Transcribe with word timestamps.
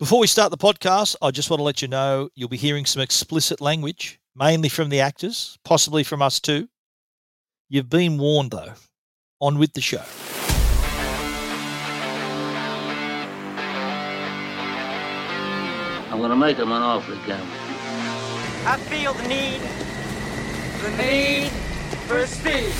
Before 0.00 0.18
we 0.18 0.26
start 0.28 0.50
the 0.50 0.56
podcast, 0.56 1.14
I 1.20 1.30
just 1.30 1.50
want 1.50 1.60
to 1.60 1.64
let 1.64 1.82
you 1.82 1.88
know 1.88 2.30
you'll 2.34 2.48
be 2.48 2.56
hearing 2.56 2.86
some 2.86 3.02
explicit 3.02 3.60
language, 3.60 4.18
mainly 4.34 4.70
from 4.70 4.88
the 4.88 5.00
actors, 5.00 5.58
possibly 5.62 6.04
from 6.04 6.22
us 6.22 6.40
too. 6.40 6.70
You've 7.68 7.90
been 7.90 8.16
warned 8.16 8.52
though. 8.52 8.72
On 9.42 9.58
with 9.58 9.74
the 9.74 9.82
show. 9.82 10.02
I'm 16.10 16.22
gonna 16.22 16.34
make 16.34 16.56
him 16.56 16.72
an 16.72 16.80
offer 16.80 17.12
again. 17.12 17.46
I 18.64 18.78
feel 18.88 19.12
the 19.12 19.28
need, 19.28 19.60
the 20.80 20.90
need 20.96 21.50
for 22.08 22.26
speed. 22.26 22.72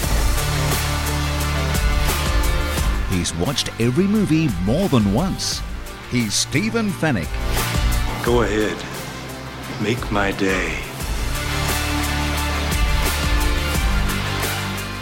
He's 3.15 3.35
watched 3.35 3.69
every 3.79 4.07
movie 4.07 4.49
more 4.65 4.89
than 4.89 5.13
once. 5.13 5.61
He's 6.11 6.35
Stephen 6.35 6.91
Fenech. 6.91 7.29
Go 8.25 8.43
ahead. 8.43 8.77
Make 9.81 10.11
my 10.11 10.33
day. 10.33 10.77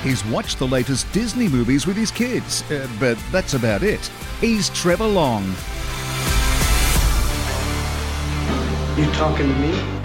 He's 0.02 0.22
watched 0.26 0.58
the 0.58 0.66
latest 0.66 1.10
Disney 1.12 1.48
movies 1.48 1.86
with 1.86 1.96
his 1.96 2.10
kids, 2.10 2.62
uh, 2.70 2.86
but 3.00 3.16
that's 3.32 3.54
about 3.54 3.82
it. 3.82 4.06
He's 4.42 4.68
Trevor 4.68 5.06
Long. 5.06 5.44
You 8.98 9.10
talking 9.12 9.48
to 9.48 9.54
me? 9.54 9.98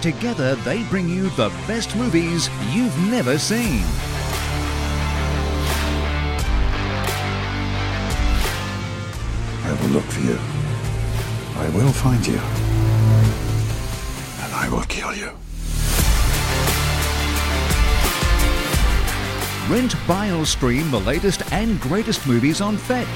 Together, 0.00 0.54
they 0.54 0.82
bring 0.84 1.10
you 1.10 1.28
the 1.30 1.50
best 1.66 1.94
movies 1.94 2.48
you've 2.72 2.98
never 3.10 3.38
seen. 3.38 3.84
Will 9.82 9.90
look 9.90 10.04
for 10.04 10.20
you. 10.20 10.38
I 11.56 11.68
will 11.70 11.92
find 11.92 12.26
you. 12.26 12.38
And 14.44 14.54
I 14.54 14.68
will 14.70 14.84
kill 14.84 15.14
you. 15.14 15.30
Rent, 19.72 19.94
buy, 20.06 20.30
or 20.32 20.44
stream 20.44 20.90
the 20.90 21.00
latest 21.00 21.42
and 21.52 21.80
greatest 21.80 22.26
movies 22.26 22.60
on 22.60 22.76
Fetch. 22.76 23.06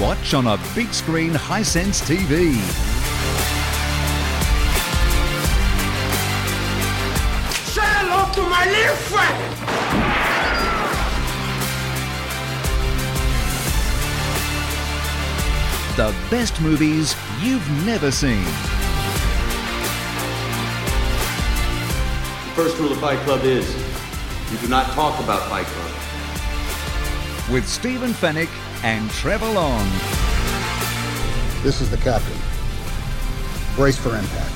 Watch 0.00 0.34
on 0.34 0.46
a 0.46 0.58
big 0.74 0.92
screen 0.92 1.32
Hisense 1.32 2.02
TV. 2.02 2.54
Say 7.66 7.82
hello 7.84 8.32
to 8.32 8.42
my 8.48 8.64
little 8.66 8.96
friend. 8.96 10.13
The 15.96 16.12
best 16.28 16.60
movies 16.60 17.14
you've 17.40 17.86
never 17.86 18.10
seen. 18.10 18.42
The 18.42 18.50
first 22.56 22.76
rule 22.80 22.90
of 22.90 22.98
Fight 22.98 23.20
Club 23.20 23.44
is 23.44 23.64
you 24.50 24.58
do 24.58 24.66
not 24.66 24.86
talk 24.86 25.22
about 25.22 25.48
Fight 25.48 25.66
Club. 25.66 27.52
With 27.52 27.68
Stephen 27.68 28.10
Fenech 28.10 28.48
and 28.82 29.08
Trevor 29.10 29.46
Long. 29.46 29.88
This 31.62 31.80
is 31.80 31.88
the 31.92 31.98
captain. 31.98 32.38
Brace 33.76 33.96
for 33.96 34.16
impact. 34.16 34.50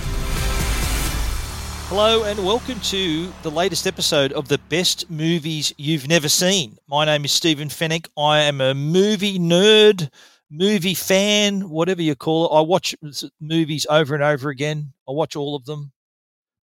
Hello 1.89 2.25
and 2.25 2.45
welcome 2.45 2.81
to 2.81 3.33
the 3.43 3.51
latest 3.53 3.87
episode 3.87 4.33
of 4.33 4.49
the 4.49 4.59
best 4.69 5.09
movies 5.09 5.73
you've 5.79 6.09
never 6.09 6.29
seen. 6.29 6.79
My 6.89 7.05
name 7.05 7.25
is 7.25 7.31
Stephen 7.31 7.69
Fenech. 7.69 8.09
I 8.19 8.41
am 8.41 8.61
a 8.61 8.75
movie 8.75 9.39
nerd, 9.39 10.11
movie 10.51 10.95
fan, 10.95 11.69
whatever 11.69 12.03
you 12.03 12.15
call 12.15 12.47
it. 12.47 12.59
I 12.59 12.61
watch 12.63 12.95
movies 13.41 13.87
over 13.89 14.15
and 14.15 14.25
over 14.25 14.51
again. 14.51 14.93
I 15.09 15.13
watch 15.13 15.37
all 15.37 15.55
of 15.55 15.65
them. 15.65 15.93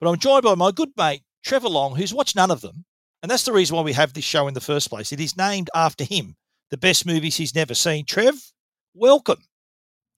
But 0.00 0.09
I'm 0.09 0.19
joined 0.19 0.43
by 0.43 0.55
my 0.55 0.71
good 0.71 0.91
mate, 0.97 1.22
Trevor 1.43 1.69
Long, 1.69 1.97
who's 1.97 2.15
watched 2.15 2.37
none 2.37 2.50
of 2.50 2.61
them. 2.61 2.84
And 3.23 3.31
that's 3.31 3.44
the 3.44 3.53
reason 3.53 3.77
why 3.77 3.83
we 3.83 3.94
have 3.94 4.12
this 4.12 4.25
show 4.25 4.49
in 4.49 4.55
the 4.55 4.61
first 4.61 4.91
place. 4.91 5.12
It 5.12 5.21
is 5.21 5.37
named 5.37 5.71
after 5.75 6.05
him, 6.05 6.37
the 6.71 6.77
best 6.77 7.06
movies 7.06 7.37
he's 7.37 7.55
never 7.55 7.75
seen. 7.75 8.05
Trev, 8.05 8.34
welcome. 8.94 9.39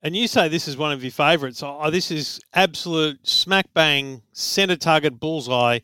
And 0.02 0.14
you 0.16 0.28
say 0.28 0.48
this 0.48 0.68
is 0.68 0.76
one 0.76 0.92
of 0.92 1.02
your 1.02 1.12
favourites. 1.12 1.62
Oh, 1.62 1.90
this 1.90 2.10
is 2.10 2.40
absolute 2.54 3.26
smack 3.26 3.66
bang, 3.74 4.22
centre 4.32 4.76
target 4.76 5.18
bullseye. 5.18 5.80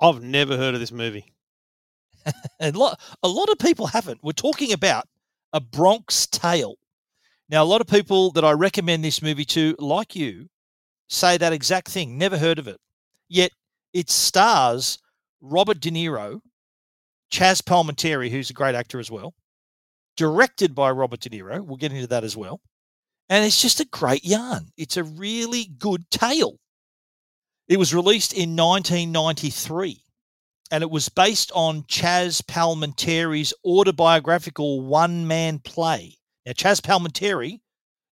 I've 0.00 0.22
never 0.22 0.56
heard 0.56 0.74
of 0.74 0.80
this 0.80 0.92
movie. 0.92 1.32
And 2.60 2.76
a 2.76 2.78
lot, 2.78 3.00
a 3.22 3.28
lot 3.28 3.48
of 3.50 3.58
people 3.58 3.86
haven't. 3.86 4.20
We're 4.22 4.32
talking 4.32 4.72
about 4.72 5.08
A 5.52 5.60
Bronx 5.60 6.26
Tale. 6.26 6.76
Now, 7.52 7.62
a 7.62 7.64
lot 7.64 7.82
of 7.82 7.86
people 7.86 8.30
that 8.30 8.46
I 8.46 8.52
recommend 8.52 9.04
this 9.04 9.20
movie 9.20 9.44
to, 9.44 9.76
like 9.78 10.16
you, 10.16 10.46
say 11.10 11.36
that 11.36 11.52
exact 11.52 11.88
thing. 11.88 12.16
Never 12.16 12.38
heard 12.38 12.58
of 12.58 12.66
it. 12.66 12.78
Yet 13.28 13.50
it 13.92 14.08
stars 14.08 14.98
Robert 15.42 15.78
De 15.78 15.90
Niro, 15.90 16.40
Chazz 17.30 17.60
Palminteri, 17.60 18.30
who's 18.30 18.48
a 18.48 18.54
great 18.54 18.74
actor 18.74 18.98
as 18.98 19.10
well, 19.10 19.34
directed 20.16 20.74
by 20.74 20.92
Robert 20.92 21.20
De 21.20 21.28
Niro. 21.28 21.60
We'll 21.60 21.76
get 21.76 21.92
into 21.92 22.06
that 22.06 22.24
as 22.24 22.38
well. 22.38 22.58
And 23.28 23.44
it's 23.44 23.60
just 23.60 23.80
a 23.80 23.84
great 23.84 24.24
yarn. 24.24 24.68
It's 24.78 24.96
a 24.96 25.04
really 25.04 25.66
good 25.78 26.10
tale. 26.10 26.56
It 27.68 27.78
was 27.78 27.94
released 27.94 28.32
in 28.32 28.56
1993 28.56 30.02
and 30.70 30.82
it 30.82 30.90
was 30.90 31.10
based 31.10 31.52
on 31.54 31.82
Chazz 31.82 32.40
Palminteri's 32.40 33.52
autobiographical 33.62 34.80
one 34.80 35.26
man 35.26 35.58
play. 35.58 36.16
Now, 36.46 36.52
Chazz 36.52 36.80
Palminteri 36.80 37.60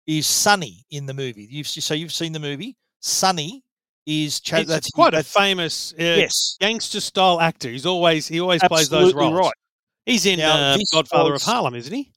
is 0.07 0.27
Sonny 0.27 0.85
in 0.91 1.05
the 1.05 1.13
movie. 1.13 1.47
You've, 1.49 1.67
so 1.67 1.93
you've 1.93 2.13
seen 2.13 2.31
the 2.31 2.39
movie. 2.39 2.75
Sonny 2.99 3.63
is 4.05 4.39
Chazz. 4.39 4.61
It's 4.61 4.69
that's 4.69 4.89
quite 4.91 5.13
a 5.13 5.23
famous 5.23 5.93
uh, 5.93 6.03
Yes. 6.03 6.57
gangster 6.59 6.99
style 6.99 7.39
actor. 7.41 7.69
He's 7.69 7.85
always 7.85 8.27
he 8.27 8.39
always 8.39 8.61
plays 8.63 8.89
those 8.89 9.13
roles. 9.13 9.33
right. 9.33 9.53
He's 10.05 10.25
in 10.25 10.39
Now, 10.39 10.73
uh, 10.73 10.77
Godfather 10.93 11.31
was- 11.33 11.43
of 11.43 11.51
Harlem, 11.51 11.75
isn't 11.75 11.93
he? 11.93 12.11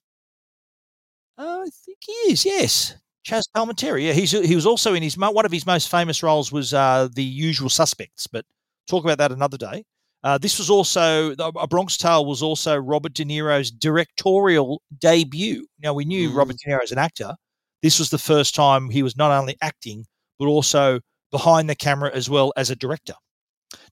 Uh, 1.37 1.61
I 1.65 1.69
think 1.85 1.97
he 2.05 2.11
is. 2.31 2.45
Yes, 2.45 2.95
Chazz 3.27 3.43
Palminteri. 3.55 4.05
Yeah, 4.07 4.13
he's 4.13 4.31
he 4.31 4.55
was 4.55 4.65
also 4.65 4.93
in 4.93 5.01
his 5.03 5.17
one 5.17 5.45
of 5.45 5.51
his 5.51 5.65
most 5.65 5.89
famous 5.89 6.21
roles 6.23 6.51
was 6.51 6.73
uh, 6.73 7.07
the 7.13 7.23
Usual 7.23 7.69
Suspects. 7.69 8.27
But 8.27 8.45
talk 8.87 9.03
about 9.03 9.17
that 9.19 9.31
another 9.31 9.57
day. 9.57 9.83
Uh, 10.23 10.37
this 10.37 10.57
was 10.57 10.69
also 10.69 11.35
the- 11.35 11.51
A 11.59 11.67
Bronx 11.67 11.97
Tale 11.97 12.25
was 12.25 12.41
also 12.41 12.77
Robert 12.77 13.13
De 13.13 13.25
Niro's 13.25 13.69
directorial 13.71 14.81
debut. 14.99 15.67
Now 15.79 15.93
we 15.93 16.05
knew 16.05 16.29
Robert 16.31 16.57
De 16.57 16.71
Niro 16.71 16.81
as 16.81 16.91
an 16.91 16.97
actor. 16.97 17.35
This 17.81 17.99
was 17.99 18.09
the 18.09 18.17
first 18.17 18.55
time 18.55 18.89
he 18.89 19.03
was 19.03 19.17
not 19.17 19.31
only 19.31 19.57
acting 19.61 20.05
but 20.39 20.45
also 20.47 20.99
behind 21.31 21.69
the 21.69 21.75
camera 21.75 22.11
as 22.13 22.29
well 22.29 22.53
as 22.55 22.69
a 22.69 22.75
director. 22.75 23.13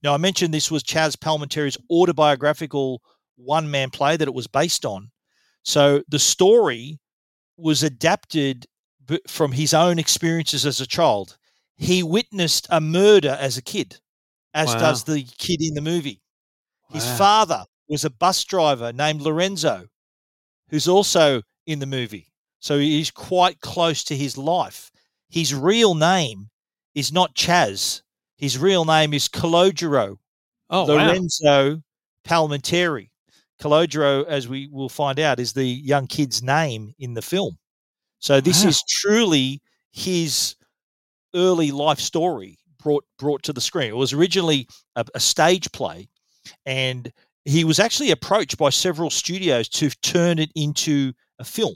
Now 0.04 0.14
I 0.14 0.18
mentioned 0.18 0.54
this 0.54 0.72
was 0.72 0.84
Chazz 0.84 1.18
Palminteri's 1.18 1.78
autobiographical 1.90 3.02
one 3.36 3.70
man 3.70 3.90
play 3.90 4.16
that 4.18 4.28
it 4.28 4.34
was 4.34 4.48
based 4.48 4.86
on. 4.86 5.12
So 5.64 6.04
the 6.08 6.20
story 6.20 7.00
was 7.58 7.84
adapted 7.84 8.66
from 9.28 9.52
his 9.52 9.74
own 9.74 10.00
experiences 10.00 10.66
as 10.66 10.80
a 10.80 10.88
child. 10.88 11.38
He 11.76 12.04
witnessed 12.04 12.68
a 12.70 12.80
murder 12.80 13.38
as 13.40 13.58
a 13.58 13.62
kid, 13.62 14.00
as 14.54 14.70
Wow. 14.70 14.80
does 14.80 15.04
the 15.04 15.24
kid 15.24 15.62
in 15.62 15.74
the 15.74 15.82
movie. 15.82 16.22
His 16.90 17.06
Wow. 17.06 17.18
father 17.18 17.66
was 17.88 18.06
a 18.06 18.10
bus 18.10 18.44
driver 18.44 18.92
named 18.94 19.22
Lorenzo, 19.22 19.88
who's 20.70 20.88
also 20.88 21.42
in 21.66 21.80
the 21.80 21.86
movie. 21.86 22.32
So 22.60 22.80
he's 22.80 23.12
quite 23.12 23.60
close 23.62 24.04
to 24.06 24.16
his 24.18 24.38
life. 24.38 24.92
His 25.30 25.54
real 25.54 25.96
name 25.96 26.50
is 26.96 27.12
not 27.12 27.36
Chazz. 27.36 28.02
His 28.38 28.58
real 28.58 28.86
name 28.86 29.14
is 29.14 29.28
Calogero 29.28 30.18
Oh 30.70 30.86
wow. 30.86 30.98
Lorenzo 31.08 31.82
Palminteri. 32.24 33.10
Calogero, 33.60 34.26
as 34.26 34.48
we 34.48 34.68
will 34.68 34.90
find 34.90 35.20
out, 35.20 35.40
is 35.40 35.54
the 35.54 35.66
young 35.66 36.08
kid's 36.08 36.42
name 36.42 36.94
in 37.00 37.14
the 37.14 37.22
film. 37.22 37.58
So 38.20 38.42
this 38.42 38.64
Wow. 38.64 38.70
is 38.70 38.84
truly 38.88 39.62
his 39.92 40.56
early 41.36 41.72
life 41.72 42.00
story 42.00 42.58
brought 42.82 43.06
brought 43.18 43.44
to 43.44 43.54
the 43.54 43.62
screen. 43.62 43.90
It 43.90 43.96
was 43.96 44.14
originally 44.14 44.68
a, 44.96 45.06
a 45.16 45.20
stage 45.20 45.72
play, 45.72 46.10
and 46.66 47.12
he 47.46 47.64
was 47.64 47.80
actually 47.80 48.12
approached 48.12 48.58
by 48.58 48.70
several 48.70 49.10
studios 49.10 49.68
to 49.70 49.90
turn 50.02 50.40
it 50.40 50.52
into 50.56 51.14
a 51.40 51.44
film. 51.44 51.76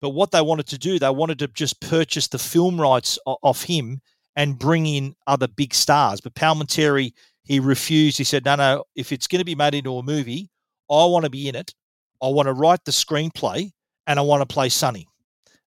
But 0.00 0.10
what 0.10 0.30
they 0.30 0.42
wanted 0.42 0.66
to 0.68 0.78
do, 0.78 0.98
they 0.98 1.10
wanted 1.10 1.38
to 1.40 1.48
just 1.48 1.80
purchase 1.80 2.28
the 2.28 2.38
film 2.38 2.80
rights 2.80 3.18
off 3.24 3.62
him 3.62 4.00
and 4.34 4.58
bring 4.58 4.86
in 4.86 5.14
other 5.26 5.48
big 5.48 5.72
stars. 5.74 6.20
But 6.20 6.34
Palminteri, 6.34 7.12
he 7.44 7.60
refused. 7.60 8.18
He 8.18 8.24
said, 8.24 8.44
"No, 8.44 8.56
no. 8.56 8.84
If 8.94 9.12
it's 9.12 9.26
going 9.26 9.40
to 9.40 9.44
be 9.44 9.54
made 9.54 9.74
into 9.74 9.96
a 9.96 10.02
movie, 10.02 10.50
I 10.90 11.04
want 11.06 11.24
to 11.24 11.30
be 11.30 11.48
in 11.48 11.54
it. 11.54 11.74
I 12.22 12.28
want 12.28 12.46
to 12.46 12.52
write 12.52 12.84
the 12.84 12.92
screenplay, 12.92 13.72
and 14.06 14.18
I 14.18 14.22
want 14.22 14.42
to 14.46 14.54
play 14.54 14.68
Sonny, 14.68 15.06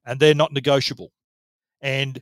and 0.05 0.19
they're 0.19 0.35
not 0.35 0.53
negotiable." 0.53 1.11
And 1.81 2.21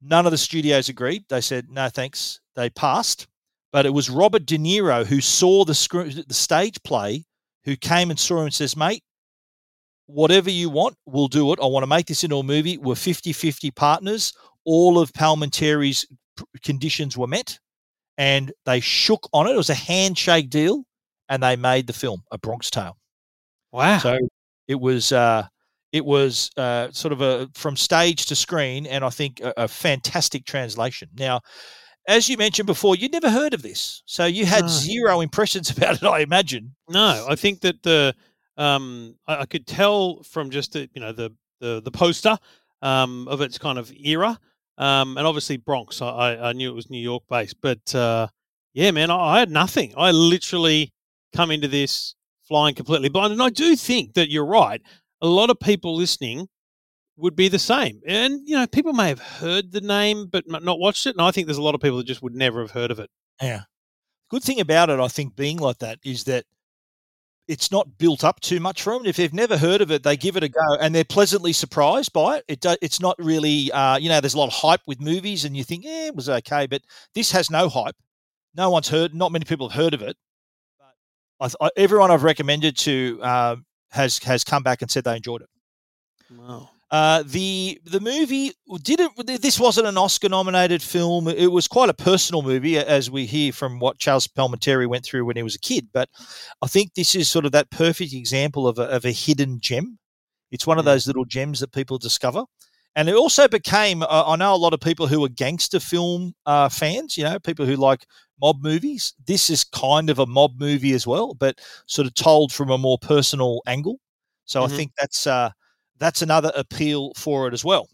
none 0.00 0.26
of 0.26 0.32
the 0.32 0.38
studios 0.38 0.88
agreed. 0.88 1.24
They 1.28 1.40
said, 1.40 1.70
"No, 1.70 1.88
thanks." 1.88 2.40
They 2.54 2.70
passed. 2.70 3.26
But 3.72 3.84
it 3.84 3.90
was 3.90 4.08
Robert 4.08 4.46
De 4.46 4.56
Niro 4.56 5.04
who 5.04 5.20
saw 5.20 5.64
the 5.64 5.74
scr- 5.74 6.22
the 6.26 6.34
stage 6.34 6.82
play, 6.82 7.26
who 7.64 7.76
came 7.76 8.10
and 8.10 8.18
saw 8.18 8.38
him 8.38 8.44
and 8.44 8.54
says, 8.54 8.76
"Mate, 8.76 9.02
whatever 10.06 10.50
you 10.50 10.70
want, 10.70 10.96
we'll 11.06 11.28
do 11.28 11.52
it. 11.52 11.58
I 11.62 11.66
want 11.66 11.82
to 11.82 11.86
make 11.86 12.06
this 12.06 12.24
into 12.24 12.38
a 12.38 12.42
movie. 12.42 12.78
We're 12.78 12.94
50 12.96 13.32
50 13.32 13.70
partners. 13.70 14.32
All 14.64 14.98
of 14.98 15.12
Palminteri's 15.12 16.06
p- 16.36 16.44
conditions 16.62 17.16
were 17.16 17.26
met 17.26 17.58
and 18.16 18.52
they 18.66 18.80
shook 18.80 19.28
on 19.32 19.46
it. 19.46 19.52
It 19.52 19.56
was 19.56 19.70
a 19.70 19.74
handshake 19.74 20.50
deal 20.50 20.84
and 21.28 21.42
they 21.42 21.56
made 21.56 21.86
the 21.86 21.92
film, 21.92 22.22
A 22.32 22.38
Bronx 22.38 22.70
Tale. 22.70 22.96
Wow. 23.70 23.98
So 23.98 24.18
it 24.66 24.80
was. 24.80 25.12
Uh, 25.12 25.46
it 25.92 26.04
was 26.04 26.50
uh, 26.56 26.90
sort 26.92 27.12
of 27.12 27.20
a 27.20 27.48
from 27.54 27.76
stage 27.76 28.26
to 28.26 28.36
screen, 28.36 28.86
and 28.86 29.04
I 29.04 29.10
think 29.10 29.40
a, 29.40 29.52
a 29.56 29.68
fantastic 29.68 30.44
translation. 30.44 31.08
Now, 31.18 31.40
as 32.06 32.28
you 32.28 32.36
mentioned 32.36 32.66
before, 32.66 32.96
you'd 32.96 33.12
never 33.12 33.30
heard 33.30 33.54
of 33.54 33.62
this, 33.62 34.02
so 34.06 34.24
you 34.26 34.46
had 34.46 34.62
No. 34.62 34.68
zero 34.68 35.20
impressions 35.20 35.70
about 35.76 35.96
it. 35.96 36.04
I 36.04 36.20
imagine. 36.20 36.74
No, 36.88 37.26
I 37.28 37.34
think 37.36 37.60
that 37.60 37.82
the 37.82 38.14
um, 38.56 39.14
I, 39.26 39.40
I 39.42 39.46
could 39.46 39.66
tell 39.66 40.22
from 40.24 40.50
just 40.50 40.72
the 40.72 40.88
you 40.94 41.00
know 41.00 41.12
the 41.12 41.30
the, 41.60 41.80
the 41.82 41.90
poster 41.90 42.38
um, 42.82 43.26
of 43.28 43.40
its 43.40 43.58
kind 43.58 43.78
of 43.78 43.92
era, 43.92 44.38
um, 44.78 45.16
and 45.18 45.26
obviously 45.26 45.56
Bronx. 45.56 46.00
I, 46.02 46.36
I 46.36 46.52
knew 46.52 46.70
it 46.70 46.74
was 46.74 46.90
New 46.90 47.02
York 47.02 47.24
based, 47.28 47.56
but 47.60 47.94
uh, 47.94 48.28
yeah, 48.74 48.90
man, 48.90 49.10
I, 49.10 49.16
I 49.16 49.38
had 49.40 49.50
nothing. 49.50 49.92
I 49.96 50.10
literally 50.12 50.92
come 51.34 51.50
into 51.50 51.68
this 51.68 52.14
flying 52.46 52.74
completely 52.74 53.08
blind, 53.08 53.32
and 53.32 53.42
I 53.42 53.50
do 53.50 53.74
think 53.76 54.14
that 54.14 54.30
you're 54.30 54.46
right. 54.46 54.80
A 55.20 55.26
lot 55.26 55.50
of 55.50 55.58
people 55.60 55.96
listening 55.96 56.48
would 57.16 57.34
be 57.34 57.48
the 57.48 57.58
same, 57.58 58.00
and 58.06 58.40
you 58.44 58.56
know, 58.56 58.66
people 58.66 58.92
may 58.92 59.08
have 59.08 59.20
heard 59.20 59.72
the 59.72 59.80
name 59.80 60.26
but 60.26 60.44
not 60.48 60.78
watched 60.78 61.06
it, 61.06 61.16
and 61.16 61.22
I 61.22 61.30
think 61.30 61.46
there's 61.46 61.58
a 61.58 61.62
lot 61.62 61.74
of 61.74 61.80
people 61.80 61.98
that 61.98 62.06
just 62.06 62.22
would 62.22 62.34
never 62.34 62.60
have 62.60 62.70
heard 62.70 62.90
of 62.90 63.00
it. 63.00 63.10
Yeah. 63.42 63.62
Good 64.30 64.42
thing 64.42 64.60
about 64.60 64.90
it, 64.90 65.00
I 65.00 65.08
think, 65.08 65.34
being 65.36 65.56
like 65.58 65.78
that 65.78 65.98
is 66.04 66.24
that 66.24 66.44
it's 67.48 67.72
not 67.72 67.96
built 67.96 68.24
up 68.24 68.40
too 68.40 68.60
much 68.60 68.82
for 68.82 68.92
them. 68.92 69.06
If 69.06 69.16
they've 69.16 69.32
never 69.32 69.56
heard 69.56 69.80
of 69.80 69.90
it, 69.90 70.02
they 70.02 70.18
give 70.18 70.36
it 70.36 70.42
a 70.42 70.48
go 70.50 70.74
and 70.80 70.94
they're 70.94 71.02
pleasantly 71.02 71.54
surprised 71.54 72.12
by 72.12 72.36
it. 72.36 72.44
It 72.46 72.60
do, 72.60 72.76
it's 72.82 73.00
not 73.00 73.16
really, 73.18 73.72
uh, 73.72 73.96
you 73.96 74.10
know, 74.10 74.20
there's 74.20 74.34
a 74.34 74.38
lot 74.38 74.48
of 74.48 74.52
hype 74.52 74.82
with 74.86 75.00
movies 75.00 75.46
and 75.46 75.56
you 75.56 75.64
think, 75.64 75.84
yeah, 75.84 76.08
it 76.08 76.14
was 76.14 76.28
okay, 76.28 76.66
but 76.66 76.82
this 77.14 77.32
has 77.32 77.50
no 77.50 77.70
hype. 77.70 77.96
No 78.54 78.68
one's 78.68 78.88
heard. 78.88 79.14
Not 79.14 79.32
many 79.32 79.46
people 79.46 79.70
have 79.70 79.82
heard 79.82 79.94
of 79.94 80.02
it. 80.02 80.16
But 81.40 81.54
I, 81.60 81.66
I, 81.66 81.70
everyone 81.76 82.10
I've 82.10 82.22
recommended 82.22 82.76
to 82.78 83.18
uh, 83.22 83.56
has 83.90 84.18
has 84.18 84.44
come 84.44 84.62
back 84.62 84.82
and 84.82 84.90
said 84.90 85.04
they 85.04 85.16
enjoyed 85.16 85.42
it. 85.42 85.48
Wow. 86.36 86.70
Uh, 86.90 87.22
the 87.26 87.78
the 87.84 88.00
movie 88.00 88.52
didn't. 88.82 89.12
This 89.26 89.60
wasn't 89.60 89.86
an 89.86 89.98
Oscar 89.98 90.30
nominated 90.30 90.82
film. 90.82 91.28
It 91.28 91.52
was 91.52 91.68
quite 91.68 91.90
a 91.90 91.94
personal 91.94 92.40
movie, 92.40 92.78
as 92.78 93.10
we 93.10 93.26
hear 93.26 93.52
from 93.52 93.78
what 93.78 93.98
Charles 93.98 94.26
Palminteri 94.26 94.86
went 94.88 95.04
through 95.04 95.26
when 95.26 95.36
he 95.36 95.42
was 95.42 95.54
a 95.54 95.60
kid. 95.60 95.88
But 95.92 96.08
I 96.62 96.66
think 96.66 96.94
this 96.94 97.14
is 97.14 97.30
sort 97.30 97.44
of 97.44 97.52
that 97.52 97.70
perfect 97.70 98.14
example 98.14 98.66
of 98.66 98.78
a, 98.78 98.84
of 98.84 99.04
a 99.04 99.12
hidden 99.12 99.60
gem. 99.60 99.98
It's 100.50 100.66
one 100.66 100.78
of 100.78 100.86
those 100.86 101.06
little 101.06 101.26
gems 101.26 101.60
that 101.60 101.72
people 101.72 101.98
discover. 101.98 102.44
And 102.96 103.08
it 103.08 103.14
also 103.14 103.46
became, 103.46 104.02
uh, 104.02 104.24
I 104.26 104.36
know 104.36 104.54
a 104.54 104.56
lot 104.56 104.72
of 104.72 104.80
people 104.80 105.06
who 105.06 105.22
are 105.24 105.28
gangster 105.28 105.78
film 105.78 106.32
uh, 106.46 106.68
fans, 106.68 107.16
you 107.16 107.22
know, 107.22 107.38
people 107.38 107.66
who 107.66 107.76
like 107.76 108.06
mob 108.40 108.62
movies. 108.62 109.14
This 109.26 109.50
is 109.50 109.64
kind 109.64 110.10
of 110.10 110.18
a 110.18 110.26
mob 110.26 110.58
movie 110.60 110.92
as 110.92 111.06
well, 111.06 111.34
but 111.34 111.58
sort 111.86 112.06
of 112.06 112.14
told 112.14 112.52
from 112.52 112.70
a 112.70 112.78
more 112.78 112.98
personal 112.98 113.60
angle. 113.66 114.00
So 114.46 114.62
Mhm. 114.62 114.72
I 114.72 114.76
think 114.76 114.92
that's 114.98 115.26
uh, 115.26 115.50
that's 115.98 116.22
another 116.22 116.52
appeal 116.54 117.12
for 117.16 117.48
it 117.48 117.54
as 117.54 117.64
well. 117.64 117.88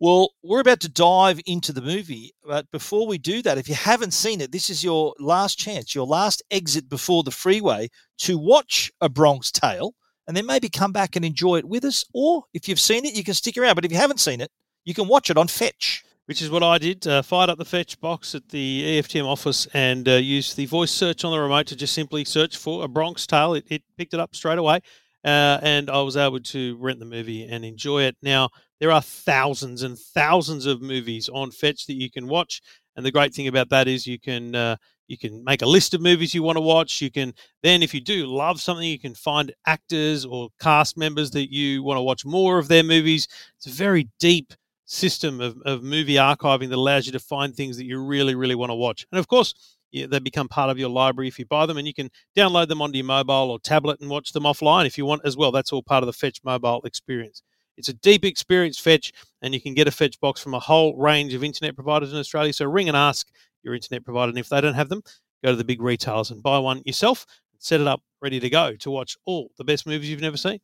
Well, 0.00 0.30
we're 0.42 0.60
about 0.60 0.80
to 0.80 0.88
dive 0.88 1.40
into 1.46 1.72
the 1.72 1.80
movie, 1.80 2.32
but 2.44 2.70
before 2.70 3.06
we 3.06 3.18
do 3.18 3.42
that, 3.42 3.58
if 3.58 3.68
you 3.68 3.74
haven't 3.74 4.12
seen 4.12 4.40
it, 4.40 4.52
this 4.52 4.68
is 4.70 4.84
your 4.84 5.14
last 5.18 5.58
chance, 5.58 5.94
your 5.94 6.06
last 6.06 6.42
exit 6.50 6.88
before 6.88 7.22
the 7.22 7.30
freeway 7.30 7.88
to 8.18 8.38
watch 8.38 8.90
A 9.00 9.08
Bronx 9.08 9.50
Tale 9.50 9.94
and 10.28 10.36
then 10.36 10.46
maybe 10.46 10.68
come 10.68 10.92
back 10.92 11.16
and 11.16 11.24
enjoy 11.24 11.56
it 11.58 11.64
with 11.68 11.84
us. 11.84 12.04
Or 12.12 12.44
if 12.52 12.68
you've 12.68 12.80
seen 12.80 13.04
it, 13.06 13.14
you 13.14 13.24
can 13.24 13.34
stick 13.34 13.56
around. 13.56 13.74
But 13.76 13.84
if 13.84 13.92
you 13.92 13.96
haven't 13.98 14.20
seen 14.20 14.40
it, 14.40 14.50
you 14.84 14.94
can 14.94 15.08
watch 15.08 15.30
it 15.30 15.38
on 15.38 15.48
Fetch. 15.48 16.04
Which 16.26 16.42
is 16.42 16.50
what 16.50 16.62
I 16.62 16.78
did. 16.78 17.06
Uh, 17.06 17.22
fired 17.22 17.50
up 17.50 17.58
the 17.58 17.64
fetch 17.64 17.98
box 18.00 18.34
at 18.34 18.48
the 18.50 19.00
EFTM 19.00 19.24
office 19.24 19.66
and 19.72 20.08
uh, 20.08 20.12
used 20.12 20.56
the 20.56 20.66
voice 20.66 20.90
search 20.90 21.24
on 21.24 21.32
the 21.32 21.38
remote 21.38 21.66
to 21.68 21.76
just 21.76 21.94
simply 21.94 22.24
search 22.24 22.56
for 22.56 22.84
a 22.84 22.88
Bronx 22.88 23.26
Tale. 23.26 23.54
It, 23.54 23.64
it 23.68 23.82
picked 23.96 24.14
it 24.14 24.20
up 24.20 24.34
straight 24.34 24.58
away, 24.58 24.80
uh, 25.24 25.58
and 25.62 25.88
I 25.88 26.02
was 26.02 26.16
able 26.16 26.40
to 26.40 26.76
rent 26.78 26.98
the 26.98 27.06
movie 27.06 27.44
and 27.44 27.64
enjoy 27.64 28.02
it. 28.02 28.16
Now 28.22 28.50
there 28.80 28.92
are 28.92 29.02
thousands 29.02 29.82
and 29.82 29.98
thousands 29.98 30.66
of 30.66 30.82
movies 30.82 31.30
on 31.32 31.50
Fetch 31.50 31.86
that 31.86 31.94
you 31.94 32.10
can 32.10 32.26
watch, 32.26 32.60
and 32.96 33.06
the 33.06 33.12
great 33.12 33.32
thing 33.32 33.48
about 33.48 33.70
that 33.70 33.88
is 33.88 34.06
you 34.06 34.20
can. 34.20 34.54
Uh, 34.54 34.76
you 35.08 35.16
can 35.16 35.44
make 35.44 35.62
a 35.62 35.66
list 35.66 35.94
of 35.94 36.00
movies 36.00 36.34
you 36.34 36.42
want 36.42 36.56
to 36.56 36.60
watch. 36.60 37.00
You 37.00 37.12
can 37.12 37.32
then, 37.62 37.80
if 37.80 37.94
you 37.94 38.00
do 38.00 38.26
love 38.26 38.60
something, 38.60 38.88
you 38.88 38.98
can 38.98 39.14
find 39.14 39.54
actors 39.64 40.24
or 40.24 40.48
cast 40.60 40.98
members 40.98 41.30
that 41.30 41.52
you 41.52 41.84
want 41.84 41.96
to 41.98 42.02
watch 42.02 42.24
more 42.24 42.58
of 42.58 42.66
their 42.66 42.82
movies. 42.82 43.28
It's 43.56 43.68
a 43.68 43.70
very 43.70 44.08
deep 44.18 44.52
system 44.86 45.40
of, 45.40 45.60
of 45.64 45.82
movie 45.82 46.14
archiving 46.14 46.70
that 46.70 46.76
allows 46.76 47.06
you 47.06 47.12
to 47.12 47.18
find 47.18 47.54
things 47.54 47.76
that 47.76 47.84
you 47.84 48.02
really, 48.02 48.34
really 48.34 48.54
want 48.54 48.70
to 48.70 48.74
watch. 48.74 49.06
And 49.12 49.18
of 49.18 49.28
course, 49.28 49.76
they 49.92 50.18
become 50.18 50.48
part 50.48 50.70
of 50.70 50.78
your 50.78 50.88
library 50.88 51.28
if 51.28 51.38
you 51.38 51.46
buy 51.46 51.66
them, 51.66 51.76
and 51.76 51.86
you 51.86 51.94
can 51.94 52.10
download 52.36 52.68
them 52.68 52.82
onto 52.82 52.96
your 52.96 53.06
mobile 53.06 53.50
or 53.50 53.58
tablet 53.58 54.00
and 54.00 54.10
watch 54.10 54.32
them 54.32 54.44
offline 54.44 54.86
if 54.86 54.96
you 54.98 55.04
want 55.04 55.22
as 55.24 55.36
well. 55.36 55.52
That's 55.52 55.72
all 55.72 55.82
part 55.82 56.02
of 56.02 56.06
the 56.06 56.12
Fetch 56.12 56.40
mobile 56.44 56.82
experience. 56.84 57.42
It's 57.76 57.88
a 57.88 57.94
deep 57.94 58.24
experience, 58.24 58.78
Fetch, 58.78 59.12
and 59.42 59.52
you 59.52 59.60
can 59.60 59.74
get 59.74 59.88
a 59.88 59.90
Fetch 59.90 60.18
box 60.20 60.40
from 60.40 60.54
a 60.54 60.60
whole 60.60 60.96
range 60.96 61.34
of 61.34 61.44
internet 61.44 61.74
providers 61.74 62.12
in 62.12 62.18
Australia. 62.18 62.52
So 62.52 62.66
ring 62.66 62.88
and 62.88 62.96
ask 62.96 63.28
your 63.62 63.74
internet 63.74 64.04
provider, 64.04 64.30
and 64.30 64.38
if 64.38 64.48
they 64.48 64.60
don't 64.60 64.74
have 64.74 64.88
them, 64.88 65.02
go 65.44 65.50
to 65.50 65.56
the 65.56 65.64
big 65.64 65.82
retailers 65.82 66.30
and 66.30 66.42
buy 66.42 66.58
one 66.58 66.82
yourself. 66.84 67.26
Set 67.58 67.80
it 67.80 67.86
up 67.86 68.02
ready 68.20 68.38
to 68.38 68.50
go 68.50 68.76
to 68.76 68.90
watch 68.90 69.16
all 69.24 69.50
the 69.56 69.64
best 69.64 69.86
movies 69.86 70.10
you've 70.10 70.20
never 70.20 70.36
seen. 70.36 70.60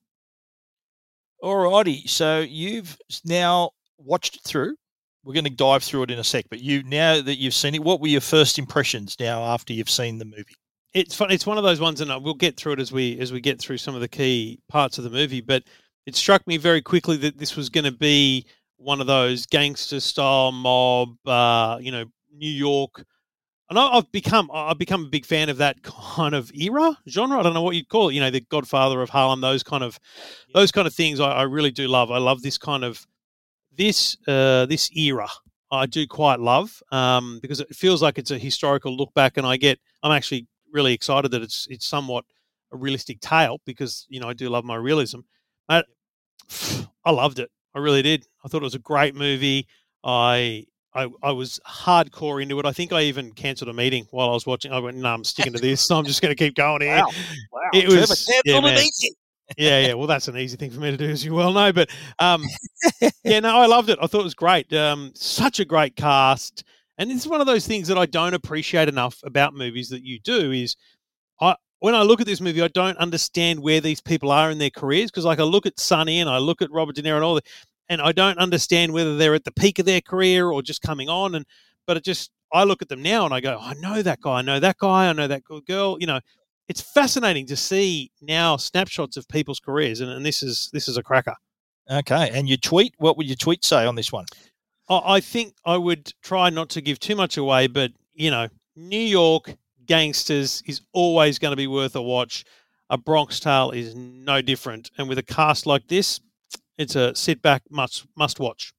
Alrighty, 1.42 2.08
so 2.08 2.40
you've 2.40 2.96
now 3.24 3.70
watched 4.04 4.36
it 4.36 4.42
through. 4.44 4.74
We're 5.24 5.34
going 5.34 5.44
to 5.44 5.50
dive 5.50 5.84
through 5.84 6.04
it 6.04 6.10
in 6.10 6.18
a 6.18 6.24
sec, 6.24 6.46
but 6.50 6.60
you 6.60 6.82
now 6.82 7.20
that 7.22 7.36
you've 7.36 7.54
seen 7.54 7.74
it, 7.74 7.82
what 7.84 8.00
were 8.00 8.08
your 8.08 8.20
first 8.20 8.58
impressions 8.58 9.16
now 9.20 9.42
after 9.44 9.72
you've 9.72 9.90
seen 9.90 10.18
the 10.18 10.24
movie? 10.24 10.56
it's 10.94 11.14
fun. 11.14 11.30
It's 11.30 11.46
one 11.46 11.58
of 11.58 11.64
those 11.64 11.80
ones, 11.80 12.00
and 12.00 12.10
uh, 12.10 12.20
we'll 12.22 12.34
get 12.34 12.56
through 12.56 12.72
it 12.72 12.80
as 12.80 12.92
we 12.92 13.18
as 13.18 13.32
we 13.32 13.40
get 13.40 13.60
through 13.60 13.78
some 13.78 13.94
of 13.94 14.00
the 14.00 14.08
key 14.08 14.60
parts 14.68 14.98
of 14.98 15.04
the 15.04 15.10
movie. 15.10 15.40
But 15.40 15.64
it 16.06 16.16
struck 16.16 16.46
me 16.46 16.56
very 16.56 16.82
quickly 16.82 17.16
that 17.18 17.38
this 17.38 17.56
was 17.56 17.68
going 17.68 17.84
to 17.84 17.92
be 17.92 18.46
one 18.76 19.00
of 19.00 19.06
those 19.06 19.46
gangster 19.46 20.00
style 20.00 20.52
mob, 20.52 21.16
uh, 21.26 21.78
you 21.80 21.92
know, 21.92 22.04
New 22.34 22.50
York. 22.50 23.04
And 23.70 23.78
I- 23.78 23.96
I've 23.96 24.12
become 24.12 24.50
I've 24.52 24.78
become 24.78 25.06
a 25.06 25.08
big 25.08 25.24
fan 25.24 25.48
of 25.48 25.56
that 25.58 25.82
kind 25.82 26.34
of 26.34 26.50
era 26.54 26.98
genre. 27.08 27.38
I 27.38 27.42
don't 27.42 27.54
know 27.54 27.62
what 27.62 27.76
you'd 27.76 27.88
call 27.88 28.10
it. 28.10 28.14
You 28.14 28.20
know, 28.20 28.30
the 28.30 28.40
Godfather 28.40 29.00
of 29.00 29.08
Harlem, 29.10 29.40
those 29.40 29.62
kind 29.62 29.82
of 29.82 29.98
those 30.54 30.72
kind 30.72 30.86
of 30.86 30.94
things. 30.94 31.20
I, 31.20 31.30
I 31.32 31.42
really 31.42 31.70
do 31.70 31.88
love. 31.88 32.10
I 32.10 32.18
love 32.18 32.42
this 32.42 32.58
kind 32.58 32.84
of 32.84 33.06
this 33.76 34.16
uh, 34.26 34.66
this 34.66 34.90
era. 34.96 35.28
I 35.70 35.86
do 35.86 36.06
quite 36.06 36.38
love 36.38 36.82
um, 36.92 37.38
because 37.40 37.60
it 37.60 37.74
feels 37.74 38.02
like 38.02 38.18
it's 38.18 38.30
a 38.30 38.38
historical 38.38 38.94
look 38.94 39.12
back, 39.14 39.36
and 39.38 39.46
I 39.46 39.56
get 39.56 39.78
I'm 40.02 40.12
actually 40.12 40.46
really 40.72 40.92
excited 40.92 41.30
that 41.30 41.42
it's 41.42 41.66
it's 41.70 41.86
somewhat 41.86 42.24
a 42.72 42.76
realistic 42.76 43.20
tale 43.20 43.60
because 43.64 44.06
you 44.08 44.20
know 44.20 44.28
I 44.28 44.34
do 44.34 44.48
love 44.48 44.64
my 44.64 44.76
realism. 44.76 45.20
I, 45.68 45.82
I 47.04 47.10
loved 47.10 47.38
it. 47.38 47.50
I 47.74 47.78
really 47.78 48.02
did. 48.02 48.26
I 48.44 48.48
thought 48.48 48.62
it 48.62 48.64
was 48.64 48.74
a 48.74 48.80
great 48.80 49.14
movie. 49.14 49.66
I 50.04 50.66
I, 50.94 51.08
I 51.22 51.32
was 51.32 51.58
hardcore 51.66 52.42
into 52.42 52.58
it. 52.58 52.66
I 52.66 52.72
think 52.72 52.92
I 52.92 53.02
even 53.02 53.32
cancelled 53.32 53.70
a 53.70 53.72
meeting 53.72 54.06
while 54.10 54.28
I 54.28 54.32
was 54.32 54.46
watching. 54.46 54.72
I 54.72 54.78
went, 54.78 54.98
no, 54.98 55.08
I'm 55.12 55.24
sticking 55.24 55.54
to 55.54 55.58
this. 55.58 55.80
So 55.80 55.96
I'm 55.96 56.04
just 56.04 56.20
going 56.20 56.34
to 56.34 56.36
keep 56.36 56.54
going 56.54 56.82
here. 56.82 56.96
Wow, 56.96 57.08
wow, 57.50 57.60
It 57.72 57.82
Trevor, 57.84 58.00
was 58.00 58.30
yeah, 58.44 58.60
man. 58.60 58.78
Yeah, 59.56 59.86
yeah. 59.86 59.94
Well, 59.94 60.06
that's 60.06 60.28
an 60.28 60.36
easy 60.36 60.56
thing 60.56 60.70
for 60.70 60.80
me 60.80 60.90
to 60.90 60.96
do, 60.96 61.08
as 61.08 61.24
you 61.24 61.34
well 61.34 61.52
know. 61.52 61.72
But 61.72 61.90
um, 62.18 62.44
yeah, 63.24 63.40
no, 63.40 63.56
I 63.56 63.66
loved 63.66 63.90
it. 63.90 63.98
I 64.00 64.06
thought 64.06 64.20
it 64.20 64.24
was 64.24 64.34
great. 64.34 64.72
Um, 64.72 65.12
such 65.14 65.60
a 65.60 65.64
great 65.64 65.96
cast, 65.96 66.64
and 66.98 67.10
is 67.10 67.26
one 67.26 67.40
of 67.40 67.46
those 67.46 67.66
things 67.66 67.88
that 67.88 67.98
I 67.98 68.06
don't 68.06 68.34
appreciate 68.34 68.88
enough 68.88 69.18
about 69.24 69.54
movies 69.54 69.88
that 69.90 70.04
you 70.04 70.18
do. 70.20 70.52
Is 70.52 70.76
I 71.40 71.56
when 71.80 71.94
I 71.94 72.02
look 72.02 72.20
at 72.20 72.26
this 72.26 72.40
movie, 72.40 72.62
I 72.62 72.68
don't 72.68 72.96
understand 72.98 73.60
where 73.60 73.80
these 73.80 74.00
people 74.00 74.30
are 74.30 74.50
in 74.50 74.58
their 74.58 74.70
careers 74.70 75.10
because, 75.10 75.24
like, 75.24 75.40
I 75.40 75.44
look 75.44 75.66
at 75.66 75.80
Sonny 75.80 76.20
and 76.20 76.30
I 76.30 76.38
look 76.38 76.62
at 76.62 76.70
Robert 76.70 76.94
De 76.94 77.02
Niro 77.02 77.16
and 77.16 77.24
all 77.24 77.34
that, 77.34 77.46
and 77.88 78.00
I 78.00 78.12
don't 78.12 78.38
understand 78.38 78.92
whether 78.92 79.16
they're 79.16 79.34
at 79.34 79.44
the 79.44 79.52
peak 79.52 79.78
of 79.80 79.86
their 79.86 80.00
career 80.00 80.48
or 80.48 80.62
just 80.62 80.80
coming 80.82 81.08
on. 81.08 81.34
And 81.34 81.44
but 81.86 81.96
it 81.96 82.04
just 82.04 82.30
I 82.52 82.64
look 82.64 82.82
at 82.82 82.88
them 82.88 83.02
now 83.02 83.24
and 83.24 83.34
I 83.34 83.40
go, 83.40 83.58
I 83.60 83.74
know 83.74 84.02
that 84.02 84.20
guy, 84.20 84.38
I 84.38 84.42
know 84.42 84.60
that 84.60 84.78
guy, 84.78 85.08
I 85.08 85.12
know 85.12 85.26
that 85.26 85.42
girl. 85.66 85.96
You 85.98 86.06
know, 86.06 86.20
it's 86.72 86.80
fascinating 86.80 87.44
to 87.44 87.54
see 87.54 88.10
now 88.22 88.56
snapshots 88.56 89.18
of 89.18 89.28
people's 89.28 89.60
careers, 89.60 90.00
and, 90.00 90.10
and 90.10 90.24
this 90.24 90.42
is 90.42 90.70
this 90.72 90.88
is 90.88 90.96
a 90.96 91.02
cracker. 91.02 91.34
Okay, 91.90 92.30
and 92.32 92.48
your 92.48 92.56
tweet, 92.56 92.94
what 92.96 93.18
would 93.18 93.26
your 93.26 93.36
tweet 93.36 93.62
say 93.62 93.84
on 93.84 93.94
this 93.94 94.10
one? 94.10 94.24
I, 94.88 95.16
I 95.16 95.20
think 95.20 95.52
I 95.66 95.76
would 95.76 96.14
try 96.22 96.48
not 96.48 96.70
to 96.70 96.80
give 96.80 96.98
too 96.98 97.14
much 97.14 97.36
away, 97.36 97.66
but 97.66 97.92
you 98.14 98.30
know, 98.30 98.48
New 98.74 98.96
York 98.96 99.54
gangsters 99.84 100.62
is 100.64 100.80
always 100.94 101.38
going 101.38 101.52
to 101.52 101.56
be 101.56 101.66
worth 101.66 101.94
a 101.94 102.00
watch. 102.00 102.42
A 102.88 102.96
Bronx 102.96 103.38
Tale 103.38 103.72
is 103.72 103.94
no 103.94 104.40
different, 104.40 104.90
and 104.96 105.10
with 105.10 105.18
a 105.18 105.22
cast 105.22 105.66
like 105.66 105.88
this, 105.88 106.20
it's 106.78 106.96
a 106.96 107.14
sit 107.14 107.42
back 107.42 107.64
must 107.70 108.06
must 108.16 108.40
watch. 108.40 108.72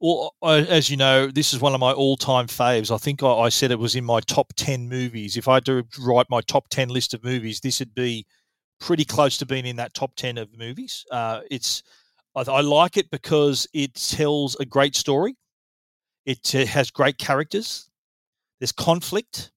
Well, 0.00 0.34
I, 0.42 0.58
as 0.60 0.88
you 0.88 0.96
know, 0.96 1.26
this 1.26 1.52
is 1.52 1.60
one 1.60 1.74
of 1.74 1.80
my 1.80 1.92
all-time 1.92 2.46
faves. 2.46 2.90
I 2.92 2.96
think 2.96 3.22
I, 3.22 3.28
I 3.30 3.48
said 3.50 3.70
it 3.70 3.78
was 3.78 3.96
in 3.96 4.04
my 4.04 4.20
top 4.20 4.52
ten 4.56 4.88
movies. 4.88 5.36
If 5.36 5.46
I 5.46 5.54
had 5.54 5.66
to 5.66 5.84
write 6.00 6.26
my 6.30 6.40
top 6.40 6.68
ten 6.70 6.88
list 6.88 7.12
of 7.12 7.22
movies, 7.22 7.60
this 7.60 7.80
would 7.80 7.94
be 7.94 8.26
pretty 8.80 9.04
close 9.04 9.36
to 9.38 9.46
being 9.46 9.66
in 9.66 9.76
that 9.76 9.92
top 9.92 10.14
ten 10.16 10.38
of 10.38 10.56
movies. 10.56 11.04
Uh, 11.10 11.42
it's 11.50 11.82
I, 12.34 12.40
I 12.42 12.60
like 12.62 12.96
it 12.96 13.10
because 13.10 13.66
it 13.74 13.94
tells 13.94 14.56
a 14.56 14.64
great 14.64 14.96
story. 14.96 15.36
It 16.24 16.54
uh, 16.54 16.64
has 16.64 16.90
great 16.90 17.18
characters. 17.18 17.90
There's 18.58 18.72
conflict. 18.72 19.52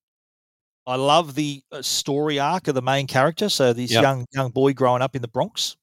I 0.85 0.95
love 0.97 1.35
the 1.35 1.63
uh, 1.71 1.81
story 1.81 2.39
arc 2.39 2.67
of 2.67 2.75
the 2.75 2.81
main 2.81 3.07
character. 3.07 3.47
So 3.47 3.71
this 3.71 3.91
Yep. 3.91 4.01
young 4.01 4.25
young 4.33 4.51
boy 4.51 4.73
growing 4.73 5.01
up 5.01 5.15
in 5.15 5.21
the 5.21 5.29
Bronx, 5.29 5.77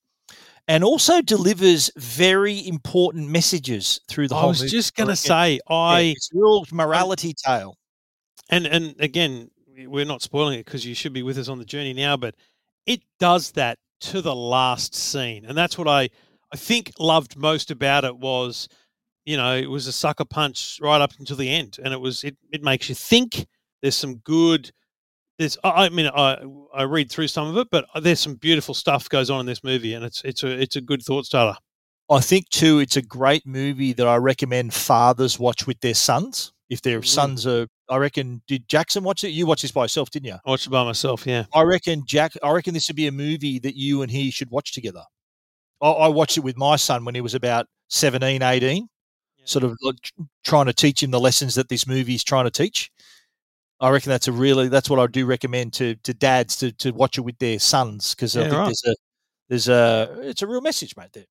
and 0.71 0.85
also 0.85 1.21
delivers 1.21 1.91
very 1.97 2.65
important 2.69 3.29
messages 3.29 4.01
through 4.09 4.29
the 4.29 4.37
I 4.37 4.39
whole. 4.39 4.49
I 4.51 4.51
was 4.51 4.61
movie. 4.61 4.71
just 4.71 4.95
going 4.95 5.09
to 5.09 5.17
say, 5.17 5.55
yeah, 5.55 5.59
I 5.77 6.01
it's 6.17 6.31
a 6.33 6.39
real 6.39 6.65
morality 6.73 7.35
tale. 7.35 7.77
and 8.51 8.67
and 8.67 8.95
again, 9.01 9.51
we're 9.87 10.05
not 10.05 10.23
spoiling 10.23 10.61
it 10.61 10.65
because 10.67 10.87
you 10.87 10.95
should 10.95 11.13
be 11.13 11.23
with 11.23 11.39
us 11.39 11.49
on 11.49 11.59
the 11.59 11.65
journey 11.65 11.93
now, 11.93 12.17
but 12.17 12.35
it 12.87 13.03
does 13.19 13.53
that 13.53 13.79
to 14.03 14.23
the 14.23 14.35
last 14.35 14.95
scene, 14.95 15.45
and 15.45 15.59
that's 15.59 15.77
what 15.79 15.89
I 15.89 16.09
I 16.53 16.57
think 16.57 16.93
loved 16.99 17.37
most 17.37 17.71
about 17.71 18.05
it 18.05 18.17
was, 18.17 18.69
you 19.25 19.37
know, 19.37 19.57
it 19.57 19.69
was 19.71 19.87
a 19.89 19.93
sucker 19.93 20.25
punch 20.25 20.79
right 20.81 21.01
up 21.01 21.13
until 21.19 21.37
the 21.37 21.51
end, 21.51 21.79
and 21.85 21.93
it 21.93 22.01
was 22.01 22.25
it 22.25 22.37
it 22.53 22.63
makes 22.63 22.89
you 22.89 22.95
think. 22.95 23.47
There's 23.83 23.97
some 23.97 24.17
good. 24.19 24.71
There's 25.41 25.57
I 25.65 25.89
mean 25.89 26.07
I 26.15 26.37
I 26.75 26.83
read 26.83 27.11
through 27.11 27.29
some 27.29 27.49
of 27.49 27.57
it, 27.57 27.69
but 27.71 27.87
there's 28.03 28.21
some 28.21 28.35
beautiful 28.35 28.75
stuff 28.75 29.09
goes 29.09 29.31
on 29.31 29.41
in 29.41 29.47
this 29.47 29.65
movie, 29.65 29.95
and 29.95 30.05
it's 30.05 30.21
it's 30.23 30.43
a 30.43 30.49
it's 30.51 30.77
a 30.77 30.83
good 30.83 31.03
thought 31.03 31.25
starter. 31.25 31.59
I 32.11 32.21
think 32.21 32.51
too, 32.51 32.79
it's 32.81 32.97
a 32.99 33.03
great 33.03 33.47
movie 33.47 33.95
that 33.95 34.07
I 34.07 34.17
recommend 34.17 34.75
fathers 34.75 35.39
watch 35.39 35.67
with 35.67 35.81
their 35.81 35.95
sons. 35.95 36.53
If 36.69 36.83
their 36.83 37.01
Mm. 37.01 37.07
sons 37.07 37.47
are, 37.47 37.67
I 37.89 37.97
reckon, 37.97 38.43
did 38.47 38.69
Jackson 38.69 39.03
watch 39.03 39.25
it? 39.25 39.31
You 39.31 39.47
watched 39.47 39.63
this 39.63 39.73
by 39.73 39.85
yourself, 39.85 40.11
didn't 40.11 40.27
you? 40.27 40.35
I 40.45 40.51
watched 40.51 40.67
it 40.67 40.71
by 40.71 40.85
myself, 40.85 41.27
yeah. 41.27 41.47
I 41.55 41.63
reckon 41.63 42.05
Jack. 42.07 42.33
I 42.43 42.51
reckon 42.51 42.75
this 42.75 42.89
would 42.89 42.97
be 42.97 43.07
a 43.07 43.13
movie 43.13 43.59
that 43.61 43.77
you 43.77 44.03
and 44.03 44.11
he 44.11 44.31
should 44.31 44.51
watch 44.51 44.73
together. 44.75 45.05
I, 45.81 45.89
I 45.89 46.09
watched 46.09 46.37
it 46.37 46.45
with 46.45 46.59
my 46.59 46.77
son 46.77 47.05
when 47.07 47.15
he 47.15 47.23
was 47.23 47.35
about 47.35 47.67
17, 47.89 48.43
18, 48.43 48.89
sort 49.45 49.65
of 49.65 49.75
like 49.83 49.97
trying 50.45 50.67
to 50.67 50.75
teach 50.75 51.03
him 51.03 51.11
the 51.13 51.19
lessons 51.21 51.55
that 51.55 51.71
this 51.71 51.87
movie 51.87 52.15
is 52.15 52.23
trying 52.25 52.45
to 52.45 52.51
teach. 52.51 52.91
I 53.81 53.91
reckon 53.91 54.11
that's 54.11 54.29
a 54.29 54.33
really 54.33 54.69
that's 54.69 54.91
what 54.91 54.99
I 54.99 55.07
do 55.07 55.27
recommend 55.27 55.73
to 55.75 55.95
to 55.97 56.15
dads 56.15 56.57
to 56.57 56.73
to 56.73 56.91
watch 56.93 57.19
it 57.19 57.23
with 57.23 57.39
their 57.39 57.59
sons 57.59 58.15
because 58.15 58.37
I 58.37 58.43
think 58.43 58.55
right. 58.55 58.65
there's 58.67 58.85
a 58.87 58.95
there's 59.49 59.69
a 59.69 60.19
it's 60.23 60.43
a 60.43 60.47
real 60.47 60.61
message, 60.61 60.97
mate. 60.97 61.13
There. 61.13 61.25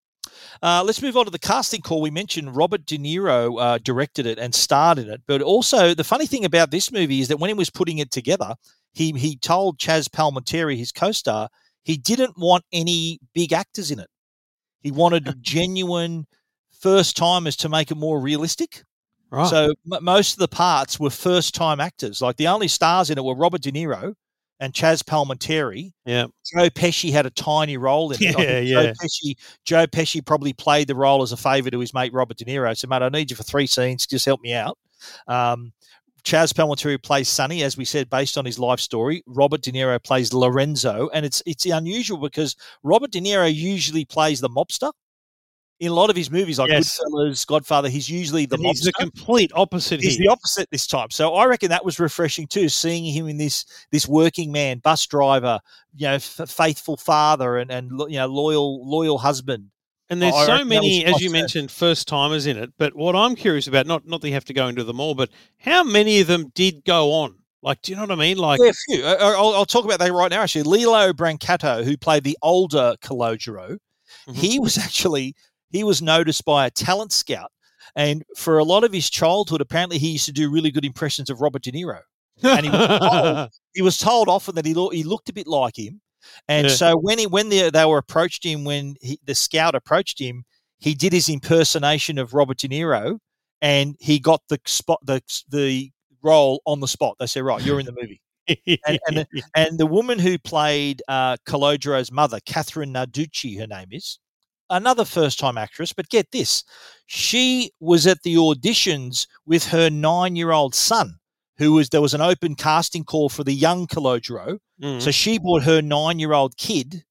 Uh, 0.62 0.84
let's 0.86 1.02
move 1.02 1.16
on 1.16 1.26
to 1.26 1.32
the 1.32 1.40
casting 1.40 1.82
call. 1.82 2.02
We 2.02 2.12
mentioned 2.12 2.56
Robert 2.56 2.86
De 2.86 2.98
Niro 2.98 3.62
uh, 3.62 3.78
directed 3.80 4.26
it 4.26 4.40
and 4.40 4.54
starred 4.54 5.00
in 5.00 5.10
it, 5.10 5.22
but 5.28 5.42
also 5.42 5.94
the 5.94 6.04
funny 6.04 6.26
thing 6.26 6.46
about 6.46 6.72
this 6.72 6.92
movie 6.92 7.22
is 7.22 7.28
that 7.28 7.38
when 7.38 7.50
he 7.50 7.54
was 7.54 7.70
putting 7.70 8.00
it 8.00 8.12
together, 8.12 8.56
he 8.94 9.12
he 9.12 9.38
told 9.38 9.78
Chazz 9.78 10.10
Palminteri, 10.10 10.78
his 10.78 10.92
co-star, 10.92 11.50
he 11.84 11.98
didn't 11.98 12.38
want 12.38 12.64
any 12.72 13.20
big 13.34 13.54
actors 13.54 13.92
in 13.92 14.00
it. 14.00 14.10
He 14.82 14.92
wanted 14.92 15.36
genuine 15.42 16.26
first 16.80 17.16
timers 17.16 17.56
to 17.58 17.70
make 17.70 17.92
it 17.92 17.96
more 17.96 18.20
realistic. 18.20 18.84
Right. 19.32 19.48
So 19.50 19.74
m- 19.94 20.04
most 20.04 20.34
of 20.34 20.40
the 20.40 20.48
parts 20.48 21.00
were 21.00 21.10
first 21.10 21.54
time 21.56 21.80
actors. 21.80 22.22
Like 22.22 22.38
the 22.38 22.48
only 22.48 22.68
stars 22.68 23.10
in 23.10 23.18
it 23.18 23.24
were 23.24 23.36
Robert 23.36 23.62
De 23.62 23.72
Niro 23.72 24.16
and 24.60 24.74
Chazz 24.74 25.04
Palminteri. 25.04 25.92
yeah. 26.06 26.26
Joe 26.54 26.70
Pesci 26.70 27.12
had 27.12 27.26
a 27.26 27.30
tiny 27.30 27.78
role 27.78 28.12
in 28.12 28.16
it. 28.16 28.20
Think 28.36 28.38
Yeah, 28.40 28.62
Joe 28.62 28.82
yeah. 28.82 28.94
Pesci, 29.02 29.36
Joe 29.66 29.88
Pesci 29.88 30.26
probably 30.26 30.52
played 30.54 30.88
the 30.88 30.96
role 30.96 31.22
as 31.22 31.32
a 31.32 31.38
favour 31.38 31.70
to 31.70 31.80
his 31.80 31.94
mate 31.94 32.12
Robert 32.12 32.38
De 32.38 32.46
Niro. 32.46 32.76
So, 32.76 32.88
mate, 32.88 33.02
I 33.02 33.10
need 33.10 33.30
you 33.30 33.38
for 33.38 33.44
three 33.44 33.68
scenes. 33.68 34.06
Just 34.08 34.26
help 34.26 34.42
me 34.42 34.54
out. 34.54 34.78
Um, 35.28 35.72
Chazz 36.26 36.52
Palminteri 36.52 37.02
plays 37.02 37.30
Sonny, 37.30 37.64
as 37.64 37.78
we 37.78 37.86
said, 37.86 38.10
based 38.10 38.38
on 38.38 38.44
his 38.44 38.60
life 38.60 38.82
story. 38.82 39.24
Robert 39.26 39.62
De 39.62 39.72
Niro 39.72 40.04
plays 40.04 40.34
Lorenzo, 40.34 41.10
and 41.14 41.26
it's 41.26 41.42
it's 41.46 41.66
unusual 41.66 42.18
because 42.18 42.58
Robert 42.84 43.12
De 43.12 43.22
Niro 43.22 43.52
usually 43.54 44.04
plays 44.04 44.42
the 44.42 44.50
mobster. 44.50 44.92
In 45.80 45.92
a 45.92 45.94
lot 45.94 46.10
of 46.10 46.16
his 46.18 46.30
movies, 46.30 46.60
like 46.60 46.70
Yes. 46.70 47.00
Goodfellas, 47.00 47.48
Godfather, 47.48 47.88
he's 47.88 48.10
usually 48.10 48.46
the 48.46 48.58
he's 48.58 48.82
the 48.82 48.92
complete 48.94 49.50
opposite 49.56 50.02
He's 50.02 50.18
here. 50.18 50.26
the 50.28 50.32
opposite 50.32 50.70
this 50.72 50.86
time. 50.86 51.10
So 51.10 51.36
I 51.36 51.46
reckon 51.46 51.70
that 51.70 51.86
was 51.86 52.00
refreshing 52.02 52.48
too, 52.48 52.68
seeing 52.68 53.06
him 53.06 53.30
in 53.30 53.38
this 53.38 53.66
this 53.92 54.06
working 54.08 54.52
man, 54.52 54.80
bus 54.80 55.06
driver, 55.08 55.60
you 55.96 56.08
know, 56.08 56.16
f- 56.16 56.42
faithful 56.50 56.98
father, 56.98 57.58
and 57.58 57.72
and 57.72 57.92
you 58.10 58.18
know, 58.20 58.28
loyal 58.28 58.86
loyal 58.86 59.18
husband. 59.20 59.70
And 60.10 60.22
there's 60.22 60.34
I 60.36 60.58
so 60.58 60.66
many, 60.66 61.06
as 61.06 61.22
you 61.22 61.30
mentioned, 61.30 61.70
first 61.72 62.08
timers 62.08 62.46
in 62.48 62.58
it. 62.58 62.72
But 62.78 62.96
what 62.96 63.16
I'm 63.16 63.36
curious 63.36 63.68
about, 63.68 63.86
not 63.88 64.06
not 64.06 64.20
that 64.22 64.28
you 64.28 64.34
have 64.34 64.46
to 64.46 64.54
go 64.54 64.68
into 64.68 64.84
them 64.84 65.00
all, 65.00 65.16
but 65.16 65.30
how 65.60 65.84
many 65.84 66.20
of 66.20 66.28
them 66.28 66.52
did 66.56 66.84
go 66.84 67.12
on? 67.14 67.36
Like, 67.62 67.82
do 67.84 67.92
you 67.92 67.96
know 67.96 68.04
what 68.04 68.12
I 68.12 68.16
mean? 68.16 68.38
Like, 68.38 68.60
Yeah, 68.62 68.70
a 68.72 68.74
few. 68.74 69.06
I'll, 69.06 69.54
I'll 69.54 69.66
talk 69.66 69.86
about 69.86 70.00
that 70.00 70.12
right 70.12 70.32
now. 70.32 70.42
Actually, 70.42 70.64
Lillo 70.64 71.14
Brancato, 71.14 71.84
who 71.84 71.96
played 71.96 72.24
the 72.24 72.38
older 72.42 72.96
Calogero, 73.02 73.78
Mhm. 74.28 74.36
he 74.36 74.60
was 74.60 74.78
actually 74.86 75.36
he 75.72 75.84
was 75.84 76.02
noticed 76.02 76.46
by 76.46 76.66
a 76.66 76.72
talent 76.72 77.12
scout, 77.12 77.52
and 77.96 78.24
for 78.38 78.58
a 78.60 78.64
lot 78.64 78.84
of 78.84 78.94
his 78.94 79.10
childhood, 79.10 79.62
apparently 79.62 79.98
he 79.98 80.10
used 80.12 80.26
to 80.26 80.32
do 80.32 80.50
really 80.52 80.72
good 80.72 80.86
impressions 80.86 81.30
of 81.30 81.42
Robert 81.42 81.64
De 81.64 81.72
Niro. 81.72 82.00
and 82.44 82.66
he 82.66 82.72
was 82.72 83.00
told, 83.00 83.50
he 83.74 83.82
was 83.82 83.98
told 83.98 84.30
often 84.30 84.56
that 84.56 84.66
he 84.66 84.74
lo- 84.74 84.90
he 84.90 85.04
looked 85.04 85.30
a 85.30 85.34
bit 85.34 85.48
like 85.48 85.78
him, 85.78 86.02
and 86.48 86.68
Yeah. 86.68 86.74
so 86.74 86.98
when 86.98 87.20
he 87.20 87.28
when 87.28 87.50
they, 87.50 87.70
they 87.70 87.86
were 87.86 87.98
approached 87.98 88.44
him 88.46 88.64
when 88.64 88.96
he, 89.02 89.20
the 89.26 89.36
scout 89.36 89.76
approached 89.76 90.20
him, 90.20 90.46
he 90.80 90.94
did 90.96 91.12
his 91.14 91.28
impersonation 91.30 92.18
of 92.18 92.34
Robert 92.34 92.58
De 92.58 92.68
Niro, 92.70 93.20
and 93.62 93.96
he 94.00 94.20
got 94.20 94.42
the 94.50 94.60
spot 94.66 95.00
the 95.04 95.22
the 95.50 95.92
role 96.22 96.62
on 96.66 96.80
the 96.80 96.88
spot. 96.88 97.16
They 97.20 97.28
said, 97.28 97.44
"Right, 97.44 97.62
you're 97.64 97.80
in 97.80 97.86
the 97.86 97.96
movie." 98.00 98.22
and, 98.48 99.00
and, 99.08 99.18
the, 99.18 99.28
and 99.56 99.78
the 99.78 99.86
woman 99.86 100.18
who 100.18 100.38
played 100.40 101.02
uh, 101.08 101.38
Calogero's 101.46 102.12
mother, 102.12 102.40
Kathrine 102.48 102.92
Narducci, 102.94 103.60
her 103.60 103.68
name 103.68 103.90
is, 103.92 104.18
another 104.70 105.06
first 105.06 105.40
time 105.40 105.58
actress. 105.58 105.94
But 105.94 106.10
get 106.10 106.32
this, 106.32 106.64
she 107.06 107.72
was 107.80 108.08
at 108.08 108.24
the 108.24 108.36
auditions 108.36 109.28
with 109.46 109.66
her 109.68 109.90
nine 109.90 110.36
year 110.36 110.52
old 110.52 110.76
son, 110.76 111.20
who 111.58 111.74
was 111.74 111.90
there 111.90 112.02
was 112.02 112.14
an 112.14 112.22
open 112.22 112.56
casting 112.56 113.04
call 113.04 113.30
for 113.30 113.44
the 113.44 113.54
young 113.54 113.88
Calogero. 113.88 114.60
Mm. 114.82 115.02
So 115.02 115.12
she 115.12 115.40
brought 115.40 115.64
her 115.64 115.82
nine 115.82 116.20
year 116.20 116.34
old 116.34 116.58
kid 116.58 117.04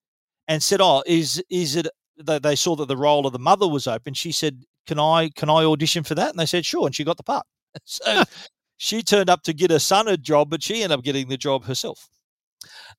and 0.46 0.62
said, 0.62 0.80
"Oh, 0.80 1.02
is 1.06 1.42
is 1.50 1.76
it?" 1.76 1.86
They, 2.20 2.38
they 2.38 2.56
saw 2.56 2.74
that 2.76 2.88
the 2.88 2.96
role 2.96 3.26
of 3.26 3.32
the 3.32 3.38
mother 3.38 3.68
was 3.68 3.86
open. 3.86 4.14
She 4.14 4.32
said, 4.32 4.62
"Can 4.86 4.98
I 4.98 5.30
can 5.34 5.50
I 5.50 5.64
audition 5.64 6.04
for 6.04 6.14
that?" 6.14 6.30
And 6.30 6.38
they 6.38 6.46
said, 6.46 6.64
"Sure." 6.64 6.86
And 6.86 6.94
she 6.94 7.04
got 7.04 7.16
the 7.16 7.22
part. 7.22 7.46
So 7.84 8.24
she 8.78 9.02
turned 9.02 9.28
up 9.28 9.42
to 9.42 9.52
get 9.52 9.70
her 9.70 9.78
son 9.78 10.08
a 10.08 10.16
job, 10.16 10.50
but 10.50 10.62
she 10.62 10.82
ended 10.82 10.98
up 10.98 11.04
getting 11.04 11.28
the 11.28 11.36
job 11.36 11.64
herself. 11.64 12.08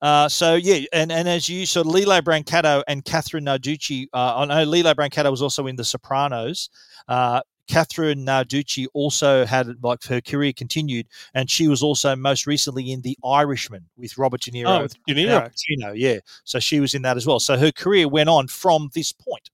Uh, 0.02 0.30
so 0.30 0.56
yeah, 0.56 0.86
and, 0.94 1.12
and 1.12 1.28
as 1.28 1.50
you 1.50 1.66
saw, 1.66 1.82
Lillo 1.82 2.22
Brancato 2.22 2.84
and 2.88 3.04
Kathrine 3.04 3.44
Narducci. 3.44 4.08
Uh, 4.14 4.38
I 4.38 4.46
know 4.46 4.64
Lillo 4.64 4.94
Brancato 4.94 5.30
was 5.30 5.42
also 5.42 5.68
in 5.68 5.76
The 5.76 5.84
Sopranos. 5.84 6.70
Uh, 7.08 7.42
Catherine 7.68 8.26
Narducci 8.26 8.88
also 8.94 9.46
had 9.46 9.68
like 9.84 10.04
her 10.06 10.22
career 10.22 10.52
continued, 10.54 11.08
and 11.36 11.50
she 11.50 11.68
was 11.68 11.84
also 11.84 12.16
most 12.16 12.48
recently 12.48 12.92
in 12.92 13.02
The 13.02 13.18
Irishman 13.24 13.86
with 13.96 14.18
Robert 14.18 14.42
De 14.42 14.52
Niro. 14.52 14.80
Oh, 14.80 14.82
with 14.84 14.96
De 15.06 15.14
Niro. 15.14 15.48
Pacino, 15.48 15.94
yeah. 15.96 16.18
So 16.46 16.60
she 16.60 16.80
was 16.80 16.96
in 16.96 17.04
that 17.04 17.16
as 17.16 17.28
well. 17.28 17.40
So 17.40 17.58
her 17.58 17.72
career 17.72 18.08
went 18.08 18.28
on 18.28 18.48
from 18.48 18.90
this 18.96 19.12
point. 19.12 19.52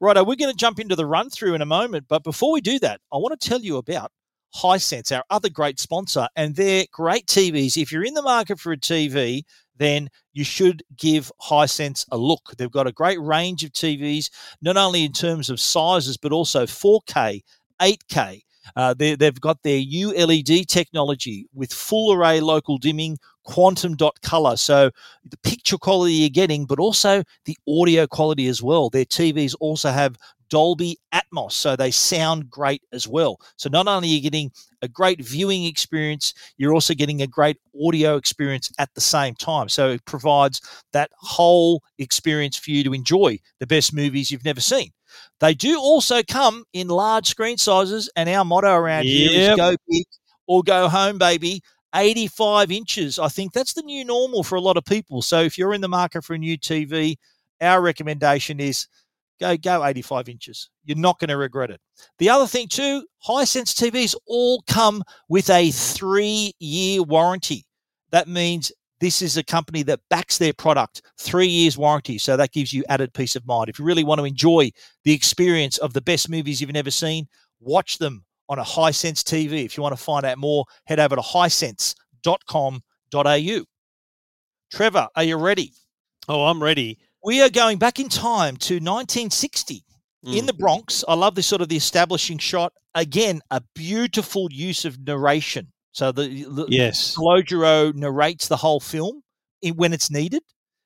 Right, 0.00 0.16
we're 0.16 0.36
going 0.36 0.50
to 0.50 0.56
jump 0.56 0.78
into 0.80 0.96
the 0.96 1.04
run 1.04 1.30
through 1.30 1.54
in 1.54 1.62
a 1.62 1.66
moment, 1.66 2.06
but 2.08 2.22
before 2.22 2.52
we 2.52 2.60
do 2.60 2.78
that, 2.78 3.00
I 3.12 3.16
want 3.16 3.38
to 3.38 3.48
tell 3.48 3.60
you 3.60 3.76
about 3.76 4.12
Hisense, 4.54 5.14
our 5.16 5.24
other 5.30 5.48
great 5.48 5.80
sponsor, 5.80 6.28
and 6.36 6.54
they're 6.54 6.84
great 6.92 7.26
TVs. 7.26 7.76
If 7.76 7.90
you're 7.92 8.04
in 8.04 8.14
the 8.14 8.22
market 8.22 8.60
for 8.60 8.72
a 8.72 8.76
TV, 8.76 9.42
then 9.76 10.08
you 10.32 10.44
should 10.44 10.82
give 10.96 11.32
Hisense 11.40 12.06
a 12.12 12.16
look. 12.16 12.52
They've 12.56 12.70
got 12.70 12.86
a 12.86 12.92
great 12.92 13.20
range 13.20 13.64
of 13.64 13.72
TVs, 13.72 14.30
not 14.60 14.76
only 14.76 15.04
in 15.04 15.12
terms 15.12 15.50
of 15.50 15.60
sizes, 15.60 16.16
but 16.16 16.32
also 16.32 16.66
4K, 16.66 17.42
8K. 17.80 18.42
Uh, 18.76 18.94
they, 18.94 19.16
they've 19.16 19.40
got 19.40 19.62
their 19.62 19.80
ULED 19.80 20.66
technology 20.66 21.46
with 21.52 21.72
full 21.72 22.12
array 22.12 22.40
local 22.40 22.78
dimming, 22.78 23.18
quantum 23.44 23.96
dot 23.96 24.20
color. 24.22 24.56
So 24.56 24.90
the 25.28 25.36
picture 25.38 25.78
quality 25.78 26.14
you're 26.14 26.28
getting, 26.30 26.64
but 26.64 26.78
also 26.78 27.24
the 27.44 27.56
audio 27.68 28.06
quality 28.06 28.46
as 28.46 28.62
well. 28.62 28.88
Their 28.88 29.04
TVs 29.04 29.54
also 29.60 29.90
have 29.90 30.16
Dolby 30.52 30.98
Atmos, 31.14 31.52
so 31.52 31.76
they 31.76 31.90
sound 31.90 32.50
great 32.50 32.82
as 32.92 33.08
well. 33.08 33.40
So 33.56 33.70
not 33.70 33.88
only 33.88 34.08
are 34.08 34.12
you 34.12 34.20
getting 34.20 34.50
a 34.82 34.88
great 34.88 35.24
viewing 35.24 35.64
experience, 35.64 36.34
you're 36.58 36.74
also 36.74 36.92
getting 36.92 37.22
a 37.22 37.26
great 37.26 37.56
audio 37.82 38.16
experience 38.16 38.70
at 38.78 38.90
the 38.94 39.00
same 39.00 39.34
time. 39.34 39.70
So 39.70 39.92
it 39.92 40.04
provides 40.04 40.60
that 40.92 41.10
whole 41.14 41.82
experience 41.96 42.58
for 42.58 42.70
you 42.70 42.84
to 42.84 42.92
enjoy 42.92 43.38
the 43.60 43.66
best 43.66 43.94
movies 43.94 44.30
you've 44.30 44.44
never 44.44 44.60
seen. 44.60 44.90
They 45.40 45.54
do 45.54 45.80
also 45.80 46.22
come 46.22 46.64
in 46.74 46.88
large 46.88 47.28
screen 47.28 47.56
sizes, 47.56 48.10
and 48.14 48.28
our 48.28 48.44
motto 48.44 48.74
around 48.74 49.04
here 49.04 49.52
is 49.52 49.56
go 49.56 49.74
big 49.88 50.04
or 50.46 50.62
go 50.62 50.86
home, 50.86 51.16
baby. 51.16 51.62
85 51.94 52.70
inches. 52.70 53.18
I 53.18 53.28
think 53.28 53.54
that's 53.54 53.72
the 53.72 53.82
new 53.82 54.04
normal 54.04 54.42
for 54.42 54.56
a 54.56 54.60
lot 54.60 54.76
of 54.76 54.84
people. 54.84 55.22
So 55.22 55.40
if 55.40 55.56
you're 55.56 55.72
in 55.72 55.80
the 55.80 55.88
market 55.88 56.24
for 56.24 56.34
a 56.34 56.38
new 56.38 56.58
TV, 56.58 57.16
our 57.62 57.80
recommendation 57.80 58.60
is 58.60 58.86
go 59.40 59.56
go 59.56 59.84
85 59.84 60.28
inches. 60.28 60.70
You're 60.84 60.98
not 60.98 61.18
going 61.18 61.28
to 61.28 61.36
regret 61.36 61.70
it. 61.70 61.80
The 62.18 62.30
other 62.30 62.46
thing 62.46 62.68
too, 62.68 63.06
Hisense 63.26 63.74
TVs 63.74 64.14
all 64.26 64.62
come 64.66 65.02
with 65.28 65.50
a 65.50 65.70
three 65.70 66.52
year 66.58 67.02
warranty. 67.02 67.66
That 68.10 68.28
means 68.28 68.72
this 69.00 69.20
is 69.20 69.36
a 69.36 69.42
company 69.42 69.82
that 69.82 69.98
backs 70.10 70.38
their 70.38 70.52
product, 70.52 71.02
three 71.18 71.48
years 71.48 71.76
warranty. 71.76 72.18
So 72.18 72.36
that 72.36 72.52
gives 72.52 72.72
you 72.72 72.84
added 72.88 73.12
peace 73.12 73.34
of 73.34 73.44
mind. 73.46 73.68
If 73.68 73.80
you 73.80 73.84
really 73.84 74.04
want 74.04 74.20
to 74.20 74.24
enjoy 74.24 74.70
the 75.04 75.12
experience 75.12 75.78
of 75.78 75.92
the 75.92 76.00
best 76.00 76.28
movies 76.28 76.60
you've 76.60 76.72
never 76.72 76.92
seen, 76.92 77.26
watch 77.58 77.98
them 77.98 78.24
on 78.48 78.60
a 78.60 78.64
Hisense 78.64 79.24
TV. 79.24 79.64
If 79.64 79.76
you 79.76 79.82
want 79.82 79.96
to 79.96 80.02
find 80.02 80.24
out 80.24 80.38
more, 80.38 80.66
head 80.84 81.00
over 81.00 81.16
to 81.16 81.22
hisense.com.au. 81.22 83.64
Trevor, 84.70 85.08
are 85.16 85.24
you 85.24 85.36
ready? 85.36 85.72
Oh, 86.28 86.46
I'm 86.46 86.62
ready. 86.62 87.00
We 87.24 87.40
are 87.40 87.50
going 87.50 87.78
back 87.78 88.00
in 88.00 88.08
time 88.08 88.56
to 88.58 88.74
1960 88.80 89.84
in 90.24 90.44
Mm. 90.44 90.46
the 90.46 90.52
Bronx. 90.52 91.04
I 91.06 91.14
love 91.14 91.34
this 91.34 91.46
sort 91.46 91.62
of 91.62 91.68
the 91.68 91.76
establishing 91.76 92.38
shot. 92.38 92.72
Again, 92.94 93.40
a 93.50 93.60
beautiful 93.74 94.48
use 94.50 94.84
of 94.84 94.98
narration. 95.06 95.72
So 95.92 96.10
the, 96.12 96.44
the 96.44 96.66
Yes. 96.68 97.14
Calogero 97.16 97.94
narrates 97.94 98.48
the 98.48 98.56
whole 98.56 98.80
film 98.80 99.22
in, 99.62 99.74
when 99.76 99.92
it's 99.92 100.10
needed. 100.10 100.42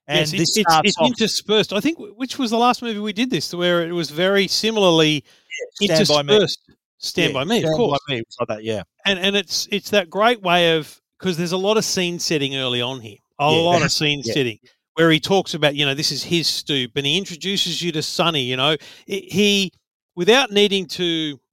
And 0.08 0.20
yes, 0.20 0.30
this 0.30 0.56
it's, 0.56 0.58
it's, 0.58 0.80
it's 0.84 1.00
interspersed. 1.00 1.72
I 1.72 1.80
think 1.80 1.98
which 1.98 2.38
was 2.38 2.50
the 2.50 2.58
last 2.58 2.80
movie 2.82 3.00
we 3.00 3.12
did 3.12 3.28
this, 3.30 3.52
where 3.52 3.82
it 3.86 3.92
was 3.92 4.10
very 4.10 4.46
similarly 4.46 5.24
Stand 5.80 6.06
by 6.08 6.22
Me. 6.22 6.34
interspersed. 6.36 6.60
Stand 6.98 7.32
Yeah, 7.32 7.40
by 7.40 7.44
me, 7.44 7.56
of 7.58 7.62
Stand 7.64 7.76
course. 7.76 7.98
By 8.08 8.14
Me, 8.14 8.22
like 8.40 8.48
that, 8.48 8.64
yeah. 8.64 8.82
and 9.04 9.18
and 9.18 9.36
it's 9.36 9.66
it's 9.72 9.90
that 9.90 10.08
great 10.08 10.40
way 10.42 10.76
of 10.76 10.98
because 11.18 11.36
there's 11.36 11.52
a 11.52 11.56
lot 11.56 11.76
of 11.76 11.84
scene 11.84 12.18
setting 12.20 12.54
early 12.56 12.80
on 12.80 13.00
here, 13.00 13.16
a 13.40 13.50
Yeah. 13.50 13.58
lot 13.58 13.82
of 13.82 13.90
scene 13.92 14.22
Yeah. 14.24 14.32
setting 14.34 14.58
where 14.96 15.10
he 15.10 15.20
talks 15.20 15.54
about 15.54 15.74
you 15.76 15.86
know 15.86 15.94
this 15.94 16.10
is 16.10 16.24
his 16.24 16.46
stoop 16.46 16.92
and 16.96 17.06
he 17.06 17.16
introduces 17.16 17.80
you 17.82 17.92
to 17.92 18.02
Sonny. 18.02 18.42
You 18.42 18.56
know 18.56 18.76
he 19.06 19.72
without 20.14 20.50
needing 20.50 20.86
to 20.86 21.04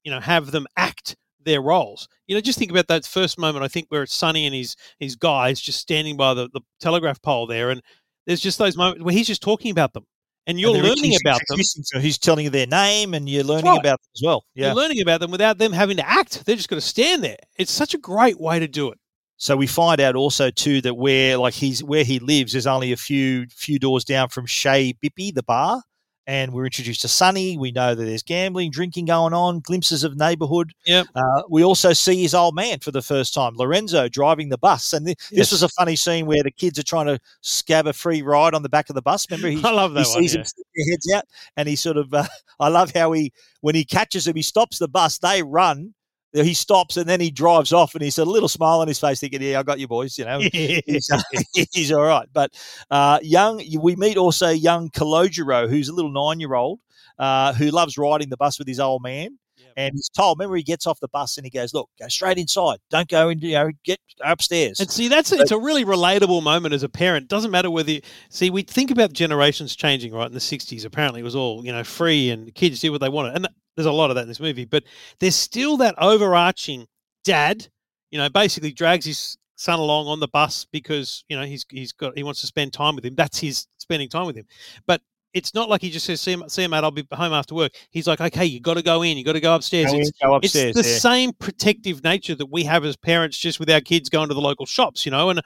you 0.03 0.12
know 0.12 0.19
have 0.19 0.51
them 0.51 0.65
act 0.77 1.15
their 1.45 1.62
roles. 1.62 2.07
You 2.27 2.35
know, 2.35 2.41
just 2.41 2.57
think 2.57 2.71
about 2.71 2.88
that 2.88 3.05
first 3.05 3.38
moment. 3.38 3.63
I 3.63 3.67
think 3.67 3.88
where 3.89 4.03
it's 4.03 4.15
Sonny 4.15 4.45
and 4.45 4.55
his 4.55 4.75
his 5.00 5.15
guys 5.15 5.59
just 5.59 5.79
standing 5.79 6.17
by 6.17 6.33
the, 6.33 6.50
the 6.53 6.62
telegraph 6.79 7.21
pole 7.21 7.47
there, 7.47 7.69
and 7.69 7.81
there's 8.25 8.39
just 8.39 8.57
those 8.57 8.77
moments 8.77 9.03
where 9.03 9.13
he's 9.13 9.27
just 9.27 9.41
talking 9.41 9.71
about 9.71 9.93
them, 9.93 10.05
and 10.47 10.59
you're 10.59 10.75
And 10.75 10.83
learning 10.83 11.15
about 11.23 11.41
them. 11.47 11.62
So 11.62 12.00
he's 12.00 12.17
telling 12.17 12.45
you 12.45 12.50
their 12.50 12.67
name 12.67 13.13
and 13.13 13.27
you're 13.27 13.43
learning 13.43 13.65
right. 13.65 13.79
about 13.79 14.00
them 14.01 14.09
as 14.15 14.21
well. 14.23 14.45
Yeah. 14.55 14.67
You're 14.67 14.75
learning 14.75 15.01
about 15.01 15.19
them 15.19 15.31
without 15.31 15.57
them 15.57 15.73
having 15.73 15.97
to 15.97 16.09
act. 16.09 16.45
They're 16.45 16.55
just 16.55 16.69
going 16.69 16.79
to 16.81 16.88
stand 16.88 17.23
there. 17.23 17.38
It's 17.57 17.71
such 17.71 17.93
a 17.93 17.97
great 17.97 18.39
way 18.39 18.59
to 18.59 18.67
do 18.67 18.89
it. 18.91 19.00
So 19.37 19.57
we 19.57 19.67
find 19.67 19.99
out 19.99 20.15
also 20.15 20.49
too 20.49 20.79
that 20.81 20.95
where 20.95 21.37
like 21.37 21.53
he's 21.53 21.83
where 21.83 22.03
he 22.03 22.19
lives 22.19 22.55
is 22.55 22.67
only 22.67 22.91
a 22.91 22.97
few 22.97 23.45
few 23.47 23.79
doors 23.79 24.05
down 24.05 24.29
from 24.29 24.45
Chez 24.45 24.93
Bippy, 25.03 25.33
the 25.33 25.43
bar. 25.43 25.81
And 26.25 26.53
we're 26.53 26.63
introduced 26.63 27.01
to 27.01 27.09
Sonny. 27.09 27.57
We 27.57 27.73
know 27.73 27.95
that 27.95 28.01
there's 28.05 28.23
gambling, 28.23 28.71
drinking 28.71 29.07
going 29.07 29.33
on, 29.33 29.59
glimpses 29.59 30.05
of 30.05 30.15
neighborhood. 30.15 30.71
Yep. 30.85 31.07
Uh, 31.13 31.41
we 31.49 31.65
also 31.65 31.91
see 31.91 32.21
his 32.21 32.33
old 32.33 32.55
man 32.55 32.79
for 32.79 32.91
the 32.91 33.01
first 33.01 33.33
time, 33.33 33.55
Lorenzo, 33.57 34.07
driving 34.07 34.47
the 34.47 34.57
bus. 34.57 34.93
And 34.93 35.05
th- 35.05 35.17
Yes. 35.31 35.37
this 35.37 35.51
was 35.51 35.63
a 35.63 35.67
funny 35.67 35.97
scene 35.97 36.25
where 36.25 36.41
the 36.41 36.49
kids 36.49 36.79
are 36.79 36.83
trying 36.83 37.07
to 37.07 37.19
scab 37.41 37.87
a 37.87 37.91
free 37.91 38.21
ride 38.21 38.53
on 38.53 38.63
the 38.63 38.69
back 38.69 38.87
of 38.87 38.95
the 38.95 39.01
bus. 39.01 39.29
Remember, 39.29 39.49
he, 39.49 39.61
I 39.65 39.71
love 39.71 39.95
that 39.95 40.05
he 40.07 40.13
one. 40.13 40.21
sees 40.23 40.35
yeah. 40.35 40.43
stick 40.43 40.65
their 40.73 40.93
heads 40.93 41.13
out, 41.13 41.25
and 41.57 41.67
he 41.67 41.75
sort 41.75 41.97
of. 41.97 42.13
Uh, 42.13 42.23
I 42.61 42.69
love 42.69 42.93
how 42.95 43.11
he, 43.11 43.33
when 43.59 43.75
he 43.75 43.83
catches 43.83 44.23
them, 44.23 44.37
he 44.37 44.43
stops 44.43 44.79
the 44.79 44.87
bus. 44.87 45.17
They 45.17 45.43
run. 45.43 45.93
He 46.33 46.55
stops 46.55 46.97
and 46.97 47.07
then 47.07 47.21
he 47.21 47.29
drives 47.29 47.71
off, 47.71 47.93
and 47.93 48.03
he's 48.03 48.17
a 48.17 48.25
little 48.25 48.49
smile 48.49 48.79
on 48.79 48.87
his 48.87 48.99
face, 48.99 49.19
thinking, 49.19 49.41
"Yeah, 49.41 49.59
I 49.59 49.63
got 49.63 49.79
you, 49.79 49.87
boys." 49.87 50.17
You 50.17 50.25
know, 50.25 50.39
he's, 50.51 51.11
uh, 51.11 51.21
he's 51.71 51.91
all 51.91 52.01
right. 52.01 52.27
But 52.33 52.51
uh, 52.89 53.19
young, 53.21 53.61
we 53.79 53.95
meet 53.95 54.17
also 54.17 54.49
young 54.49 54.89
Calogero, 54.89 55.69
who's 55.69 55.89
a 55.89 55.93
little 55.93 56.11
nine-year-old 56.11 56.79
uh, 57.19 57.53
who 57.53 57.69
loves 57.69 57.97
riding 57.97 58.29
the 58.29 58.37
bus 58.37 58.59
with 58.59 58.67
his 58.67 58.79
old 58.79 59.03
man. 59.03 59.37
And 59.75 59.93
he's 59.95 60.09
told, 60.09 60.37
remember, 60.37 60.55
he 60.55 60.63
gets 60.63 60.85
off 60.85 60.99
the 60.99 61.07
bus 61.07 61.37
and 61.37 61.45
he 61.45 61.49
goes, 61.49 61.73
"Look, 61.73 61.89
go 61.99 62.07
straight 62.07 62.37
inside. 62.37 62.77
Don't 62.91 63.07
go 63.07 63.29
in. 63.29 63.39
You 63.39 63.53
know, 63.53 63.71
get 63.83 63.99
upstairs." 64.23 64.79
And 64.79 64.89
see, 64.91 65.07
that's 65.07 65.31
it's 65.31 65.49
a 65.49 65.57
really 65.57 65.83
relatable 65.83 66.43
moment 66.43 66.75
as 66.75 66.83
a 66.83 66.89
parent. 66.89 67.27
Doesn't 67.27 67.49
matter 67.49 67.71
whether 67.71 67.89
you 67.89 68.01
see 68.29 68.51
we 68.51 68.61
think 68.61 68.91
about 68.91 69.13
generations 69.13 69.75
changing, 69.75 70.13
right? 70.13 70.27
In 70.27 70.33
the 70.33 70.39
'60s, 70.39 70.85
apparently 70.85 71.21
it 71.21 71.23
was 71.23 71.35
all 71.35 71.65
you 71.65 71.71
know 71.71 71.83
free 71.83 72.29
and 72.29 72.53
kids 72.53 72.81
did 72.81 72.89
what 72.89 73.01
they 73.01 73.09
wanted, 73.09 73.35
and 73.35 73.47
there's 73.75 73.86
a 73.86 73.92
lot 73.92 74.10
of 74.10 74.15
that 74.15 74.24
in 74.24 74.27
this 74.27 74.39
movie. 74.39 74.65
But 74.65 74.84
there's 75.20 75.36
still 75.36 75.77
that 75.77 75.96
overarching 75.98 76.88
dad, 77.24 77.68
you 78.12 78.18
know, 78.20 78.29
basically 78.29 78.72
drags 78.72 79.05
his 79.05 79.38
son 79.55 79.79
along 79.79 80.07
on 80.07 80.20
the 80.20 80.27
bus 80.27 80.66
because 80.72 81.24
you 81.29 81.38
know 81.38 81.44
he's 81.46 81.66
he's 81.70 81.92
got 81.92 82.18
he 82.18 82.24
wants 82.24 82.42
to 82.42 82.48
spend 82.48 82.74
time 82.74 82.96
with 82.96 83.05
him. 83.05 83.16
That's 83.16 83.40
his 83.40 83.68
spending 83.77 84.09
time 84.09 84.25
with 84.25 84.36
him. 84.36 84.46
But 84.88 85.01
it's 85.33 85.53
not 85.55 85.68
like 85.68 85.81
he 85.81 85.90
just 85.90 86.05
says, 86.05 86.22
"See 86.22 86.31
him, 86.31 86.44
see 86.48 86.64
him, 86.64 86.72
mate. 86.72 86.83
I'll 86.83 86.92
be 86.92 87.07
home 87.12 87.33
after 87.33 87.55
work." 87.55 87.72
He's 87.90 88.05
like, 88.07 88.22
"Okay, 88.22 88.46
you 88.46 88.59
got 88.59 88.75
to 88.75 88.83
go 88.83 89.01
in. 89.01 89.18
You 89.18 89.24
got 89.24 89.33
to 89.33 89.40
go 89.40 89.55
upstairs." 89.55 89.88
Go 89.92 89.96
in, 89.96 90.01
It's- 90.01 90.14
go 90.22 90.36
upstairs, 90.36 90.75
It's 90.77 90.88
the 90.88 90.94
yeah. 90.94 91.00
same 91.00 91.33
protective 91.33 92.03
nature 92.03 92.36
that 92.36 92.46
we 92.51 92.64
have 92.66 92.86
as 92.86 92.96
parents, 92.96 93.38
just 93.38 93.59
with 93.59 93.70
our 93.72 93.81
kids 93.81 94.09
going 94.09 94.27
to 94.27 94.36
the 94.36 94.42
local 94.42 94.66
shops, 94.68 95.05
you 95.05 95.12
know. 95.12 95.29
And 95.31 95.42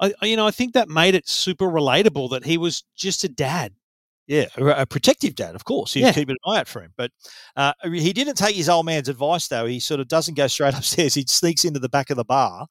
I- 0.00 0.12
you 0.22 0.36
know, 0.36 0.46
I 0.46 0.50
think 0.50 0.74
that 0.74 0.88
made 0.90 1.14
it 1.14 1.26
super 1.28 1.66
relatable 1.66 2.30
that 2.30 2.44
he 2.44 2.58
was 2.58 2.84
just 2.96 3.24
a 3.24 3.28
dad. 3.28 3.72
Yeah, 4.26 4.46
a, 4.56 4.86
protective 4.86 5.34
dad, 5.34 5.54
of 5.54 5.64
course. 5.64 5.92
He's 5.92 6.04
Yeah. 6.04 6.12
keeping 6.12 6.36
an 6.44 6.52
eye 6.52 6.60
out 6.60 6.68
for 6.68 6.82
him. 6.82 6.92
But 6.96 7.10
uh, 7.56 7.72
he 7.84 8.12
didn't 8.14 8.36
take 8.36 8.56
his 8.56 8.68
old 8.70 8.86
man's 8.86 9.08
advice, 9.10 9.48
though. 9.48 9.66
He 9.66 9.80
sort 9.80 10.00
of 10.00 10.08
doesn't 10.08 10.34
go 10.34 10.46
straight 10.46 10.74
upstairs. 10.78 11.12
He 11.14 11.24
sneaks 11.28 11.64
into 11.64 11.78
the 11.80 11.88
back 11.90 12.08
of 12.10 12.16
the 12.16 12.24
bar. 12.24 12.66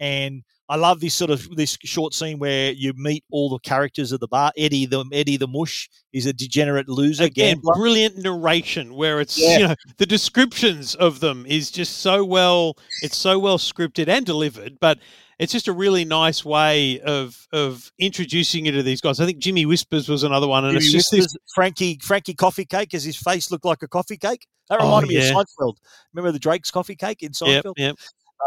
And 0.00 0.42
I 0.68 0.76
love 0.76 1.00
this 1.00 1.14
sort 1.14 1.30
of 1.30 1.48
this 1.56 1.78
short 1.82 2.12
scene 2.12 2.38
where 2.38 2.72
you 2.72 2.92
meet 2.94 3.24
all 3.32 3.48
the 3.48 3.58
characters 3.60 4.12
of 4.12 4.20
the 4.20 4.28
bar. 4.28 4.52
Eddie 4.58 4.84
the 4.84 5.02
Eddie 5.14 5.38
the 5.38 5.48
Mush 5.48 5.88
is 6.12 6.26
a 6.26 6.32
degenerate 6.34 6.90
loser, 6.90 7.24
Again, 7.24 7.54
gambler. 7.56 7.74
brilliant 7.74 8.18
narration 8.18 8.94
where 8.94 9.18
it's 9.18 9.38
Yeah. 9.38 9.58
you 9.58 9.68
know 9.68 9.74
the 9.96 10.04
descriptions 10.04 10.94
of 10.96 11.20
them 11.20 11.46
is 11.48 11.70
just 11.70 11.98
so 11.98 12.22
well 12.22 12.76
it's 13.02 13.16
so 13.16 13.38
well 13.38 13.56
scripted 13.56 14.08
and 14.08 14.26
delivered, 14.26 14.78
but 14.78 14.98
it's 15.38 15.52
just 15.52 15.68
a 15.68 15.72
really 15.72 16.04
nice 16.04 16.44
way 16.44 17.00
of 17.00 17.46
of 17.52 17.90
introducing 17.98 18.66
you 18.66 18.72
to 18.72 18.82
these 18.82 19.00
guys. 19.00 19.20
I 19.20 19.26
think 19.26 19.38
Jimmy 19.38 19.66
Whispers 19.66 20.08
was 20.08 20.22
another 20.22 20.48
one, 20.48 20.64
and 20.64 20.72
Jimmy 20.72 20.84
it's 20.84 20.92
just 20.92 21.10
this 21.10 21.36
Frankie 21.54 21.98
Frankie 22.02 22.34
Coffee 22.34 22.64
Cake, 22.64 22.90
because 22.90 23.04
his 23.04 23.16
face 23.16 23.50
looked 23.50 23.64
like 23.64 23.82
a 23.82 23.88
coffee 23.88 24.16
cake. 24.16 24.46
That 24.68 24.80
Oh, 24.80 24.84
reminded 24.84 25.08
me 25.08 25.14
yeah. 25.16 25.30
of 25.38 25.46
Seinfeld. 25.46 25.76
Remember 26.12 26.32
the 26.32 26.38
Drake's 26.38 26.70
coffee 26.70 26.96
cake 26.96 27.22
in 27.22 27.32
Yep, 27.40 27.64
Seinfeld? 27.64 27.74
yep. 27.76 27.96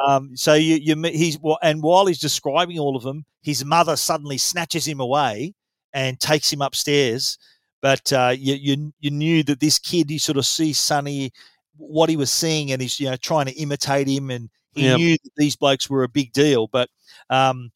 Um, 0.07 0.35
so 0.35 0.53
you 0.53 0.75
you 0.75 1.01
he's 1.03 1.37
and 1.61 1.81
while 1.81 2.05
he's 2.05 2.19
describing 2.19 2.79
all 2.79 2.95
of 2.95 3.03
them, 3.03 3.25
his 3.41 3.65
mother 3.65 3.95
suddenly 3.95 4.37
snatches 4.37 4.87
him 4.87 4.99
away 4.99 5.53
and 5.93 6.19
takes 6.19 6.51
him 6.51 6.61
upstairs. 6.61 7.37
But 7.81 8.13
uh, 8.13 8.33
you, 8.37 8.53
you 8.55 8.93
you 8.99 9.11
knew 9.11 9.43
that 9.43 9.59
this 9.59 9.79
kid, 9.79 10.11
you 10.11 10.19
sort 10.19 10.37
of 10.37 10.45
see 10.45 10.71
Sonny, 10.71 11.31
what 11.77 12.09
he 12.09 12.15
was 12.15 12.31
seeing, 12.31 12.71
and 12.71 12.81
he's 12.81 12.99
you 12.99 13.09
know 13.09 13.15
trying 13.17 13.47
to 13.47 13.53
imitate 13.53 14.07
him, 14.07 14.29
and 14.29 14.49
he 14.73 14.85
Yep. 14.85 14.97
knew 14.97 15.17
that 15.23 15.31
these 15.37 15.55
blokes 15.55 15.89
were 15.89 16.03
a 16.03 16.09
big 16.09 16.33
deal. 16.33 16.67
But 16.67 16.89
um, 17.29 17.71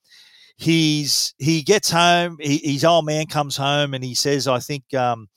he's 0.58 1.34
he 1.38 1.62
gets 1.62 1.92
home, 1.92 2.38
he, 2.40 2.58
his 2.58 2.86
old 2.86 3.06
man 3.06 3.26
comes 3.28 3.58
home, 3.58 3.94
and 3.94 4.04
he 4.04 4.16
says, 4.16 4.48
I 4.48 4.60
think. 4.60 4.94
Um, 4.94 5.30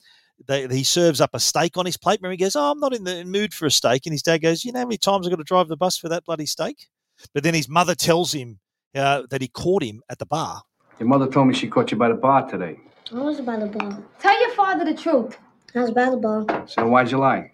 they, 0.47 0.69
he 0.69 0.85
serves 0.85 1.21
up 1.21 1.31
a 1.35 1.41
steak 1.41 1.77
on 1.77 1.85
his 1.85 1.97
plate. 1.97 2.21
Remember, 2.21 2.31
he 2.33 2.37
goes, 2.37 2.55
"Oh, 2.55 2.71
I'm 2.71 2.79
not 2.79 2.95
in 2.95 3.03
the 3.03 3.25
mood 3.25 3.53
for 3.53 3.67
a 3.67 3.73
steak." 3.73 4.07
And 4.07 4.13
his 4.13 4.23
dad 4.23 4.39
goes, 4.39 4.65
"You 4.65 4.71
know 4.71 4.79
how 4.79 4.87
many 4.87 4.97
times 4.97 5.27
I've 5.27 5.33
got 5.33 5.39
to 5.39 5.45
drive 5.45 5.67
the 5.67 5.77
bus 5.77 5.99
for 5.99 6.09
that 6.11 6.25
bloody 6.25 6.47
steak?" 6.47 6.87
But 7.35 7.43
then 7.43 7.55
his 7.55 7.69
mother 7.69 7.97
tells 7.97 8.33
him 8.33 8.61
uh, 8.95 9.23
that 9.31 9.43
he 9.43 9.49
caught 9.49 9.83
him 9.83 10.01
at 10.09 10.21
the 10.21 10.27
bar. 10.27 10.63
Your 11.01 11.09
mother 11.09 11.27
told 11.27 11.49
me 11.49 11.55
she 11.55 11.69
caught 11.69 11.91
you 11.91 11.97
by 11.97 12.09
the 12.09 12.15
bar 12.15 12.49
today. 12.49 12.79
I 13.13 13.21
was 13.21 13.41
by 13.41 13.57
the 13.57 13.67
bar. 13.67 14.03
Tell 14.21 14.41
your 14.41 14.55
father 14.55 14.85
the 14.85 14.95
truth. 14.95 15.37
I 15.75 15.81
was 15.81 15.91
by 15.91 16.11
the 16.11 16.17
bar. 16.17 16.47
So 16.69 16.87
why'd 16.87 17.11
you 17.11 17.19
lie? 17.19 17.53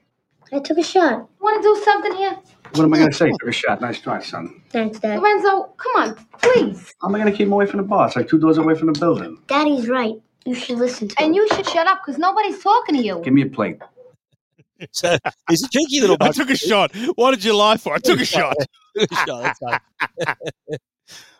I 0.52 0.58
took 0.58 0.78
a 0.78 0.82
shot. 0.82 1.28
Want 1.40 1.62
to 1.62 1.68
do 1.68 1.82
something 1.84 2.14
here? 2.16 2.38
What 2.74 2.84
am 2.84 2.92
I 2.94 2.98
going 2.98 3.10
to 3.10 3.16
say? 3.16 3.30
Took 3.30 3.48
a 3.48 3.52
shot. 3.52 3.80
Nice 3.80 4.00
try, 4.00 4.20
son. 4.20 4.60
Thanks, 4.70 4.98
Dad. 4.98 5.18
Lorenzo, 5.20 5.72
come 5.76 5.92
on, 5.96 6.26
please. 6.42 6.92
How 7.00 7.08
am 7.08 7.14
I 7.14 7.18
going 7.20 7.30
to 7.30 7.36
keep 7.36 7.46
him 7.46 7.52
away 7.52 7.66
from 7.66 7.78
the 7.78 7.84
bar? 7.84 8.06
It's 8.06 8.16
like 8.16 8.28
two 8.28 8.38
doors 8.38 8.58
away 8.58 8.74
from 8.74 8.92
the 8.92 8.98
building. 8.98 9.38
Daddy's 9.46 9.88
right. 9.88 10.14
You 10.44 10.54
should 10.54 10.78
listen 10.78 11.08
to 11.08 11.14
And 11.22 11.28
him. 11.28 11.34
you 11.34 11.48
should 11.54 11.66
shut 11.68 11.86
up 11.86 12.00
because 12.04 12.18
nobody's 12.18 12.62
talking 12.62 12.96
to 12.96 13.02
you. 13.02 13.20
Give 13.24 13.32
me 13.32 13.42
a 13.42 13.46
plate. 13.46 13.78
So 14.90 15.16
he's 15.48 15.64
a 15.64 15.68
cheeky 15.68 16.00
little. 16.00 16.16
I 16.20 16.26
bug. 16.26 16.34
took 16.34 16.50
a 16.50 16.56
shot. 16.56 16.94
What 17.14 17.30
did 17.30 17.44
you 17.44 17.56
lie 17.56 17.76
for? 17.76 17.94
I 17.94 17.98
took 17.98 18.20
a 18.20 18.24
shot. 18.24 18.54
Took 18.98 19.10
a 19.10 19.14
shot, 19.14 19.42
that's 19.42 19.60
right. 19.62 20.36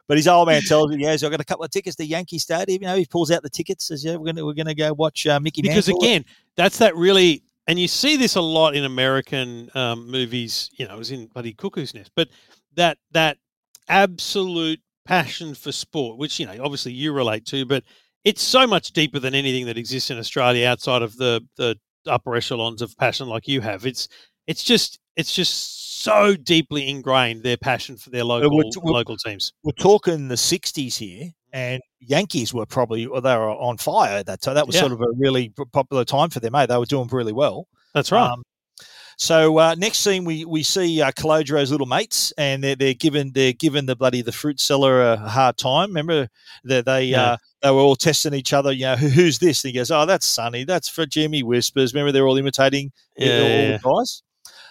but 0.08 0.16
his 0.16 0.26
old 0.26 0.48
man 0.48 0.62
tells 0.62 0.92
him, 0.92 0.98
"Yeah, 1.00 1.14
so 1.16 1.26
I've 1.26 1.30
got 1.32 1.40
a 1.40 1.44
couple 1.44 1.64
of 1.64 1.70
tickets 1.70 1.94
to 1.96 2.04
Yankee 2.06 2.38
Stadium." 2.38 2.82
You 2.82 2.88
know, 2.88 2.96
he 2.96 3.04
pulls 3.06 3.30
out 3.30 3.42
the 3.42 3.50
tickets. 3.50 3.88
Says, 3.88 4.04
"Yeah, 4.04 4.16
we're 4.16 4.26
gonna 4.26 4.44
we're 4.46 4.54
gonna 4.54 4.74
go 4.74 4.92
watch 4.94 5.26
uh, 5.26 5.38
Mickey 5.40 5.62
because 5.62 5.88
Mantle." 5.88 6.02
again, 6.04 6.24
that's 6.56 6.78
that 6.78 6.96
really, 6.96 7.43
and 7.66 7.79
you 7.79 7.88
see 7.88 8.16
this 8.16 8.37
a 8.37 8.40
lot 8.40 8.74
in 8.74 8.85
American 8.85 9.70
um, 9.74 10.11
movies. 10.11 10.70
You 10.77 10.87
know, 10.87 10.94
it 10.94 10.98
was 10.98 11.11
in 11.11 11.27
bloody 11.27 11.55
Cuckoo's 11.55 11.94
Nest, 11.94 12.11
but 12.14 12.29
that 12.74 12.98
that 13.12 13.38
absolute 13.88 14.81
passion 15.05 15.55
for 15.55 15.72
sport, 15.72 16.18
which 16.18 16.38
you 16.38 16.46
know, 16.46 16.57
obviously 16.62 16.92
you 16.92 17.12
relate 17.12 17.46
to, 17.46 17.64
but 17.64 17.85
it's 18.24 18.42
so 18.42 18.66
much 18.66 18.92
deeper 18.92 19.18
than 19.18 19.35
anything 19.35 19.66
that 19.66 19.79
exists 19.79 20.11
in 20.11 20.18
Australia 20.18 20.66
outside 20.66 21.03
of 21.03 21.16
the 21.16 21.40
the 21.57 21.77
upper 22.07 22.35
echelons 22.35 22.83
of 22.83 22.96
passion 22.96 23.29
like 23.29 23.48
you 23.48 23.61
have. 23.61 23.87
It's 23.87 24.09
it's 24.46 24.62
just 24.62 24.98
it's 25.16 25.35
just 25.35 26.03
so 26.03 26.37
deeply 26.37 26.88
ingrained 26.88 27.42
their 27.42 27.57
passion 27.57 27.96
for 27.96 28.11
their 28.11 28.24
local 28.24 28.62
local 28.85 29.16
teams. 29.16 29.53
we're 29.62 29.72
talking 29.72 30.29
the 30.29 30.35
'60s 30.35 30.96
here, 30.96 31.31
and 31.54 31.80
Yankees 32.00 32.52
were 32.52 32.66
probably 32.66 33.06
well, 33.06 33.22
they 33.22 33.34
were 33.34 33.48
on 33.48 33.78
fire 33.78 34.18
at 34.18 34.26
that 34.26 34.42
time. 34.42 34.56
That 34.56 34.66
was 34.66 34.74
Yeah. 34.74 34.80
sort 34.82 34.92
of 34.92 35.00
a 35.00 35.06
really 35.16 35.50
popular 35.72 36.04
time 36.04 36.28
for 36.28 36.40
them. 36.40 36.54
Eh? 36.54 36.66
They 36.66 36.76
were 36.76 36.84
doing 36.84 37.08
really 37.10 37.32
well. 37.32 37.68
That's 37.94 38.12
right. 38.12 38.28
Um, 38.30 38.42
So 39.16 39.58
uh, 39.58 39.76
next 39.78 39.98
scene, 39.98 40.24
we 40.24 40.44
we 40.44 40.64
see 40.64 41.00
uh, 41.00 41.12
little 41.22 41.86
mates, 41.86 42.32
and 42.36 42.64
they're 42.64 42.74
they're 42.74 42.94
given 42.94 43.30
they're 43.32 43.52
given 43.52 43.86
the 43.86 43.94
bloody 43.94 44.22
the 44.22 44.32
fruit 44.32 44.58
seller 44.60 45.12
a 45.12 45.16
hard 45.16 45.56
time. 45.56 45.90
Remember 45.90 46.28
that 46.64 46.84
they 46.86 47.04
Yeah. 47.04 47.22
uh, 47.22 47.36
they 47.62 47.70
were 47.70 47.78
all 47.78 47.94
testing 47.94 48.34
each 48.34 48.52
other. 48.52 48.72
You 48.72 48.86
know, 48.86 48.96
Who, 48.96 49.06
who's 49.08 49.38
this? 49.38 49.62
And 49.64 49.70
he 49.72 49.78
goes, 49.78 49.92
"Oh, 49.92 50.04
that's 50.04 50.26
Sonny. 50.26 50.64
That's 50.64 50.88
for 50.88 51.06
Jimmy 51.06 51.44
Whispers." 51.44 51.94
Remember, 51.94 52.10
they're 52.10 52.26
all 52.26 52.36
imitating 52.36 52.90
Yeah, 53.16 53.38
all 53.40 53.48
yeah, 53.48 53.76
the 53.76 53.78
guys. 53.78 54.22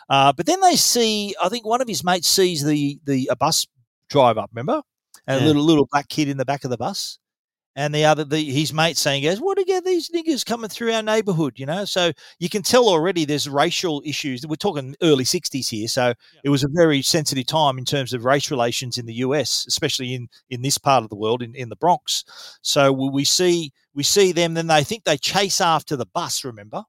Uh, 0.09 0.33
but 0.33 0.45
then 0.45 0.59
they 0.59 0.75
see, 0.75 1.33
I 1.41 1.47
think 1.47 1.65
one 1.65 1.81
of 1.81 1.87
his 1.87 2.03
mates 2.03 2.27
sees 2.27 2.61
the 2.65 2.99
the 3.05 3.29
a 3.31 3.37
bus 3.37 3.65
drive 4.09 4.37
up. 4.37 4.49
Remember, 4.53 4.81
and 5.27 5.39
Yeah. 5.39 5.45
a 5.45 5.47
little 5.47 5.63
little 5.63 5.87
black 5.91 6.09
kid 6.09 6.27
in 6.29 6.37
the 6.37 6.45
back 6.45 6.63
of 6.63 6.69
the 6.71 6.77
bus 6.77 7.19
and 7.75 7.93
the 7.93 8.05
other 8.05 8.23
the, 8.23 8.43
his 8.43 8.71
mate 8.71 8.97
saying 8.97 9.23
goes 9.23 9.39
what 9.39 9.57
are 9.57 9.81
these 9.81 10.09
niggas 10.09 10.45
coming 10.45 10.69
through 10.69 10.93
our 10.93 11.01
neighborhood? 11.01 11.53
You 11.57 11.65
know 11.65 11.85
so 11.85 12.11
you 12.39 12.49
can 12.49 12.61
tell 12.61 12.87
already 12.87 13.25
there's 13.25 13.49
racial 13.49 14.01
issues. 14.05 14.45
We're 14.45 14.55
talking 14.55 14.95
early 15.01 15.23
60s 15.23 15.69
here 15.69 15.87
so 15.87 16.13
it 16.43 16.49
was 16.49 16.63
a 16.63 16.67
very 16.71 17.01
sensitive 17.01 17.47
time 17.47 17.77
in 17.77 17.85
terms 17.85 18.13
of 18.13 18.25
race 18.25 18.51
relations 18.51 18.97
in 18.97 19.05
the 19.05 19.15
us 19.15 19.65
especially 19.67 20.13
in 20.13 20.27
in 20.49 20.61
this 20.61 20.77
part 20.77 21.03
of 21.03 21.09
the 21.09 21.15
world 21.15 21.41
in, 21.41 21.55
in 21.55 21.69
the 21.69 21.75
bronx. 21.75 22.23
So 22.61 22.91
we 22.91 23.09
we 23.09 23.23
see 23.23 23.71
we 23.95 24.03
see 24.03 24.31
them 24.31 24.53
then 24.53 24.67
they 24.67 24.83
think 24.83 25.03
they 25.03 25.17
chase 25.17 25.59
after 25.61 25.95
the 25.95 26.05
bus 26.07 26.43
remember? 26.43 26.83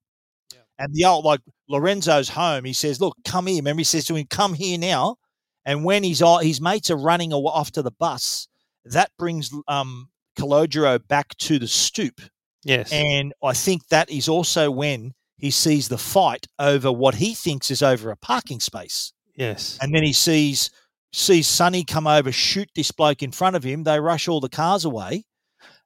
And 0.78 0.92
the 0.92 1.04
old 1.04 1.24
like 1.24 1.40
lorenzo's 1.68 2.28
home 2.28 2.64
he 2.64 2.72
says 2.74 3.00
look 3.00 3.16
come 3.24 3.46
here. 3.46 3.56
Remember 3.56 3.80
he 3.80 3.84
says 3.84 4.04
to 4.06 4.16
him 4.16 4.26
come 4.28 4.54
here 4.54 4.78
now 4.78 5.16
and 5.64 5.84
when 5.84 6.02
his 6.02 6.22
his 6.42 6.60
mates 6.60 6.90
are 6.90 6.96
running 6.96 7.32
off 7.32 7.70
to 7.72 7.82
the 7.82 7.90
bus 7.92 8.48
that 8.84 9.10
brings 9.18 9.50
um 9.68 10.08
Calogero 10.36 10.98
back 11.06 11.36
to 11.38 11.58
the 11.58 11.68
stoop. 11.68 12.20
Yes. 12.64 12.92
And 12.92 13.32
I 13.42 13.52
think 13.52 13.86
that 13.88 14.10
is 14.10 14.28
also 14.28 14.70
when 14.70 15.12
he 15.36 15.50
sees 15.50 15.88
the 15.88 15.98
fight 15.98 16.46
over 16.58 16.90
what 16.90 17.14
he 17.14 17.34
thinks 17.34 17.70
is 17.70 17.82
over 17.82 18.10
a 18.10 18.16
parking 18.16 18.60
space. 18.60 19.12
Yes. 19.36 19.78
And 19.80 19.94
then 19.94 20.02
he 20.02 20.12
sees 20.12 20.70
sees 21.12 21.46
Sonny 21.46 21.84
come 21.84 22.06
over, 22.06 22.32
shoot 22.32 22.68
this 22.74 22.90
bloke 22.90 23.22
in 23.22 23.30
front 23.30 23.54
of 23.56 23.62
him. 23.62 23.84
They 23.84 24.00
rush 24.00 24.26
all 24.26 24.40
the 24.40 24.48
cars 24.48 24.84
away, 24.84 25.24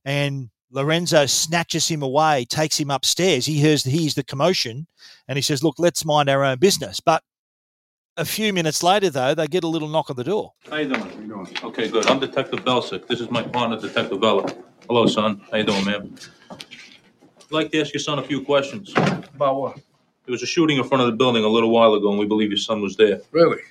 and 0.05 0.51
Lorenzo 0.71 1.27
snatches 1.27 1.89
him 1.89 2.03
away, 2.03 2.45
takes 2.45 2.79
him 2.79 2.91
upstairs. 2.91 3.47
He 3.47 3.55
hears 3.55 3.85
he 3.85 3.99
hears 3.99 4.15
the 4.15 4.25
commotion, 4.25 4.87
and 5.27 5.37
he 5.37 5.43
says, 5.43 5.63
"Look, 5.63 5.77
let's 5.79 6.05
mind 6.05 6.29
our 6.29 6.45
own 6.45 6.59
business." 6.59 7.01
But 7.01 7.23
a 8.19 8.25
few 8.25 8.53
minutes 8.53 8.83
later, 8.83 9.09
though, 9.11 9.35
they 9.35 9.47
get 9.47 9.65
a 9.65 9.69
little 9.69 9.89
knock 9.89 10.11
on 10.11 10.17
the 10.17 10.25
door. 10.25 10.53
How 10.69 10.77
you 10.77 10.89
doing? 10.89 11.01
How 11.01 11.21
you 11.21 11.29
doing? 11.29 11.49
Okay, 11.63 11.89
good. 11.89 12.07
I'm 12.07 12.19
Detective 12.19 12.61
Belsick. 12.65 13.07
This 13.07 13.21
is 13.21 13.31
my 13.31 13.43
partner, 13.43 13.81
Detective 13.81 14.21
Bella. 14.21 14.53
Hello, 14.89 15.07
son. 15.07 15.41
How 15.51 15.59
you 15.59 15.65
doing, 15.65 15.85
man? 15.87 16.19
I'd 16.51 16.59
like 17.51 17.71
to 17.73 17.81
ask 17.81 17.95
your 17.95 18.01
son 18.01 18.19
a 18.19 18.23
few 18.23 18.43
questions. 18.43 18.93
About 18.97 19.57
what? 19.61 19.77
There 19.77 20.33
was 20.33 20.43
a 20.43 20.47
shooting 20.47 20.77
in 20.77 20.85
front 20.85 21.03
of 21.03 21.07
the 21.07 21.17
building 21.17 21.45
a 21.45 21.49
little 21.49 21.71
while 21.71 21.95
ago, 21.95 22.11
and 22.11 22.19
we 22.19 22.27
believe 22.27 22.51
your 22.51 22.59
son 22.59 22.83
was 22.83 22.97
there. 22.97 23.21
Really? 23.31 23.63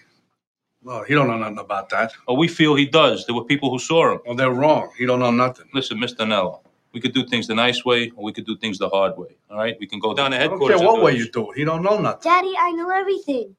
Well, 0.81 1.03
he 1.03 1.13
don't 1.13 1.27
know 1.27 1.37
nothing 1.37 1.59
about 1.59 1.89
that. 1.89 2.13
Oh, 2.27 2.33
we 2.33 2.47
feel 2.47 2.73
he 2.75 2.85
does. 2.85 3.25
There 3.25 3.35
were 3.35 3.43
people 3.43 3.69
who 3.69 3.77
saw 3.79 4.13
him. 4.13 4.21
Well, 4.25 4.35
they're 4.35 4.51
wrong. 4.51 4.89
He 4.97 5.05
don't 5.05 5.19
know 5.19 5.31
nothing. 5.31 5.65
Listen, 5.73 5.97
Mr. 5.99 6.19
Anello, 6.19 6.61
we 6.93 7.01
could 7.01 7.13
do 7.13 7.25
things 7.27 7.47
the 7.47 7.55
nice 7.55 7.83
way, 7.83 8.11
or 8.15 8.23
we 8.23 8.31
could 8.31 8.45
do 8.45 8.55
things 8.55 8.77
the 8.77 8.87
hard 8.89 9.17
way. 9.17 9.35
All 9.51 9.57
right? 9.57 9.75
We 9.79 9.85
can 9.87 9.99
go 9.99 10.13
down 10.13 10.31
to 10.31 10.37
I 10.37 10.43
don't 10.43 10.51
headquarters. 10.51 10.79
care 10.79 10.87
what 10.87 10.95
and 10.95 11.03
way 11.03 11.11
do 11.13 11.17
you 11.19 11.31
do 11.31 11.51
it. 11.51 11.57
He 11.57 11.65
don't 11.65 11.83
know 11.83 11.97
nothing. 11.99 12.21
Daddy, 12.23 12.53
I 12.57 12.71
know 12.71 12.89
everything. 12.89 13.55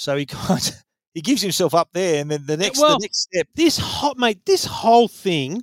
So 0.00 0.16
he 0.16 0.26
kind 0.26 0.72
he 1.14 1.20
gives 1.20 1.42
himself 1.42 1.74
up 1.74 1.90
there, 1.92 2.20
and 2.20 2.30
then 2.30 2.46
the 2.46 2.56
next 2.56 2.80
well, 2.80 2.98
the 2.98 3.04
next 3.04 3.22
step. 3.22 3.48
This 3.54 3.76
hot 3.76 4.16
mate, 4.16 4.44
this 4.46 4.64
whole 4.64 5.08
thing 5.08 5.62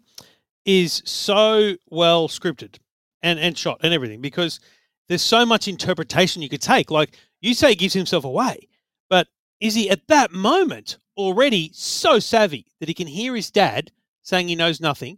is 0.66 1.02
so 1.06 1.76
well 1.90 2.28
scripted 2.28 2.78
and 3.24 3.40
and 3.40 3.58
shot 3.58 3.80
and 3.82 3.94
everything 3.94 4.22
because 4.22 4.60
there's 5.08 5.24
so 5.24 5.46
much 5.46 5.68
interpretation 5.68 6.42
you 6.42 6.50
could 6.50 6.62
take. 6.62 6.92
Like 6.92 7.18
you 7.42 7.54
say, 7.54 7.70
he 7.70 7.76
gives 7.76 7.94
himself 7.94 8.26
away, 8.26 8.68
but 9.10 9.28
is 9.60 9.74
he 9.74 9.90
at 9.90 10.08
that 10.08 10.32
moment 10.32 10.98
already 11.18 11.72
so 11.74 12.20
savvy 12.20 12.68
that 12.80 12.88
he 12.88 12.94
can 12.94 13.08
hear 13.08 13.36
his 13.36 13.50
dad 13.50 13.92
saying 14.22 14.50
he 14.50 14.56
knows 14.56 14.80
nothing, 14.80 15.18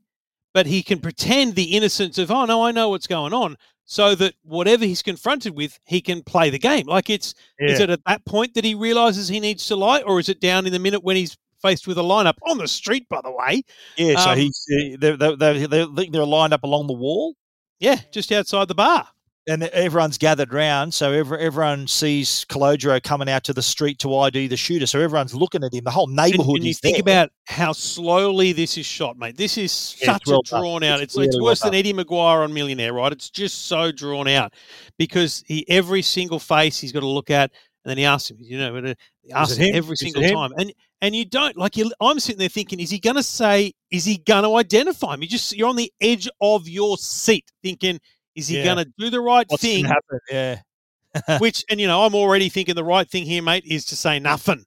but 0.53 0.65
he 0.65 0.83
can 0.83 0.99
pretend 0.99 1.55
the 1.55 1.75
innocence 1.75 2.17
of 2.17 2.31
oh 2.31 2.45
no, 2.45 2.63
I 2.63 2.71
know 2.71 2.89
what's 2.89 3.07
going 3.07 3.33
on, 3.33 3.57
so 3.85 4.15
that 4.15 4.35
whatever 4.43 4.85
he's 4.85 5.01
confronted 5.01 5.55
with, 5.55 5.79
he 5.85 6.01
can 6.01 6.23
play 6.23 6.49
the 6.49 6.59
game. 6.59 6.85
Like 6.87 7.09
it's 7.09 7.33
is 7.59 7.79
it 7.79 7.89
at 7.89 8.01
that 8.05 8.25
point 8.25 8.53
that 8.53 8.63
he 8.63 8.75
realizes 8.75 9.27
he 9.27 9.39
needs 9.39 9.65
to 9.67 9.75
lie, 9.75 10.01
or 10.01 10.19
is 10.19 10.29
it 10.29 10.39
down 10.39 10.65
in 10.65 10.73
the 10.73 10.79
minute 10.79 11.03
when 11.03 11.15
he's 11.15 11.37
faced 11.61 11.87
with 11.87 11.97
a 11.97 12.01
lineup 12.01 12.37
on 12.47 12.57
the 12.57 12.67
street? 12.67 13.07
By 13.09 13.21
the 13.21 13.31
way, 13.31 13.63
Yeah, 13.97 14.19
so 14.19 14.31
Um, 14.31 14.37
he's 14.37 14.65
uh, 14.71 14.97
they 14.99 15.15
they 15.15 15.35
they 15.35 15.65
they 15.65 15.85
think 15.95 16.13
they're 16.13 16.25
lined 16.25 16.53
up 16.53 16.63
along 16.63 16.87
the 16.87 16.93
wall. 16.93 17.35
Yeah, 17.79 17.99
just 18.11 18.31
outside 18.31 18.67
the 18.67 18.75
bar. 18.75 19.07
And 19.47 19.63
everyone's 19.63 20.19
gathered 20.19 20.53
round, 20.53 20.93
so 20.93 21.11
every, 21.11 21.39
everyone 21.39 21.87
sees 21.87 22.45
Calogero 22.49 23.01
coming 23.01 23.27
out 23.27 23.43
to 23.45 23.53
the 23.53 23.63
street 23.63 23.97
to 23.99 24.15
ID 24.15 24.47
the 24.47 24.57
shooter. 24.57 24.85
So 24.85 24.99
everyone's 24.99 25.33
looking 25.33 25.63
at 25.63 25.73
him. 25.73 25.83
The 25.85 25.89
whole 25.91 26.05
neighborhood 26.07 26.57
and 26.57 26.65
you 26.65 26.69
is 26.69 26.79
think 26.79 26.97
there. 26.97 27.01
about 27.01 27.31
how 27.47 27.71
slowly 27.71 28.51
this 28.53 28.77
is 28.77 28.85
shot, 28.85 29.17
mate. 29.17 29.37
This 29.37 29.57
is 29.57 29.97
Yeah, 29.99 30.05
such 30.13 30.23
it's 30.23 30.27
well 30.27 30.41
a 30.41 30.43
done. 30.43 30.61
drawn 30.61 30.83
out. 30.83 31.01
It's, 31.01 31.15
It's 31.15 31.15
it's 31.17 31.35
really 31.35 31.39
well 31.39 31.51
worse 31.51 31.61
than. 31.61 31.73
Eddie 31.73 31.93
McGuire 31.93 32.43
on 32.43 32.53
Millionaire, 32.53 32.93
right? 32.93 33.11
It's 33.11 33.31
just 33.31 33.65
so 33.65 33.91
drawn 33.91 34.27
out 34.27 34.53
because 34.99 35.43
he 35.47 35.65
every 35.67 36.03
single 36.03 36.39
face 36.39 36.79
he's 36.79 36.91
got 36.91 36.99
to 36.99 37.07
look 37.07 37.31
at, 37.31 37.51
and 37.85 37.89
then 37.89 37.97
he 37.97 38.05
asks 38.05 38.29
him, 38.29 38.37
you 38.39 38.57
know, 38.59 38.75
and, 38.75 38.95
asks 39.33 39.57
him 39.57 39.65
him? 39.67 39.73
every 39.73 39.95
Is 39.99 39.99
single 39.99 40.21
him? 40.21 40.31
time, 40.35 40.51
and 40.59 40.71
and 41.01 41.15
you 41.15 41.25
don't 41.25 41.57
like 41.57 41.75
you. 41.77 41.91
I'm 42.01 42.19
sitting 42.19 42.39
there 42.39 42.49
thinking, 42.49 42.79
is 42.79 42.91
he 42.91 42.99
going 42.99 43.15
to 43.15 43.23
say? 43.23 43.73
Is 43.89 44.05
he 44.05 44.17
going 44.17 44.43
to 44.43 44.55
identify 44.57 45.15
him? 45.15 45.23
You 45.23 45.27
just 45.29 45.55
you're 45.57 45.69
on 45.69 45.77
the 45.77 45.91
edge 46.01 46.29
of 46.41 46.67
your 46.69 46.97
seat, 46.97 47.51
thinking, 47.63 47.99
is 48.35 48.47
he 48.47 48.57
Yeah. 48.57 48.63
going 48.65 48.77
to 48.85 48.91
do 48.97 49.09
the 49.09 49.19
right 49.21 49.45
What's 49.49 49.61
thing? 49.63 49.85
Yeah, 50.31 50.59
Which, 51.39 51.65
and 51.69 51.79
you 51.79 51.87
know, 51.87 52.03
I'm 52.03 52.13
already 52.15 52.49
thinking 52.49 52.75
the 52.75 52.83
right 52.83 53.09
thing 53.09 53.25
here, 53.25 53.41
mate, 53.41 53.65
is 53.65 53.85
to 53.85 53.95
say 53.95 54.19
nothing. 54.19 54.63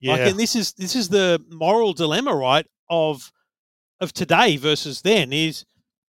yeah. 0.00 0.12
Like, 0.12 0.20
and 0.30 0.38
this 0.38 0.54
is 0.56 0.72
this 0.74 0.94
is 0.96 1.08
the 1.08 1.42
moral 1.50 1.92
dilemma, 1.92 2.34
right? 2.34 2.66
Of 2.88 3.30
of 4.00 4.12
today 4.12 4.56
versus 4.56 5.02
then 5.02 5.32
is 5.32 5.64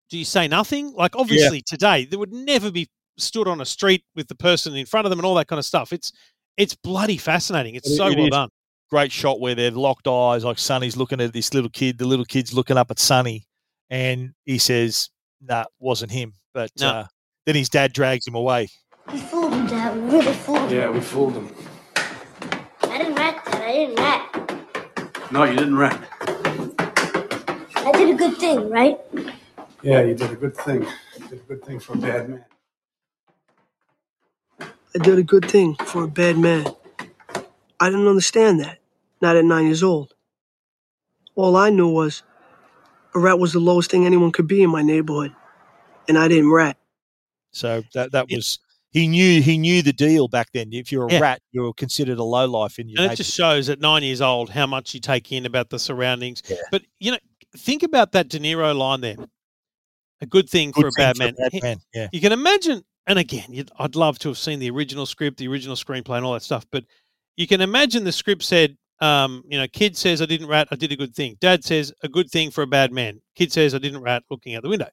do 0.09 0.17
you 0.17 0.25
say 0.25 0.47
nothing? 0.47 0.93
Like, 0.93 1.15
obviously, 1.15 1.61
today 1.65 2.05
there 2.05 2.19
would 2.19 2.31
never 2.33 2.69
be 2.71 2.87
stood 3.17 3.47
on 3.47 3.59
a 3.61 3.65
street 3.65 4.03
with 4.15 4.27
the 4.27 4.35
person 4.35 4.75
in 4.75 4.85
front 4.85 5.05
of 5.05 5.09
them 5.09 5.19
and 5.19 5.25
all 5.25 5.35
that 5.35 5.47
kind 5.47 5.59
of 5.59 5.65
stuff. 5.65 5.91
It's 5.93 6.11
it's 6.57 6.75
bloody 6.75 7.17
fascinating. 7.17 7.75
It's 7.75 7.89
It- 7.89 7.95
so 7.97 8.07
it 8.07 8.17
well 8.17 8.25
is. 8.25 8.31
done. 8.31 8.49
Great 8.89 9.11
shot 9.11 9.39
where 9.39 9.55
they're 9.55 9.71
locked 9.71 10.07
eyes. 10.07 10.43
Like 10.43 10.59
Sonny's 10.59 10.97
looking 10.97 11.21
at 11.21 11.31
this 11.33 11.53
little 11.53 11.69
kid. 11.69 11.97
The 11.97 12.05
little 12.05 12.25
kid's 12.25 12.53
looking 12.53 12.75
up 12.77 12.91
at 12.91 12.99
Sonny, 12.99 13.47
and 13.89 14.33
he 14.45 14.57
says, 14.57 15.09
"Nah, 15.41 15.63
wasn't 15.79 16.11
him." 16.11 16.33
But 16.53 16.71
No. 16.79 16.87
uh, 16.89 17.05
then 17.45 17.55
his 17.55 17.69
dad 17.69 17.93
drags 17.93 18.27
him 18.27 18.35
away. 18.35 18.69
We 19.11 19.19
fooled 19.19 19.53
him, 19.53 19.67
Dad. 19.67 19.95
We 19.95 20.01
really 20.19 20.33
fooled 20.33 20.71
him. 20.71 20.77
Yeah, 20.77 20.89
we 20.89 21.01
fooled 21.01 21.33
him. 21.33 21.55
I 22.83 22.97
didn't 22.97 23.15
rat, 23.15 23.45
Dad. 23.45 23.61
I 23.61 23.71
didn't 23.73 23.95
rat. 23.97 25.31
No, 25.31 25.43
you 25.45 25.55
didn't 25.57 25.77
rat. 25.77 26.01
I 27.75 27.91
did 27.93 28.09
a 28.09 28.15
good 28.17 28.37
thing, 28.37 28.69
right? 28.69 28.97
Yeah, 29.83 30.01
you 30.03 30.15
did 30.15 30.31
a 30.31 30.35
good 30.35 30.55
thing. 30.57 30.83
You 31.19 31.27
did 31.29 31.39
a 31.39 31.43
good 31.43 31.65
thing 31.65 31.79
for 31.79 31.93
a 31.93 31.97
bad 31.97 32.29
man. 32.29 32.45
I 34.95 34.99
did 34.99 35.17
a 35.19 35.23
good 35.23 35.49
thing 35.49 35.75
for 35.85 36.03
a 36.03 36.07
bad 36.07 36.37
man. 36.37 36.65
I 37.79 37.89
didn't 37.89 38.07
understand 38.07 38.59
that, 38.61 38.79
not 39.21 39.35
at 39.37 39.45
nine 39.45 39.65
years 39.65 39.83
old. 39.83 40.13
All 41.35 41.55
I 41.57 41.69
knew 41.69 41.89
was 41.89 42.23
a 43.15 43.19
rat 43.19 43.39
was 43.39 43.53
the 43.53 43.59
lowest 43.59 43.91
thing 43.91 44.05
anyone 44.05 44.31
could 44.31 44.47
be 44.47 44.63
in 44.63 44.69
my 44.69 44.81
neighborhood, 44.83 45.33
and 46.15 46.19
I 46.23 46.27
didn't 46.27 46.51
rat. 46.51 46.77
So 47.51 47.83
that 47.93 48.11
that 48.11 48.27
was 48.29 48.59
he 48.91 49.07
knew 49.07 49.41
he 49.41 49.57
knew 49.57 49.81
the 49.81 49.93
deal 49.93 50.27
back 50.27 50.49
then. 50.53 50.71
If 50.73 50.91
you're 50.91 51.07
a 51.07 51.11
Yeah. 51.11 51.19
rat, 51.19 51.41
you're 51.51 51.73
considered 51.73 52.17
a 52.17 52.23
low 52.23 52.45
life 52.47 52.77
in 52.79 52.87
your 52.89 52.99
And 52.99 53.05
it 53.05 53.09
neighborhood. 53.09 53.17
just 53.17 53.33
shows 53.35 53.69
at 53.69 53.79
nine 53.79 54.03
years 54.03 54.21
old 54.21 54.49
how 54.49 54.67
much 54.67 54.93
you 54.93 54.99
take 54.99 55.31
in 55.31 55.45
about 55.45 55.69
the 55.69 55.79
surroundings. 55.79 56.43
Yeah. 56.49 56.57
But 56.71 56.83
you 56.99 57.11
know, 57.11 57.17
think 57.57 57.83
about 57.83 58.11
that 58.13 58.29
De 58.29 58.39
Niro 58.39 58.75
line 58.77 59.01
there. 59.01 59.15
A 60.21 60.25
good 60.25 60.49
thing 60.49 60.71
for 60.71 60.81
Good 60.83 60.93
a 60.97 61.01
bad 61.01 61.17
for 61.17 61.23
a 61.23 61.25
man. 61.27 61.35
bad 61.51 61.63
man, 61.63 61.77
yeah. 61.93 62.07
You 62.11 62.21
can 62.21 62.31
imagine, 62.31 62.83
and 63.07 63.17
again, 63.17 63.45
you'd, 63.49 63.71
I'd 63.79 63.95
love 63.95 64.19
to 64.19 64.27
have 64.27 64.37
seen 64.37 64.59
the 64.59 64.69
original 64.69 65.05
script, 65.07 65.37
the 65.37 65.47
original 65.47 65.75
screenplay, 65.75 66.17
and 66.17 66.25
all 66.25 66.33
that 66.33 66.43
stuff. 66.43 66.65
But 66.71 66.83
you 67.37 67.47
can 67.47 67.59
imagine 67.59 68.03
the 68.03 68.11
script 68.11 68.43
said, 68.43 68.77
um, 68.99 69.43
you 69.49 69.57
know, 69.57 69.67
kid 69.67 69.97
says 69.97 70.21
I 70.21 70.27
didn't 70.27 70.47
rat, 70.47 70.67
I 70.69 70.75
did 70.75 70.91
a 70.91 70.95
good 70.95 71.15
thing. 71.15 71.37
Dad 71.41 71.63
says 71.63 71.91
a 72.03 72.07
good 72.07 72.29
thing 72.29 72.51
for 72.51 72.61
a 72.61 72.67
bad 72.67 72.91
man. 72.91 73.19
Kid 73.35 73.51
says 73.51 73.73
I 73.73 73.79
didn't 73.79 74.01
rat, 74.01 74.21
looking 74.29 74.53
out 74.53 74.61
the 74.61 74.69
window. 74.69 74.89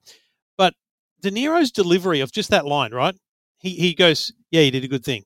De 1.21 1.31
Niro's 1.31 1.71
delivery 1.71 2.21
of 2.21 2.33
just 2.33 2.51
that 2.51 2.67
line, 2.67 2.93
right? 2.93 3.15
He 3.59 3.71
he 3.71 3.95
goes, 3.95 4.33
yeah, 4.51 4.61
you 4.63 4.71
did 4.71 4.85
a 4.85 4.89
good 4.89 5.05
thing, 5.05 5.25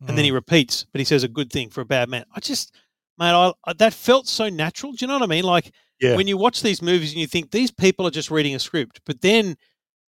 and 0.00 0.10
Mm. 0.10 0.16
then 0.16 0.24
he 0.24 0.30
repeats, 0.30 0.86
but 0.92 0.98
he 1.00 1.04
says 1.04 1.22
a 1.24 1.28
good 1.28 1.50
thing 1.50 1.70
for 1.70 1.80
a 1.80 1.84
bad 1.86 2.08
man. 2.08 2.24
I 2.34 2.40
just, 2.40 2.74
man, 3.18 3.34
I, 3.34 3.52
I 3.64 3.72
that 3.74 3.94
felt 3.94 4.26
so 4.28 4.48
natural. 4.48 4.92
Do 4.92 4.98
you 5.04 5.06
know 5.06 5.14
what 5.14 5.22
I 5.22 5.26
mean? 5.26 5.44
Like 5.44 5.72
Yeah. 6.00 6.16
when 6.16 6.26
you 6.26 6.36
watch 6.36 6.62
these 6.62 6.82
movies 6.82 7.12
and 7.12 7.20
you 7.20 7.26
think 7.26 7.50
these 7.50 7.70
people 7.70 8.06
are 8.06 8.10
just 8.10 8.30
reading 8.30 8.54
a 8.54 8.58
script, 8.58 9.00
but 9.06 9.20
then 9.20 9.56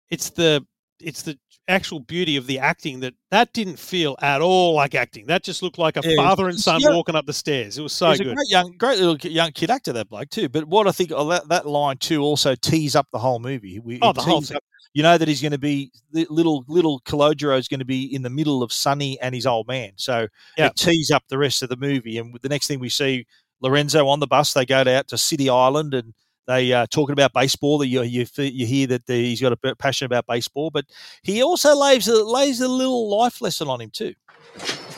it's 0.09 0.29
the 0.31 0.65
it's 0.99 1.21
the 1.21 1.37
actual 1.67 1.99
beauty 1.99 2.35
of 2.35 2.47
the 2.47 2.57
acting 2.57 2.99
that 2.99 3.13
that 3.29 3.53
didn't 3.53 3.77
feel 3.77 4.15
at 4.21 4.41
all 4.41 4.73
like 4.73 4.95
acting. 4.95 5.27
That 5.27 5.43
just 5.43 5.61
looked 5.61 5.77
like 5.77 5.95
a 5.97 6.01
Yeah, 6.03 6.15
father 6.15 6.49
and 6.49 6.59
son 6.59 6.81
yeah. 6.81 6.89
walking 6.89 7.15
up 7.15 7.27
the 7.27 7.33
stairs. 7.33 7.77
It 7.77 7.83
was 7.83 7.93
so 7.93 8.09
a 8.09 8.17
good. 8.17 8.35
great 8.35 8.49
young, 8.49 8.75
great 8.77 8.97
little 8.99 9.15
young 9.31 9.51
kid 9.51 9.69
actor, 9.69 9.93
that 9.93 10.09
bloke 10.09 10.29
too. 10.31 10.49
But 10.49 10.65
what 10.65 10.87
I 10.87 10.91
think 10.91 11.11
that, 11.11 11.43
that 11.49 11.67
line 11.67 11.97
too 11.97 12.21
also 12.23 12.55
tees 12.55 12.95
up 12.95 13.07
the 13.11 13.19
whole 13.19 13.39
movie. 13.39 13.77
We, 13.79 13.99
Oh, 14.01 14.11
the 14.11 14.21
whole 14.21 14.41
thing. 14.41 14.57
up 14.57 14.63
you 14.93 15.03
know 15.03 15.17
that 15.17 15.27
he's 15.27 15.41
going 15.41 15.51
to 15.51 15.57
be 15.59 15.91
the 16.11 16.25
little 16.29 16.65
little 16.67 16.99
Calogero 17.01 17.57
is 17.57 17.67
going 17.67 17.79
to 17.79 17.85
be 17.85 18.03
in 18.13 18.21
the 18.23 18.29
middle 18.29 18.63
of 18.63 18.73
Sonny 18.73 19.19
and 19.21 19.35
his 19.35 19.45
old 19.45 19.67
man. 19.67 19.91
So 19.95 20.27
Yeah. 20.57 20.67
it 20.67 20.75
tees 20.75 21.11
up 21.11 21.23
the 21.29 21.37
rest 21.37 21.61
of 21.61 21.69
the 21.69 21.77
movie. 21.77 22.17
And 22.17 22.37
the 22.41 22.49
next 22.49 22.67
thing 22.67 22.79
we 22.79 22.89
see 22.89 23.25
Lorenzo 23.61 24.07
on 24.07 24.19
the 24.19 24.27
bus, 24.27 24.53
they 24.53 24.65
go 24.65 24.81
out 24.81 25.07
to 25.09 25.17
City 25.17 25.49
Island 25.49 25.93
and 25.93 26.13
they 26.47 26.73
uh, 26.73 26.87
talking 26.89 27.13
about 27.13 27.33
baseball. 27.33 27.77
That 27.77 27.87
you 27.87 28.01
you 28.01 28.25
you 28.37 28.65
hear 28.65 28.87
that 28.87 29.05
the, 29.05 29.13
he's 29.13 29.41
got 29.41 29.51
a 29.51 29.57
bit 29.57 29.77
passion 29.77 30.05
about 30.05 30.25
baseball, 30.25 30.71
but 30.71 30.85
he 31.21 31.43
also 31.43 31.75
lays 31.75 32.07
a, 32.07 32.23
lays 32.23 32.59
a 32.59 32.67
little 32.67 33.07
life 33.09 33.41
lesson 33.41 33.67
on 33.67 33.81
him 33.81 33.91
too. 33.91 34.15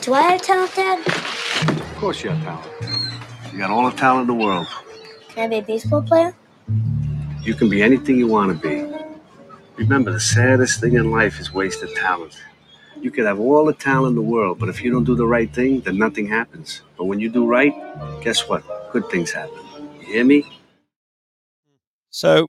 Do 0.00 0.14
I 0.14 0.22
have 0.22 0.42
talent, 0.42 0.74
Dad? 0.74 1.06
Of 1.06 1.96
course 1.98 2.24
you 2.24 2.30
have 2.30 2.42
talent. 2.42 3.52
You 3.52 3.58
got 3.58 3.70
all 3.70 3.88
the 3.90 3.94
talent 3.96 4.30
in 4.30 4.38
the 4.38 4.42
world. 4.44 4.66
Can 5.28 5.44
I 5.44 5.48
be 5.48 5.56
a 5.56 5.62
baseball 5.62 6.00
player? 6.02 6.34
You 7.42 7.54
can 7.54 7.68
be 7.68 7.82
anything 7.82 8.16
you 8.16 8.28
want 8.28 8.50
to 8.62 8.68
be. 8.68 8.91
Remember, 9.82 10.12
the 10.12 10.20
saddest 10.20 10.80
thing 10.80 10.94
in 10.94 11.10
life 11.10 11.40
is 11.40 11.52
wasted 11.52 11.94
talent. 11.96 12.40
You 13.00 13.10
could 13.10 13.26
have 13.26 13.40
all 13.40 13.64
the 13.64 13.72
talent 13.72 14.10
in 14.10 14.14
the 14.14 14.22
world, 14.22 14.60
but 14.60 14.68
if 14.68 14.80
you 14.80 14.92
don't 14.92 15.02
do 15.02 15.16
the 15.16 15.26
right 15.26 15.52
thing, 15.52 15.80
then 15.80 15.98
nothing 15.98 16.28
happens. 16.28 16.82
But 16.96 17.06
when 17.06 17.18
you 17.18 17.28
do 17.28 17.44
right, 17.46 17.74
guess 18.22 18.48
what? 18.48 18.62
Good 18.92 19.08
things 19.10 19.32
happen. 19.32 19.58
You 20.00 20.06
hear 20.06 20.24
me? 20.24 20.44
So 22.10 22.46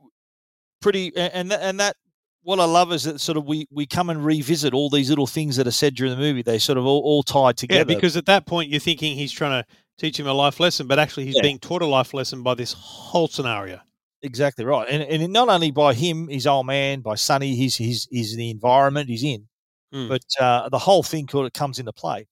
pretty, 0.79 1.11
and 1.17 1.51
and 1.51 1.79
that 1.79 1.95
what 2.43 2.59
I 2.59 2.65
love 2.65 2.93
is 2.93 3.05
that 3.05 3.19
sort 3.19 3.37
of 3.39 3.45
we 3.45 3.65
we 3.71 3.87
come 3.87 4.11
and 4.11 4.23
revisit 4.23 4.75
all 4.75 4.91
these 4.91 5.09
little 5.09 5.25
things 5.25 5.55
that 5.55 5.65
are 5.65 5.71
said 5.71 5.95
during 5.95 6.11
the 6.13 6.19
movie. 6.19 6.43
They 6.43 6.59
sort 6.59 6.77
of 6.77 6.85
all, 6.85 7.01
all 7.01 7.23
tied 7.23 7.57
together. 7.57 7.91
Yeah, 7.91 7.95
because 7.95 8.15
at 8.15 8.27
that 8.27 8.45
point 8.45 8.69
you're 8.69 8.79
thinking 8.79 9.17
he's 9.17 9.31
trying 9.31 9.63
to 9.63 9.67
teach 9.97 10.19
him 10.19 10.27
a 10.27 10.33
life 10.33 10.59
lesson, 10.59 10.85
but 10.85 10.99
actually 10.99 11.25
he's 11.25 11.35
Yeah. 11.37 11.41
being 11.41 11.57
taught 11.57 11.81
a 11.81 11.87
life 11.87 12.13
lesson 12.13 12.43
by 12.43 12.53
this 12.53 12.73
whole 12.73 13.27
scenario. 13.27 13.79
Exactly 14.25 14.63
right, 14.63 14.87
and 14.89 15.03
and 15.03 15.33
not 15.33 15.49
only 15.49 15.69
by 15.69 15.93
him, 15.93 16.29
his 16.29 16.47
old 16.47 16.65
man, 16.65 17.01
by 17.01 17.15
Sonny, 17.15 17.55
his 17.55 17.75
his 17.75 18.07
he's 18.09 18.35
the 18.37 18.49
environment 18.49 19.09
he's 19.09 19.23
in, 19.23 19.47
Mm. 19.93 20.07
but 20.07 20.23
uh, 20.39 20.69
the 20.69 20.79
whole 20.79 21.03
thing 21.03 21.27
sort 21.27 21.45
of 21.45 21.51
comes 21.53 21.77
into 21.77 21.91
play. 21.91 22.25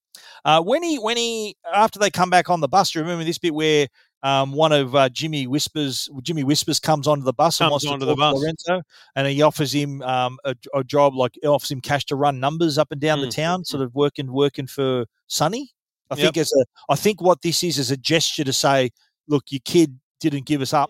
Uh, 0.45 0.61
when 0.61 0.81
he 0.83 0.97
when 0.97 1.17
he 1.17 1.55
after 1.73 1.99
they 1.99 2.09
come 2.09 2.29
back 2.29 2.49
on 2.49 2.61
the 2.61 2.67
bus, 2.69 2.95
you 2.95 3.01
remember 3.01 3.25
this 3.25 3.37
bit 3.37 3.53
where 3.53 3.87
um, 4.23 4.53
one 4.53 4.71
of 4.71 4.95
uh, 4.95 5.09
Jimmy 5.09 5.47
Whispers 5.47 6.09
Jimmy 6.23 6.45
Whispers 6.45 6.79
comes 6.79 7.07
onto 7.07 7.23
the 7.25 7.33
bus 7.33 7.59
and 7.59 7.65
Comes 7.65 7.71
wants 7.71 7.85
to 7.85 7.91
onto 7.91 8.05
the 8.05 8.15
bus. 8.15 8.35
Lorenzo, 8.39 8.81
and 9.17 9.27
he 9.27 9.41
offers 9.41 9.73
him 9.73 10.01
um, 10.03 10.39
a, 10.45 10.55
a 10.73 10.85
job 10.85 11.13
like 11.13 11.37
offers 11.43 11.71
him 11.71 11.81
cash 11.81 12.05
to 12.05 12.15
run 12.15 12.39
numbers 12.39 12.77
up 12.77 12.93
and 12.93 13.01
down 13.01 13.19
the 13.19 13.27
Mm, 13.27 13.35
town, 13.35 13.65
sort 13.65 13.83
of 13.83 13.93
working 13.93 14.31
working 14.31 14.65
for 14.65 15.05
Sonny. 15.27 15.71
I 16.09 16.15
Yep. 16.15 16.23
think 16.23 16.37
as 16.37 16.53
a 16.53 16.65
I 16.89 16.95
think 16.95 17.21
what 17.21 17.41
this 17.41 17.63
is 17.65 17.77
is 17.77 17.91
a 17.91 17.97
gesture 17.97 18.45
to 18.45 18.53
say, 18.53 18.91
look, 19.27 19.43
your 19.49 19.61
kid 19.65 19.99
didn't 20.21 20.45
give 20.45 20.61
us 20.61 20.73
up. 20.73 20.89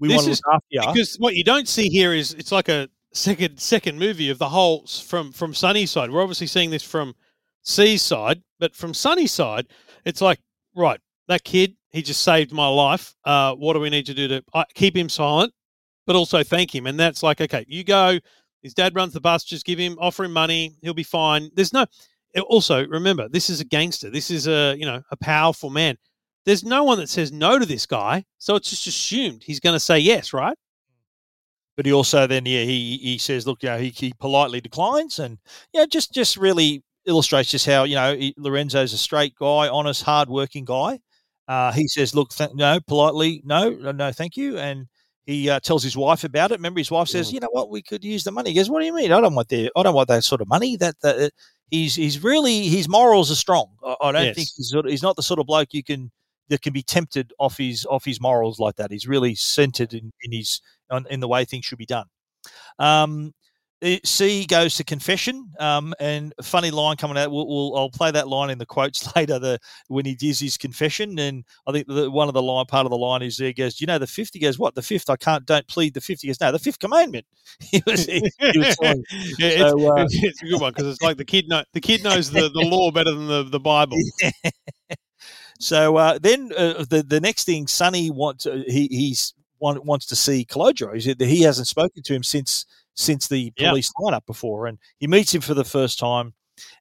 We 0.00 0.08
This 0.08 0.16
want 0.16 0.24
to 0.26 0.30
is- 0.32 0.42
look 0.46 0.54
after 0.54 0.66
you. 0.70 0.80
Because 0.92 1.16
what 1.16 1.34
you 1.34 1.44
don't 1.44 1.68
see 1.68 1.88
here 1.88 2.12
is 2.12 2.34
it's 2.34 2.52
like 2.52 2.68
a 2.68 2.88
second 3.12 3.58
second 3.58 3.98
movie 3.98 4.30
of 4.30 4.38
the 4.38 4.48
whole 4.48 4.86
from 4.86 5.32
from 5.32 5.54
Sonny's 5.54 5.90
side. 5.90 6.10
We're 6.10 6.22
obviously 6.22 6.46
seeing 6.46 6.70
this 6.70 6.82
from 6.82 7.14
C's 7.62 8.02
side, 8.02 8.42
but 8.58 8.74
from 8.74 8.94
Sonny's 8.94 9.32
side, 9.32 9.66
it's 10.04 10.20
like 10.20 10.38
right 10.76 11.00
that 11.26 11.44
kid 11.44 11.74
he 11.90 12.02
just 12.02 12.20
saved 12.22 12.52
my 12.52 12.68
life. 12.68 13.14
Uh, 13.24 13.54
what 13.54 13.72
do 13.72 13.80
we 13.80 13.90
need 13.90 14.06
to 14.06 14.14
do 14.14 14.28
to 14.28 14.44
uh, 14.54 14.64
keep 14.74 14.96
him 14.96 15.08
silent, 15.08 15.52
but 16.06 16.16
also 16.16 16.42
thank 16.44 16.74
him? 16.74 16.86
And 16.86 16.98
that's 17.00 17.22
like 17.22 17.40
okay, 17.40 17.64
you 17.68 17.82
go. 17.84 18.18
His 18.62 18.74
dad 18.74 18.94
runs 18.96 19.12
the 19.12 19.20
bus. 19.20 19.44
Just 19.44 19.64
give 19.64 19.78
him, 19.78 19.96
offer 20.00 20.24
him 20.24 20.32
money. 20.32 20.76
He'll 20.82 20.92
be 20.92 21.04
fine. 21.04 21.48
There's 21.54 21.72
no. 21.72 21.86
Also, 22.48 22.86
remember, 22.88 23.28
this 23.28 23.48
is 23.48 23.60
a 23.60 23.64
gangster. 23.64 24.10
This 24.10 24.30
is 24.30 24.46
a 24.48 24.76
you 24.78 24.84
know 24.84 25.02
a 25.10 25.16
powerful 25.16 25.70
man. 25.70 25.96
There's 26.48 26.64
no 26.64 26.82
one 26.82 26.98
that 26.98 27.08
says 27.08 27.30
no 27.30 27.58
to 27.58 27.66
this 27.66 27.84
guy, 27.86 28.24
so 28.38 28.56
it's 28.56 28.70
just 28.70 28.86
assumed 28.86 29.42
he's 29.44 29.60
going 29.60 29.74
to 29.74 29.80
say 29.80 29.98
yes, 29.98 30.32
right? 30.32 30.56
but 31.78 31.86
he 31.86 31.92
also 31.92 32.26
then 32.26 32.44
yeah 32.44 32.64
he 32.64 32.98
he 33.00 33.18
says 33.18 33.46
look 33.46 33.62
you 33.62 33.68
know 33.68 33.78
he, 33.78 33.90
he 33.90 34.12
politely 34.18 34.60
declines 34.60 35.20
and 35.20 35.38
yeah 35.72 35.86
just 35.86 36.12
just 36.12 36.36
really 36.36 36.82
illustrates 37.06 37.52
just 37.52 37.64
how 37.64 37.84
you 37.84 37.94
know 37.94 38.16
he, 38.16 38.34
Lorenzo's 38.36 38.92
a 38.92 38.98
straight 38.98 39.32
guy 39.36 39.68
honest 39.68 40.02
hard 40.02 40.28
working 40.28 40.64
guy. 40.64 40.98
Uh, 41.46 41.70
he 41.72 41.86
says 41.86 42.16
look 42.16 42.30
th- 42.30 42.50
no 42.52 42.80
politely 42.88 43.40
no 43.44 43.70
no, 43.70 44.10
thank 44.10 44.36
you 44.36 44.58
and 44.58 44.86
he 45.24 45.48
uh, 45.48 45.60
tells 45.60 45.82
his 45.84 45.96
wife 45.96 46.24
about 46.24 46.50
it. 46.50 46.58
Remember 46.58 46.80
his 46.80 46.90
wife 46.90 47.06
says 47.06 47.32
you 47.32 47.38
know 47.38 47.48
what? 47.52 47.70
We 47.70 47.80
could 47.80 48.02
use 48.02 48.24
the 48.24 48.32
money. 48.32 48.50
He 48.50 48.56
goes 48.56 48.68
what 48.68 48.80
do 48.80 48.86
you 48.86 48.94
mean? 48.94 49.12
I 49.12 49.20
don't 49.20 49.36
want 49.36 49.48
the 49.48 49.70
I 49.76 49.82
don't 49.84 49.94
want 49.94 50.08
that 50.08 50.24
sort 50.24 50.40
of 50.40 50.48
money. 50.48 50.76
That 50.76 50.96
that 51.02 51.30
he's 51.70 51.94
he's 51.94 52.24
really 52.24 52.64
his 52.64 52.88
morals 52.88 53.30
are 53.30 53.36
strong. 53.36 53.68
I, 53.84 53.94
I 54.00 54.12
don't 54.12 54.34
think 54.34 54.48
he's 54.56 54.74
he's 54.84 55.02
not 55.02 55.14
the 55.14 55.22
sort 55.22 55.38
of 55.38 55.46
bloke 55.46 55.72
you 55.72 55.84
can 55.84 56.10
that 56.48 56.62
can 56.62 56.72
be 56.72 56.82
tempted 56.82 57.32
off 57.38 57.58
his 57.58 57.86
off 57.86 58.04
his 58.04 58.20
morals 58.20 58.58
like 58.58 58.76
that 58.76 58.90
he's 58.90 59.06
really 59.06 59.34
centered 59.34 59.92
in, 59.92 60.12
in 60.22 60.32
his 60.32 60.60
on, 60.90 61.06
in 61.10 61.20
the 61.20 61.28
way 61.28 61.44
things 61.44 61.64
should 61.64 61.78
be 61.78 61.86
done. 61.86 62.06
Um, 62.78 63.34
C 64.04 64.44
goes 64.46 64.74
to 64.76 64.84
confession, 64.84 65.52
um, 65.60 65.94
and 66.00 66.34
funny 66.42 66.72
line 66.72 66.96
coming 66.96 67.16
out. 67.16 67.30
We'll, 67.30 67.46
we'll, 67.46 67.76
I'll 67.76 67.90
play 67.90 68.10
that 68.10 68.26
line 68.26 68.50
in 68.50 68.58
the 68.58 68.66
quotes 68.66 69.08
later. 69.16 69.38
The 69.38 69.60
when 69.86 70.04
he 70.04 70.16
does 70.16 70.40
his 70.40 70.56
confession, 70.56 71.16
and 71.18 71.44
I 71.66 71.72
think 71.72 71.86
the, 71.86 72.10
one 72.10 72.26
of 72.26 72.34
the 72.34 72.42
line 72.42 72.66
part 72.66 72.86
of 72.86 72.90
the 72.90 72.98
line 72.98 73.22
is 73.22 73.36
there 73.36 73.52
goes, 73.52 73.76
"Do 73.76 73.84
you 73.84 73.86
know 73.86 73.98
the 73.98 74.06
fifth?" 74.08 74.30
He 74.32 74.40
goes, 74.40 74.58
"What 74.58 74.74
the 74.74 74.82
fifth? 74.82 75.08
I 75.08 75.16
can't. 75.16 75.46
Don't 75.46 75.66
plead 75.68 75.94
the 75.94 76.00
fifth. 76.00 76.22
He 76.22 76.26
goes, 76.26 76.40
"No, 76.40 76.50
the 76.50 76.58
fifth 76.58 76.80
commandment." 76.80 77.24
he 77.60 77.80
was, 77.86 78.04
he, 78.04 78.28
he 78.40 78.58
was 78.58 78.76
Yeah, 78.82 78.94
it's, 79.38 79.70
so, 79.70 79.96
uh, 79.96 80.06
it's, 80.10 80.42
a 80.42 80.46
good 80.46 80.60
one 80.60 80.72
because 80.72 80.88
it's 80.88 81.02
like 81.02 81.16
the 81.16 81.24
kid 81.24 81.48
know 81.48 81.62
the 81.72 81.80
kid 81.80 82.02
knows 82.02 82.30
the, 82.30 82.48
the 82.48 82.60
law 82.60 82.90
better 82.90 83.12
than 83.12 83.28
the, 83.28 83.44
the 83.44 83.60
Bible. 83.60 83.96
So 85.58 85.96
uh, 85.96 86.18
then 86.20 86.50
uh, 86.56 86.84
the 86.88 87.02
the 87.02 87.20
next 87.20 87.44
thing, 87.44 87.66
Sonny 87.66 88.10
wants 88.10 88.46
uh, 88.46 88.62
he 88.66 88.86
he's 88.90 89.34
want, 89.58 89.84
wants 89.84 90.06
to 90.06 90.16
see 90.16 90.44
Calogero. 90.44 91.00
He 91.00 91.14
he 91.26 91.42
hasn't 91.42 91.66
spoken 91.66 92.02
to 92.04 92.14
him 92.14 92.22
since 92.22 92.64
since 92.94 93.26
the 93.28 93.52
Yeah. 93.56 93.70
police 93.70 93.92
lineup 94.00 94.24
before, 94.26 94.66
and 94.66 94.78
he 94.98 95.06
meets 95.06 95.34
him 95.34 95.40
for 95.40 95.54
the 95.54 95.64
first 95.64 95.98
time, 95.98 96.32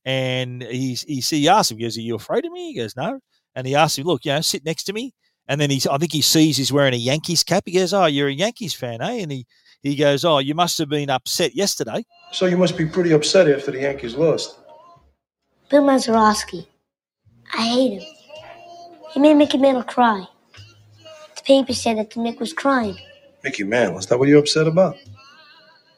and 0.06 0.62
he's 0.64 1.02
he, 1.04 1.22
he 1.22 1.50
asks 1.50 1.72
him, 1.72 1.78
he 1.78 1.84
goes, 1.86 1.98
"Are 1.98 2.02
you 2.02 2.16
afraid 2.16 2.46
of 2.46 2.52
me?" 2.52 2.72
He 2.74 2.80
goes, 2.80 2.96
"No," 2.96 3.20
and 3.56 3.66
he 3.66 3.74
asks 3.76 3.98
him, 3.98 4.06
"Look, 4.06 4.26
you 4.26 4.32
know, 4.32 4.42
sit 4.42 4.64
next 4.64 4.84
to 4.86 4.94
me." 4.94 5.14
And 5.48 5.60
then 5.62 5.70
he's 5.72 5.88
I 5.88 5.98
think 5.98 6.12
he 6.12 6.22
sees 6.22 6.58
he's 6.58 6.74
wearing 6.74 6.94
a 6.94 6.98
Yankees 6.98 7.44
cap. 7.44 7.64
He 7.66 7.72
goes, 7.74 7.94
"Oh, 7.94 8.06
you're 8.06 8.28
a 8.28 8.34
Yankees 8.34 8.74
fan, 8.76 9.02
eh?" 9.02 9.22
And 9.24 9.32
he 9.32 9.46
he 9.82 9.96
goes, 9.96 10.24
"Oh, 10.24 10.38
you 10.40 10.54
must 10.54 10.78
have 10.78 10.90
been 10.90 11.10
upset 11.10 11.56
yesterday." 11.56 12.06
So 12.32 12.46
you 12.46 12.58
must 12.58 12.78
be 12.78 12.86
pretty 12.86 13.12
upset 13.12 13.50
after 13.50 13.72
the 13.72 13.80
Yankees 13.82 14.14
lost. 14.16 14.60
Bill 15.70 15.82
Mazeroski. 15.84 16.68
I 17.54 17.62
hate 17.68 18.02
him. 18.02 18.14
He 19.14 19.20
made 19.20 19.36
Mickey 19.36 19.58
Mantle 19.58 19.84
cry. 19.84 20.26
The 21.36 21.42
paper 21.44 21.74
said 21.74 21.98
that 21.98 22.12
the 22.12 22.20
Mick 22.20 22.40
was 22.40 22.54
crying. 22.54 22.98
Mickey 23.44 23.64
Mantle, 23.64 24.00
is 24.00 24.08
that 24.08 24.20
what 24.20 24.28
you're 24.28 24.40
upset 24.40 24.68
about? 24.68 24.98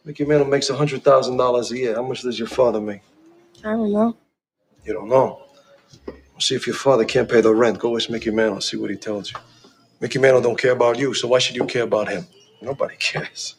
Mickey 0.06 0.26
Mantle 0.26 0.48
makes 0.48 0.70
hundred 0.70 1.04
thousand 1.04 1.38
dollars 1.38 1.72
a 1.72 1.78
year. 1.78 1.96
How 1.96 2.04
much 2.04 2.22
does 2.22 2.38
your 2.40 2.48
father 2.48 2.80
make? 2.80 3.02
I 3.64 3.72
don't 3.72 3.92
know. 3.92 4.16
You 4.86 4.94
don't 4.94 5.10
know. 5.10 5.44
Well, 6.08 6.16
see 6.40 6.56
if 6.56 6.66
your 6.66 6.76
father 6.76 7.04
can't 7.06 7.30
pay 7.30 7.42
the 7.42 7.54
rent. 7.54 7.80
Go 7.80 7.96
ask 7.98 8.10
Mickey 8.10 8.32
Mantle. 8.32 8.62
See 8.62 8.78
what 8.78 8.90
he 8.90 8.96
tells 8.96 9.32
you. 9.32 9.40
Mickey 10.00 10.20
Mantle 10.20 10.42
don't 10.42 10.58
care 10.58 10.72
about 10.72 10.98
you, 10.98 11.14
so 11.14 11.28
why 11.28 11.40
should 11.40 11.56
you 11.56 11.66
care 11.66 11.84
about 11.84 12.08
him? 12.10 12.26
Nobody 12.62 12.96
cares. 13.00 13.56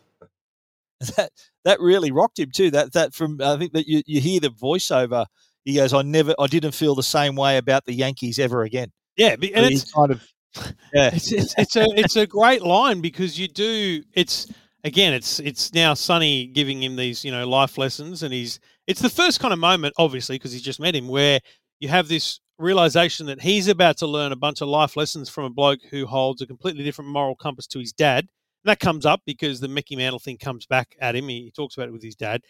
that 1.16 1.30
that 1.64 1.80
really 1.80 2.10
rocked 2.10 2.38
him 2.38 2.50
too. 2.54 2.70
That 2.70 2.92
that 2.92 3.14
from 3.14 3.40
I 3.42 3.56
think 3.58 3.72
that 3.72 3.86
you, 3.86 4.02
you 4.06 4.20
hear 4.20 4.40
the 4.40 4.48
voiceover. 4.50 5.26
He 5.64 5.74
goes, 5.74 5.92
"I 5.92 6.02
never, 6.02 6.34
I 6.38 6.46
didn't 6.46 6.72
feel 6.72 6.94
the 6.94 7.02
same 7.02 7.36
way 7.36 7.58
about 7.58 7.84
the 7.84 7.92
Yankees 7.92 8.38
ever 8.38 8.62
again." 8.62 8.92
Yeah, 9.16 9.32
and 9.32 9.42
it's 9.44 9.92
kind 9.92 10.12
of 10.12 10.26
yeah, 10.92 11.10
it's, 11.12 11.32
it's 11.32 11.54
it's 11.56 11.76
a 11.76 11.86
it's 11.90 12.16
a 12.16 12.26
great 12.26 12.62
line 12.62 13.00
because 13.00 13.38
you 13.38 13.48
do 13.48 14.02
it's 14.14 14.46
again 14.84 15.12
it's 15.12 15.38
it's 15.40 15.72
now 15.72 15.94
Sonny 15.94 16.46
giving 16.46 16.82
him 16.82 16.96
these 16.96 17.24
you 17.24 17.30
know 17.30 17.46
life 17.46 17.78
lessons 17.78 18.22
and 18.22 18.32
he's 18.32 18.58
it's 18.86 19.00
the 19.00 19.10
first 19.10 19.40
kind 19.40 19.52
of 19.52 19.60
moment 19.60 19.94
obviously 19.98 20.36
because 20.36 20.52
he's 20.52 20.62
just 20.62 20.80
met 20.80 20.96
him 20.96 21.06
where 21.06 21.38
you 21.78 21.88
have 21.88 22.08
this 22.08 22.40
realization 22.58 23.26
that 23.26 23.40
he's 23.40 23.68
about 23.68 23.96
to 23.98 24.06
learn 24.06 24.32
a 24.32 24.36
bunch 24.36 24.60
of 24.60 24.68
life 24.68 24.96
lessons 24.96 25.28
from 25.28 25.44
a 25.44 25.50
bloke 25.50 25.80
who 25.90 26.06
holds 26.06 26.42
a 26.42 26.46
completely 26.46 26.84
different 26.84 27.10
moral 27.10 27.34
compass 27.34 27.66
to 27.68 27.78
his 27.78 27.92
dad. 27.92 28.26
And 28.64 28.70
that 28.70 28.80
comes 28.80 29.06
up 29.06 29.22
because 29.24 29.60
the 29.60 29.68
Mickey 29.68 29.96
Mantle 29.96 30.18
thing 30.18 30.36
comes 30.36 30.66
back 30.66 30.94
at 31.00 31.16
him. 31.16 31.28
He, 31.28 31.44
he 31.44 31.50
talks 31.50 31.76
about 31.76 31.88
it 31.88 31.92
with 31.92 32.02
his 32.02 32.14
dad, 32.14 32.42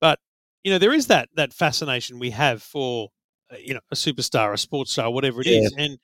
but 0.00 0.18
you 0.64 0.72
know 0.72 0.78
there 0.78 0.92
is 0.92 1.06
that 1.08 1.28
that 1.36 1.52
fascination 1.52 2.18
we 2.18 2.30
have 2.30 2.62
for 2.62 3.10
Uh, 3.50 3.56
you 3.62 3.74
know 3.74 3.80
a 3.90 3.94
superstar, 3.94 4.52
a 4.52 4.58
sports 4.58 4.92
star, 4.92 5.10
whatever 5.10 5.40
it 5.40 5.46
is, 5.46 5.74
and 5.76 5.98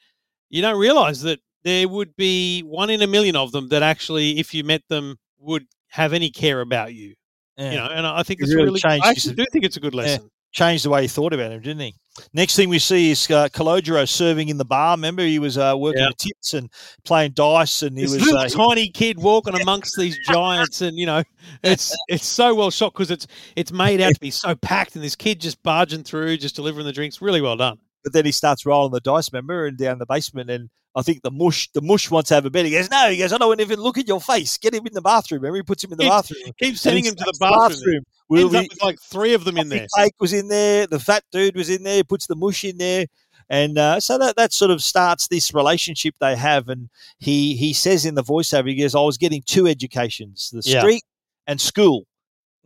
you 0.48 0.62
don't 0.62 0.78
realize 0.78 1.22
that 1.22 1.40
there 1.64 1.88
would 1.88 2.14
be 2.16 2.60
one 2.60 2.90
in 2.90 3.02
a 3.02 3.06
million 3.06 3.36
of 3.36 3.52
them 3.52 3.68
that 3.68 3.82
actually, 3.82 4.38
if 4.38 4.54
you 4.54 4.64
met 4.64 4.82
them, 4.88 5.16
would 5.38 5.66
have 5.88 6.12
any 6.12 6.30
care 6.30 6.60
about 6.60 6.94
you. 6.94 7.14
Yeah. 7.56 7.70
You 7.70 7.76
know, 7.78 7.86
and 7.86 8.06
I 8.06 8.22
think 8.22 8.40
it's 8.40 8.54
really 8.54 8.66
really. 8.66 8.80
changed 8.80 9.04
I 9.04 9.10
actually 9.10 9.34
do 9.34 9.46
think 9.50 9.64
it's 9.64 9.76
a 9.76 9.80
good 9.80 9.94
yeah, 9.94 10.02
lesson. 10.02 10.30
changed 10.52 10.84
the 10.84 10.90
way 10.90 11.02
he 11.02 11.08
thought 11.08 11.32
about 11.32 11.52
him, 11.52 11.62
didn't 11.62 11.80
he? 11.80 11.94
Next 12.32 12.56
thing 12.56 12.68
we 12.68 12.78
see 12.78 13.10
is 13.10 13.30
uh, 13.30 13.48
Calogero 13.48 14.08
serving 14.08 14.48
in 14.48 14.58
the 14.58 14.64
bar. 14.64 14.96
Remember, 14.96 15.22
he 15.22 15.38
was 15.38 15.58
uh, 15.58 15.74
working 15.76 16.02
Yeah. 16.02 16.08
the 16.08 16.14
tips 16.14 16.54
and 16.54 16.70
playing 17.04 17.32
dice, 17.32 17.82
and 17.82 17.96
he 17.96 18.04
This 18.04 18.14
was 18.14 18.22
little 18.22 18.38
uh, 18.38 18.48
tiny 18.48 18.88
kid 18.90 19.18
walking 19.18 19.60
amongst 19.60 19.96
these 19.98 20.18
giants, 20.26 20.80
and 20.82 20.96
you 20.96 21.06
know, 21.06 21.22
it's 21.62 21.94
it's 22.08 22.26
so 22.26 22.54
well 22.54 22.70
shot 22.70 22.92
because 22.92 23.10
it's 23.10 23.26
it's 23.56 23.72
made 23.72 24.00
out 24.00 24.14
to 24.14 24.20
be 24.20 24.30
so 24.30 24.54
packed, 24.54 24.94
and 24.94 25.04
this 25.04 25.16
kid 25.16 25.40
just 25.40 25.62
barging 25.62 26.02
through, 26.04 26.36
just 26.38 26.56
delivering 26.56 26.86
the 26.86 26.92
drinks. 26.92 27.20
Really 27.20 27.40
well 27.40 27.56
done. 27.56 27.78
but 28.04 28.12
then 28.12 28.24
he 28.24 28.32
starts 28.32 28.64
rolling 28.64 28.92
the 28.92 29.00
dice, 29.00 29.32
remember, 29.32 29.66
and 29.66 29.76
down 29.76 29.98
the 29.98 30.06
basement. 30.06 30.48
And 30.50 30.70
I 30.94 31.02
think 31.02 31.22
the 31.22 31.30
mush 31.30 31.68
the 31.74 31.82
mush 31.82 32.10
wants 32.10 32.28
to 32.28 32.34
have 32.36 32.46
a 32.46 32.50
bed. 32.50 32.64
He 32.66 32.72
goes, 32.72 32.88
no. 32.90 33.10
He 33.10 33.18
goes, 33.18 33.32
I 33.32 33.38
don't 33.38 33.60
even 33.60 33.80
look 33.80 33.98
at 33.98 34.06
your 34.08 34.20
face. 34.20 34.56
Get 34.58 34.72
him 34.74 34.86
in 34.86 34.94
the 34.94 35.02
bathroom. 35.02 35.42
Remember, 35.42 35.56
he 35.56 35.62
puts 35.62 35.82
him 35.84 35.92
in 35.92 35.98
the 35.98 36.04
Keeps- 36.04 36.14
bathroom. 36.14 36.52
keeps 36.58 36.80
sending 36.80 37.04
him 37.04 37.14
to 37.16 37.24
the 37.24 37.34
starts 37.34 37.76
bathroom. 37.80 38.02
Will 38.28 38.44
Ends 38.46 38.54
up 38.56 38.70
with 38.70 38.82
like 38.82 39.00
three 39.00 39.34
of 39.34 39.44
them 39.44 39.56
in 39.56 39.68
there. 39.68 39.86
Cake 39.96 40.14
was 40.18 40.32
in 40.32 40.48
there. 40.48 40.86
The 40.86 40.98
fat 40.98 41.22
dude 41.30 41.54
was 41.56 41.70
in 41.70 41.82
there. 41.82 42.02
Puts 42.02 42.26
the 42.26 42.34
mush 42.34 42.64
in 42.64 42.76
there, 42.76 43.06
and 43.48 43.78
uh, 43.78 44.00
so 44.00 44.18
that 44.18 44.36
that 44.36 44.52
sort 44.52 44.72
of 44.72 44.82
starts 44.82 45.28
this 45.28 45.54
relationship 45.54 46.14
they 46.18 46.34
have. 46.34 46.68
And 46.68 46.88
he 47.18 47.54
he 47.54 47.72
says 47.72 48.04
in 48.04 48.14
the 48.16 48.24
voiceover, 48.24 48.68
he 48.68 48.74
goes, 48.74 48.94
"I 48.96 49.00
was 49.00 49.16
getting 49.16 49.42
two 49.46 49.66
educations: 49.68 50.50
the 50.50 50.62
Yeah. 50.64 50.80
street 50.80 51.04
and 51.46 51.60
school." 51.60 52.06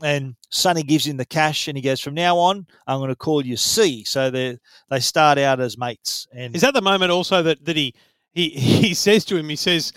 And 0.03 0.35
Sonny 0.49 0.83
gives 0.83 1.07
him 1.07 1.19
the 1.19 1.27
cash, 1.27 1.69
and 1.69 1.77
he 1.77 1.83
goes, 1.83 2.01
"From 2.01 2.15
now 2.15 2.39
on, 2.39 2.67
I'm 2.87 2.99
going 3.01 3.11
to 3.11 3.17
call 3.17 3.45
you 3.45 3.59
C." 3.59 4.03
So 4.05 4.31
they 4.31 4.57
they 4.89 5.01
start 5.01 5.37
out 5.37 5.61
as 5.61 5.77
mates. 5.77 6.27
And 6.33 6.57
Is 6.57 6.63
that 6.63 6.73
the 6.73 6.81
moment 6.81 7.13
also 7.13 7.43
that, 7.43 7.63
that 7.67 7.77
he, 7.77 7.95
he 8.33 8.49
he 8.49 8.95
says 8.95 9.27
to 9.27 9.37
him, 9.37 9.47
he 9.51 9.57
says 9.57 9.93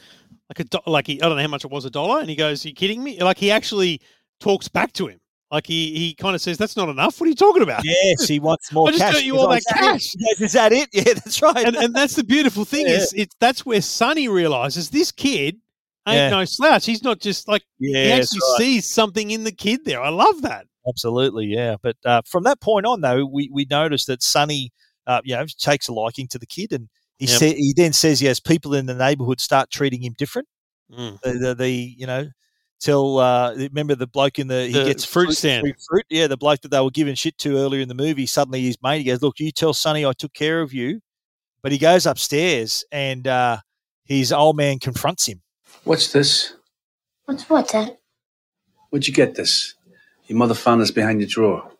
like 0.50 0.60
a 0.60 0.64
do- 0.66 0.80
like 0.92 1.08
he 1.08 1.22
I 1.22 1.28
don't 1.30 1.38
know 1.38 1.42
how 1.42 1.48
much 1.48 1.64
it 1.64 1.72
was 1.72 1.86
a 1.86 1.90
dollar, 1.90 2.20
and 2.20 2.30
he 2.30 2.36
goes, 2.36 2.66
"You 2.66 2.74
kidding 2.74 3.02
me?" 3.02 3.18
Like 3.22 3.38
he 3.38 3.50
actually 3.50 4.02
talks 4.42 4.68
back 4.68 4.92
to 4.94 5.08
him. 5.08 5.22
Like 5.54 5.68
he 5.68 5.94
he 5.96 6.16
kind 6.16 6.34
of 6.36 6.42
says, 6.42 6.58
"That's 6.58 6.76
not 6.76 6.90
enough. 6.90 7.22
What 7.22 7.28
are 7.28 7.30
you 7.30 7.36
talking 7.36 7.62
about?" 7.64 7.84
Yes, 7.86 8.28
he 8.28 8.40
wants 8.40 8.72
more 8.74 8.88
I 8.88 8.92
just 8.92 9.04
cash. 9.04 9.14
got 9.14 9.24
you 9.24 9.38
all 9.38 9.48
that 9.50 9.54
"Oh, 9.54 9.58
is 9.58 9.64
that 9.66 9.76
it?" 9.78 9.80
cash. 9.82 10.40
Is 10.42 10.52
that 10.54 10.72
it? 10.74 10.90
Yeah, 10.92 11.14
that's 11.14 11.42
right. 11.44 11.66
And, 11.68 11.76
and 11.76 11.94
that's 11.96 12.16
the 12.16 12.24
beautiful 12.24 12.66
thing 12.66 12.88
Yeah. 12.88 12.96
is 12.96 13.14
it's 13.16 13.36
that's 13.40 13.64
where 13.66 13.80
Sonny 13.82 14.28
realizes 14.28 14.90
this 14.90 15.12
kid 15.12 15.58
ain't 16.08 16.16
Yeah. 16.18 16.30
no 16.32 16.44
slouch. 16.46 16.86
He's 16.88 17.04
not 17.04 17.20
just 17.22 17.48
like 17.48 17.62
Yeah, 17.80 18.04
he 18.04 18.12
actually 18.14 18.40
right. 18.50 18.58
sees 18.58 18.90
something 18.90 19.30
in 19.32 19.44
the 19.44 19.52
kid 19.52 19.82
there. 19.86 20.02
I 20.02 20.10
love 20.10 20.42
that. 20.42 20.66
Absolutely, 20.90 21.46
yeah. 21.46 21.76
But 21.82 21.98
uh, 22.04 22.24
from 22.26 22.44
that 22.46 22.60
point 22.60 22.86
on, 22.88 23.02
though, 23.02 23.24
we 23.26 23.50
we 23.54 23.68
noticed 23.70 24.08
that 24.08 24.24
Sonny, 24.24 24.72
uh, 25.06 25.22
you 25.24 25.36
know, 25.36 25.46
takes 25.60 25.88
a 25.88 25.94
liking 25.94 26.28
to 26.30 26.40
the 26.40 26.48
kid, 26.48 26.74
and 26.74 26.90
he 27.20 27.28
Yep. 27.28 27.38
said 27.40 27.56
he 27.58 27.74
then 27.78 27.94
says, 27.94 28.24
yes, 28.24 28.40
people 28.40 28.74
in 28.74 28.88
the 28.88 28.96
neighbourhood 28.96 29.40
start 29.40 29.70
treating 29.70 30.02
him 30.02 30.16
different. 30.18 30.48
Mm. 30.92 31.22
The, 31.22 31.32
the, 31.34 31.56
the 31.56 31.70
you 31.70 32.08
know, 32.08 32.28
till 32.84 33.18
uh, 33.20 33.56
remember 33.56 33.96
the 33.96 34.06
bloke 34.08 34.38
in 34.40 34.48
the 34.48 34.68
he 34.68 34.74
The 34.74 34.84
gets 34.86 35.06
fruit 35.06 35.32
stand. 35.34 35.62
free 35.62 35.74
fruit, 35.90 36.06
yeah, 36.10 36.28
the 36.28 36.38
bloke 36.38 36.62
that 36.62 36.70
they 36.70 36.80
were 36.82 36.92
giving 36.92 37.16
shit 37.16 37.38
to 37.40 37.58
earlier 37.58 37.82
in 37.82 37.88
the 37.88 37.96
movie. 37.96 38.26
Suddenly, 38.26 38.62
his 38.62 38.78
mate 38.84 39.00
he 39.00 39.04
goes, 39.06 39.22
look, 39.22 39.40
you 39.40 39.52
tell 39.52 39.74
Sonny 39.74 40.06
I 40.06 40.12
took 40.14 40.34
care 40.34 40.62
of 40.62 40.74
you, 40.74 41.00
but 41.62 41.72
he 41.72 41.78
goes 41.78 42.06
upstairs 42.06 42.84
and 42.92 43.26
uh, 43.28 43.58
his 44.06 44.32
old 44.34 44.58
man 44.58 44.80
confronts 44.80 45.26
him. 45.28 45.42
What's 45.86 46.12
this? 46.12 46.54
What's 47.26 47.50
what, 47.50 47.70
Dad? 47.70 47.98
Where'd 48.90 49.08
you 49.08 49.14
get 49.14 49.36
this? 49.36 49.76
Your 50.28 50.38
mother 50.38 50.54
found 50.54 50.82
this 50.82 50.92
behind 50.92 51.20
your 51.22 51.30
drawer. 51.30 51.72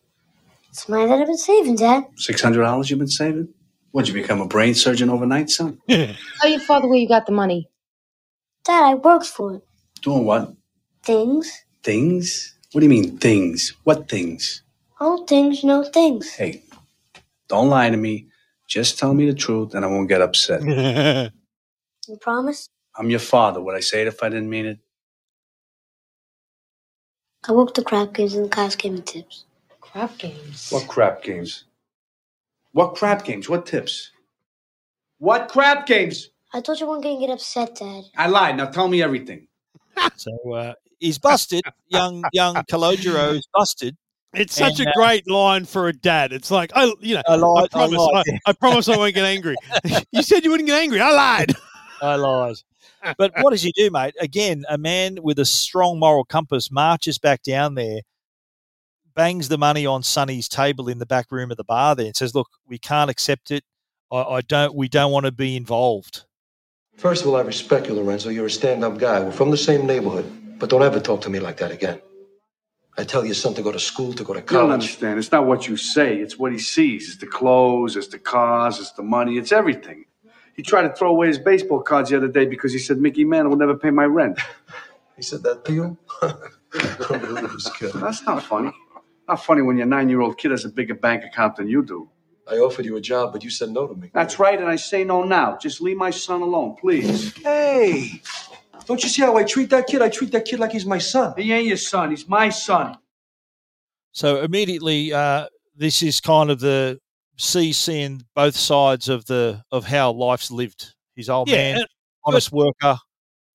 It's 0.70 0.88
money 0.90 1.06
that 1.06 1.20
I've 1.20 1.28
been 1.28 1.38
saving, 1.38 1.76
Dad. 1.76 2.06
Six 2.16 2.42
hundred 2.42 2.64
dollars 2.64 2.90
you've 2.90 3.00
been 3.00 3.08
saving? 3.08 3.50
What'd 3.92 4.08
you 4.14 4.20
become 4.20 4.42
a 4.42 4.48
brain 4.48 4.74
surgeon 4.74 5.10
overnight, 5.10 5.50
son? 5.52 5.78
Tell 5.90 6.50
your 6.50 6.60
father 6.62 6.88
where 6.88 6.98
you 6.98 7.08
got 7.08 7.26
the 7.28 7.32
money. 7.32 7.70
Dad, 8.66 8.84
I 8.84 8.94
worked 8.96 9.28
for 9.28 9.56
it. 9.56 9.62
Doing 10.02 10.26
what? 10.26 10.54
Things. 11.04 11.66
Things? 11.84 12.56
What 12.72 12.82
do 12.82 12.86
you 12.86 12.90
mean 12.90 13.18
things? 13.18 13.74
What 13.84 14.10
things? 14.10 14.64
All 15.00 15.26
things, 15.26 15.64
no 15.64 15.84
things. 15.84 16.34
Hey, 16.34 16.64
don't 17.50 17.70
lie 17.70 17.90
to 17.90 17.98
me. 17.98 18.28
Just 18.68 19.00
tell 19.00 19.14
me 19.14 19.26
the 19.28 19.34
truth 19.36 19.76
and 19.76 19.86
I 19.86 19.88
won't 19.88 20.10
get 20.10 20.22
upset. 20.22 20.62
You 22.08 22.18
promise? 22.18 22.68
I'm 22.98 23.10
your 23.10 23.20
father. 23.20 23.62
Would 23.62 23.76
I 23.76 23.80
say 23.80 24.02
it 24.02 24.08
if 24.08 24.22
I 24.24 24.30
didn't 24.30 24.50
mean 24.50 24.66
it? 24.66 24.80
I 27.48 27.54
worked 27.54 27.76
the 27.76 27.84
crap 27.84 28.14
games 28.14 28.36
and 28.36 28.46
the 28.46 28.50
class 28.50 28.76
gave 28.76 28.94
me 28.94 29.02
tips. 29.02 29.46
Crap 29.82 30.18
games. 30.18 30.70
What 30.70 30.88
crap 30.88 31.24
games? 31.24 31.66
What 32.74 32.96
crap 32.96 33.26
games? 33.26 33.50
What 33.50 33.66
tips? 33.66 34.12
What 35.20 35.50
crap 35.50 35.86
games? 35.88 36.30
I 36.54 36.62
told 36.62 36.80
you 36.80 36.86
I 36.86 36.90
wasn't 36.90 37.04
going 37.06 37.20
to 37.22 37.28
get 37.28 37.34
upset, 37.34 37.76
Dad. 37.76 38.04
I 38.18 38.28
lied. 38.28 38.58
Now 38.58 38.66
tell 38.68 38.88
me 38.88 39.02
everything. 39.02 39.48
So 40.18 40.32
uh, 40.54 40.74
he's 41.04 41.18
busted. 41.18 41.64
young 41.90 42.24
young 42.32 42.56
Calogero 42.56 43.36
is 43.36 43.48
busted. 43.54 43.96
It's 44.34 44.56
such 44.56 44.80
And, 44.80 44.88
a 44.88 44.90
uh, 44.90 44.94
great 44.96 45.30
line 45.30 45.66
for 45.66 45.88
a 45.88 45.94
dad. 45.94 46.34
It's 46.34 46.50
like 46.50 46.72
I, 46.74 46.92
you 47.00 47.16
know, 47.16 47.22
I 47.28 47.36
lied, 47.36 47.66
I 47.66 47.68
promise, 47.68 48.00
lied. 48.00 48.26
I, 48.28 48.50
I 48.50 48.54
promise 48.54 48.90
I 48.90 48.98
won't 48.98 49.14
get 49.14 49.26
angry. 49.26 49.56
you 50.12 50.24
said 50.24 50.44
you 50.44 50.50
wouldn't 50.50 50.68
get 50.68 50.82
angry. 50.82 51.00
I 51.00 51.12
lied. 51.12 51.54
I 52.02 52.16
lied. 52.16 52.56
But 53.18 53.34
what 53.42 53.52
does 53.52 53.62
he 53.62 53.74
do, 53.76 53.92
mate? 53.92 54.16
Again, 54.20 54.64
a 54.70 54.78
man 54.78 55.18
with 55.22 55.38
a 55.38 55.46
strong 55.46 56.00
moral 56.00 56.24
compass 56.24 56.72
marches 56.72 57.18
back 57.18 57.44
down 57.44 57.76
there, 57.76 58.00
bangs 59.14 59.50
the 59.50 59.58
money 59.58 59.86
on 59.86 60.04
Sonny's 60.04 60.48
table 60.48 60.88
in 60.88 61.00
the 61.00 61.06
back 61.06 61.30
room 61.30 61.52
of 61.52 61.58
the 61.58 61.66
bar 61.66 61.96
there 61.96 62.08
and 62.08 62.16
says, 62.16 62.34
Look, 62.34 62.48
we 62.66 62.78
can't 62.78 63.12
accept 63.12 63.52
it. 63.52 63.64
I, 64.12 64.22
I 64.22 64.42
don't 64.42 64.74
we 64.74 64.88
don't 64.88 65.12
want 65.12 65.26
to 65.26 65.32
be 65.32 65.56
involved. 65.56 66.24
First 66.96 67.24
of 67.24 67.30
all, 67.30 67.36
I 67.36 67.42
respect 67.42 67.88
you, 67.88 67.94
Lorenzo. 67.94 68.30
You're 68.30 68.46
a 68.46 68.52
stand 68.52 68.84
up 68.84 68.98
guy. 68.98 69.20
We're 69.20 69.32
from 69.32 69.52
the 69.52 69.58
same 69.58 69.86
neighborhood. 69.86 70.32
But 70.64 70.70
don't 70.70 70.82
ever 70.82 71.02
talk 71.02 71.20
to 71.24 71.30
me 71.30 71.42
like 71.42 71.58
that 71.58 71.72
again. 71.72 72.02
I 72.98 73.04
tell 73.04 73.26
your 73.26 73.34
son 73.34 73.54
to 73.56 73.62
go 73.62 73.74
to 73.74 73.80
school, 73.80 74.14
to 74.14 74.24
go 74.24 74.34
to 74.34 74.42
college. 74.42 74.54
You 74.54 74.58
don't 74.60 74.72
understand. 74.72 75.20
It's 75.20 75.30
not 75.30 75.46
what 75.46 75.68
you 75.68 75.76
say. 75.76 76.20
It's 76.20 76.40
what 76.40 76.54
he 76.54 76.58
sees. 76.58 77.10
It's 77.10 77.18
the 77.18 77.28
clothes. 77.28 77.98
It's 77.98 78.08
the 78.08 78.18
cars. 78.18 78.80
It's 78.80 78.94
the 78.94 79.04
money. 79.04 79.38
It's 79.38 79.52
everything. 79.52 80.06
He 80.56 80.64
tried 80.64 80.84
to 80.84 80.94
throw 80.96 81.10
away 81.10 81.28
his 81.28 81.38
baseball 81.38 81.82
cards 81.82 82.12
the 82.12 82.16
other 82.16 82.30
day 82.30 82.46
because 82.46 82.72
he 82.72 82.80
said 82.80 82.98
Mickey 82.98 83.26
Mantle 83.26 83.50
will 83.50 83.58
never 83.58 83.76
pay 83.76 83.90
my 83.90 84.06
rent. 84.06 84.40
He 85.18 85.22
said 85.22 85.44
that 85.44 85.66
to 85.66 85.74
you? 85.74 85.98
Don't 86.22 87.22
believe 87.22 87.52
this 87.52 87.70
kid. 87.78 87.92
That's 87.96 88.24
not 88.24 88.42
funny. 88.42 88.72
Not 89.28 89.44
funny 89.44 89.62
when 89.64 89.76
your 89.76 89.86
nine-year-old 89.86 90.38
kid 90.38 90.52
has 90.52 90.64
a 90.64 90.70
bigger 90.70 90.96
bank 90.96 91.26
account 91.26 91.58
than 91.58 91.68
you 91.68 91.84
do. 91.84 92.10
I 92.50 92.56
offered 92.56 92.86
you 92.86 92.96
a 92.96 93.02
job, 93.02 93.34
but 93.34 93.44
you 93.44 93.50
said 93.50 93.70
no 93.70 93.86
to 93.86 93.94
me. 93.94 94.12
That's 94.14 94.40
right, 94.40 94.58
and 94.58 94.70
I 94.70 94.78
say 94.78 95.04
no 95.04 95.24
now. 95.24 95.58
Just 95.58 95.82
leave 95.82 95.98
my 95.98 96.10
son 96.10 96.42
alone, 96.42 96.78
please. 96.82 97.36
Hey, 97.44 98.22
don't 98.86 99.02
you 99.04 99.10
see 99.10 99.22
how 99.22 99.36
I 99.38 99.44
treat 99.44 99.70
that 99.72 99.88
kid? 99.88 100.02
I 100.02 100.10
treat 100.10 100.32
that 100.32 100.46
kid 100.46 100.60
like 100.60 100.72
he's 100.72 100.86
my 100.86 100.98
son. 100.98 101.34
He 101.38 101.52
ain't 101.52 101.68
your 101.68 101.78
son. 101.78 102.10
He's 102.12 102.28
my 102.28 102.50
son. 102.50 102.98
So 104.12 104.42
immediately, 104.42 105.12
uh, 105.14 105.48
this 105.76 106.04
is 106.04 106.20
kind 106.22 106.52
of 106.52 106.60
the 106.60 107.00
C 107.38 107.74
seeing 107.74 108.22
both 108.36 108.56
sides 108.56 109.10
of 109.10 109.26
the 109.26 109.64
of 109.72 109.86
how 109.86 110.12
life's 110.12 110.52
lived. 110.52 110.94
His 111.16 111.30
old 111.30 111.48
Yeah, 111.50 111.56
man, 111.56 111.76
and- 111.78 111.88
honest 112.26 112.52
worker, 112.52 112.98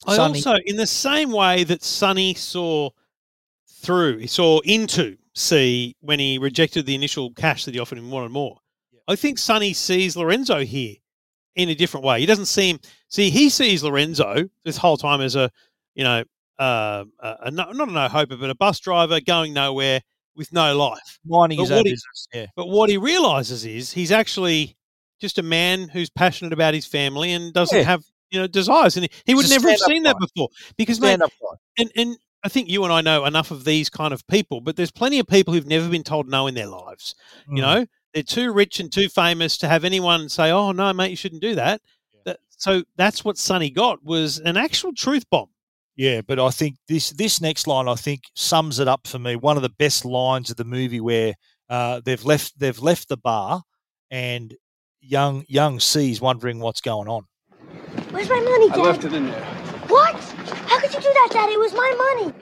I 0.07 0.17
Sonny. 0.17 0.39
also, 0.39 0.57
in 0.67 0.77
the 0.77 0.87
same 0.87 1.31
way 1.33 1.65
that 1.65 1.83
Sonny 1.83 2.35
saw 2.35 2.91
through, 3.83 4.19
he 4.19 4.27
saw 4.27 4.61
into 4.61 5.17
C 5.35 5.95
when 6.01 6.19
he 6.19 6.39
rejected 6.39 6.87
the 6.87 6.95
initial 6.95 7.33
cash 7.33 7.65
that 7.65 7.75
he 7.75 7.81
offered 7.81 7.99
him, 7.99 8.11
wanted 8.11 8.31
more. 8.31 8.59
I 9.07 9.17
think 9.17 9.39
Sonny 9.39 9.73
sees 9.73 10.17
Lorenzo 10.17 10.65
here 10.65 10.97
in 11.57 11.69
a 11.69 11.75
different 11.75 12.05
way. 12.05 12.21
He 12.21 12.27
doesn't 12.27 12.47
seem. 12.47 12.79
See, 13.09 13.31
he 13.31 13.49
sees 13.49 13.83
Lorenzo 13.83 14.49
this 14.65 14.77
whole 14.77 14.97
time 14.97 15.21
as 15.21 15.35
a, 15.37 15.51
you 15.95 16.05
know, 16.05 16.23
uh, 16.59 17.05
a, 17.21 17.37
a 17.43 17.51
no- 17.51 17.73
not 17.73 17.89
a 17.89 17.93
no 17.93 18.09
hoper, 18.09 18.37
but 18.37 18.51
a 18.51 18.55
bus 18.55 18.81
driver 18.81 19.21
going 19.21 19.53
nowhere 19.53 20.01
with 20.37 20.53
no 20.53 20.77
life. 20.77 21.19
minding 21.25 21.59
But 21.59 21.63
his 21.63 21.71
own 21.71 21.77
what 21.79 21.87
he- 21.87 21.93
business. 21.93 22.29
Yeah. 22.33 22.47
But 22.57 22.69
what 22.69 22.91
he 22.91 22.97
realizes 22.97 23.65
is 23.65 23.93
he's 23.93 24.13
actually 24.13 24.77
just 25.21 25.39
a 25.39 25.43
man 25.43 25.89
who's 25.89 26.11
passionate 26.11 26.53
about 26.53 26.75
his 26.75 26.87
family 26.87 27.33
and 27.33 27.53
doesn't 27.53 27.77
Yeah. 27.77 27.85
have 27.85 28.05
you 28.31 28.39
know 28.39 28.47
desires, 28.47 28.97
and 28.97 29.05
he, 29.05 29.11
he 29.25 29.35
would 29.35 29.49
never 29.49 29.69
have 29.71 29.79
seen 29.79 30.03
that 30.05 30.17
before. 30.19 30.49
Because 30.77 31.01
mate, 31.01 31.19
and 31.79 31.91
and 31.97 32.17
I 32.45 32.49
think 32.49 32.69
you 32.69 32.85
and 32.85 32.93
I 32.93 33.01
know 33.01 33.25
enough 33.25 33.51
of 33.51 33.65
these 33.65 33.89
kind 33.91 34.13
of 34.15 34.25
people, 34.29 34.61
but 34.61 34.77
there's 34.77 34.91
plenty 34.93 35.19
of 35.19 35.27
people 35.27 35.55
who've 35.55 35.67
never 35.67 35.89
been 35.89 36.05
told 36.05 36.29
no 36.29 36.47
in 36.47 36.55
their 36.55 36.67
lives. 36.69 37.15
You 37.49 37.57
Mm. 37.57 37.61
know, 37.63 37.87
they're 38.15 38.23
too 38.23 38.53
rich 38.53 38.81
and 38.81 38.93
too 38.93 39.09
famous 39.09 39.59
to 39.59 39.69
have 39.69 39.85
anyone 39.85 40.29
say, 40.29 40.51
"Oh 40.51 40.73
no, 40.73 40.93
mate, 40.93 41.11
you 41.11 41.17
shouldn't 41.17 41.43
do 41.43 41.55
that." 41.55 41.81
that 42.25 42.39
so 42.49 42.83
that's 42.97 43.25
what 43.25 43.39
Sonny 43.39 43.71
got 43.71 44.05
was 44.05 44.39
an 44.39 44.57
actual 44.57 44.93
truth 44.93 45.25
bomb. 45.31 45.49
Yeah, 45.97 46.21
but 46.21 46.39
I 46.39 46.51
think 46.51 46.77
this 46.87 47.11
this 47.11 47.41
next 47.41 47.67
line 47.67 47.89
I 47.89 47.95
think 47.95 48.23
sums 48.35 48.79
it 48.79 48.89
up 48.89 49.07
for 49.07 49.19
me. 49.19 49.37
One 49.37 49.57
of 49.57 49.63
the 49.63 49.69
best 49.69 50.05
lines 50.05 50.51
of 50.51 50.57
the 50.57 50.65
movie 50.65 51.01
where 51.01 51.35
uh, 51.69 52.01
they've 52.05 52.25
left 52.25 52.59
they've 52.59 52.79
left 52.79 53.09
the 53.09 53.17
bar 53.17 53.63
and 54.11 54.55
young 55.01 55.45
young 55.49 55.81
C's 55.81 56.21
wondering 56.21 56.61
what's 56.61 56.81
going 56.81 57.09
on. 57.09 57.25
Where's 58.11 58.29
my 58.29 58.41
money, 58.41 58.69
Dad? 58.69 58.79
I 58.79 58.83
left 58.83 59.05
it 59.05 59.13
in 59.13 59.27
there. 59.27 59.45
What? 59.89 60.15
How 60.15 60.79
could 60.81 60.95
you 60.95 61.01
do 61.01 61.13
that, 61.13 61.29
Dad? 61.33 61.51
It 61.51 61.59
was 61.59 61.73
my 61.73 62.17
money. 62.17 62.33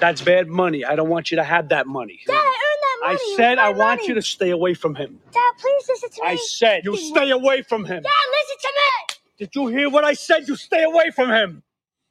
That's 0.00 0.22
bad 0.22 0.48
money. 0.48 0.84
I 0.84 0.96
don't 0.96 1.08
want 1.08 1.30
you 1.30 1.36
to 1.36 1.44
have 1.44 1.68
that 1.68 1.86
money. 1.86 2.20
Dad, 2.26 2.32
I 2.32 2.38
earned 2.38 2.46
that 2.46 2.71
money. 3.02 3.14
I 3.14 3.34
said 3.36 3.58
I 3.58 3.68
want 3.70 4.00
money. 4.00 4.08
you 4.08 4.14
to 4.14 4.22
stay 4.22 4.50
away 4.50 4.74
from 4.74 4.94
him. 4.94 5.20
Dad, 5.32 5.40
please 5.58 5.84
listen 5.88 6.10
to 6.10 6.22
me. 6.22 6.28
I 6.28 6.36
said 6.36 6.84
you 6.84 6.96
stay 6.96 7.30
away 7.30 7.62
from 7.62 7.84
him. 7.84 8.02
Dad, 8.02 8.12
listen 8.40 8.56
to 8.60 8.68
me. 8.68 9.16
Did 9.38 9.54
you 9.54 9.66
hear 9.68 9.90
what 9.90 10.04
I 10.04 10.14
said? 10.14 10.46
You 10.48 10.56
stay 10.56 10.84
away 10.84 11.10
from 11.10 11.30
him. 11.30 11.62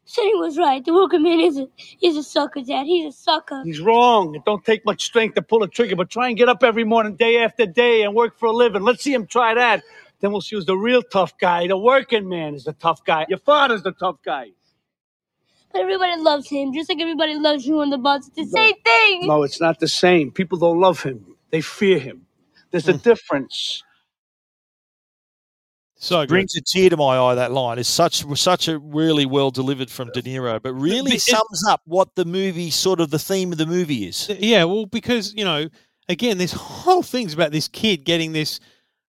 Sonny 0.06 0.36
was 0.36 0.58
right. 0.58 0.84
The 0.84 0.94
working 0.94 1.24
man 1.24 1.40
is 1.40 1.58
a, 1.58 1.68
he's 1.78 2.18
a 2.18 2.24
sucker, 2.24 2.62
Dad. 2.62 2.86
He's 2.86 3.14
a 3.14 3.18
sucker. 3.18 3.62
He's 3.64 3.80
wrong. 3.80 4.36
It 4.36 4.44
don't 4.46 4.66
take 4.66 4.86
much 4.86 5.06
strength 5.06 5.36
to 5.36 5.42
pull 5.42 5.64
a 5.64 5.68
trigger, 5.68 5.96
but 5.96 6.10
try 6.10 6.28
and 6.28 6.38
get 6.38 6.50
up 6.50 6.64
every 6.64 6.84
morning, 6.84 7.16
day 7.16 7.38
after 7.38 7.66
day, 7.66 8.02
and 8.02 8.14
work 8.14 8.38
for 8.38 8.48
a 8.48 8.52
living. 8.52 8.82
Let's 8.84 9.04
see 9.04 9.14
him 9.14 9.28
try 9.28 9.54
that. 9.54 9.84
Then 10.20 10.32
we'll 10.32 10.42
see 10.42 10.56
who's 10.56 10.66
the 10.66 10.76
real 10.76 11.02
tough 11.02 11.38
guy. 11.38 11.68
The 11.68 11.78
working 11.78 12.28
man 12.28 12.56
is 12.56 12.66
the 12.66 12.74
tough 12.74 13.04
guy. 13.06 13.26
Your 13.30 13.40
father's 13.40 13.84
the 13.84 13.92
tough 13.94 14.18
guy. 14.24 14.52
But 15.72 15.82
everybody 15.82 16.22
loves 16.22 16.50
him, 16.50 16.74
just 16.74 16.90
like 16.90 17.00
everybody 17.00 17.36
loves 17.36 17.66
you 17.66 17.80
on 17.80 17.90
the 17.90 17.98
bus. 17.98 18.28
It's 18.28 18.52
the 18.52 18.58
same 18.58 18.76
thing. 18.84 19.28
No, 19.28 19.44
it's 19.44 19.62
not 19.62 19.80
the 19.80 19.88
same. 19.88 20.32
People 20.32 20.58
don't 20.58 20.80
love 20.80 21.02
him. 21.04 21.36
They 21.50 21.62
fear 21.62 22.00
him. 22.00 22.26
There's 22.72 22.88
a 22.88 22.94
hmm. 22.94 23.00
difference. 23.00 23.84
So 25.96 26.22
good. 26.22 26.30
brings 26.30 26.56
a 26.56 26.62
tear 26.62 26.90
to 26.90 26.98
my 26.98 27.18
eye. 27.18 27.36
That 27.36 27.52
line 27.52 27.78
is 27.78 27.88
such 27.88 28.26
such 28.40 28.68
a 28.68 28.80
really 28.80 29.26
well 29.26 29.52
delivered 29.52 29.92
from 29.92 30.10
De 30.12 30.22
Niro, 30.24 30.62
but 30.62 30.74
really 30.74 31.16
it- 31.16 31.22
sums 31.22 31.64
up 31.70 31.82
what 31.86 32.16
the 32.16 32.26
movie 32.26 32.72
sort 32.72 33.00
of 33.00 33.12
the 33.12 33.20
theme 33.20 33.52
of 33.52 33.60
the 33.60 33.68
movie 33.68 34.08
is. 34.08 34.30
Uh, 34.30 34.36
yeah, 34.40 34.64
well, 34.64 34.88
because 34.88 35.34
you 35.36 35.46
know, 35.46 35.70
again, 36.10 36.40
this 36.40 36.54
whole 36.54 37.04
thing's 37.04 37.34
about 37.34 37.52
this 37.52 37.68
kid 37.68 38.04
getting 38.04 38.34
this 38.34 38.60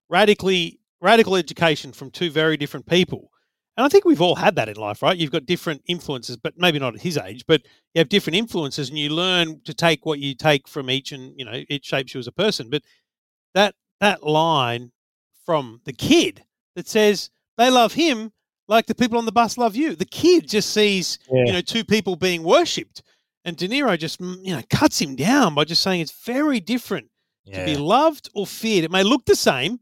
radically 0.09 0.81
radical 1.01 1.37
education 1.37 1.93
from 1.93 2.11
two 2.11 2.29
very 2.29 2.57
different 2.57 2.87
people, 2.87 3.31
and 3.81 3.87
I 3.87 3.89
think 3.89 4.05
we've 4.05 4.21
all 4.21 4.35
had 4.35 4.57
that 4.57 4.69
in 4.69 4.77
life, 4.77 5.01
right? 5.01 5.17
You've 5.17 5.31
got 5.31 5.47
different 5.47 5.81
influences, 5.87 6.37
but 6.37 6.53
maybe 6.59 6.79
not 6.79 6.95
at 6.95 7.01
his 7.01 7.17
age, 7.17 7.45
but 7.49 7.63
you 7.95 8.01
have 8.01 8.11
different 8.11 8.37
influences, 8.37 8.91
and 8.91 8.99
you 8.99 9.09
learn 9.09 9.63
to 9.65 9.73
take 9.73 10.05
what 10.05 10.19
you 10.19 10.35
take 10.35 10.69
from 10.69 10.91
each, 10.91 11.13
and 11.13 11.33
you 11.39 11.47
know, 11.47 11.63
it 11.71 11.83
shapes 11.83 12.13
you 12.13 12.21
as 12.21 12.27
a 12.27 12.33
person. 12.33 12.69
But 12.69 12.83
that 13.55 13.75
that 14.01 14.23
line 14.23 14.93
from 15.47 15.81
the 15.87 15.95
kid 15.95 16.45
that 16.77 16.89
says 16.89 17.31
they 17.57 17.71
love 17.71 17.95
him 17.95 18.33
like 18.69 18.85
the 18.85 18.95
people 18.95 19.17
on 19.17 19.25
the 19.25 19.33
bus 19.33 19.57
love 19.57 19.75
you. 19.75 19.97
The 19.97 20.05
kid 20.05 20.47
just 20.47 20.75
sees, 20.75 21.19
Yeah. 21.33 21.45
you 21.47 21.53
know, 21.55 21.63
two 21.63 21.83
people 21.83 22.17
being 22.17 22.43
worshipped. 22.43 23.03
And 23.47 23.57
De 23.57 23.67
Niro 23.67 23.99
just, 23.99 24.21
mm, 24.21 24.37
you 24.45 24.55
know, 24.55 24.63
cuts 24.69 25.01
him 25.01 25.17
down 25.17 25.55
by 25.55 25.65
just 25.65 25.83
saying 25.83 26.03
it's 26.03 26.25
very 26.27 26.61
different 26.61 27.09
to 27.47 27.65
be 27.65 27.77
loved 27.77 28.29
or 28.35 28.47
feared. 28.47 28.85
It 28.85 28.91
may 28.91 29.03
look 29.03 29.25
the 29.25 29.35
same, 29.35 29.81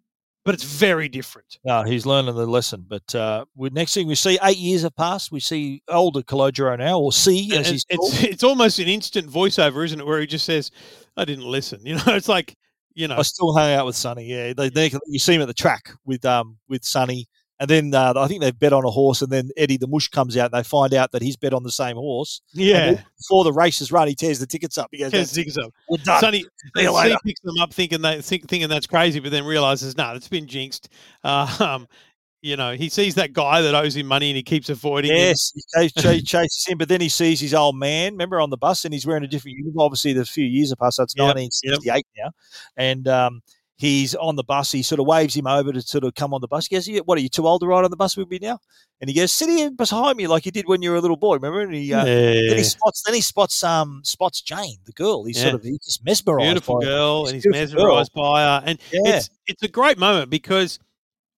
but 0.49 0.55
it's 0.55 0.65
very 0.65 1.11
different. 1.11 1.59
No, 1.63 1.83
he's 1.83 2.07
learning 2.07 2.35
the 2.35 2.47
lesson. 2.47 2.83
But 2.89 3.15
uh, 3.15 3.45
we, 3.55 3.69
next 3.69 3.93
thing 3.93 4.07
we 4.07 4.15
see, 4.15 4.39
eight 4.43 4.57
years 4.57 4.81
have 4.81 4.97
passed. 4.97 5.31
We 5.31 5.41
see 5.41 5.83
older 5.89 6.23
Calogero 6.23 6.79
now, 6.79 6.99
or 7.01 7.13
C 7.13 7.51
And 7.51 7.61
as 7.61 7.69
he's 7.69 7.85
it's, 7.91 7.99
called. 7.99 8.25
it's 8.25 8.43
almost 8.43 8.79
an 8.79 8.89
instant 8.89 9.31
voiceover, 9.31 9.85
isn't 9.85 10.01
it? 10.01 10.07
Where 10.07 10.19
he 10.21 10.27
just 10.27 10.47
says, 10.47 10.71
I 11.19 11.27
didn't 11.27 11.45
listen. 11.45 11.81
You 11.85 11.97
know, 11.97 12.03
it's 12.15 12.31
like, 12.31 12.57
you 12.95 13.09
know, 13.09 13.19
I 13.19 13.23
still 13.23 13.55
hang 13.55 13.77
out 13.77 13.85
with 13.85 13.95
Sonny. 13.95 14.25
Yeah, 14.25 14.55
they, 14.55 14.71
they 14.71 14.91
you 15.07 15.19
see 15.19 15.35
him 15.35 15.43
at 15.43 15.49
the 15.49 15.53
track 15.53 15.91
with 16.07 16.25
um 16.25 16.57
with 16.67 16.83
Sonny, 16.83 17.29
and 17.61 17.69
then 17.69 17.95
uh, 17.95 18.15
I 18.17 18.29
think 18.29 18.41
they've 18.41 18.57
bet 18.57 18.73
on 18.73 18.85
a 18.85 18.91
horse, 18.91 19.23
and 19.23 19.33
then 19.33 19.51
Eddie 19.57 19.77
the 19.77 19.89
Mush 19.89 20.09
comes 20.09 20.37
out, 20.37 20.53
and 20.53 20.55
they 20.55 20.67
find 20.67 20.95
out 20.95 21.13
that 21.13 21.23
he's 21.23 21.37
bet 21.37 21.53
on 21.53 21.63
the 21.63 21.73
same 21.73 21.97
horse. 21.97 22.41
Yeah. 22.53 23.01
before 23.19 23.45
the 23.45 23.53
race 23.53 23.81
is 23.81 23.91
run, 23.91 24.09
he 24.09 24.15
tears 24.15 24.39
the 24.39 24.47
tickets 24.47 24.79
up. 24.79 24.89
He 24.93 24.99
goes, 24.99 25.11
Tears 25.11 25.31
the 25.31 25.37
tickets 25.43 25.59
up. 25.59 25.73
We're 25.89 25.99
done. 25.99 26.21
Sonny, 26.21 26.45
Sonny 26.77 26.89
later." 26.89 27.17
picks 27.25 27.41
them 27.41 27.59
up 27.59 27.73
thinking 27.73 28.01
they 28.03 28.21
think, 28.23 28.49
thinking 28.49 28.69
that's 28.69 28.87
crazy, 28.87 29.21
but 29.21 29.31
then 29.31 29.45
realizes, 29.45 29.97
no, 29.97 30.15
it's 30.15 30.29
been 30.29 30.47
jinxed. 30.47 30.89
Uh, 31.25 31.57
um, 31.61 31.89
you 32.41 32.57
know, 32.57 32.75
he 32.75 32.89
sees 32.89 33.17
that 33.17 33.33
guy 33.33 33.61
that 33.63 33.75
owes 33.75 33.97
him 33.97 34.07
money 34.07 34.31
and 34.31 34.37
he 34.37 34.43
keeps 34.45 34.69
avoiding 34.69 35.11
him. 35.11 35.17
Yes, 35.19 35.53
he 35.55 35.63
chase- 35.75 35.93
chase- 35.93 36.23
chases 36.25 36.65
him, 36.69 36.79
but 36.79 36.89
then 36.89 37.01
he 37.01 37.09
sees 37.09 37.41
his 37.41 37.55
old 37.55 37.77
man. 37.77 38.13
Remember 38.13 38.41
on 38.41 38.51
the 38.51 38.57
bus, 38.57 38.85
and 38.85 38.95
he's 38.95 39.07
wearing 39.07 39.25
a 39.25 39.29
different 39.29 39.57
uniform. 39.57 39.85
Obviously, 39.85 40.13
there's 40.13 40.29
a 40.29 40.33
few 40.33 40.45
years 40.45 40.71
have 40.71 40.79
passed. 40.79 40.97
So 40.97 41.03
it's 41.03 41.15
Yep, 41.17 41.35
1968 41.35 42.07
now, 42.17 42.31
and 42.77 43.09
um, 43.09 43.43
he's 43.79 44.15
on 44.17 44.37
the 44.37 44.45
bus. 44.45 44.71
He 44.73 44.83
sort 44.83 45.01
of 45.01 45.07
waves 45.07 45.35
him 45.35 45.47
over 45.47 45.73
to 45.73 45.81
sort 45.81 46.05
of 46.05 46.15
come 46.15 46.35
on 46.35 46.41
the 46.41 46.49
bus. 46.49 46.67
He 46.67 46.75
goes, 46.77 46.87
"Yeah, 46.87 47.01
"What 47.01 47.17
are 47.17 47.21
you 47.23 47.29
too 47.29 47.47
old 47.49 47.63
to 47.63 47.67
ride 47.67 47.85
on 47.85 47.91
the 47.91 47.97
bus 47.97 48.17
with 48.17 48.29
me 48.29 48.39
now?" 48.43 48.59
And 49.01 49.09
he 49.09 49.15
goes, 49.15 49.33
"Sit 49.33 49.49
here 49.49 49.71
behind 49.71 50.17
me 50.19 50.27
like 50.27 50.45
you 50.45 50.53
did 50.53 50.69
when 50.69 50.83
you 50.83 50.91
were 50.91 50.97
a 50.97 51.01
little 51.01 51.17
boy." 51.17 51.35
Remember? 51.35 51.61
And 51.61 51.73
he 51.73 51.95
uh, 51.95 52.05
then 52.05 52.57
he 52.59 52.65
spots 52.65 53.03
then 53.07 53.15
he 53.15 53.21
spots 53.21 53.65
um 53.65 54.03
spots 54.05 54.43
Jane, 54.43 54.77
the 54.85 54.93
girl. 54.93 55.25
He's 55.25 55.41
sort 55.41 55.55
of 55.55 55.63
he's 55.63 55.79
just 55.79 56.05
mesmerized. 56.05 56.47
beautiful 56.47 56.81
by 56.81 56.85
her. 56.85 56.91
girl, 56.91 57.27
and 57.27 57.35
he's 57.35 57.45
beautiful 57.45 57.77
girl. 57.77 57.85
mesmerized 57.87 58.13
by 58.15 58.43
her. 58.43 58.63
And 58.67 58.79
Yeah. 58.93 59.17
it's 59.17 59.31
it's 59.47 59.63
a 59.63 59.69
great 59.69 59.97
moment 59.99 60.29
because 60.31 60.79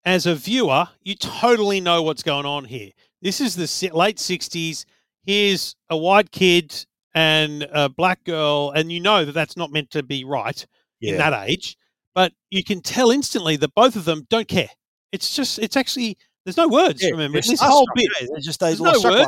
as 0.05 0.25
a 0.27 0.35
viewer, 0.35 0.89
you 1.03 1.15
totally 1.15 1.81
know 1.81 2.03
what's 2.03 2.23
going 2.23 2.47
on 2.47 2.65
here. 2.65 2.91
This 3.23 3.41
is 3.41 3.55
the 3.55 3.91
late 3.95 4.17
'60s. 4.17 4.87
Here's 5.27 5.77
a 5.91 5.97
white 5.97 6.33
kid 6.33 6.75
and 7.15 7.65
a 7.73 7.91
black 7.91 8.25
girl, 8.25 8.73
and 8.75 8.91
you 8.91 9.01
know 9.01 9.27
that 9.27 9.33
that's 9.33 9.57
not 9.59 9.71
meant 9.71 9.91
to 9.91 10.03
be 10.03 10.25
right 10.25 10.67
in 11.03 11.19
that 11.19 11.49
age. 11.49 11.77
But 12.15 12.33
you 12.51 12.65
can 12.65 12.81
tell 12.81 13.11
instantly 13.11 13.57
that 13.57 13.75
both 13.75 13.97
of 13.97 14.05
them 14.05 14.27
don't 14.31 14.49
care. 14.49 14.69
It's 15.13 15.35
just 15.35 15.59
it's 15.59 15.77
actually 15.77 16.17
there's 16.45 16.57
no 16.57 16.69
words. 16.69 17.03
Yeah, 17.03 17.11
remember 17.11 17.41
this 17.41 17.61
whole 17.61 17.87
bit. 17.95 18.09
yeah, 18.21 18.27
they're 18.31 18.41
just- 18.41 18.61
there's 18.61 18.81
no 18.81 18.93
words. 18.93 19.27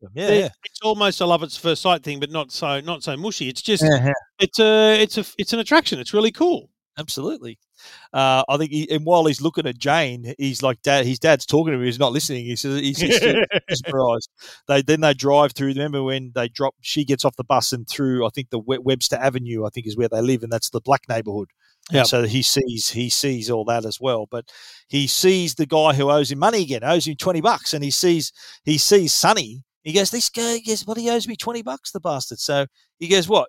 them. 0.00 0.10
Yeah, 0.14 0.30
yeah. 0.30 0.48
It's 0.64 0.80
almost 0.82 1.20
a 1.20 1.26
love 1.26 1.42
at 1.42 1.52
first 1.52 1.82
sight 1.82 2.02
thing, 2.02 2.20
but 2.20 2.30
not 2.30 2.52
so 2.52 2.80
not 2.80 3.02
so 3.02 3.16
mushy. 3.16 3.48
It's 3.48 3.62
just 3.62 3.82
yeah. 3.82 4.12
it's 4.38 4.58
a 4.58 5.00
it's 5.00 5.18
a 5.18 5.24
it's 5.38 5.52
an 5.52 5.60
attraction. 5.60 5.98
It's 5.98 6.14
really 6.14 6.32
cool. 6.32 6.70
Absolutely. 6.98 7.60
Uh, 8.12 8.42
I 8.48 8.56
think, 8.56 8.72
he, 8.72 8.90
and 8.90 9.04
while 9.04 9.24
he's 9.26 9.40
looking 9.40 9.66
at 9.68 9.78
Jane, 9.78 10.34
he's 10.36 10.64
like, 10.64 10.82
"Dad." 10.82 11.06
His 11.06 11.20
dad's 11.20 11.46
talking 11.46 11.72
to 11.72 11.78
him. 11.78 11.84
He's 11.84 11.98
not 11.98 12.12
listening. 12.12 12.44
He 12.44 12.56
says, 12.56 12.80
"He's, 12.80 12.98
he's 12.98 13.20
mesmerized." 13.68 14.28
They 14.66 14.82
then 14.82 15.00
they 15.02 15.14
drive 15.14 15.52
through. 15.52 15.68
Remember 15.68 16.02
when 16.02 16.32
they 16.34 16.48
drop? 16.48 16.74
She 16.80 17.04
gets 17.04 17.24
off 17.24 17.36
the 17.36 17.44
bus 17.44 17.72
and 17.72 17.88
through. 17.88 18.26
I 18.26 18.30
think 18.34 18.50
the 18.50 18.58
Webster 18.58 19.14
Avenue. 19.14 19.64
I 19.64 19.68
think 19.70 19.86
is 19.86 19.96
where 19.96 20.08
they 20.08 20.20
live, 20.20 20.42
and 20.42 20.50
that's 20.50 20.70
the 20.70 20.80
black 20.80 21.02
neighborhood. 21.08 21.50
Yep. 21.90 22.06
So 22.06 22.22
he 22.24 22.42
sees 22.42 22.88
he 22.90 23.08
sees 23.08 23.50
all 23.50 23.64
that 23.66 23.84
as 23.84 23.98
well. 24.00 24.26
But 24.30 24.50
he 24.88 25.06
sees 25.06 25.54
the 25.54 25.66
guy 25.66 25.94
who 25.94 26.10
owes 26.10 26.30
him 26.30 26.38
money 26.38 26.62
again, 26.62 26.84
owes 26.84 27.06
him 27.06 27.16
twenty 27.16 27.40
bucks, 27.40 27.74
and 27.74 27.82
he 27.82 27.90
sees 27.90 28.32
he 28.64 28.78
sees 28.78 29.12
Sonny. 29.14 29.62
He 29.82 29.92
goes, 29.92 30.10
"This 30.10 30.28
guy, 30.28 30.58
goes, 30.58 30.86
what? 30.86 30.98
He 30.98 31.08
owes 31.10 31.26
me 31.26 31.36
twenty 31.36 31.62
bucks, 31.62 31.92
the 31.92 32.00
bastard." 32.00 32.40
So 32.40 32.66
he 32.98 33.08
goes, 33.08 33.28
"What?" 33.28 33.48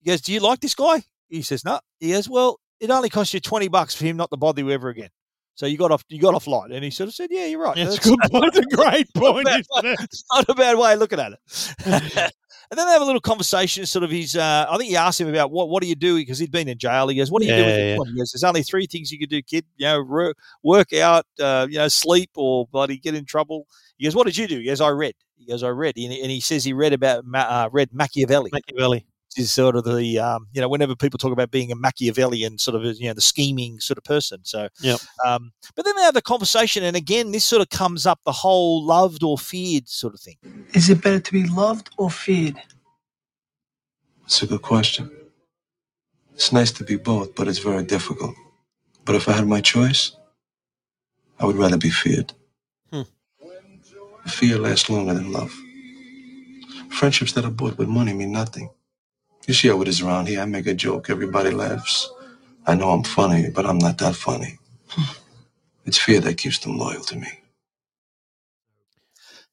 He 0.00 0.10
goes, 0.10 0.22
"Do 0.22 0.32
you 0.32 0.40
like 0.40 0.60
this 0.60 0.74
guy?" 0.74 1.02
He 1.28 1.42
says, 1.42 1.64
"No." 1.64 1.80
He 2.00 2.12
goes, 2.12 2.28
"Well, 2.28 2.58
it 2.80 2.90
only 2.90 3.10
cost 3.10 3.34
you 3.34 3.40
twenty 3.40 3.68
bucks 3.68 3.94
for 3.94 4.04
him 4.04 4.16
not 4.16 4.30
to 4.30 4.36
bother 4.36 4.62
you 4.62 4.70
ever 4.70 4.88
again." 4.88 5.10
So 5.56 5.66
you 5.66 5.76
got 5.78 5.92
off, 5.92 6.02
you 6.08 6.20
got 6.20 6.34
off 6.34 6.46
light, 6.48 6.72
and 6.72 6.82
he 6.82 6.90
sort 6.90 7.08
of 7.08 7.14
said, 7.14 7.28
"Yeah, 7.30 7.46
you're 7.46 7.60
right. 7.62 7.76
That's 7.76 7.98
a 7.98 8.08
good 8.08 8.18
point. 8.30 8.54
That's 8.54 8.66
a 8.72 8.76
great 8.76 9.12
point. 9.14 9.46
Not 9.74 9.84
a 9.84 9.88
isn't 9.88 10.00
it? 10.00 10.16
not 10.32 10.48
a 10.48 10.54
bad 10.54 10.78
way 10.78 10.94
of 10.94 10.98
looking 10.98 11.20
at 11.20 11.32
it." 11.32 12.32
and 12.70 12.78
then 12.78 12.86
they 12.86 12.92
have 12.92 13.02
a 13.02 13.04
little 13.04 13.20
conversation. 13.20 13.86
Sort 13.86 14.02
of, 14.02 14.10
he's. 14.10 14.36
Uh, 14.36 14.66
I 14.68 14.76
think 14.76 14.90
he 14.90 14.96
asked 14.96 15.20
him 15.20 15.28
about 15.28 15.50
what 15.50 15.68
what 15.68 15.82
do 15.82 15.88
you 15.88 15.94
do 15.94 16.16
because 16.16 16.38
he'd 16.38 16.50
been 16.50 16.68
in 16.68 16.78
jail. 16.78 17.08
He 17.08 17.16
goes, 17.16 17.30
"What 17.30 17.42
do 17.42 17.48
you 17.48 17.54
do?" 17.54 17.64
With 17.64 17.76
yeah. 17.78 18.04
He 18.06 18.18
goes, 18.18 18.32
"There's 18.32 18.44
only 18.44 18.62
three 18.62 18.86
things 18.86 19.10
you 19.10 19.18
can 19.18 19.28
do, 19.28 19.42
kid. 19.42 19.64
You 19.76 19.86
know, 19.86 20.02
work, 20.02 20.36
work 20.62 20.92
out, 20.92 21.26
uh, 21.40 21.66
you 21.68 21.78
know, 21.78 21.88
sleep, 21.88 22.30
or 22.36 22.66
bloody 22.66 22.98
get 22.98 23.14
in 23.14 23.24
trouble." 23.24 23.66
He 23.96 24.04
goes, 24.04 24.14
"What 24.14 24.26
did 24.26 24.36
you 24.36 24.46
do?" 24.46 24.58
He 24.58 24.66
goes, 24.66 24.80
"I 24.80 24.88
read." 24.88 25.14
He 25.36 25.46
goes, 25.46 25.62
"I 25.62 25.68
read," 25.68 25.96
and 25.96 26.12
he, 26.12 26.20
and 26.20 26.30
he 26.30 26.40
says 26.40 26.64
he 26.64 26.72
read 26.72 26.92
about 26.92 27.24
Ma- 27.24 27.40
uh, 27.40 27.68
read 27.72 27.92
Machiavelli 27.92 28.50
Machiavelli. 28.52 29.06
Is 29.36 29.52
sort 29.52 29.76
of 29.76 29.84
the 29.84 30.18
um, 30.18 30.46
you 30.52 30.60
know 30.60 30.68
whenever 30.68 30.94
people 30.96 31.18
talk 31.18 31.32
about 31.32 31.50
being 31.50 31.72
a 31.72 31.74
Machiavellian 31.76 32.58
sort 32.58 32.74
of 32.74 32.84
you 32.98 33.08
know 33.08 33.14
the 33.14 33.20
scheming 33.20 33.80
sort 33.80 33.98
of 33.98 34.04
person. 34.04 34.40
So, 34.44 34.68
Yep. 34.80 35.00
um, 35.26 35.52
but 35.74 35.84
then 35.84 35.94
they 35.96 36.02
have 36.02 36.14
the 36.14 36.22
conversation, 36.22 36.82
and 36.84 36.96
again, 36.96 37.32
this 37.32 37.44
sort 37.44 37.62
of 37.62 37.70
comes 37.70 38.06
up 38.06 38.20
the 38.24 38.32
whole 38.32 38.84
loved 38.84 39.22
or 39.22 39.36
feared 39.38 39.88
sort 39.88 40.14
of 40.14 40.20
thing. 40.20 40.36
Is 40.72 40.88
it 40.90 41.02
better 41.02 41.20
to 41.20 41.32
be 41.32 41.46
loved 41.48 41.90
or 41.98 42.10
feared? 42.10 42.56
It's 44.24 44.42
a 44.42 44.46
good 44.46 44.62
question. 44.62 45.10
It's 46.34 46.52
nice 46.52 46.72
to 46.72 46.84
be 46.84 46.96
both, 46.96 47.34
but 47.34 47.46
it's 47.46 47.58
very 47.58 47.84
difficult. 47.84 48.34
But 49.04 49.14
if 49.16 49.28
I 49.28 49.32
had 49.32 49.46
my 49.46 49.60
choice, 49.60 50.16
I 51.38 51.44
would 51.44 51.56
rather 51.56 51.76
be 51.76 51.90
feared. 51.90 52.32
Hmm. 52.90 53.02
Fear 54.26 54.58
lasts 54.58 54.88
longer 54.88 55.14
than 55.14 55.30
love. 55.30 55.54
Friendships 56.90 57.32
that 57.32 57.44
are 57.44 57.50
bought 57.50 57.76
with 57.76 57.88
money 57.88 58.12
mean 58.14 58.32
nothing. 58.32 58.70
You 59.46 59.54
see 59.54 59.68
how 59.68 59.80
it 59.82 59.88
is 59.88 60.00
around 60.00 60.28
here. 60.28 60.40
I 60.40 60.44
make 60.46 60.66
a 60.66 60.74
joke, 60.74 61.10
everybody 61.10 61.50
laughs. 61.50 62.10
I 62.66 62.74
know 62.74 62.90
I'm 62.90 63.02
funny, 63.04 63.50
but 63.50 63.66
I'm 63.66 63.78
not 63.78 63.98
that 63.98 64.16
funny. 64.16 64.58
Hmm. 64.88 65.12
It's 65.84 65.98
fear 65.98 66.20
that 66.20 66.38
keeps 66.38 66.58
them 66.58 66.78
loyal 66.78 67.02
to 67.04 67.16
me. 67.16 67.28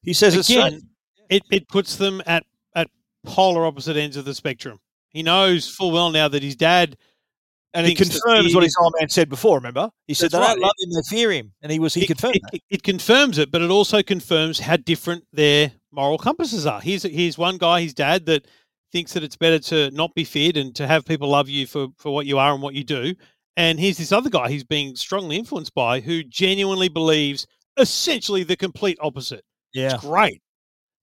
He 0.02 0.14
says 0.14 0.34
it's 0.34 0.50
uh, 0.50 0.54
Again, 0.54 0.88
it, 1.28 1.42
it 1.50 1.68
puts 1.68 1.96
them 1.96 2.22
at, 2.26 2.44
at 2.74 2.88
polar 3.24 3.66
opposite 3.66 3.96
ends 3.96 4.16
of 4.16 4.24
the 4.24 4.34
spectrum. 4.34 4.80
He 5.10 5.22
knows 5.22 5.68
full 5.68 5.90
well 5.90 6.10
now 6.10 6.28
that 6.28 6.42
his 6.42 6.56
dad 6.56 6.96
and 7.74 7.86
it 7.86 7.96
confirms 7.96 8.22
fear 8.22 8.54
what 8.54 8.64
is- 8.64 8.68
his 8.68 8.76
old 8.80 8.94
man 8.98 9.08
said 9.08 9.28
before. 9.28 9.56
Remember, 9.56 9.90
he 10.06 10.14
said 10.14 10.30
That's 10.30 10.34
they 10.34 10.38
right. 10.40 10.54
don't 10.54 10.60
love 10.60 10.72
him, 10.78 10.90
they 10.90 11.16
fear 11.16 11.30
him, 11.32 11.52
and 11.62 11.70
he 11.72 11.78
was 11.78 11.94
he 11.94 12.06
confirmed 12.06 12.36
it, 12.36 12.42
that. 12.42 12.54
it, 12.54 12.62
it 12.70 12.82
confirms 12.82 13.38
it, 13.38 13.50
but 13.50 13.62
it 13.62 13.70
also 13.70 14.02
confirms 14.02 14.58
how 14.58 14.76
different 14.76 15.24
their 15.32 15.72
moral 15.90 16.18
compasses 16.18 16.66
are. 16.66 16.80
Here's 16.80 17.02
here's 17.04 17.38
one 17.38 17.56
guy, 17.58 17.82
his 17.82 17.94
dad, 17.94 18.26
that 18.26 18.46
thinks 18.92 19.12
that 19.14 19.24
it's 19.24 19.36
better 19.36 19.58
to 19.58 19.90
not 19.90 20.14
be 20.14 20.24
feared 20.24 20.56
and 20.56 20.74
to 20.76 20.86
have 20.86 21.04
people 21.04 21.28
love 21.28 21.48
you 21.48 21.66
for 21.66 21.88
for 21.96 22.12
what 22.12 22.26
you 22.26 22.38
are 22.38 22.52
and 22.52 22.62
what 22.62 22.74
you 22.74 22.84
do. 22.84 23.14
And 23.56 23.78
here's 23.80 23.98
this 23.98 24.12
other 24.12 24.30
guy 24.30 24.48
he's 24.48 24.64
being 24.64 24.96
strongly 24.96 25.36
influenced 25.36 25.74
by 25.74 26.00
who 26.00 26.22
genuinely 26.22 26.88
believes 26.88 27.46
essentially 27.76 28.44
the 28.44 28.56
complete 28.56 28.98
opposite. 29.00 29.44
Yeah, 29.74 29.94
It's 29.94 30.04
great. 30.04 30.42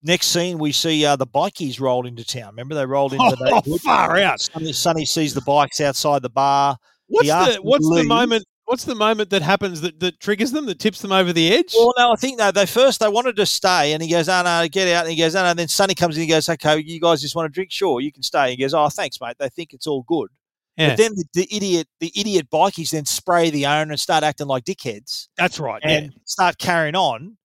Next 0.02 0.28
scene, 0.28 0.60
we 0.60 0.72
see 0.72 1.06
uh, 1.06 1.16
the 1.18 1.28
bikies 1.28 1.80
roll 1.80 2.06
into 2.08 2.24
town. 2.24 2.52
Remember, 2.52 2.74
they 2.74 2.86
rolled 2.86 3.14
into 3.14 3.36
the 3.36 3.62
Oh, 3.68 3.78
far 3.80 4.18
out. 4.18 4.40
Sonny, 4.40 4.72
Sonny 4.72 5.06
sees 5.06 5.34
the 5.34 5.42
bikes 5.42 5.82
outside 5.82 6.22
the 6.22 6.30
bar. 6.30 6.78
What's 7.08 7.28
the 7.28 7.62
what's 7.62 7.90
the 7.90 8.04
moment 8.04 8.46
what's 8.70 8.86
the 8.86 8.94
moment 8.94 9.32
that 9.32 9.42
happens 9.42 9.82
that, 9.82 10.00
that 10.00 10.20
triggers 10.20 10.52
them, 10.52 10.68
that 10.68 10.78
tips 10.78 11.02
them 11.02 11.12
over 11.12 11.34
the 11.34 11.52
edge? 11.52 11.74
Well, 11.76 11.92
no, 11.98 12.12
I 12.12 12.16
think 12.16 12.38
no. 12.38 12.52
They 12.52 12.68
first 12.68 13.00
they 13.00 13.08
wanted 13.10 13.36
to 13.38 13.46
stay, 13.48 13.94
and 13.94 14.04
he 14.04 14.10
goes, 14.10 14.30
"Oh 14.30 14.44
no, 14.44 14.68
get 14.68 14.88
out!" 14.90 15.06
And 15.06 15.12
he 15.12 15.18
goes, 15.18 15.36
"Oh 15.36 15.42
no." 15.42 15.50
And 15.50 15.60
then 15.60 15.68
Sonny 15.68 15.96
comes 15.96 16.16
in. 16.16 16.22
and 16.22 16.30
He 16.30 16.34
goes, 16.36 16.48
"Okay, 16.48 16.78
you 16.78 17.02
guys 17.02 17.20
just 17.20 17.36
want 17.36 17.48
to 17.48 17.54
drink? 17.54 17.72
Sure, 17.72 18.00
you 18.00 18.12
can 18.12 18.22
stay." 18.22 18.52
He 18.52 18.58
goes, 18.58 18.76
"Oh, 18.76 18.88
thanks, 18.90 19.20
mate. 19.20 19.36
They 19.40 19.50
think 19.50 19.74
it's 19.74 19.88
all 19.88 20.04
good." 20.04 20.30
Yeah. 20.78 20.90
But 20.90 20.98
then 20.98 21.12
the, 21.16 21.26
the 21.34 21.48
idiot, 21.56 21.88
the 22.00 22.12
idiot 22.16 22.48
bikies 22.52 22.92
then 22.92 23.06
spray 23.06 23.50
the 23.50 23.66
owner 23.66 23.92
and 23.92 24.00
start 24.00 24.24
acting 24.24 24.48
like 24.48 24.64
dickheads 24.66 25.28
That's 25.36 25.60
right. 25.60 25.82
and 25.84 26.06
yeah. 26.06 26.20
start 26.26 26.58
carrying 26.60 26.96
on. 26.96 27.38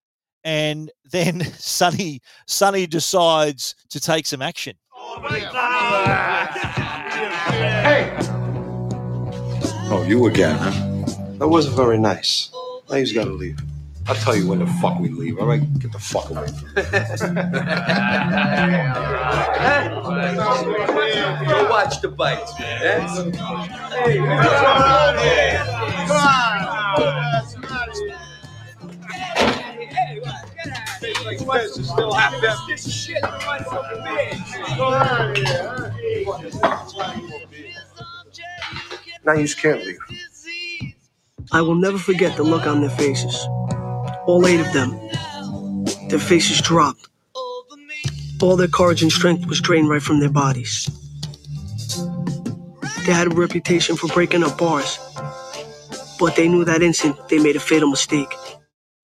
And 0.44 0.92
then 1.10 1.40
Sonny, 1.54 2.20
Sonny 2.46 2.86
decides 2.86 3.74
to 3.90 3.98
take 3.98 4.26
some 4.26 4.42
action. 4.42 4.76
Hey! 7.82 8.16
Oh, 9.90 10.04
you 10.06 10.26
again, 10.26 10.56
huh? 10.58 10.93
That 11.44 11.48
wasn't 11.50 11.76
very 11.76 11.98
nice. 11.98 12.48
Now 12.88 12.96
he's 12.96 13.12
got 13.12 13.24
to 13.24 13.30
leave. 13.30 13.58
I'll 14.06 14.14
tell 14.14 14.34
you 14.34 14.48
when 14.48 14.60
the 14.60 14.66
fuck 14.80 14.98
we 14.98 15.10
leave, 15.10 15.38
all 15.38 15.46
right? 15.46 15.60
Get 15.78 15.92
the 15.92 15.98
fuck 15.98 16.30
away. 16.30 16.46
Go 21.46 21.68
watch 21.68 22.00
the 22.00 22.08
bites, 22.08 22.58
man. 22.58 23.30
Now 39.26 39.34
you 39.34 39.42
just 39.42 39.58
can't 39.58 39.84
leave. 39.84 39.98
I 41.52 41.62
will 41.62 41.74
never 41.74 41.98
forget 41.98 42.36
the 42.36 42.42
look 42.42 42.66
on 42.66 42.80
their 42.80 42.90
faces. 42.90 43.36
All 44.26 44.46
eight 44.46 44.60
of 44.60 44.72
them. 44.72 44.90
Their 46.08 46.18
faces 46.18 46.60
dropped. 46.60 47.08
All 48.42 48.56
their 48.56 48.68
courage 48.68 49.02
and 49.02 49.12
strength 49.12 49.46
was 49.46 49.60
drained 49.60 49.88
right 49.88 50.02
from 50.02 50.20
their 50.20 50.30
bodies. 50.30 50.88
They 53.06 53.12
had 53.12 53.26
a 53.26 53.34
reputation 53.34 53.96
for 53.96 54.08
breaking 54.08 54.44
up 54.44 54.58
bars, 54.58 54.98
but 56.18 56.36
they 56.36 56.48
knew 56.48 56.64
that 56.64 56.82
instant 56.82 57.16
they 57.28 57.38
made 57.38 57.56
a 57.56 57.60
fatal 57.60 57.88
mistake. 57.88 58.32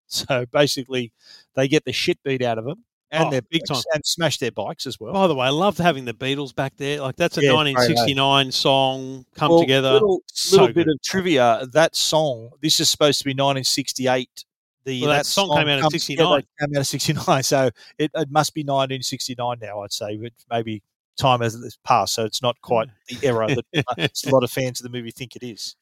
So 0.07 0.45
basically, 0.51 1.13
they 1.55 1.67
get 1.67 1.85
the 1.85 1.93
shit 1.93 2.21
beat 2.23 2.41
out 2.41 2.57
of 2.57 2.65
them 2.65 2.83
and 3.11 3.27
Oh, 3.27 3.31
their 3.31 3.41
big 3.41 3.63
time. 3.67 3.81
and 3.93 4.05
smash 4.05 4.37
their 4.39 4.51
bikes 4.51 4.87
as 4.87 4.99
well. 4.99 5.13
By 5.13 5.27
the 5.27 5.35
way, 5.35 5.47
I 5.47 5.49
loved 5.49 5.77
having 5.77 6.05
the 6.05 6.13
Beatles 6.13 6.55
back 6.55 6.77
there. 6.77 7.01
Like 7.01 7.15
that's 7.17 7.37
a 7.37 7.41
Yeah, 7.41 7.49
great, 7.51 7.67
eh? 7.67 7.73
1969 7.73 8.51
song 8.51 9.25
come 9.35 9.51
Well, 9.51 9.59
together. 9.59 9.93
Little, 9.93 10.21
So 10.27 10.57
little 10.61 10.73
bit 10.73 10.87
of 10.87 11.01
trivia. 11.03 11.67
That 11.73 11.95
song. 11.95 12.51
This 12.61 12.79
is 12.79 12.89
supposed 12.89 13.19
to 13.19 13.25
be 13.25 13.31
1968. 13.33 14.45
The 14.83 15.01
Well, 15.01 15.09
that 15.11 15.25
song 15.25 15.49
came 15.55 15.67
out 15.67 15.79
in 15.79 15.89
69. 15.89 16.43
Came 16.59 16.75
out 16.75 16.79
of 16.79 16.87
69. 16.87 17.43
So 17.43 17.69
it, 17.97 18.11
it 18.15 18.31
must 18.31 18.53
be 18.53 18.61
1969 18.61 19.57
now. 19.61 19.81
I'd 19.81 19.91
say, 19.93 20.17
but 20.17 20.31
maybe 20.49 20.81
time 21.17 21.41
has 21.41 21.77
passed, 21.83 22.13
so 22.15 22.25
it's 22.25 22.41
not 22.41 22.59
quite 22.61 22.87
the 23.07 23.17
era 23.21 23.47
that 23.47 23.65
uh, 23.87 24.07
a 24.25 24.29
lot 24.31 24.43
of 24.43 24.49
fans 24.49 24.79
of 24.79 24.83
the 24.83 24.89
movie 24.97 25.11
think 25.11 25.35
it 25.35 25.43
is. 25.43 25.75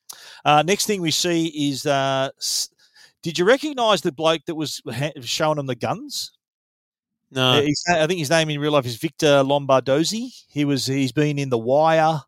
Uh, 0.44 0.64
next 0.64 0.86
thing 0.88 1.02
we 1.02 1.12
see 1.12 1.70
is. 1.70 1.86
Uh, 1.86 2.30
did 3.22 3.38
you 3.38 3.44
recognise 3.46 4.02
the 4.02 4.12
bloke 4.14 4.46
that 4.46 4.56
was 4.56 4.82
ha- 4.90 5.12
showing 5.22 5.58
them 5.58 5.66
the 5.68 5.76
guns? 5.76 6.32
No. 7.32 7.60
Uh, 7.60 7.94
I 7.94 8.08
think 8.08 8.20
his 8.20 8.30
name 8.30 8.50
in 8.50 8.60
real 8.60 8.72
life 8.72 8.86
is 8.86 8.96
Victor 8.96 9.44
Lombardozzi. 9.44 10.46
He 10.48 10.66
was 10.66 10.86
he's 10.86 11.12
been 11.12 11.38
in 11.38 11.50
The 11.50 11.58
Wire. 11.58 12.22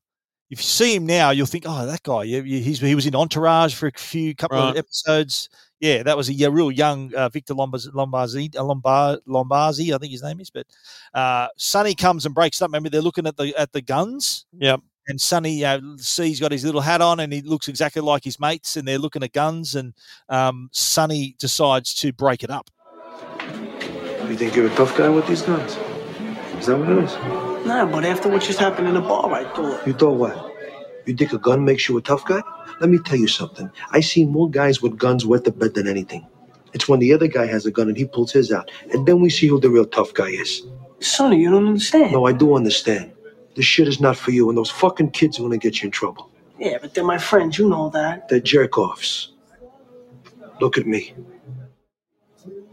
If 0.49 0.59
you 0.59 0.63
see 0.63 0.95
him 0.95 1.05
now, 1.05 1.29
you'll 1.29 1.45
think, 1.45 1.63
oh, 1.65 1.85
that 1.85 2.03
guy. 2.03 2.23
Yeah, 2.23 2.41
he 2.41 2.93
was 2.93 3.05
in 3.05 3.15
Entourage 3.15 3.73
for 3.73 3.87
a 3.87 3.91
few 3.97 4.35
couple 4.35 4.57
of 4.57 4.75
episodes. 4.75 5.47
Yeah, 5.79 6.03
that 6.03 6.17
was 6.17 6.27
a 6.27 6.33
yeah, 6.33 6.49
real 6.51 6.71
young 6.71 7.13
uh, 7.15 7.29
Victor 7.29 7.55
Lombaz, 7.55 7.87
Lombarzi, 7.87 8.55
uh, 8.55 8.63
Lombard, 8.63 9.19
Lombarzi, 9.27 9.95
I 9.95 9.97
think 9.97 10.11
his 10.11 10.21
name 10.21 10.41
is. 10.41 10.49
But 10.49 10.67
uh, 11.13 11.47
Sonny 11.55 11.95
comes 11.95 12.25
and 12.25 12.35
breaks 12.35 12.61
up. 12.61 12.67
Remember, 12.67 12.89
they're 12.89 13.01
looking 13.01 13.25
at 13.25 13.37
the 13.37 13.55
at 13.57 13.71
the 13.71 13.81
guns. 13.81 14.45
Yep. 14.59 14.81
And 15.07 15.19
Sonny 15.19 15.65
uh, 15.65 15.79
sees 15.97 16.39
got 16.39 16.51
his 16.51 16.63
little 16.63 16.81
hat 16.81 17.01
on, 17.01 17.21
and 17.21 17.33
he 17.33 17.41
looks 17.41 17.67
exactly 17.67 18.01
like 18.01 18.23
his 18.23 18.39
mates, 18.39 18.77
and 18.77 18.87
they're 18.87 18.99
looking 18.99 19.23
at 19.23 19.33
guns. 19.33 19.73
And 19.73 19.93
um, 20.29 20.69
Sonny 20.71 21.35
decides 21.39 21.95
to 21.95 22.13
break 22.13 22.43
it 22.43 22.51
up. 22.51 22.69
You 24.31 24.37
think 24.37 24.55
you're 24.55 24.67
a 24.67 24.75
tough 24.75 24.97
guy 24.97 25.09
with 25.09 25.27
these 25.27 25.41
guns? 25.41 25.75
Is 26.57 26.67
that 26.67 26.77
what 26.77 26.89
it 26.89 27.03
is? 27.03 27.13
Nah, 27.67 27.85
but 27.85 28.05
after 28.05 28.29
what 28.29 28.41
just 28.41 28.59
happened 28.59 28.87
in 28.87 28.93
the 28.93 29.01
bar, 29.01 29.29
I 29.29 29.43
thought. 29.43 29.85
You 29.85 29.91
thought 29.91 30.13
what? 30.13 30.55
You 31.05 31.13
think 31.13 31.33
a 31.33 31.37
gun 31.37 31.65
makes 31.65 31.89
you 31.89 31.97
a 31.97 32.01
tough 32.01 32.23
guy? 32.23 32.41
Let 32.79 32.89
me 32.89 32.97
tell 32.99 33.17
you 33.17 33.27
something. 33.27 33.69
I 33.89 33.99
see 33.99 34.23
more 34.23 34.49
guys 34.49 34.81
with 34.81 34.97
guns 34.97 35.25
wet 35.25 35.43
the 35.43 35.51
bed 35.51 35.73
than 35.73 35.85
anything. 35.85 36.25
It's 36.71 36.87
when 36.87 36.99
the 36.99 37.11
other 37.11 37.27
guy 37.27 37.45
has 37.45 37.65
a 37.65 37.71
gun 37.71 37.89
and 37.89 37.97
he 37.97 38.05
pulls 38.05 38.31
his 38.31 38.53
out, 38.53 38.71
and 38.93 39.05
then 39.05 39.19
we 39.19 39.29
see 39.29 39.47
who 39.47 39.59
the 39.59 39.69
real 39.69 39.85
tough 39.85 40.13
guy 40.13 40.29
is. 40.29 40.65
Sonny, 41.01 41.41
you 41.41 41.51
don't 41.51 41.67
understand. 41.67 42.13
No, 42.13 42.25
I 42.25 42.31
do 42.31 42.55
understand. 42.55 43.11
This 43.57 43.65
shit 43.65 43.89
is 43.89 43.99
not 43.99 44.15
for 44.15 44.31
you, 44.31 44.47
and 44.47 44.57
those 44.57 44.71
fucking 44.71 45.11
kids 45.11 45.39
are 45.39 45.41
gonna 45.41 45.57
get 45.57 45.81
you 45.81 45.87
in 45.87 45.91
trouble. 45.91 46.31
Yeah, 46.57 46.77
but 46.81 46.93
they're 46.93 47.03
my 47.03 47.17
friends, 47.17 47.57
you 47.57 47.67
know 47.67 47.89
that. 47.89 48.29
They're 48.29 48.39
jerk 48.39 48.77
offs. 48.77 49.33
Look 50.61 50.77
at 50.77 50.87
me. 50.87 51.15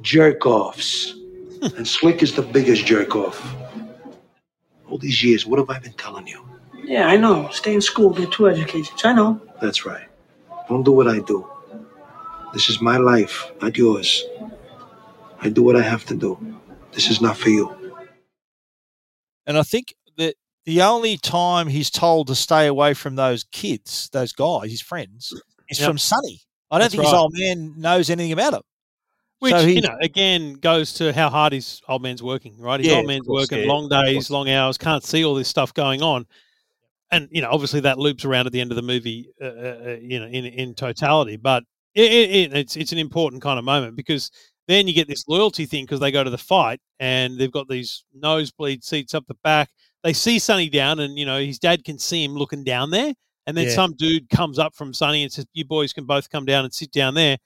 Jerk 0.02 0.46
offs. 0.46 1.17
And 1.62 1.86
Slick 1.86 2.22
is 2.22 2.34
the 2.34 2.42
biggest 2.42 2.86
jerk 2.86 3.14
off. 3.16 3.54
All 4.88 4.98
these 4.98 5.22
years, 5.22 5.46
what 5.46 5.59
have 5.59 5.70
I 5.70 5.78
been 5.78 5.92
telling 5.94 6.26
you? 6.26 6.44
Yeah, 6.84 7.09
I 7.09 7.16
know. 7.16 7.48
Stay 7.50 7.74
in 7.74 7.80
school, 7.80 8.11
get 8.11 8.32
two 8.32 8.46
educations. 8.48 9.00
I 9.04 9.12
know. 9.12 9.40
That's 9.61 9.84
right. 9.84 10.06
Don't 10.68 10.82
do 10.82 10.92
what 10.92 11.09
I 11.09 11.18
do. 11.20 11.46
This 12.52 12.70
is 12.70 12.80
my 12.80 12.96
life, 12.96 13.50
not 13.61 13.76
yours. 13.76 14.24
I 15.40 15.50
do 15.50 15.62
what 15.62 15.76
I 15.76 15.82
have 15.82 16.04
to 16.06 16.14
do. 16.14 16.38
This 16.92 17.11
is 17.11 17.20
not 17.20 17.36
for 17.36 17.50
you. 17.50 17.74
And 19.46 19.59
I 19.59 19.62
think 19.62 19.94
that 20.16 20.34
the 20.64 20.82
only 20.82 21.16
time 21.18 21.68
he's 21.68 21.90
told 21.90 22.26
to 22.28 22.34
stay 22.34 22.66
away 22.66 22.94
from 22.94 23.16
those 23.16 23.44
kids, 23.44 24.09
those 24.12 24.32
guys, 24.32 24.70
his 24.70 24.80
friends, 24.80 25.32
is 25.68 25.78
Yep. 25.80 25.88
from 25.88 25.98
Sonny. 25.98 26.40
I 26.70 26.78
don't 26.78 26.84
That's 26.84 26.94
think 26.94 27.04
his 27.04 27.12
old 27.14 27.32
man 27.36 27.74
knows 27.78 28.11
anything 28.11 28.32
about 28.32 28.54
him. 28.54 28.62
Which 29.41 29.53
So 29.53 29.66
he- 29.66 29.76
you 29.76 29.80
know, 29.82 29.97
again, 30.01 30.55
goes 30.55 30.93
to 30.95 31.12
how 31.12 31.30
hard 31.30 31.53
his 31.53 31.80
old 31.89 32.03
man's 32.03 32.22
working. 32.22 32.59
Right, 32.59 32.80
his 32.80 32.89
Yeah, 32.89 32.97
old 32.97 33.07
man's 33.07 33.26
course, 33.26 33.43
working 33.51 33.61
yeah, 33.64 33.72
long 33.72 33.89
days, 33.89 34.30
long 34.30 34.49
hours, 34.51 34.76
can't 34.78 35.05
see 35.05 35.24
all 35.24 35.34
this 35.34 35.49
stuff 35.49 35.72
going 35.74 36.03
on, 36.03 36.26
and 37.12 37.28
you 37.32 37.41
know, 37.43 37.51
obviously 37.51 37.80
that 37.80 37.99
loops 37.99 38.24
around 38.24 38.47
at 38.47 38.53
the 38.53 38.61
end 38.61 38.72
of 38.72 38.76
the 38.76 38.82
movie, 38.82 39.30
uh, 39.41 39.45
uh, 39.47 39.97
you 40.01 40.18
know, 40.20 40.26
in 40.26 40.45
in 40.47 40.74
totality. 40.74 41.36
But 41.36 41.64
it, 41.95 42.12
it, 42.12 42.30
it, 42.30 42.57
it's 42.57 42.76
it's 42.76 42.93
an 42.93 42.99
important 42.99 43.43
kind 43.43 43.59
of 43.59 43.64
moment 43.64 43.97
because 43.97 44.30
then 44.68 44.89
you 44.89 44.95
get 44.95 45.09
this 45.09 45.24
loyalty 45.28 45.66
thing 45.66 45.84
because 45.84 46.01
they 46.01 46.11
go 46.11 46.24
to 46.24 46.30
the 46.30 46.39
fight 46.39 46.80
and 47.01 47.39
they've 47.39 47.53
got 47.53 47.68
these 47.68 48.05
nosebleed 48.14 48.84
seats 48.84 49.14
up 49.14 49.24
the 49.28 49.36
back. 49.45 49.70
They 50.05 50.12
see 50.12 50.39
Sonny 50.41 50.68
down, 50.68 51.01
and 51.01 51.18
you 51.18 51.26
know 51.26 51.41
his 51.41 51.59
dad 51.61 51.84
can 51.84 51.99
see 51.99 52.24
him 52.24 52.34
looking 52.34 52.64
down 52.64 52.91
there, 52.91 53.14
and 53.47 53.57
then 53.57 53.66
Yeah. 53.66 53.74
some 53.76 53.95
dude 53.97 54.28
comes 54.30 54.59
up 54.59 54.74
from 54.74 54.93
Sonny 54.95 55.22
and 55.22 55.32
says, 55.32 55.47
"You 55.53 55.64
boys 55.64 55.93
can 55.93 56.07
both 56.07 56.28
come 56.30 56.45
down 56.45 56.64
and 56.64 56.74
sit 56.74 56.91
down 56.93 57.14
there." 57.14 57.39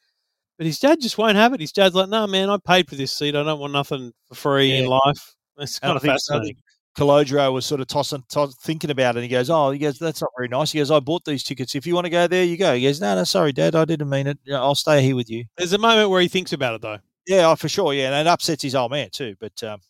But 0.62 0.66
his 0.68 0.78
dad 0.78 1.00
just 1.00 1.18
won't 1.18 1.34
have 1.34 1.52
it. 1.54 1.60
His 1.60 1.72
dad's 1.72 1.96
like, 1.96 2.08
"No, 2.08 2.24
man, 2.28 2.48
I 2.48 2.56
paid 2.56 2.88
for 2.88 2.94
this 2.94 3.12
seat. 3.12 3.34
I 3.34 3.42
don't 3.42 3.58
want 3.58 3.72
nothing 3.72 4.12
for 4.28 4.36
free 4.36 4.76
in 4.76 4.86
life." 4.86 5.34
It's 5.58 5.80
kind 5.80 5.96
of 5.96 6.02
fascinating. 6.04 6.54
Calogero 6.96 7.52
was 7.52 7.66
sort 7.66 7.80
of 7.80 7.88
tossing, 7.88 8.22
toss, 8.30 8.54
thinking 8.62 8.92
about 8.92 9.16
it. 9.16 9.18
And 9.18 9.24
he 9.24 9.28
goes, 9.28 9.50
"Oh, 9.50 9.72
he 9.72 9.80
goes, 9.80 9.98
that's 9.98 10.20
not 10.20 10.30
very 10.36 10.46
nice." 10.46 10.70
He 10.70 10.78
goes, 10.78 10.92
"I 10.92 11.00
bought 11.00 11.24
these 11.24 11.42
tickets. 11.42 11.74
If 11.74 11.84
you 11.84 11.96
want 11.96 12.04
to 12.04 12.10
go 12.10 12.28
there, 12.28 12.44
you 12.44 12.56
go." 12.56 12.76
He 12.76 12.82
goes, 12.82 13.00
"No, 13.00 13.16
no, 13.16 13.24
sorry, 13.24 13.50
Dad, 13.50 13.74
I 13.74 13.84
didn't 13.84 14.08
mean 14.08 14.28
it. 14.28 14.38
I'll 14.52 14.76
stay 14.76 15.02
here 15.02 15.16
with 15.16 15.28
you." 15.28 15.46
There's 15.56 15.72
a 15.72 15.78
moment 15.78 16.10
where 16.10 16.20
he 16.20 16.28
thinks 16.28 16.52
about 16.52 16.76
it 16.76 16.82
though. 16.82 16.98
Yeah, 17.26 17.50
oh, 17.50 17.56
for 17.56 17.68
sure. 17.68 17.92
Yeah, 17.92 18.16
and 18.16 18.28
it 18.28 18.30
upsets 18.30 18.62
his 18.62 18.76
old 18.76 18.92
man 18.92 19.08
too. 19.10 19.34
But 19.40 19.60
um, 19.64 19.80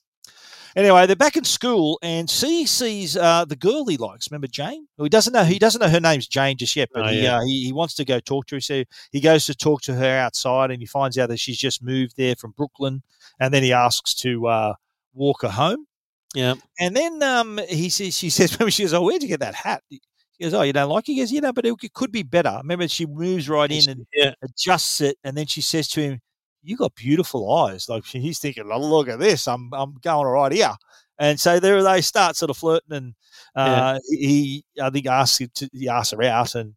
anyway, 0.77 1.07
they're 1.07 1.17
back 1.17 1.37
in 1.37 1.45
school, 1.45 1.99
and 2.03 2.29
C 2.29 2.67
sees 2.67 3.17
uh, 3.17 3.45
the 3.45 3.57
girl 3.57 3.87
he 3.87 3.97
likes. 3.97 4.31
Remember 4.31 4.47
Jane? 4.47 4.87
Well, 4.97 5.05
he 5.05 5.09
doesn't 5.11 5.33
know. 5.33 5.45
He 5.45 5.59
doesn't 5.59 5.81
know 5.81 5.89
her 5.89 6.01
name's 6.01 6.29
Jane 6.29 6.57
just 6.57 6.77
yet, 6.77 6.89
but 6.93 7.07
Oh, 7.07 7.09
he, 7.11 7.23
yeah. 7.23 7.39
uh, 7.39 7.45
he 7.45 7.65
he 7.65 7.73
wants 7.73 7.95
to 7.95 8.05
go 8.05 8.21
talk 8.21 8.47
to 8.47 8.57
her. 8.57 8.61
So 8.61 8.85
he 9.11 9.21
goes 9.21 9.47
to 9.47 9.55
talk 9.55 9.83
to 9.83 9.95
her 9.95 10.19
outside, 10.19 10.71
and 10.71 10.81
he 10.81 10.87
finds 10.87 11.19
out 11.19 11.29
that 11.29 11.39
she's 11.41 11.59
just 11.59 11.83
moved 11.83 12.17
there 12.17 12.35
from 12.37 12.53
Brooklyn, 12.57 13.03
and 13.41 13.53
then 13.53 13.63
he 13.63 13.73
asks 13.73 14.15
to 14.17 14.47
uh, 14.47 14.75
walk 15.15 15.43
her 15.43 15.49
home. 15.51 15.87
Yeah. 16.35 16.55
And 16.81 16.97
then 16.97 17.23
um, 17.23 17.61
he 17.69 17.91
says, 17.91 18.17
she 18.17 18.31
says, 18.31 18.53
remember, 18.55 18.71
she 18.71 18.83
goes, 18.85 18.95
"Oh, 18.95 19.03
where'd 19.03 19.23
you 19.23 19.29
get 19.29 19.41
that 19.41 19.55
hat?" 19.55 19.83
He 19.91 20.01
goes, 20.41 20.55
"Oh, 20.55 20.63
you 20.63 20.73
don't 20.73 20.89
like 20.89 21.09
it?" 21.09 21.13
He 21.13 21.19
goes, 21.21 21.31
"You 21.31 21.41
know, 21.43 21.53
but 21.53 21.67
it, 21.67 21.75
it 21.83 21.93
could 21.93 22.11
be 22.11 22.23
better." 22.23 22.59
Remember, 22.63 22.89
she 22.89 23.07
moves 23.07 23.49
right 23.49 23.71
in 23.71 23.89
and 23.89 24.07
Yeah. 24.15 24.33
adjusts 24.43 25.01
it, 25.01 25.17
and 25.25 25.37
then 25.37 25.47
she 25.47 25.61
says 25.61 25.89
to 25.89 26.01
him, 26.01 26.21
"You 26.63 26.77
got 26.77 26.95
beautiful 26.95 27.53
eyes." 27.53 27.89
Like 27.89 28.05
he's 28.07 28.39
thinking, 28.39 28.71
"Oh, 28.71 28.81
"Look 28.81 29.09
at 29.09 29.19
this, 29.19 29.49
I'm 29.49 29.71
I'm 29.73 29.95
going 30.03 30.27
all 30.27 30.33
right 30.33 30.53
here." 30.53 30.75
And 31.19 31.39
so 31.39 31.61
there 31.61 31.83
they 31.83 32.01
start 32.01 32.37
sort 32.37 32.51
of 32.51 32.57
flirting, 32.57 32.93
and 32.93 33.15
uh, 33.55 33.99
he 34.09 34.65
I 34.81 34.91
think 34.91 35.07
asks 35.07 35.47
to, 35.55 35.69
he 35.73 35.89
asks 35.89 36.13
her 36.13 36.23
out, 36.23 36.55
and 36.55 36.75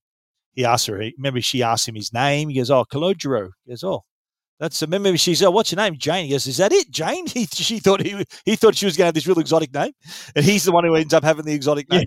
he 0.53 0.65
asks 0.65 0.87
her. 0.87 0.95
Remember, 1.17 1.41
she 1.41 1.63
asks 1.63 1.87
him 1.87 1.95
his 1.95 2.13
name. 2.13 2.49
He 2.49 2.57
goes, 2.57 2.71
"Oh, 2.71 2.85
Calogero." 2.85 3.51
He 3.65 3.71
goes, 3.71 3.83
"Oh." 3.83 4.03
That's 4.57 4.81
remember 4.81 5.17
she's 5.17 5.43
oh 5.43 5.51
what's 5.51 5.73
your 5.73 5.77
name 5.77 5.97
Jane 5.97 6.27
he 6.27 6.31
goes 6.31 6.47
is 6.47 6.55
that 6.57 6.71
it 6.71 6.89
Jane 6.89 7.27
he, 7.27 7.45
she 7.45 7.79
thought 7.79 7.99
he 7.99 8.25
he 8.45 8.55
thought 8.55 8.73
she 8.73 8.85
was 8.85 8.95
going 8.95 9.03
to 9.03 9.07
have 9.07 9.13
this 9.13 9.27
real 9.27 9.37
exotic 9.37 9.73
name 9.73 9.91
and 10.33 10.45
he's 10.45 10.63
the 10.63 10.71
one 10.71 10.85
who 10.85 10.95
ends 10.95 11.13
up 11.13 11.25
having 11.25 11.43
the 11.43 11.53
exotic 11.53 11.89
name 11.91 12.05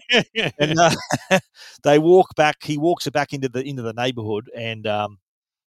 and 0.58 0.78
uh, 0.78 0.90
they 1.82 1.98
walk 1.98 2.34
back. 2.36 2.56
He 2.62 2.78
walks 2.78 3.04
her 3.04 3.10
back 3.10 3.32
into 3.32 3.48
the 3.48 3.62
into 3.62 3.82
the 3.82 3.92
neighborhood, 3.92 4.50
and 4.56 4.86
um, 4.86 5.18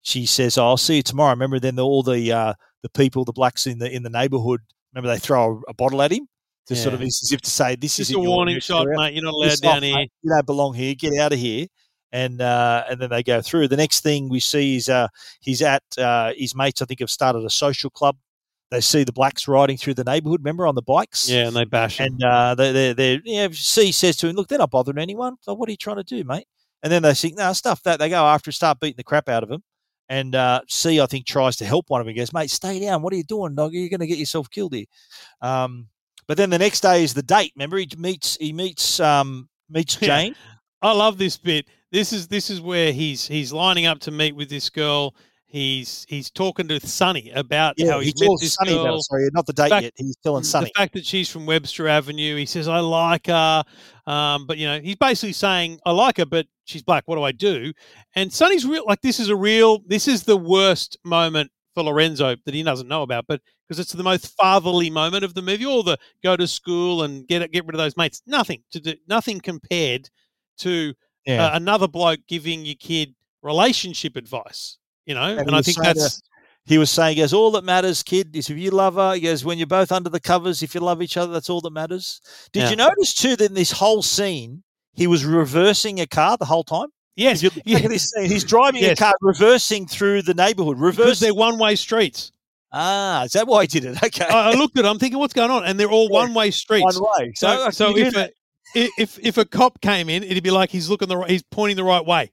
she 0.02 0.26
says, 0.26 0.58
"Oh, 0.58 0.66
"I'll 0.66 0.78
see 0.78 0.97
you 0.97 1.04
tomorrow." 1.04 1.32
Remember, 1.32 1.60
then 1.60 1.76
the, 1.76 1.86
all 1.86 2.04
the 2.04 2.32
uh, 2.32 2.54
the 2.84 2.89
people, 2.89 3.26
the 3.26 3.34
blacks 3.34 3.68
in 3.68 3.80
the 3.80 3.91
in 3.93 4.04
the 4.04 4.10
neighborhood. 4.10 4.62
Remember, 4.93 5.14
they 5.14 5.20
throw 5.20 5.58
a, 5.68 5.72
a 5.72 5.74
bottle 5.74 6.02
at 6.02 6.12
him 6.12 6.28
to 6.68 6.76
sort 6.76 6.93
of 6.93 7.02
Yeah. 7.02 7.08
as 7.08 7.30
if 7.32 7.41
to 7.41 7.49
say, 7.49 7.76
"This 7.76 7.99
is 7.99 8.12
a 8.12 8.20
warning 8.20 8.60
shot, 8.60 8.88
mate. 8.88 9.14
You're 9.14 9.24
not 9.24 9.34
allowed 9.34 9.60
down 9.62 9.84
here." 9.84 10.06
You 10.22 10.30
don't 10.30 10.45
belong 10.45 10.74
here. 10.74 10.95
Get 10.95 11.18
out 11.20 11.34
of 11.34 11.39
here." 11.39 11.68
And 12.14 12.41
uh, 12.41 12.84
and 12.89 12.99
then 12.99 13.10
they 13.10 13.24
go 13.24 13.41
through. 13.41 13.70
The 13.70 13.78
next 13.78 14.02
thing 14.02 14.28
we 14.28 14.39
see 14.41 14.76
is 14.76 14.89
uh, 14.89 15.08
he's 15.39 15.62
at 15.62 15.84
uh, 15.97 16.34
his 16.36 16.54
mates. 16.56 16.82
I 16.82 16.86
think 16.86 16.99
have 16.99 17.10
started 17.10 17.45
a 17.45 17.49
social 17.49 17.89
club. 17.89 18.18
They 18.70 18.82
see 18.82 19.04
the 19.04 19.12
blacks 19.14 19.47
riding 19.47 19.78
through 19.78 19.93
the 19.95 20.04
neighborhood. 20.04 20.39
Remember 20.41 20.66
on 20.66 20.76
the 20.76 20.82
bikes. 20.82 21.30
Yeah, 21.30 21.47
and 21.47 21.56
they 21.56 21.66
bash 21.66 21.99
him. 21.99 22.08
And 22.14 22.24
uh, 22.24 22.56
they, 22.56 22.72
they, 22.72 22.93
they, 22.93 23.22
yeah, 23.26 23.47
C 23.52 23.91
says 23.91 24.18
to 24.18 24.28
him, 24.28 24.36
"Look, 24.36 24.47
they're 24.47 24.58
not 24.60 24.72
bothering 24.72 24.97
anyone. 24.97 25.36
So 25.41 25.54
what 25.54 25.70
are 25.70 25.72
you 25.72 25.78
trying 25.78 25.97
to 25.97 26.04
do, 26.04 26.24
mate?" 26.24 26.47
And 26.84 26.91
then 26.91 27.04
they 27.04 27.14
think, 27.14 27.38
"No, 27.38 27.54
stuff 27.54 27.82
that." 27.84 27.99
They 27.99 28.10
go 28.10 28.26
after, 28.26 28.52
start 28.52 28.80
beating 28.80 28.97
the 28.97 29.04
crap 29.04 29.30
out 29.30 29.43
of 29.43 29.52
him, 29.52 29.64
And 30.12 30.36
uh, 30.36 30.59
C, 30.68 30.99
I 30.99 31.05
think, 31.05 31.26
tries 31.26 31.55
to 31.55 31.66
help 31.66 31.89
one 31.89 32.01
of 32.01 32.05
them. 32.05 32.14
He 32.14 32.20
goes, 32.20 32.34
"Mate, 32.34 32.49
stay 32.51 32.82
down. 32.82 33.01
What 33.01 33.14
are 33.14 33.16
you 33.16 33.24
doing, 33.24 33.55
dog? 33.55 33.72
You're 33.74 33.88
going 33.89 34.01
to 34.01 34.07
get 34.07 34.18
yourself 34.18 34.49
killed 34.51 34.74
here." 34.74 34.86
Um, 35.41 35.88
but 36.28 36.36
then 36.36 36.49
the 36.49 36.59
next 36.59 36.82
day 36.82 37.03
is 37.03 37.14
the 37.14 37.24
date. 37.24 37.53
Remember, 37.55 37.78
he 37.78 37.88
meets 37.97 38.36
he 38.36 38.51
meets 38.51 38.99
um, 38.99 39.47
meets 39.70 39.97
Yeah. 40.01 40.07
Jane. 40.24 40.36
I 40.82 40.91
love 40.91 41.18
this 41.18 41.38
bit. 41.38 41.66
This 41.93 42.12
is 42.12 42.28
this 42.28 42.49
is 42.49 42.59
where 42.59 42.91
he's 42.91 43.26
he's 43.26 43.53
lining 43.53 43.86
up 43.86 43.99
to 44.01 44.12
meet 44.12 44.36
with 44.36 44.49
this 44.49 44.70
girl. 44.70 45.16
He's 45.45 46.05
he's 46.09 46.30
talking 46.30 46.68
to 46.70 46.80
Sonny 46.86 47.30
about 47.32 47.76
Yeah, 47.78 47.91
how 47.91 47.99
he 47.99 48.05
he's 48.07 48.20
met 48.20 48.26
tells 48.28 48.41
this 48.41 48.53
Sonny 48.55 48.74
about 48.74 48.84
girl. 48.84 49.01
Sorry, 49.01 49.30
not 49.34 49.45
the 49.45 49.53
date 49.53 49.70
fact- 49.70 49.84
yet. 49.84 49.93
He's 49.95 50.16
telling 50.24 50.43
the 50.43 50.72
fact 50.76 50.93
that 50.93 51.05
she's 51.05 51.30
from 51.30 51.45
Webster 51.45 51.88
Avenue. 51.88 52.36
He 52.36 52.45
says 52.45 52.68
I 52.68 52.80
like 52.80 53.28
her, 53.28 53.64
um, 54.07 54.45
but 54.45 54.57
you 54.57 54.68
know 54.68 54.80
he's 54.80 54.95
basically 54.95 55.34
saying 55.34 55.80
I 55.86 55.91
like 55.91 56.18
her, 56.18 56.26
but 56.26 56.47
she's 56.72 56.82
black. 56.84 57.03
What 57.05 57.15
do 57.17 57.24
I 57.24 57.32
do? 57.32 57.74
And 58.15 58.32
Sonny's 58.34 58.65
real 58.65 58.86
like 58.88 59.01
this 59.01 59.19
is 59.19 59.30
a 59.30 59.36
real. 59.36 59.80
This 59.86 60.07
is 60.07 60.24
the 60.24 60.38
worst 60.38 60.97
moment 61.03 61.51
for 61.76 61.84
Lorenzo 61.84 62.36
that 62.45 62.53
he 62.53 62.63
doesn't 62.63 62.88
know 62.88 63.01
about, 63.03 63.26
but 63.28 63.41
because 63.67 63.80
it's 63.80 63.93
the 63.93 64.03
most 64.03 64.36
fatherly 64.38 64.89
moment 64.89 65.24
of 65.24 65.34
the 65.34 65.41
movie. 65.41 65.65
All 65.65 65.84
the 65.84 65.97
go 66.24 66.36
to 66.36 66.47
school 66.47 67.03
and 67.03 67.28
get 67.28 67.49
get 67.51 67.65
rid 67.65 67.76
of 67.76 67.80
those 67.80 67.95
mates. 67.97 68.22
Nothing 68.26 68.63
to 68.72 68.80
do. 68.80 68.93
Nothing 69.07 69.39
compared 69.39 70.09
to 70.59 70.93
Yeah. 71.26 71.45
uh, 71.47 71.55
another 71.55 71.88
bloke 71.88 72.19
giving 72.28 72.65
your 72.65 72.76
kid 72.76 73.13
relationship 73.43 74.15
advice. 74.15 74.78
You 75.05 75.15
know, 75.15 75.38
and, 75.38 75.49
he 75.49 75.55
I 75.55 75.61
think 75.61 75.78
that's. 75.78 76.17
to- 76.17 76.24
he 76.63 76.78
was 76.78 76.91
saying, 76.91 77.15
he 77.15 77.22
goes, 77.24 77.34
all 77.34 77.49
that 77.53 77.63
matters, 77.63 78.03
kid, 78.03 78.36
is 78.36 78.47
if 78.47 78.55
you 78.55 78.69
love 78.69 78.93
her. 78.93 79.15
He 79.15 79.22
goes, 79.22 79.43
when 79.43 79.57
you're 79.57 79.65
both 79.65 79.91
under 79.91 80.11
the 80.11 80.19
covers, 80.19 80.61
if 80.61 80.76
you 80.76 80.80
love 80.82 81.01
each 81.01 81.17
other, 81.17 81.34
that's 81.34 81.49
all 81.49 81.59
that 81.61 81.74
matters. 81.74 82.22
Did 82.53 82.61
Yeah. 82.61 82.69
you 82.69 82.76
notice 82.76 83.15
too 83.15 83.36
that 83.36 83.45
in 83.49 83.55
this 83.55 83.72
whole 83.72 84.03
scene, 84.03 84.61
he 84.93 85.07
was 85.07 85.25
reversing 85.25 85.99
a 85.99 86.07
car 86.07 86.37
the 86.37 86.45
whole 86.45 86.63
time? 86.63 86.87
Yes, 87.15 87.43
look 87.43 87.57
at 87.57 87.63
this 87.65 88.09
scene, 88.15 88.29
he's 88.29 88.43
driving 88.43 88.81
Yes. 88.81 88.93
a 88.93 89.03
car, 89.03 89.13
reversing 89.21 89.85
through 89.87 90.21
the 90.23 90.33
neighborhood. 90.33 90.77
because 90.77 90.97
Reversing. 90.97 91.25
they're 91.25 91.33
one 91.35 91.59
way 91.59 91.75
streets. 91.75 92.31
Ah, 92.73 93.23
is 93.25 93.33
that 93.33 93.47
why 93.47 93.63
he 93.63 93.67
did 93.67 93.83
it? 93.85 93.97
Okay. 94.03 94.25
I, 94.25 94.51
I 94.51 94.53
looked 94.55 94.77
at 94.77 94.85
it. 94.85 94.87
I'm 94.87 94.97
thinking, 94.97 95.19
what's 95.19 95.33
going 95.33 95.51
on? 95.51 95.65
And 95.65 95.77
they're 95.79 95.89
all 95.91 96.07
one 96.09 96.33
way 96.33 96.51
streets. 96.51 96.97
One 96.99 97.09
way. 97.19 97.33
So, 97.35 97.69
So, 97.69 97.91
so 97.91 97.97
if 97.97 98.15
a, 98.15 98.29
if 98.75 99.19
if 99.19 99.37
a 99.37 99.43
cop 99.43 99.81
came 99.81 100.07
in, 100.09 100.23
it'd 100.23 100.41
be 100.43 100.51
like 100.51 100.69
he's 100.69 100.89
looking 100.89 101.09
the 101.09 101.17
right, 101.17 101.29
he's 101.29 101.43
pointing 101.43 101.75
the 101.75 101.83
right 101.83 102.05
way. 102.05 102.31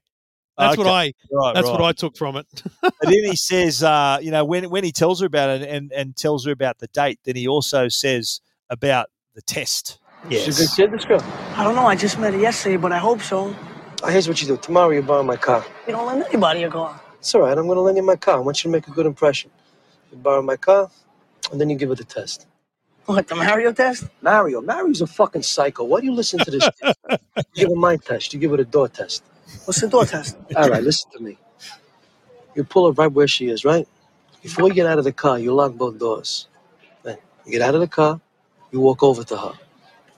That's 0.57 0.77
what 0.77 0.87
I. 0.87 1.13
Right, 1.31 1.53
that's 1.53 1.67
what. 1.67 1.81
I 1.81 1.91
took 1.93 2.15
from 2.17 2.35
it. 2.37 2.45
but 2.81 2.93
then 3.01 3.13
he 3.13 3.35
says, 3.37 3.81
uh, 3.83 4.19
you 4.21 4.31
know, 4.31 4.43
when 4.45 4.69
when 4.69 4.83
he 4.85 4.91
tells 4.93 5.19
her 5.19 5.25
about 5.25 5.61
it 5.61 5.69
and, 5.69 5.91
and 5.91 6.15
tells 6.15 6.45
her 6.45 6.51
about 6.51 6.79
the 6.79 6.87
date, 6.87 7.19
then 7.25 7.35
he 7.35 7.47
also 7.47 7.87
says 7.89 8.39
about 8.69 9.07
the 9.35 9.41
test. 9.41 9.99
She's 10.29 10.59
a 10.59 10.63
good 10.67 10.75
kid, 10.75 10.91
this 10.91 11.05
girl. 11.05 11.21
I 11.55 11.63
don't 11.63 11.75
know. 11.75 11.85
I 11.87 11.95
just 11.95 12.19
met 12.19 12.33
her 12.33 12.39
yesterday, 12.39 12.77
but 12.77 12.91
I 12.91 12.97
hope 12.99 13.21
so. 13.21 13.55
Uh, 14.03 14.07
here's 14.07 14.27
what 14.27 14.41
you 14.41 14.47
do. 14.47 14.57
Tomorrow 14.57 14.91
you 14.91 15.01
borrow 15.01 15.23
my 15.23 15.37
car. 15.37 15.65
You 15.87 15.93
don't 15.93 16.05
lend 16.05 16.23
anybody 16.23 16.63
a 16.63 16.69
car. 16.71 16.99
It's 17.19 17.33
all 17.35 17.41
right. 17.41 17.57
I'm 17.57 17.65
going 17.65 17.75
to 17.77 17.81
lend 17.81 17.97
you 17.97 18.03
my 18.03 18.15
car. 18.15 18.35
I 18.35 18.39
want 18.39 18.63
you 18.63 18.69
to 18.69 18.71
make 18.71 18.87
a 18.87 18.91
good 18.91 19.05
impression. 19.05 19.51
You 20.11 20.17
borrow 20.17 20.41
my 20.41 20.55
car, 20.57 20.89
and 21.51 21.59
then 21.59 21.69
you 21.69 21.77
give 21.77 21.89
her 21.89 21.95
the 21.95 22.03
test. 22.03 22.47
What, 23.05 23.27
the 23.27 23.35
Mario 23.35 23.73
test? 23.73 24.07
Mario. 24.21 24.61
Mario's 24.61 25.01
a 25.01 25.07
fucking 25.07 25.41
psycho. 25.43 25.83
Why 25.83 25.99
do 26.01 26.05
you 26.05 26.13
listen 26.13 26.39
to 26.41 26.51
this? 26.51 26.69
kid? 26.79 27.17
you 27.55 27.61
give 27.61 27.69
her 27.69 27.75
my 27.75 27.97
test. 27.97 28.33
You 28.33 28.39
give 28.39 28.51
her 28.51 28.57
the 28.57 28.65
door 28.65 28.87
test. 28.87 29.23
What's 29.65 29.81
the 29.81 29.87
door 29.89 30.05
test? 30.05 30.37
All 30.55 30.69
right, 30.69 30.83
listen 30.83 31.09
to 31.11 31.19
me. 31.23 31.37
You 32.55 32.63
pull 32.63 32.87
her 32.87 32.93
right 32.93 33.11
where 33.11 33.27
she 33.27 33.49
is, 33.49 33.65
right? 33.65 33.87
Before 34.43 34.67
you 34.67 34.73
get 34.73 34.85
out 34.85 34.97
of 34.99 35.03
the 35.03 35.11
car, 35.11 35.39
you 35.39 35.53
lock 35.53 35.73
both 35.73 35.97
doors. 35.99 36.47
Then 37.03 37.17
you 37.45 37.51
get 37.51 37.61
out 37.61 37.75
of 37.75 37.81
the 37.81 37.87
car, 37.87 38.21
you 38.71 38.79
walk 38.79 39.03
over 39.03 39.23
to 39.23 39.37
her. 39.37 39.53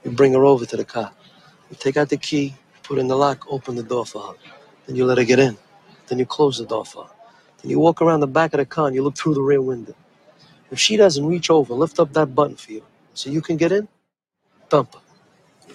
You 0.03 0.11
bring 0.11 0.33
her 0.33 0.45
over 0.45 0.65
to 0.65 0.77
the 0.77 0.85
car. 0.85 1.11
You 1.69 1.77
take 1.79 1.97
out 1.97 2.09
the 2.09 2.17
key, 2.17 2.55
put 2.83 2.99
in 2.99 3.07
the 3.07 3.17
lock, 3.17 3.45
open 3.49 3.75
the 3.75 3.83
door 3.83 4.05
for 4.05 4.21
her. 4.23 4.33
Then 4.87 4.95
you 4.97 5.05
let 5.05 5.19
her 5.19 5.25
get 5.25 5.39
in. 5.39 5.57
Then 6.07 6.19
you 6.19 6.25
close 6.25 6.57
the 6.59 6.65
door 6.65 6.85
for 6.85 7.05
her. 7.05 7.11
Then 7.61 7.71
you 7.71 7.79
walk 7.79 8.01
around 8.01 8.21
the 8.21 8.27
back 8.27 8.53
of 8.53 8.59
the 8.59 8.65
car 8.65 8.87
and 8.87 8.95
you 8.95 9.03
look 9.03 9.17
through 9.17 9.35
the 9.35 9.41
rear 9.41 9.61
window. 9.61 9.95
If 10.71 10.79
she 10.79 10.97
doesn't 10.97 11.25
reach 11.25 11.49
over, 11.49 11.73
lift 11.73 11.99
up 11.99 12.13
that 12.13 12.35
button 12.35 12.57
for 12.57 12.71
you 12.73 12.83
so 13.13 13.29
you 13.29 13.41
can 13.41 13.57
get 13.57 13.71
in, 13.71 13.87
dump 14.69 14.95
her. 14.95 15.01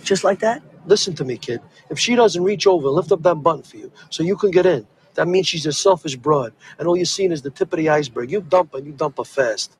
Just 0.04 0.24
like 0.24 0.40
that? 0.40 0.62
Listen 0.86 1.14
to 1.16 1.24
me, 1.24 1.38
kid. 1.38 1.60
If 1.90 1.98
she 1.98 2.16
doesn't 2.16 2.42
reach 2.42 2.66
over 2.66 2.88
lift 2.88 3.12
up 3.12 3.22
that 3.24 3.36
button 3.36 3.62
for 3.62 3.76
you 3.78 3.92
so 4.10 4.22
you 4.22 4.36
can 4.36 4.50
get 4.50 4.66
in, 4.66 4.86
that 5.14 5.28
means 5.28 5.48
she's 5.48 5.66
a 5.66 5.72
selfish 5.72 6.16
broad. 6.16 6.54
And 6.78 6.88
all 6.88 6.96
you're 6.96 7.06
seeing 7.06 7.32
is 7.32 7.42
the 7.42 7.50
tip 7.50 7.72
of 7.72 7.78
the 7.78 7.90
iceberg. 7.90 8.30
You 8.32 8.42
dump 8.42 8.72
her, 8.72 8.78
and 8.78 8.86
you 8.88 8.92
dump 8.94 9.18
her 9.18 9.24
fast. 9.24 9.76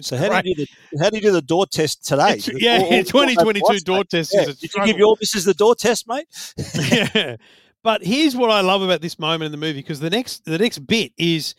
So 0.00 0.16
how 0.16 0.40
do 0.40 0.48
you 0.48 0.54
do 0.54 0.64
the 0.92 1.02
how 1.02 1.10
do 1.10 1.16
you 1.16 1.22
do 1.22 1.32
the 1.32 1.42
door 1.42 1.66
test 1.66 2.06
today? 2.06 2.34
It's- 2.38 2.48
yeah, 2.60 2.78
2022 3.02 3.80
door 3.80 4.04
test 4.04 4.34
is 4.34 4.48
a 4.48 4.54
Did 4.54 4.74
you 4.74 4.84
give 4.86 4.98
your 4.98 5.16
missus 5.20 5.44
the 5.44 5.54
door 5.54 5.74
test, 5.74 6.06
mate? 6.08 6.26
yeah. 6.92 7.36
But 7.84 8.04
here's 8.04 8.34
what 8.36 8.50
I 8.50 8.60
love 8.60 8.82
about 8.82 9.00
this 9.00 9.18
moment 9.18 9.46
in 9.46 9.52
the 9.52 9.58
movie 9.58 9.80
because 9.80 10.00
the 10.00 10.10
next 10.10 10.44
the 10.44 10.58
next 10.58 10.80
bit 10.86 11.12
is 11.16 11.54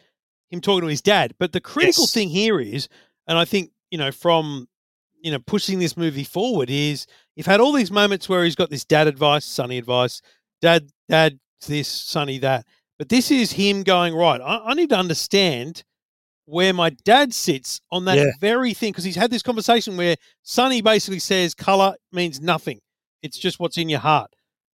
him 0.49 0.61
talking 0.61 0.81
to 0.81 0.87
his 0.87 1.01
dad. 1.01 1.33
But 1.39 1.53
the 1.53 1.61
critical 1.61 2.03
Yes. 2.03 2.13
thing 2.13 2.29
here 2.29 2.59
is, 2.59 2.87
and 3.27 3.37
I 3.37 3.45
think 3.45 3.71
you 3.91 3.97
know 3.97 4.11
from 4.11 4.67
you 5.21 5.31
know 5.31 5.39
pushing 5.39 5.79
this 5.79 5.97
movie 5.97 6.23
forward 6.23 6.69
is 6.69 7.07
you've 7.35 7.45
had 7.45 7.59
all 7.61 7.71
these 7.73 7.91
moments 7.91 8.27
where 8.29 8.43
he's 8.43 8.55
got 8.55 8.69
this 8.69 8.85
dad 8.85 9.07
advice, 9.07 9.45
sonny 9.45 9.77
advice, 9.77 10.21
dad 10.61 10.89
dad 11.07 11.39
this, 11.67 11.87
sonny 11.87 12.37
that. 12.39 12.65
But 12.97 13.09
this 13.09 13.31
is 13.31 13.53
him 13.53 13.83
going 13.83 14.13
right. 14.13 14.41
I, 14.41 14.57
I 14.67 14.73
need 14.73 14.89
to 14.89 14.97
understand 14.97 15.83
where 16.49 16.73
my 16.73 16.89
dad 16.89 17.33
sits 17.33 17.79
on 17.91 18.05
that 18.05 18.17
Yeah. 18.17 18.31
very 18.41 18.73
thing 18.73 18.91
because 18.91 19.03
he's 19.03 19.15
had 19.15 19.29
this 19.31 19.43
conversation 19.43 19.95
where 19.97 20.15
Sonny 20.43 20.81
basically 20.81 21.19
says 21.19 21.53
color 21.53 21.95
means 22.11 22.41
nothing. 22.41 22.79
It's 23.21 23.37
just 23.37 23.59
what's 23.59 23.77
in 23.77 23.89
your 23.89 23.99
heart. 23.99 24.31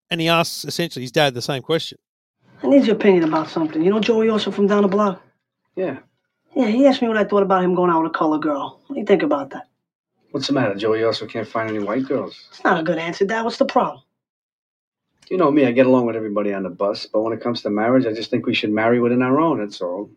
And 0.09 0.21
he 0.21 0.28
asks 0.30 0.63
essentially 0.65 1.03
his 1.03 1.11
dad 1.11 1.34
the 1.34 1.41
same 1.41 1.61
question. 1.61 1.97
I 2.63 2.67
need 2.67 2.86
your 2.86 2.95
opinion 2.95 3.23
about 3.26 3.49
something. 3.49 3.84
You 3.84 3.89
know 3.91 3.99
Joey 3.99 4.30
also 4.30 4.51
from 4.51 4.67
down 4.67 4.84
the 4.84 4.88
block? 4.88 5.21
Yeah. 5.76 5.97
Yeah, 6.55 6.67
he 6.67 6.86
asked 6.88 7.01
me 7.01 7.09
what 7.09 7.17
I 7.17 7.26
thought 7.26 7.43
about 7.43 7.63
him 7.63 7.76
going 7.76 7.91
out 7.91 8.01
with 8.03 8.11
a 8.11 8.17
color 8.17 8.38
girl. 8.39 8.80
What 8.88 8.93
do 8.95 8.99
you 9.01 9.05
think 9.05 9.23
about 9.23 9.49
that? 9.49 9.67
What's 10.32 10.47
the 10.47 10.53
matter? 10.53 10.76
Joey 10.76 11.03
also 11.03 11.26
can't 11.26 11.47
find 11.47 11.69
any 11.69 11.80
white 11.80 12.05
girls. 12.05 12.47
It's 12.49 12.63
not 12.63 12.80
a 12.80 12.84
good 12.84 12.97
answer, 12.97 13.26
Dad. 13.26 13.43
What's 13.43 13.57
the 13.57 13.65
problem? 13.65 14.01
You 15.30 15.38
know 15.38 15.51
me, 15.51 15.65
I 15.65 15.71
get 15.71 15.88
along 15.88 16.05
with 16.05 16.15
everybody 16.15 16.53
on 16.53 16.63
the 16.63 16.69
bus, 16.69 17.07
but 17.11 17.21
when 17.21 17.34
it 17.34 17.41
comes 17.41 17.61
to 17.63 17.69
marriage, 17.69 18.05
I 18.05 18.13
just 18.13 18.30
think 18.30 18.45
we 18.45 18.53
should 18.53 18.71
marry 18.71 18.99
within 18.99 19.21
our 19.21 19.39
own, 19.39 19.59
that's 19.59 19.82
all. 19.82 20.09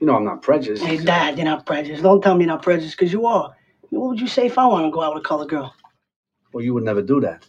You 0.00 0.06
know 0.06 0.16
I'm 0.16 0.24
not 0.24 0.42
prejudiced. 0.42 0.82
Hey, 0.82 0.96
Dad, 0.96 1.36
you're 1.36 1.44
not 1.44 1.66
prejudiced. 1.66 2.02
Don't 2.02 2.22
tell 2.22 2.34
me 2.34 2.44
you're 2.44 2.54
not 2.54 2.62
prejudiced, 2.62 2.96
because 2.98 3.12
you 3.12 3.26
are. 3.26 3.54
What 3.90 4.08
would 4.08 4.20
you 4.20 4.26
say 4.26 4.46
if 4.46 4.56
I 4.56 4.66
want 4.66 4.86
to 4.86 4.90
go 4.90 5.02
out 5.02 5.14
with 5.14 5.24
a 5.24 5.28
colored 5.28 5.50
girl? 5.50 5.74
Well, 6.52 6.64
you 6.64 6.72
would 6.74 6.84
never 6.84 7.02
do 7.02 7.20
that. 7.20 7.46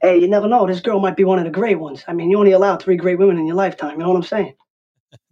Hey, 0.00 0.18
you 0.18 0.28
never 0.28 0.48
know. 0.48 0.66
This 0.66 0.80
girl 0.80 1.00
might 1.00 1.16
be 1.16 1.24
one 1.24 1.38
of 1.38 1.44
the 1.44 1.50
great 1.50 1.78
ones. 1.78 2.04
I 2.06 2.12
mean, 2.12 2.30
you 2.30 2.38
only 2.38 2.52
allow 2.52 2.76
three 2.76 2.96
great 2.96 3.18
women 3.18 3.38
in 3.38 3.46
your 3.46 3.56
lifetime. 3.56 3.92
You 3.92 3.98
know 3.98 4.08
what 4.08 4.16
I'm 4.16 4.22
saying? 4.22 4.54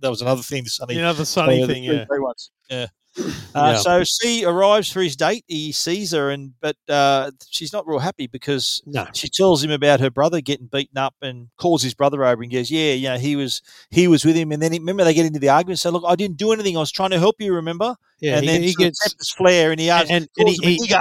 That 0.00 0.10
was 0.10 0.20
another 0.20 0.42
thing. 0.42 0.64
The 0.64 0.70
Sonny, 0.70 0.98
Another 0.98 1.24
Sonny 1.24 1.54
the 1.54 1.60
Sonny 1.62 1.74
thing, 1.74 1.84
three 1.84 1.96
yeah. 1.96 2.04
great 2.06 2.22
ones. 2.22 2.50
Yeah. 2.68 2.86
Uh, 3.18 3.30
Yeah. 3.54 3.76
So 3.78 4.04
C 4.04 4.44
arrives 4.44 4.90
for 4.92 5.00
his 5.02 5.16
date. 5.16 5.44
He 5.48 5.72
sees 5.72 6.12
her, 6.12 6.30
and 6.30 6.52
but 6.60 6.76
uh, 6.88 7.30
she's 7.50 7.72
not 7.72 7.86
real 7.86 7.98
happy 7.98 8.26
because 8.26 8.82
No. 8.86 9.06
she 9.14 9.28
tells 9.28 9.62
him 9.64 9.70
about 9.70 10.00
her 10.00 10.10
brother 10.10 10.40
getting 10.40 10.66
beaten 10.66 10.98
up, 10.98 11.14
and 11.22 11.48
calls 11.58 11.82
his 11.82 11.94
brother 11.94 12.24
over 12.24 12.42
and 12.42 12.52
goes, 12.52 12.70
"Yeah, 12.70 12.92
you 12.92 13.08
know, 13.08 13.18
he 13.18 13.36
was 13.36 13.62
he 13.90 14.06
was 14.08 14.24
with 14.24 14.36
him." 14.36 14.52
And 14.52 14.62
then 14.62 14.72
he, 14.72 14.78
remember 14.78 15.04
they 15.04 15.14
get 15.14 15.26
into 15.26 15.38
the 15.40 15.48
argument. 15.48 15.78
So 15.80 15.90
look, 15.90 16.04
I 16.06 16.14
didn't 16.16 16.36
do 16.36 16.52
anything. 16.52 16.76
I 16.76 16.80
was 16.80 16.92
trying 16.92 17.10
to 17.10 17.18
help 17.18 17.36
you. 17.40 17.54
Remember? 17.54 17.96
Yeah, 18.20 18.36
and 18.36 18.44
he- 18.44 18.50
then 18.50 18.62
he 18.62 18.74
gets- 18.74 19.00
tempers 19.00 19.30
flare, 19.30 19.70
and 19.72 19.80
he 19.80 19.90
and- 19.90 20.10
and, 20.10 20.28
and 20.36 20.48
he- 20.48 20.76
he, 20.76 20.94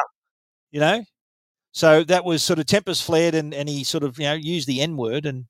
you 0.71 0.79
know. 0.79 1.03
So 1.73 2.03
that 2.05 2.25
was 2.25 2.41
sort 2.41 2.57
of 2.57 2.65
tempers 2.65 3.01
flared, 3.01 3.35
and, 3.35 3.53
and 3.53 3.69
he 3.69 3.83
sort 3.83 4.03
of 4.03 4.17
you 4.17 4.25
know 4.25 4.33
used 4.33 4.67
the 4.67 4.81
N 4.81 4.97
word, 4.97 5.25
and 5.27 5.45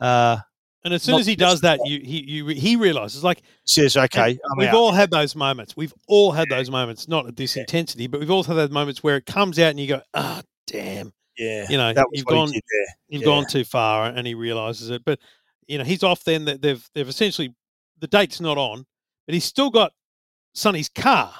uh, 0.00 0.38
And 0.82 0.94
as 0.94 1.02
soon 1.02 1.12
Not 1.12 1.20
as 1.20 1.26
he 1.26 1.36
does 1.36 1.60
that, 1.60 1.78
you 1.84 2.00
he 2.00 2.22
you 2.22 2.46
he 2.46 2.76
realizes 2.76 3.22
like 3.22 3.42
says, 3.66 3.96
"Okay, 3.96 4.30
I'm 4.50 4.58
we've 4.58 4.68
out." 4.68 4.74
all 4.74 4.92
had 4.92 5.10
those 5.10 5.36
moments. 5.36 5.76
We've 5.76 5.92
all 6.08 6.32
had 6.32 6.48
those 6.48 6.70
moments, 6.70 7.06
not 7.06 7.26
at 7.26 7.36
this 7.36 7.56
intensity, 7.56 8.06
but 8.06 8.18
we've 8.20 8.30
all 8.30 8.42
had 8.42 8.56
those 8.56 8.70
moments 8.70 9.02
where 9.02 9.16
it 9.16 9.26
comes 9.26 9.58
out 9.58 9.70
and 9.70 9.78
you 9.80 9.88
go, 9.88 10.00
ah, 10.14 10.40
damn. 10.66 11.12
Yeah, 11.36 11.66
You 11.70 11.76
know, 11.76 11.92
that 11.92 12.06
was 12.10 12.18
you've 12.18 12.26
gone 12.26 12.50
you've 12.52 13.22
Yeah. 13.22 13.24
gone 13.24 13.46
too 13.46 13.64
far 13.64 14.06
and 14.06 14.26
he 14.26 14.34
realizes 14.34 14.90
it. 14.90 15.02
But 15.04 15.18
you 15.68 15.76
know, 15.78 15.84
he's 15.84 16.02
off 16.02 16.24
then 16.24 16.46
that 16.46 16.62
they've 16.62 16.82
they've 16.94 17.08
essentially 17.08 17.54
the 17.98 18.06
date's 18.08 18.40
not 18.40 18.56
on, 18.58 18.86
but 19.26 19.34
he's 19.34 19.44
still 19.44 19.70
got 19.70 19.92
Sonny's 20.54 20.88
car. 20.88 21.32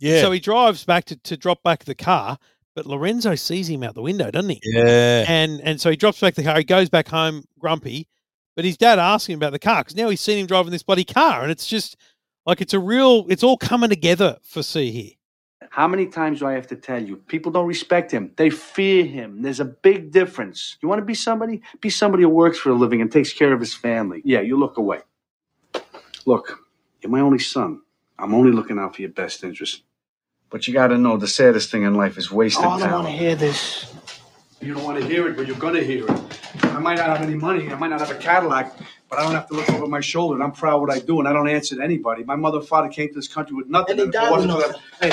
Yeah. 0.00 0.20
So 0.20 0.32
he 0.32 0.40
drives 0.40 0.84
back 0.84 1.04
to, 1.06 1.16
to 1.16 1.36
drop 1.36 1.62
back 1.62 1.84
the 1.84 1.94
car, 1.94 2.38
but 2.74 2.86
Lorenzo 2.86 3.34
sees 3.36 3.68
him 3.68 3.82
out 3.82 3.94
the 3.94 4.02
window, 4.02 4.30
doesn't 4.30 4.50
he? 4.50 4.60
Yeah. 4.64 5.24
And 5.28 5.60
and 5.62 5.80
so 5.80 5.90
he 5.90 5.96
drops 5.96 6.20
back 6.20 6.34
the 6.34 6.42
car. 6.44 6.58
He 6.58 6.64
goes 6.64 6.88
back 6.88 7.08
home 7.08 7.44
grumpy, 7.58 8.08
but 8.60 8.66
his 8.66 8.76
dad 8.76 8.98
asks 8.98 9.26
him 9.26 9.38
about 9.38 9.52
the 9.52 9.58
car 9.58 9.82
because 9.82 9.96
now 9.96 10.10
he's 10.10 10.20
seen 10.20 10.36
him 10.36 10.46
driving 10.46 10.70
this 10.70 10.82
bloody 10.82 11.02
car, 11.02 11.40
and 11.40 11.50
it's 11.50 11.66
just 11.66 11.96
like 12.44 12.60
it's 12.60 12.74
a 12.74 12.78
real. 12.78 13.24
It's 13.30 13.42
all 13.42 13.56
coming 13.56 13.88
together 13.88 14.36
for 14.42 14.62
C 14.62 14.90
here. 14.90 15.12
How 15.70 15.88
many 15.88 16.04
times 16.04 16.40
do 16.40 16.46
I 16.46 16.52
have 16.52 16.66
to 16.66 16.76
tell 16.76 17.02
you? 17.02 17.16
People 17.16 17.52
don't 17.52 17.66
respect 17.66 18.10
him. 18.10 18.32
They 18.36 18.50
fear 18.50 19.06
him. 19.06 19.40
There's 19.40 19.60
a 19.60 19.64
big 19.64 20.10
difference. 20.10 20.76
You 20.82 20.90
want 20.90 20.98
to 20.98 21.06
be 21.06 21.14
somebody? 21.14 21.62
Be 21.80 21.88
somebody 21.88 22.24
who 22.24 22.28
works 22.28 22.58
for 22.58 22.68
a 22.68 22.74
living 22.74 23.00
and 23.00 23.10
takes 23.10 23.32
care 23.32 23.50
of 23.54 23.60
his 23.60 23.72
family. 23.72 24.20
Yeah, 24.26 24.42
you 24.42 24.58
look 24.58 24.76
away. 24.76 25.00
Look, 26.26 26.58
you're 27.00 27.10
my 27.10 27.20
only 27.20 27.38
son. 27.38 27.80
I'm 28.18 28.34
only 28.34 28.52
looking 28.52 28.78
out 28.78 28.94
for 28.94 29.00
your 29.00 29.10
best 29.10 29.42
interest. 29.42 29.84
But 30.50 30.68
you 30.68 30.74
got 30.74 30.88
to 30.88 30.98
know 30.98 31.16
the 31.16 31.26
saddest 31.26 31.70
thing 31.70 31.84
in 31.84 31.94
life 31.94 32.18
is 32.18 32.30
wasted 32.30 32.62
Oh, 32.62 32.72
I 32.72 32.80
don't 32.80 32.92
want 32.92 33.06
to 33.06 33.12
hear 33.12 33.36
this. 33.36 33.90
You 34.60 34.74
don't 34.74 34.84
want 34.84 35.00
to 35.00 35.06
hear 35.06 35.28
it, 35.28 35.38
but 35.38 35.46
you're 35.46 35.56
going 35.56 35.76
to 35.76 35.82
hear 35.82 36.04
it. 36.06 36.29
I 36.80 36.82
might 36.82 36.96
not 36.96 37.08
have 37.18 37.20
any 37.20 37.34
money. 37.36 37.70
I 37.70 37.74
might 37.74 37.88
not 37.88 38.00
have 38.00 38.10
a 38.10 38.14
Cadillac, 38.14 38.74
but 39.10 39.18
I 39.18 39.22
don't 39.22 39.34
have 39.34 39.46
to 39.48 39.54
look 39.54 39.68
over 39.68 39.86
my 39.86 40.00
shoulder, 40.00 40.34
and 40.34 40.42
I'm 40.42 40.52
proud 40.52 40.76
of 40.76 40.80
what 40.80 40.90
I 40.90 40.98
do, 40.98 41.18
and 41.18 41.28
I 41.28 41.32
don't 41.34 41.46
answer 41.46 41.76
to 41.76 41.82
anybody. 41.82 42.24
My 42.24 42.36
mother 42.36 42.56
and 42.56 42.66
father 42.66 42.88
came 42.88 43.08
to 43.08 43.14
this 43.14 43.28
country 43.28 43.54
with 43.54 43.68
nothing. 43.68 43.90
And 43.90 43.98
they 43.98 44.02
if 44.04 44.08
it 44.08 44.12
died 44.12 44.30
with 44.34 44.48
wasn't 44.48 44.80
for 44.98 45.04
Hey, 45.04 45.12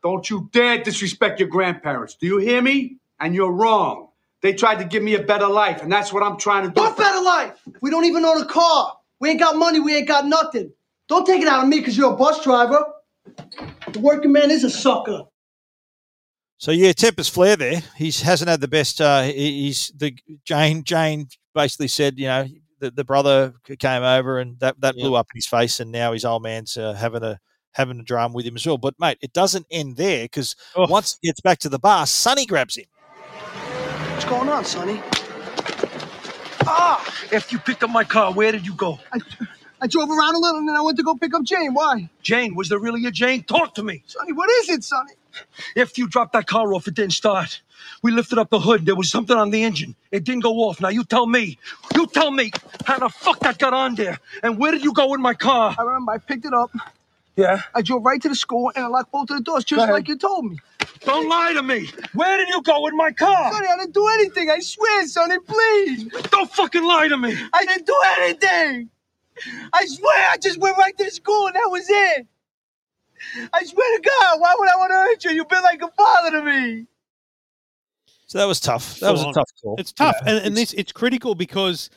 don't 0.00 0.30
you 0.30 0.48
dare 0.52 0.80
disrespect 0.80 1.40
your 1.40 1.48
grandparents. 1.48 2.14
Do 2.14 2.28
you 2.28 2.38
hear 2.38 2.62
me? 2.62 2.98
And 3.18 3.34
you're 3.34 3.50
wrong. 3.50 4.10
They 4.42 4.52
tried 4.52 4.78
to 4.78 4.84
give 4.84 5.02
me 5.02 5.16
a 5.16 5.22
better 5.24 5.48
life, 5.48 5.82
and 5.82 5.90
that's 5.90 6.12
what 6.12 6.22
I'm 6.22 6.36
trying 6.36 6.68
to 6.68 6.70
do. 6.72 6.80
What 6.80 6.96
better 6.96 7.20
life? 7.20 7.60
We 7.80 7.90
don't 7.90 8.04
even 8.04 8.24
own 8.24 8.40
a 8.40 8.46
car. 8.46 8.96
We 9.18 9.30
ain't 9.30 9.40
got 9.40 9.56
money. 9.56 9.80
We 9.80 9.96
ain't 9.96 10.06
got 10.06 10.24
nothing. 10.24 10.72
Don't 11.08 11.26
take 11.26 11.42
it 11.42 11.48
out 11.48 11.64
on 11.64 11.68
me 11.68 11.80
because 11.80 11.98
you're 11.98 12.12
a 12.12 12.16
bus 12.16 12.44
driver. 12.44 12.84
The 13.90 13.98
working 13.98 14.30
man 14.30 14.52
is 14.52 14.62
a 14.62 14.70
sucker. 14.70 15.24
So 16.64 16.70
yeah, 16.70 16.92
tempers 16.92 17.28
flare 17.28 17.56
there. 17.56 17.82
He 17.94 18.10
hasn't 18.10 18.48
had 18.48 18.62
the 18.62 18.68
best. 18.68 18.98
Uh, 18.98 19.24
he's 19.24 19.92
the 19.94 20.16
Jane. 20.46 20.82
Jane 20.82 21.28
basically 21.54 21.88
said, 21.88 22.18
you 22.18 22.26
know, 22.26 22.46
the, 22.80 22.90
the 22.90 23.04
brother 23.04 23.52
came 23.78 24.02
over 24.02 24.38
and 24.38 24.58
that, 24.60 24.80
that 24.80 24.94
blew 24.94 25.14
up 25.14 25.26
in 25.34 25.36
his 25.36 25.46
face, 25.46 25.78
and 25.78 25.92
now 25.92 26.14
his 26.14 26.24
old 26.24 26.42
man's 26.42 26.78
uh, 26.78 26.94
having 26.94 27.22
a 27.22 27.38
having 27.72 28.00
a 28.00 28.02
drama 28.02 28.32
with 28.32 28.46
him 28.46 28.56
as 28.56 28.66
well. 28.66 28.78
But 28.78 28.94
mate, 28.98 29.18
it 29.20 29.34
doesn't 29.34 29.66
end 29.70 29.98
there 29.98 30.24
because 30.24 30.56
once 30.74 31.18
he 31.20 31.28
gets 31.28 31.42
back 31.42 31.58
to 31.58 31.68
the 31.68 31.78
bar, 31.78 32.06
Sonny 32.06 32.46
grabs 32.46 32.78
him. 32.78 32.86
What's 34.12 34.24
going 34.24 34.48
on, 34.48 34.64
Sonny? 34.64 35.02
Ah! 36.62 37.04
After 37.30 37.56
you 37.56 37.58
picked 37.58 37.82
up 37.82 37.90
my 37.90 38.04
car, 38.04 38.32
where 38.32 38.52
did 38.52 38.64
you 38.64 38.72
go? 38.72 38.98
I, 39.12 39.18
I 39.82 39.86
drove 39.86 40.08
around 40.08 40.34
a 40.34 40.38
little 40.38 40.60
and 40.60 40.68
then 40.70 40.76
I 40.76 40.80
went 40.80 40.96
to 40.96 41.02
go 41.02 41.14
pick 41.14 41.34
up 41.34 41.42
Jane. 41.42 41.74
Why? 41.74 42.08
Jane, 42.22 42.54
was 42.54 42.70
there 42.70 42.78
really 42.78 43.04
a 43.04 43.10
Jane? 43.10 43.42
Talk 43.42 43.74
to 43.74 43.82
me. 43.82 44.02
Sonny, 44.06 44.32
what 44.32 44.48
is 44.48 44.70
it, 44.70 44.82
Sonny? 44.82 45.12
After 45.76 46.00
you 46.00 46.08
dropped 46.08 46.32
that 46.32 46.46
car 46.46 46.74
off, 46.74 46.86
it 46.88 46.94
didn't 46.94 47.12
start. 47.12 47.60
We 48.02 48.12
lifted 48.12 48.38
up 48.38 48.50
the 48.50 48.60
hood. 48.60 48.86
There 48.86 48.96
was 48.96 49.10
something 49.10 49.36
on 49.36 49.50
the 49.50 49.62
engine. 49.62 49.94
It 50.10 50.24
didn't 50.24 50.42
go 50.42 50.54
off. 50.68 50.80
Now 50.80 50.88
you 50.88 51.04
tell 51.04 51.26
me. 51.26 51.58
You 51.94 52.06
tell 52.06 52.30
me 52.30 52.50
how 52.84 52.98
the 52.98 53.08
fuck 53.08 53.40
that 53.40 53.58
got 53.58 53.72
on 53.72 53.94
there. 53.94 54.18
And 54.42 54.58
where 54.58 54.72
did 54.72 54.84
you 54.84 54.92
go 54.92 55.14
in 55.14 55.20
my 55.20 55.34
car? 55.34 55.74
I 55.78 55.82
remember 55.82 56.12
I 56.12 56.18
picked 56.18 56.44
it 56.44 56.54
up. 56.54 56.70
Yeah. 57.36 57.62
I 57.74 57.82
drove 57.82 58.04
right 58.04 58.20
to 58.22 58.28
the 58.28 58.34
school 58.34 58.70
and 58.74 58.84
I 58.84 58.88
locked 58.88 59.10
both 59.10 59.30
of 59.30 59.36
the 59.38 59.42
doors 59.42 59.64
just 59.64 59.82
ahead. 59.82 59.92
like 59.92 60.08
you 60.08 60.16
told 60.16 60.44
me. 60.44 60.58
Don't 61.00 61.28
lie 61.28 61.52
to 61.54 61.62
me. 61.62 61.90
Where 62.14 62.38
did 62.38 62.48
you 62.48 62.62
go 62.62 62.86
in 62.86 62.96
my 62.96 63.10
car? 63.10 63.52
Sonny, 63.52 63.66
I 63.66 63.76
didn't 63.76 63.94
do 63.94 64.06
anything. 64.08 64.50
I 64.50 64.60
swear, 64.60 65.06
Sonny, 65.06 65.38
please. 65.40 66.04
Don't 66.30 66.50
fucking 66.50 66.84
lie 66.84 67.08
to 67.08 67.16
me. 67.16 67.36
I 67.52 67.64
didn't 67.64 67.86
do 67.86 67.96
anything. 68.18 68.90
I 69.72 69.86
swear, 69.86 70.28
I 70.30 70.36
just 70.40 70.58
went 70.58 70.76
right 70.78 70.96
to 70.96 71.04
the 71.04 71.10
school 71.10 71.48
and 71.48 71.56
that 71.56 71.68
was 71.70 71.86
it. 71.88 72.26
I 73.52 73.64
swear 73.64 73.96
to 73.98 74.02
God, 74.02 74.40
why 74.40 74.54
would 74.58 74.68
I 74.68 74.76
want 74.76 74.90
to 74.90 74.96
hurt 74.96 75.24
you? 75.24 75.30
You've 75.32 75.48
been 75.48 75.62
like 75.62 75.82
a 75.82 75.88
father 75.88 76.30
to 76.32 76.42
me. 76.42 76.86
So 78.26 78.38
that 78.38 78.46
was 78.46 78.60
tough. 78.60 78.98
That 79.00 79.12
was 79.12 79.22
a 79.22 79.32
tough 79.32 79.48
call. 79.62 79.76
It's 79.78 79.92
tough, 79.92 80.16
Yeah. 80.24 80.36
and, 80.36 80.46
and 80.46 80.56
this 80.56 80.72
it's 80.72 80.92
critical 80.92 81.34
because 81.34 81.90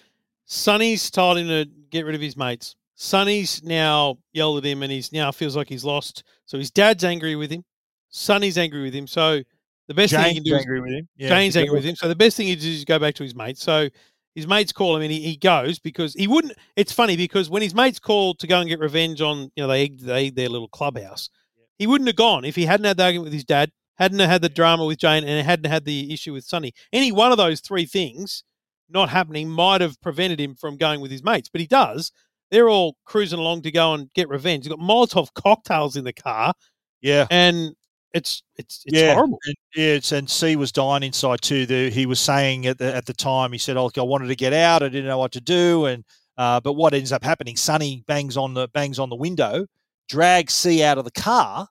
Sonny's 0.45 1.09
told 1.09 1.37
him 1.37 1.47
to 1.47 1.65
get 1.89 2.05
rid 2.05 2.15
of 2.15 2.21
his 2.21 2.37
mates. 2.37 2.75
Sonny's 2.95 3.63
now 3.63 4.17
yelled 4.33 4.57
at 4.59 4.65
him, 4.65 4.83
and 4.83 4.91
he's 4.91 5.11
now 5.11 5.31
feels 5.31 5.55
like 5.55 5.69
he's 5.69 5.85
lost. 5.85 6.23
So 6.45 6.57
his 6.57 6.71
dad's 6.71 7.03
angry 7.03 7.35
with 7.35 7.51
him. 7.51 7.63
Sonny's 8.09 8.57
angry 8.57 8.81
with 8.81 8.93
him. 8.93 9.07
So 9.07 9.41
the 9.87 9.93
best 9.93 10.13
thing 10.13 10.25
he 10.25 10.33
can 10.35 10.43
do 10.43 10.55
is 10.55 10.61
angry 10.61 10.81
with 10.81 10.91
him. 10.91 11.07
Yeah, 11.15 11.29
Jane's 11.29 11.55
angry 11.55 11.75
with 11.75 11.85
him. 11.85 11.95
So 11.95 12.07
the 12.07 12.15
best 12.15 12.35
thing 12.37 12.47
he 12.47 12.55
does 12.55 12.65
is 12.65 12.85
go 12.85 12.97
back 12.99 13.15
to 13.15 13.23
his 13.23 13.35
mates. 13.35 13.61
So 13.61 13.89
his 14.37 14.45
mates 14.45 14.71
call 14.71 14.95
him, 14.95 15.01
and 15.01 15.11
he, 15.11 15.19
he 15.19 15.35
goes 15.35 15.79
because 15.79 16.13
he 16.13 16.27
wouldn't. 16.27 16.53
It's 16.75 16.91
funny 16.91 17.17
because 17.17 17.49
when 17.49 17.63
his 17.63 17.73
mates 17.73 17.97
call 17.97 18.35
to 18.35 18.45
go 18.45 18.59
and 18.59 18.69
get 18.69 18.79
revenge 18.79 19.19
on, 19.19 19.51
you 19.55 19.63
know, 19.63 19.67
they 19.67 19.81
egged, 19.81 20.01
they 20.01 20.27
egged 20.27 20.35
their 20.35 20.47
little 20.47 20.67
clubhouse. 20.67 21.31
He 21.79 21.87
wouldn't 21.87 22.07
have 22.07 22.17
gone 22.17 22.45
if 22.45 22.55
he 22.55 22.65
hadn't 22.65 22.85
had 22.85 22.97
the 22.97 23.03
argument 23.05 23.23
with 23.23 23.33
his 23.33 23.45
dad, 23.45 23.71
hadn't 23.95 24.19
had 24.19 24.43
the 24.43 24.49
drama 24.49 24.85
with 24.85 24.99
Jane, 24.99 25.23
and 25.23 25.43
hadn't 25.43 25.71
had 25.71 25.85
the 25.85 26.13
issue 26.13 26.33
with 26.33 26.43
Sonny. 26.43 26.71
Any 26.93 27.11
one 27.11 27.31
of 27.31 27.39
those 27.39 27.61
three 27.61 27.87
things 27.87 28.43
not 28.87 29.09
happening 29.09 29.49
might 29.49 29.81
have 29.81 29.99
prevented 30.01 30.39
him 30.39 30.53
from 30.53 30.77
going 30.77 31.01
with 31.01 31.09
his 31.09 31.23
mates, 31.23 31.49
but 31.49 31.59
he 31.59 31.65
does. 31.65 32.11
They're 32.51 32.69
all 32.69 32.95
cruising 33.05 33.39
along 33.39 33.63
to 33.63 33.71
go 33.71 33.95
and 33.95 34.13
get 34.13 34.29
revenge. 34.29 34.65
He's 34.65 34.69
got 34.69 34.79
Molotov 34.79 35.33
cocktails 35.33 35.95
in 35.95 36.03
the 36.03 36.13
car. 36.13 36.53
Yeah. 37.01 37.25
And 37.31 37.75
it's 38.17 38.43
it's 38.57 38.83
it's 38.85 38.99
yeah, 38.99 39.13
horrible. 39.13 39.39
And, 39.45 39.55
yeah, 39.75 39.93
it's, 39.93 40.11
and 40.11 40.29
C 40.29 40.55
was 40.55 40.71
dying 40.71 41.03
inside 41.03 41.41
too. 41.41 41.65
The, 41.65 41.89
he 41.89 42.05
was 42.05 42.19
saying 42.19 42.65
at 42.67 42.77
the 42.77 42.93
at 42.95 43.05
the 43.05 43.13
time, 43.13 43.51
he 43.51 43.57
said, 43.57 43.77
"Oh, 43.77 43.89
I 43.95 44.01
wanted 44.01 44.27
to 44.27 44.35
get 44.35 44.53
out. 44.53 44.83
I 44.83 44.89
didn't 44.89 45.07
know 45.07 45.17
what 45.17 45.31
to 45.33 45.41
do." 45.41 45.85
And 45.85 46.03
uh, 46.37 46.59
but 46.59 46.73
what 46.73 46.93
ends 46.93 47.11
up 47.11 47.23
happening? 47.23 47.55
Sonny 47.55 48.03
bangs 48.07 48.35
on 48.37 48.53
the 48.53 48.67
bangs 48.69 48.99
on 48.99 49.09
the 49.09 49.15
window, 49.15 49.65
drags 50.09 50.53
C 50.53 50.83
out 50.83 50.97
of 50.97 51.05
the 51.05 51.11
car, 51.11 51.67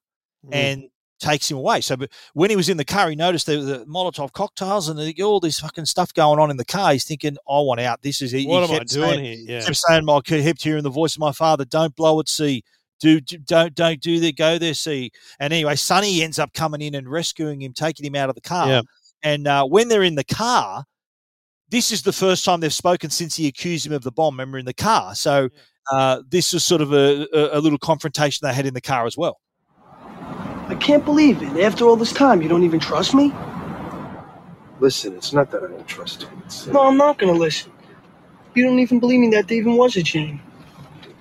Mm. 0.47 0.55
and 0.55 0.85
takes 1.19 1.51
him 1.51 1.57
away. 1.57 1.81
So, 1.81 1.97
but 1.97 2.11
when 2.35 2.51
he 2.51 2.57
was 2.57 2.69
in 2.69 2.77
the 2.77 2.85
car, 2.85 3.09
he 3.09 3.17
noticed 3.17 3.47
there 3.47 3.63
the 3.63 3.85
Molotov 3.87 4.33
cocktails 4.33 4.89
and 4.91 4.99
the, 4.99 5.23
all 5.23 5.41
this 5.41 5.59
fucking 5.61 5.87
stuff 5.87 6.13
going 6.15 6.39
on 6.39 6.51
in 6.51 6.57
the 6.59 6.65
car. 6.65 6.93
He's 6.93 7.05
thinking, 7.05 7.37
"I 7.49 7.61
want 7.61 7.81
out. 7.81 8.03
This 8.03 8.21
is 8.23 8.33
he, 8.33 8.47
What 8.47 8.69
he 8.69 8.75
am 8.75 8.81
I 8.83 8.85
doing 8.85 9.11
saying- 9.11 9.25
here? 9.25 9.59
Yeah. 9.59 9.65
kept 9.65 9.77
saying, 9.77 10.09
"I 10.09 10.21
kept 10.21 10.63
hearing 10.63 10.83
the 10.83 10.91
voice 10.91 11.15
of 11.17 11.21
my 11.21 11.33
father. 11.33 11.65
Don't 11.65 11.97
blow 11.97 12.21
at 12.21 12.29
C. 12.29 12.63
Do, 13.01 13.21
do 13.21 13.39
don't 13.39 13.75
don't 13.75 14.01
do 14.01 14.21
the 14.21 14.33
Go 14.33 14.59
there, 14.59 14.75
see 14.75 15.11
And 15.39 15.53
anyway, 15.53 15.77
Sonny 15.77 16.23
ends 16.23 16.39
up 16.39 16.53
coming 16.55 16.81
in 16.81 16.95
and 16.95 17.09
rescuing 17.09 17.61
him, 17.63 17.73
taking 17.73 18.07
him 18.07 18.15
out 18.15 18.29
of 18.29 18.35
the 18.35 18.41
car. 18.41 18.69
Yeah. 18.69 18.83
And 19.23 19.47
uh, 19.47 19.67
when 19.67 19.89
they're 19.89 20.03
in 20.03 20.15
the 20.15 20.25
car, 20.25 20.85
this 21.69 21.91
is 21.91 22.03
the 22.03 22.13
first 22.13 22.45
time 22.45 22.61
they've 22.61 22.73
spoken 22.73 23.11
since 23.11 23.35
he 23.37 23.49
accused 23.49 23.87
him 23.87 23.93
of 23.93 24.03
the 24.03 24.13
bomb. 24.13 24.35
Remember 24.35 24.59
in 24.59 24.65
the 24.65 24.75
car. 24.75 25.15
So 25.15 25.49
uh, 25.93 26.23
this 26.29 26.53
was 26.53 26.65
sort 26.65 26.81
of 26.81 26.93
a, 26.93 27.27
a, 27.33 27.59
a 27.59 27.61
little 27.61 27.79
confrontation 27.79 28.47
they 28.47 28.55
had 28.55 28.67
in 28.67 28.75
the 28.75 28.81
car 28.81 29.07
as 29.07 29.17
well. 29.17 29.41
I 30.69 30.77
can't 30.81 31.05
believe 31.05 31.43
it. 31.43 31.63
After 31.63 31.85
all 31.85 31.97
this 31.97 32.13
time, 32.13 32.43
you 32.43 32.49
don't 32.49 32.65
even 32.65 32.81
trust 32.81 33.15
me? 33.15 33.33
Listen, 34.81 35.15
it's 35.15 35.33
not 35.33 35.51
that 35.53 35.63
I 35.63 35.69
don't 35.69 35.87
trust 35.87 36.23
you. 36.23 36.29
It's, 36.45 36.67
uh, 36.67 36.73
No, 36.73 36.87
I'm 36.87 36.97
not 36.97 37.19
gonna 37.19 37.33
listen. 37.33 37.73
You 38.55 38.65
don't 38.65 38.79
even 38.79 39.01
believe 39.01 39.21
me 39.21 39.31
that 39.31 39.49
there 39.49 39.59
even 39.59 39.77
was 39.77 39.97
a 39.97 40.03
Jane. 40.03 40.41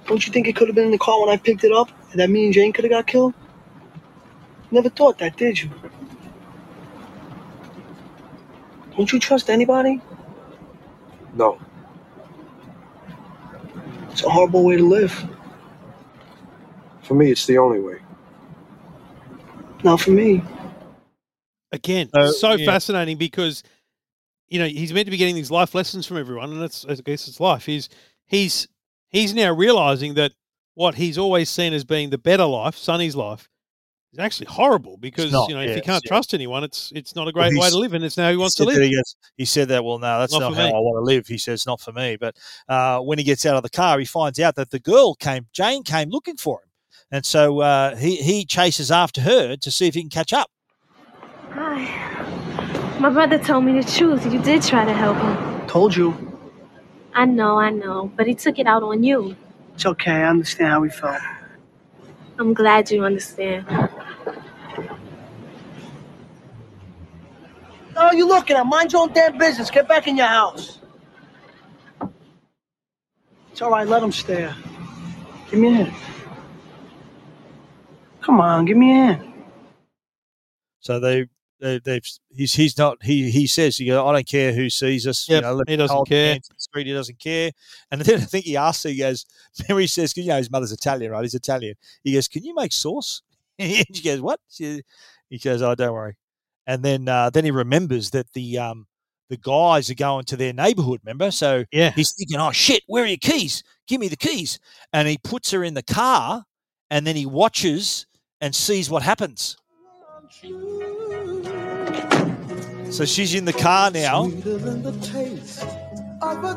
Don't 0.08 0.26
you 0.26 0.32
think 0.32 0.48
it 0.48 0.56
could 0.56 0.68
have 0.68 0.76
been 0.76 0.86
in 0.86 0.92
the 0.92 0.98
car 0.98 1.20
when 1.20 1.30
I 1.30 1.38
picked 1.38 1.64
it 1.64 1.72
up 1.72 1.90
and 2.12 2.20
that 2.20 2.30
me 2.30 2.46
and 2.46 2.54
Jane 2.54 2.72
could 2.74 2.84
have 2.86 2.92
got 2.92 3.08
killed? 3.08 3.34
Never 4.72 4.90
thought 4.90 5.18
that, 5.20 5.38
did 5.38 5.62
you? 5.62 5.70
Don't 8.96 9.12
you 9.12 9.20
trust 9.20 9.50
anybody? 9.50 10.02
no. 11.34 11.60
It's 14.12 14.24
a 14.24 14.30
horrible 14.30 14.64
way 14.64 14.78
to 14.78 14.88
live. 14.88 15.28
For 17.04 17.16
me, 17.16 17.32
it's 17.32 17.46
the 17.46 17.58
only 17.58 17.82
way. 17.82 18.00
Not 19.84 20.00
for 20.00 20.12
me. 20.12 20.42
Again, 21.74 22.10
So, 22.16 22.32
so 22.32 22.52
yeah. 22.54 22.66
fascinating 22.66 23.18
because 23.18 23.62
you 24.48 24.58
know 24.58 24.68
he's 24.68 24.94
meant 24.94 25.06
to 25.08 25.12
be 25.12 25.18
getting 25.18 25.36
these 25.36 25.52
life 25.52 25.76
lessons 25.76 26.08
from 26.08 26.16
everyone, 26.16 26.52
and 26.54 26.62
that's 26.62 26.86
I 26.86 26.96
guess 26.96 27.28
it's 27.28 27.42
life. 27.42 27.66
He's 27.66 27.90
he's 28.26 28.70
he's 29.16 29.34
now 29.34 29.52
realizing 29.54 30.14
that 30.16 30.34
what 30.76 30.96
he's 30.96 31.18
always 31.18 31.50
seen 31.50 31.74
as 31.74 31.84
being 31.84 32.10
the 32.10 32.18
better 32.18 32.46
life, 32.46 32.76
Sonny's 32.76 33.16
life, 33.16 33.50
is 34.12 34.20
actually 34.20 34.48
horrible 34.48 34.98
because 34.98 35.32
not, 35.32 35.50
you 35.50 35.56
know 35.56 35.62
if 35.62 35.70
yeah, 35.70 35.76
you 35.76 35.82
can't 35.82 36.04
yeah. 36.06 36.10
trust 36.10 36.34
anyone, 36.34 36.64
it's 36.64 36.92
it's 36.96 37.16
not 37.16 37.24
a 37.24 37.32
Well, 37.36 37.50
great 37.50 37.60
way 37.60 37.70
to 37.70 37.78
live, 37.78 37.94
and 37.94 38.04
it's 38.04 38.18
now 38.18 38.30
he 38.30 38.38
wants 38.38 38.56
to 38.56 38.64
said 38.64 38.68
live. 38.68 38.76
that 38.78 38.86
He, 38.86 38.96
goes, 38.96 39.16
he 39.38 39.46
said 39.46 39.68
that, 39.70 39.84
well, 39.84 40.00
no, 40.00 40.20
that's 40.20 40.34
Not 40.34 40.40
not, 40.40 40.56
how 40.56 40.66
me. 40.66 40.70
I 40.70 40.80
want 40.80 41.02
to 41.02 41.06
live. 41.06 41.28
He 41.28 41.38
says, 41.38 41.66
not 41.66 41.82
for 41.82 41.92
me. 41.92 42.18
But 42.18 42.36
uh, 42.70 43.00
when 43.00 43.18
he 43.18 43.24
gets 43.24 43.46
out 43.46 43.56
of 43.56 43.64
the 43.64 43.70
car, 43.70 44.00
he 44.00 44.06
finds 44.06 44.40
out 44.40 44.56
that 44.56 44.70
the 44.70 44.80
girl 44.80 45.16
came, 45.16 45.48
Jane 45.54 45.84
came 45.84 46.10
looking 46.10 46.38
for 46.38 46.62
him. 46.62 46.70
And 47.12 47.26
so 47.26 47.60
uh, 47.60 47.96
he, 47.96 48.16
he 48.18 48.46
chases 48.46 48.90
after 48.92 49.22
her 49.22 49.56
to 49.58 49.72
see 49.72 49.88
if 49.88 49.94
he 49.94 50.02
can 50.02 50.10
catch 50.10 50.34
up. 50.34 50.50
Hi. 51.52 53.00
My 53.00 53.10
brother 53.10 53.38
told 53.38 53.64
me 53.66 53.80
the 53.80 53.90
truth. 53.90 54.26
You 54.32 54.42
did 54.42 54.64
try 54.64 54.86
to 54.86 54.94
help 54.94 55.18
him. 55.18 55.68
Told 55.68 55.96
you. 55.96 56.35
I 57.16 57.26
know, 57.26 57.58
I 57.58 57.72
know, 57.72 58.12
but 58.18 58.28
he 58.28 58.36
took 58.36 58.60
it 58.60 58.68
out 58.68 58.84
on 58.84 59.04
you. 59.04 59.36
It's 59.74 59.86
okay. 59.86 60.12
I 60.12 60.30
understand 60.30 60.70
how 60.70 60.84
he 60.84 60.90
felt. 60.90 61.22
I'm 62.38 62.54
glad 62.54 62.92
you 62.92 63.06
understand. 63.06 63.66
Oh, 67.96 68.12
you 68.12 68.28
looking 68.28 68.58
at? 68.58 68.66
Mind 68.66 68.92
your 68.92 69.04
own 69.04 69.14
damn 69.14 69.38
business. 69.38 69.72
Get 69.72 69.88
back 69.88 70.08
in 70.08 70.18
your 70.18 70.28
house. 70.28 70.80
It's 73.52 73.62
all 73.62 73.72
right. 73.72 73.88
Let 73.88 74.04
him 74.04 74.12
stare. 74.12 74.54
Give 75.50 75.60
me 75.60 75.70
a 75.70 75.86
hand. 75.86 75.94
Come 78.22 78.42
on, 78.42 78.66
give 78.66 78.78
me 78.78 78.92
a 78.92 78.96
hand. 78.96 79.34
So 80.82 81.00
they, 81.00 81.30
they 81.60 81.80
they've 81.80 82.06
he's 82.36 82.54
he's 82.54 82.78
not 82.78 83.02
he 83.04 83.30
he 83.32 83.48
says 83.48 83.80
you 83.80 83.92
know, 83.92 84.06
I 84.08 84.14
don't 84.14 84.28
care 84.28 84.54
who 84.54 84.70
sees 84.70 85.08
us. 85.08 85.28
Yep, 85.30 85.44
you 85.44 85.48
know, 85.50 85.64
he 85.68 85.76
doesn't 85.78 86.06
care. 86.08 86.32
hands 86.34 86.50
in 86.50 86.56
the 86.56 86.60
street. 86.62 86.88
He 86.88 86.94
doesn't 86.94 87.20
care. 87.20 87.52
And 87.92 88.02
then 88.02 88.22
I 88.22 88.26
think 88.26 88.46
he 88.46 88.58
asks. 88.58 88.84
He 88.84 88.98
goes, 88.98 89.26
Mary 89.70 89.88
says, 89.88 90.16
you 90.18 90.26
know 90.28 90.38
his 90.38 90.52
mother's 90.52 90.72
Italian, 90.72 91.12
right? 91.12 91.22
He's 91.24 91.34
Italian. 91.36 91.76
He 92.04 92.14
goes, 92.14 92.28
can 92.28 92.44
you 92.44 92.54
make 92.56 92.72
sauce? 92.74 93.22
and 93.60 93.86
she 93.94 94.04
goes, 94.04 94.20
what? 94.22 94.40
She, 94.50 94.84
he 95.30 95.38
goes, 95.38 95.62
oh, 95.62 95.76
don't 95.76 95.94
worry. 95.94 96.18
And 96.68 96.84
then 96.84 97.08
uh, 97.08 97.30
then 97.30 97.46
he 97.46 97.52
remembers 97.52 98.10
that 98.12 98.32
the 98.34 98.58
um 98.58 98.88
the 99.30 99.38
guys 99.38 99.90
are 99.90 99.96
going 99.96 100.26
to 100.26 100.38
their 100.38 100.54
neighborhood. 100.54 101.00
Remember? 101.04 101.32
So 101.32 101.64
Yeah. 101.72 101.92
he's 101.92 102.14
thinking, 102.14 102.38
oh 102.40 102.52
shit, 102.52 102.84
where 102.88 103.04
are 103.04 103.08
your 103.08 103.18
keys? 103.18 103.64
Give 103.88 104.00
me 104.00 104.08
the 104.08 104.16
keys. 104.18 104.60
And 104.94 105.08
he 105.08 105.18
puts 105.18 105.52
her 105.52 105.64
in 105.64 105.74
the 105.74 105.84
car, 105.84 106.44
and 106.90 107.08
then 107.08 107.16
he 107.16 107.26
watches 107.26 108.06
and 108.42 108.54
sees 108.54 108.90
what 108.90 109.02
happens. 109.04 109.58
So 112.92 113.06
she's 113.06 113.34
in 113.34 113.46
the 113.46 113.54
car 113.54 113.92
now. 113.92 114.26
And 114.26 114.42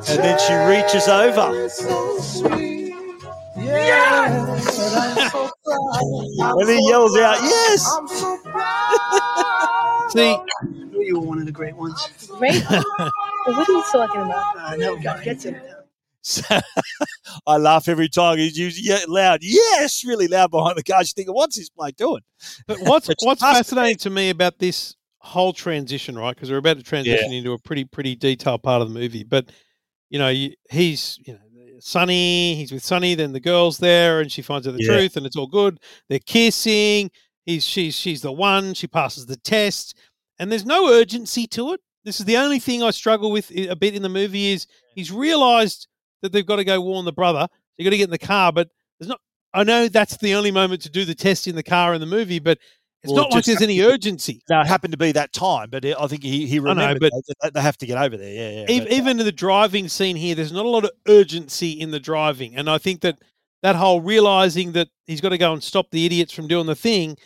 then 0.05 0.39
she 0.39 0.55
reaches 0.55 1.09
over. 1.09 1.68
and 5.61 6.68
he 6.68 6.89
yells 6.89 7.16
out, 7.18 7.39
Yes! 7.43 7.85
See, 10.12 10.31
I 10.31 10.41
knew 10.64 11.03
you 11.03 11.20
were 11.20 11.26
one 11.26 11.39
of 11.39 11.47
the 11.47 11.53
great 11.53 11.76
ones. 11.76 12.29
Great. 12.39 12.62
what 12.64 12.85
are 13.47 13.72
you 13.72 13.85
talking 13.93 14.22
about? 14.22 14.57
I 14.59 14.76
never 14.76 14.97
got 14.97 15.18
to 15.18 15.24
get 15.24 15.41
to 15.41 15.51
it. 15.51 15.62
So, 16.22 16.43
I 17.47 17.57
laugh 17.57 17.89
every 17.89 18.09
time 18.09 18.39
he's 18.39 18.59
using 18.59 18.85
yeah, 18.85 19.01
loud, 19.07 19.41
yes, 19.43 20.05
really 20.05 20.29
loud 20.29 20.51
behind 20.51 20.76
the 20.76 20.83
car. 20.83 21.01
You 21.01 21.07
think, 21.07 21.33
what's 21.33 21.57
this 21.57 21.70
bloke 21.70 21.97
doing? 21.97 22.22
But 22.66 22.81
what's 22.81 23.09
what's 23.22 23.41
fascinating 23.41 23.99
to 23.99 24.11
me 24.11 24.31
about 24.31 24.59
this 24.59 24.97
whole 25.29 25.53
transition, 25.53 26.18
right? 26.18 26.35
Because 26.35 26.51
we're 26.51 26.57
about 26.59 26.76
to 26.79 26.83
transition 26.83 27.33
into 27.33 27.53
a 27.53 27.59
pretty 27.59 27.85
pretty 27.85 28.16
detailed 28.16 28.62
part 28.62 28.83
of 28.83 28.89
the 28.93 28.99
movie. 28.99 29.24
But 29.24 29.51
you 30.11 30.18
know, 30.18 30.29
you, 30.29 30.53
he's 30.70 31.18
you 31.24 31.35
know 31.35 31.41
Sonny, 31.81 32.55
he's 32.57 32.72
with 32.72 32.85
Sonny. 32.85 33.14
then 33.14 33.33
the 33.33 33.41
girl's 33.41 33.79
there, 33.79 34.20
and 34.20 34.31
she 34.33 34.43
finds 34.43 34.66
out 34.66 34.72
the 34.74 34.81
Yeah. 34.83 34.97
truth, 34.97 35.16
and 35.16 35.24
it's 35.26 35.37
all 35.37 35.47
good. 35.47 35.79
They're 36.09 36.18
kissing. 36.18 37.11
He's 37.47 37.64
she's 37.66 37.95
she's 37.95 38.22
the 38.22 38.33
one. 38.33 38.74
She 38.74 38.87
passes 38.87 39.26
the 39.26 39.37
test, 39.37 39.97
and 40.39 40.51
there's 40.51 40.66
no 40.66 40.91
urgency 40.93 41.47
to 41.49 41.72
it. 41.72 41.81
This 42.05 42.20
is 42.20 42.26
the 42.26 42.37
only 42.37 42.59
thing 42.59 42.83
I 42.83 42.91
struggle 42.91 43.31
with 43.31 43.51
a 43.57 43.76
bit 43.76 43.95
in 43.95 44.03
the 44.03 44.09
movie 44.09 44.53
is 44.53 44.66
he's 44.95 45.12
realised 45.12 45.89
that 46.22 46.33
they've 46.33 46.47
got 46.47 46.57
to 46.57 46.64
go 46.64 46.81
warn 46.81 47.05
the 47.05 47.12
brother. 47.12 47.47
You 47.76 47.85
got 47.85 47.91
to 47.91 47.97
get 47.97 48.05
in 48.05 48.11
the 48.11 48.18
car, 48.18 48.53
but 48.53 48.68
there's 48.99 49.09
not. 49.09 49.20
I 49.55 49.64
know 49.64 49.89
that's 49.89 50.16
the 50.18 50.35
only 50.35 50.51
moment 50.51 50.83
to 50.83 50.91
do 50.91 51.05
the 51.05 51.14
test 51.14 51.47
in 51.47 51.55
the 51.57 51.62
car 51.62 51.95
in 51.95 52.01
the 52.01 52.07
movie, 52.07 52.39
but 52.39 52.59
it's 53.03 53.12
not 53.12 53.30
like 53.32 53.44
there's 53.44 53.62
any 53.62 53.80
urgency. 53.80 54.42
No, 54.51 54.61
it 54.61 54.66
happened 54.66 54.92
to 54.92 54.99
be 54.99 55.12
that 55.12 55.32
time, 55.32 55.70
but 55.70 55.84
I 55.84 56.07
think 56.09 56.22
he, 56.22 56.46
he 56.46 56.59
know, 56.59 56.70
remembered 56.70 57.01
but- 57.01 57.12
that- 57.12 57.34
that 57.42 57.55
they 57.55 57.61
have 57.61 57.78
to 57.78 57.86
get 57.86 57.96
over 57.99 58.16
there. 58.16 58.32
Yeah, 58.32 58.61
yeah. 58.62 58.66
Even, 58.70 58.88
uh, 58.88 58.94
even 58.96 59.20
in 59.20 59.26
the 59.26 59.32
driving 59.32 59.88
scene 59.88 60.16
here, 60.16 60.34
there's 60.34 60.53
not 60.53 60.66
a 60.66 60.68
lot 60.68 60.84
of 60.84 60.90
urgency 61.07 61.72
in 61.72 61.90
the 61.90 62.01
driving, 62.01 62.57
and 62.57 62.68
I 62.68 62.78
think 62.78 63.01
that 63.03 63.18
that 63.62 63.76
whole 63.76 64.01
realizing 64.01 64.72
that 64.72 64.88
he's 65.07 65.20
got 65.20 65.30
to 65.30 65.38
go 65.38 65.53
and 65.53 65.62
stop 65.62 65.90
the 65.90 66.07
idiots 66.07 66.32
from 66.32 66.46
doing 66.49 66.66
the 66.66 66.76
thing. 66.76 67.16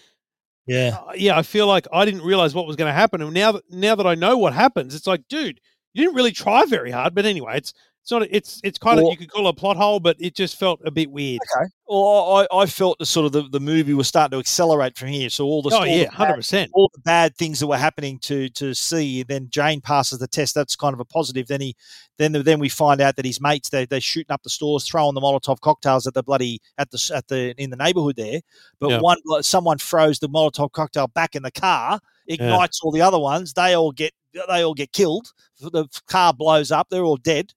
yeah. 0.67 0.99
uh, 1.07 1.13
yeah, 1.15 1.37
I 1.39 1.43
feel 1.43 1.67
like 1.67 1.87
I 1.93 2.05
didn't 2.05 2.23
realize 2.23 2.55
what 2.55 2.67
was 2.67 2.77
going 2.77 2.89
to 2.89 2.93
happen, 2.95 3.21
and 3.23 3.33
now 3.35 3.53
that 3.53 3.71
now 3.71 3.95
that 3.95 4.07
I 4.07 4.15
know 4.15 4.37
what 4.39 4.53
happens, 4.55 4.95
it's 4.95 5.07
like, 5.07 5.27
dude, 5.29 5.61
you 5.95 6.05
didn't 6.05 6.17
really 6.17 6.33
try 6.33 6.65
very 6.67 6.91
hard. 6.91 7.15
But 7.15 7.27
anyway, 7.27 7.57
it's 7.59 7.73
it's 8.03 8.11
not. 8.11 8.27
It's 8.31 8.61
it's 8.65 8.79
kind 8.79 8.99
of 8.99 9.07
you 9.11 9.17
could 9.17 9.31
call 9.31 9.47
it 9.47 9.51
a 9.51 9.53
plot 9.53 9.77
hole, 9.77 10.01
but 10.01 10.17
it 10.19 10.35
just 10.35 10.59
felt 10.59 10.81
a 10.85 10.91
bit 10.91 11.11
weird. 11.11 11.41
Okay. 11.57 11.67
Well, 11.87 12.47
I, 12.53 12.63
I 12.63 12.67
felt 12.67 12.99
the 12.99 13.07
sort 13.07 13.27
of 13.27 13.33
the, 13.33 13.43
the 13.43 13.61
movie 13.61 13.93
was 13.95 14.09
starting 14.09 14.33
to 14.37 14.39
accelerate 14.41 14.97
from 14.97 15.09
here. 15.09 15.29
So 15.29 15.45
all 15.45 15.61
the 15.63 15.71
Oh, 15.75 15.79
all 15.81 15.87
yeah, 15.87 16.09
bad- 16.17 16.37
100%. 16.39 16.69
all 16.73 16.91
the 16.95 17.01
bad 17.03 17.37
things 17.37 17.61
that 17.61 17.67
were 17.67 17.77
happening 17.77 18.19
to 18.21 18.49
to 18.51 18.75
see. 18.75 19.23
Then 19.23 19.49
Jane 19.51 19.81
passes 19.81 20.19
the 20.19 20.27
test. 20.27 20.55
That's 20.55 20.75
kind 20.75 20.95
of 20.95 21.01
a 21.01 21.05
positive. 21.05 21.47
Then 21.47 21.61
he 21.61 21.77
then 22.19 22.33
then 22.33 22.59
we 22.59 22.69
find 22.69 23.01
out 23.01 23.15
that 23.17 23.25
his 23.25 23.41
mates 23.41 23.69
they 23.69 23.85
they're 23.87 24.01
shooting 24.01 24.33
up 24.33 24.43
the 24.43 24.51
stores, 24.51 24.85
throwing 24.87 25.15
the 25.15 25.21
Molotov 25.21 25.61
cocktails 25.61 26.07
at 26.07 26.15
the 26.15 26.23
bloody 26.25 26.61
at 26.79 26.91
the 26.91 27.13
at 27.15 27.29
the 27.29 27.55
in 27.57 27.71
the 27.71 27.77
neighborhood 27.77 28.17
there. 28.17 28.41
But 28.81 28.91
Yeah. 28.91 29.01
one 29.01 29.19
someone 29.43 29.79
throws 29.79 30.19
the 30.19 30.29
Molotov 30.29 30.73
cocktail 30.73 31.07
back 31.09 31.37
in 31.37 31.43
the 31.45 31.53
car, 31.53 32.01
ignites 32.27 32.81
all 32.83 32.91
the 32.91 33.03
other 33.03 33.19
ones. 33.21 33.53
They 33.53 33.75
all 33.77 33.93
get 33.93 34.13
they 34.49 34.65
all 34.65 34.75
get 34.75 34.93
killed. 34.93 35.29
The 35.61 35.87
car 36.09 36.33
blows 36.33 36.73
up. 36.73 36.89
They're 36.91 37.05
all 37.05 37.17
dead. 37.19 37.53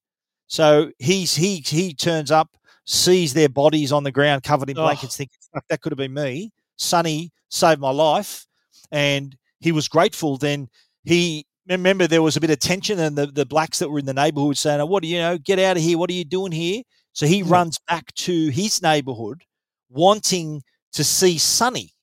So 0.47 0.91
he's 0.99 1.35
he 1.35 1.57
he 1.65 1.93
turns 1.93 2.31
up, 2.31 2.49
sees 2.85 3.33
their 3.33 3.49
bodies 3.49 3.91
on 3.91 4.03
the 4.03 4.11
ground 4.11 4.43
covered 4.43 4.69
in 4.69 4.77
Oh. 4.77 4.83
blankets, 4.83 5.17
thinking, 5.17 5.37
"Fuck, 5.53 5.65
that 5.69 5.81
could 5.81 5.91
have 5.91 5.97
been 5.97 6.13
me." 6.13 6.51
Sonny 6.77 7.31
saved 7.49 7.79
my 7.81 7.89
life, 7.91 8.45
and 8.91 9.35
he 9.59 9.71
was 9.71 9.87
grateful. 9.87 10.37
Then 10.37 10.69
he 11.03 11.45
remember 11.67 12.05
there 12.07 12.21
was 12.21 12.37
a 12.37 12.41
bit 12.41 12.51
of 12.51 12.59
tension, 12.59 12.99
and 12.99 13.17
the, 13.17 13.27
the 13.27 13.45
blacks 13.45 13.79
that 13.79 13.89
were 13.89 13.99
in 13.99 14.05
the 14.05 14.13
neighborhood 14.13 14.57
saying, 14.57 14.81
"Oh, 14.81 14.85
"What 14.85 15.01
do 15.03 15.09
you 15.09 15.17
know? 15.19 15.37
Get 15.37 15.59
out 15.59 15.77
of 15.77 15.83
here! 15.83 15.97
What 15.97 16.09
are 16.09 16.13
you 16.13 16.25
doing 16.25 16.51
here?" 16.51 16.83
So 17.13 17.25
he 17.25 17.43
runs 17.43 17.79
back 17.87 18.13
to 18.15 18.49
his 18.49 18.81
neighborhood, 18.81 19.43
wanting 19.89 20.61
to 20.93 21.03
see 21.03 21.37
Sonny 21.37 21.93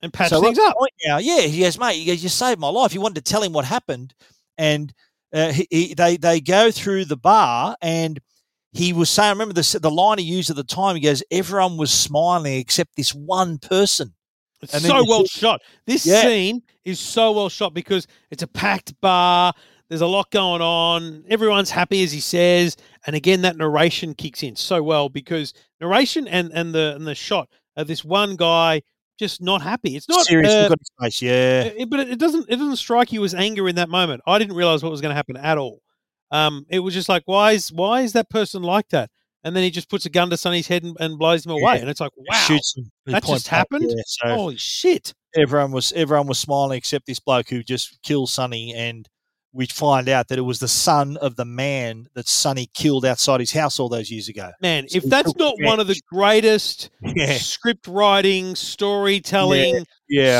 and 0.00 0.12
patch 0.12 0.30
so 0.30 0.40
things 0.40 0.58
up. 0.58 0.74
now, 1.06 1.18
yeah, 1.18 1.42
he 1.42 1.60
goes, 1.60 1.78
mate, 1.78 1.96
he 1.96 2.04
goes, 2.06 2.22
you 2.22 2.28
saved 2.28 2.58
my 2.58 2.68
life. 2.68 2.90
He 2.92 2.98
wanted 2.98 3.24
to 3.24 3.30
tell 3.30 3.42
him 3.42 3.52
what 3.52 3.64
happened, 3.64 4.14
and 4.58 4.92
uh, 5.32 5.52
he, 5.52 5.66
he, 5.70 5.94
they 5.94 6.16
they 6.16 6.40
go 6.40 6.70
through 6.70 7.06
the 7.06 7.16
bar, 7.16 7.76
and 7.80 8.20
he 8.72 8.92
was 8.92 9.10
saying, 9.10 9.28
I 9.28 9.32
remember 9.32 9.54
the 9.54 9.78
the 9.80 9.90
line 9.90 10.18
he 10.18 10.24
used 10.24 10.50
at 10.50 10.56
the 10.56 10.64
time. 10.64 10.96
He 10.96 11.02
goes, 11.02 11.22
everyone 11.30 11.76
was 11.76 11.90
smiling 11.90 12.54
except 12.58 12.96
this 12.96 13.14
one 13.14 13.58
person. 13.58 14.14
It's 14.62 14.74
And 14.74 14.82
so 14.82 15.04
well 15.06 15.24
shot. 15.26 15.60
This 15.86 16.06
Yeah. 16.06 16.22
scene 16.22 16.62
is 16.84 17.00
so 17.00 17.32
well 17.32 17.48
shot 17.48 17.74
because 17.74 18.06
it's 18.30 18.42
a 18.42 18.46
packed 18.46 18.98
bar. 19.00 19.52
There's 19.88 20.00
a 20.00 20.06
lot 20.06 20.30
going 20.30 20.62
on. 20.62 21.24
Everyone's 21.28 21.70
happy, 21.70 22.02
as 22.02 22.12
he 22.12 22.20
says, 22.20 22.76
and 23.06 23.14
again 23.16 23.42
that 23.42 23.56
narration 23.56 24.14
kicks 24.14 24.42
in 24.42 24.56
so 24.56 24.82
well 24.82 25.08
because 25.08 25.52
narration 25.80 26.26
and 26.28 26.50
and 26.54 26.74
the 26.74 26.94
and 26.96 27.06
the 27.06 27.14
shot 27.14 27.48
of 27.76 27.88
this 27.88 28.04
one 28.04 28.36
guy 28.36 28.82
just 29.22 29.40
not 29.40 29.62
happy. 29.62 29.96
It's 29.96 30.08
not 30.08 30.24
Serious 30.26 30.52
uh, 30.52 30.74
yeah. 31.20 31.62
it- 31.64 31.88
but 31.90 32.00
it 32.00 32.18
doesn't 32.18 32.46
it 32.48 32.56
doesn't 32.56 32.76
strike 32.76 33.12
you 33.12 33.24
as 33.24 33.34
anger 33.34 33.68
in 33.68 33.76
that 33.76 33.88
moment. 33.88 34.20
I 34.26 34.38
didn't 34.38 34.56
realize 34.56 34.82
what 34.82 34.90
was 34.90 35.00
going 35.00 35.10
to 35.10 35.16
happen 35.16 35.36
at 35.36 35.58
all. 35.58 35.80
Um, 36.30 36.64
it 36.68 36.80
was 36.80 36.94
just 36.94 37.08
like 37.08 37.22
why 37.26 37.52
is 37.52 37.72
why 37.72 38.00
is 38.02 38.12
that 38.14 38.28
person 38.30 38.62
like 38.62 38.88
that? 38.90 39.10
And 39.44 39.56
then 39.56 39.62
he 39.64 39.70
just 39.70 39.88
puts 39.90 40.06
a 40.06 40.10
gun 40.10 40.30
to 40.30 40.36
Sonny's 40.36 40.68
head 40.68 40.84
and, 40.84 40.96
and 41.00 41.18
blows 41.18 41.44
him 41.44 41.50
away. 41.52 41.74
Yeah. 41.74 41.80
And 41.80 41.90
it's 41.90 42.00
like, 42.00 42.12
wow, 42.16 42.36
shoots 42.36 42.76
him, 42.76 42.90
that 43.06 43.24
just 43.24 43.48
happened. 43.48 43.86
yeah, 43.88 44.02
so- 44.06 44.34
Holy 44.34 44.56
shit! 44.56 45.14
Everyone 45.36 45.72
was 45.72 45.92
everyone 45.92 46.26
was 46.26 46.38
smiling 46.38 46.76
except 46.78 47.06
this 47.06 47.18
bloke 47.20 47.48
who 47.48 47.62
just 47.62 47.98
killed 48.02 48.28
Sonny, 48.30 48.72
and 48.74 49.08
we 49.54 49.66
find 49.66 50.08
out 50.08 50.28
that 50.28 50.38
it 50.38 50.42
was 50.42 50.60
the 50.60 50.68
son 50.68 51.16
of 51.18 51.36
the 51.36 51.44
man 51.44 52.08
that 52.14 52.26
Sonny 52.26 52.70
killed 52.72 53.04
outside 53.04 53.40
his 53.40 53.52
house 53.52 53.78
all 53.78 53.88
those 53.90 54.10
years 54.10 54.28
ago. 54.28 54.50
Man, 54.60 54.88
So 54.88 54.96
if 54.98 55.04
that's 55.04 55.36
not 55.36 55.54
one 55.60 55.78
of 55.78 55.86
the 55.88 56.00
greatest 56.10 56.88
Yeah. 57.02 57.34
script 57.34 57.86
writing, 57.86 58.54
storytelling, 58.54 59.74
yeah. 59.74 59.82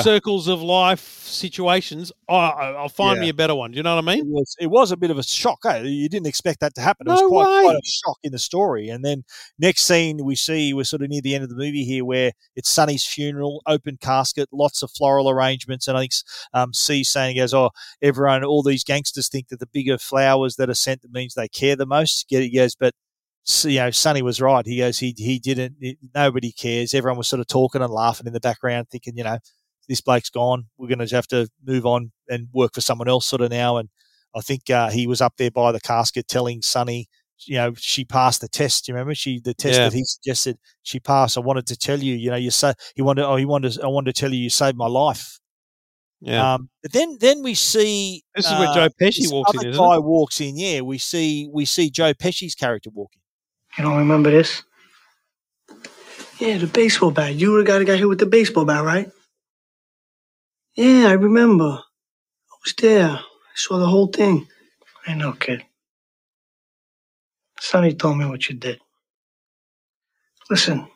Circles 0.02 0.48
of 0.48 0.62
life 0.62 1.00
situations, 1.00 2.12
I, 2.28 2.34
I, 2.34 2.70
I'll 2.72 2.88
find 2.88 3.16
Yeah. 3.16 3.22
me 3.22 3.28
a 3.30 3.34
better 3.34 3.54
one. 3.54 3.70
Do 3.70 3.76
you 3.78 3.82
know 3.82 3.94
what 3.96 4.04
I 4.08 4.14
mean? 4.14 4.26
It 4.26 4.30
was, 4.30 4.56
it 4.60 4.66
was 4.66 4.92
a 4.92 4.96
bit 4.96 5.10
of 5.10 5.18
a 5.18 5.22
shock. 5.22 5.60
Eh? 5.64 5.82
You 5.82 6.08
didn't 6.08 6.26
expect 6.26 6.60
that 6.60 6.74
to 6.74 6.80
happen. 6.80 7.06
It 7.06 7.10
No 7.10 7.22
was 7.22 7.30
quite, 7.30 7.44
quite 7.62 7.74
way. 7.74 7.80
a 7.82 7.86
shock 7.86 8.18
in 8.22 8.32
the 8.32 8.38
story. 8.38 8.88
And 8.88 9.04
then 9.04 9.24
next 9.58 9.82
scene 9.84 10.24
we 10.24 10.34
see 10.36 10.74
we're 10.74 10.84
sort 10.84 11.02
of 11.02 11.08
near 11.08 11.20
the 11.22 11.34
end 11.34 11.44
of 11.44 11.50
the 11.50 11.56
movie 11.56 11.84
here, 11.84 12.04
where 12.04 12.32
it's 12.56 12.70
Sonny's 12.70 13.04
funeral, 13.04 13.62
open 13.66 13.96
casket, 14.00 14.48
lots 14.52 14.82
of 14.82 14.90
floral 14.90 15.30
arrangements, 15.30 15.88
and 15.88 15.96
I 15.96 16.00
think 16.02 16.12
um, 16.54 16.72
C 16.74 17.02
saying 17.04 17.34
he 17.36 17.40
goes, 17.40 17.54
"Oh, 17.54 17.70
everyone, 18.02 18.44
all 18.44 18.62
these 18.62 18.84
gangsters 18.84 19.28
think 19.28 19.48
that 19.48 19.60
the 19.60 19.66
bigger 19.66 19.98
flowers 19.98 20.56
that 20.56 20.68
are 20.70 20.74
sent 20.74 21.02
that 21.02 21.12
means 21.12 21.34
they 21.34 21.48
care 21.48 21.76
the 21.76 21.86
most." 21.86 22.28
Get 22.28 22.42
it? 22.42 22.50
goes, 22.50 22.74
but 22.74 22.94
so, 23.44 23.68
you 23.68 23.78
know, 23.80 23.90
Sonny 23.90 24.22
was 24.22 24.40
right. 24.40 24.64
He 24.66 24.78
goes, 24.78 24.98
he 24.98 25.14
he 25.16 25.38
didn't. 25.38 25.76
it- 25.80 25.98
nobody 26.14 26.52
cares. 26.52 26.94
Everyone 26.94 27.18
was 27.18 27.26
sort 27.28 27.40
of 27.40 27.48
talking 27.48 27.82
and 27.82 27.92
laughing 27.92 28.26
in 28.26 28.32
the 28.32 28.40
background, 28.40 28.88
thinking, 28.90 29.16
you 29.16 29.24
know, 29.24 29.38
this 29.92 30.00
bloke's 30.00 30.30
gone. 30.30 30.64
We're 30.78 30.88
going 30.88 31.06
to 31.06 31.14
have 31.14 31.26
to 31.28 31.48
move 31.66 31.84
on 31.84 32.12
and 32.30 32.48
work 32.50 32.72
for 32.72 32.80
someone 32.80 33.08
else, 33.08 33.26
sort 33.26 33.42
of 33.42 33.50
now. 33.50 33.76
And 33.76 33.90
I 34.34 34.40
think 34.40 34.70
uh, 34.70 34.88
he 34.88 35.06
was 35.06 35.20
up 35.20 35.34
there 35.36 35.50
by 35.50 35.70
the 35.70 35.80
casket 35.80 36.28
telling 36.28 36.62
Sonny, 36.62 37.08
you 37.44 37.56
know, 37.56 37.74
she 37.76 38.02
passed 38.06 38.40
the 38.40 38.48
test. 38.48 38.88
You 38.88 38.94
remember 38.94 39.14
she 39.14 39.38
the 39.38 39.52
test 39.52 39.78
Yeah. 39.78 39.90
that 39.90 39.92
he 39.92 40.02
suggested 40.04 40.56
she 40.82 40.98
passed. 40.98 41.36
I 41.36 41.40
wanted 41.40 41.66
to 41.66 41.76
tell 41.76 41.98
you, 41.98 42.14
you 42.14 42.30
know, 42.30 42.36
you 42.36 42.50
say 42.50 42.72
he 42.96 43.02
wanted. 43.02 43.26
Oh, 43.26 43.36
he 43.36 43.44
wanted. 43.44 43.78
I 43.82 43.88
wanted 43.88 44.14
to 44.14 44.18
tell 44.18 44.32
you, 44.32 44.40
you 44.40 44.48
saved 44.48 44.78
my 44.78 44.86
life. 44.86 45.38
Yeah. 46.22 46.54
Um, 46.54 46.70
but 46.82 46.92
then, 46.92 47.18
then 47.20 47.42
we 47.42 47.52
see 47.52 48.22
This 48.34 48.46
is 48.46 48.52
where 48.52 48.68
uh, 48.68 48.74
Joe 48.74 48.88
Pesci 48.98 49.22
this 49.24 49.30
walks 49.30 49.52
in, 49.52 49.58
other 49.58 49.68
isn't 49.68 49.82
guy 49.84 49.94
it? 49.96 50.04
walks 50.04 50.40
in. 50.40 50.56
Yeah, 50.56 50.80
we 50.80 50.96
see 50.96 51.48
we 51.52 51.66
see 51.66 51.90
Joe 51.90 52.14
Pesci's 52.14 52.54
character 52.54 52.88
walking. 52.94 53.20
You 53.76 53.84
don't 53.84 53.98
remember 53.98 54.30
this? 54.30 54.62
Yeah, 56.38 56.56
the 56.56 56.66
baseball 56.66 57.10
bat. 57.10 57.34
You 57.34 57.52
were 57.52 57.58
the 57.58 57.64
guy 57.66 57.78
that 57.78 57.84
got 57.84 57.98
hit 57.98 58.08
with 58.08 58.18
the 58.20 58.26
baseball 58.26 58.64
bat, 58.64 58.84
right? 58.84 59.10
Yeah, 60.76 61.08
I 61.08 61.12
remember. 61.12 61.64
I 61.64 61.94
was 62.64 62.74
there. 62.78 63.10
I 63.10 63.22
saw 63.56 63.78
the 63.78 63.86
whole 63.86 64.08
thing. 64.08 64.48
I 65.06 65.14
know, 65.14 65.32
kid. 65.32 65.64
Sonny 67.60 67.94
told 67.94 68.18
me 68.18 68.26
what 68.26 68.48
you 68.48 68.56
did. 68.56 68.80
Listen, 70.50 70.88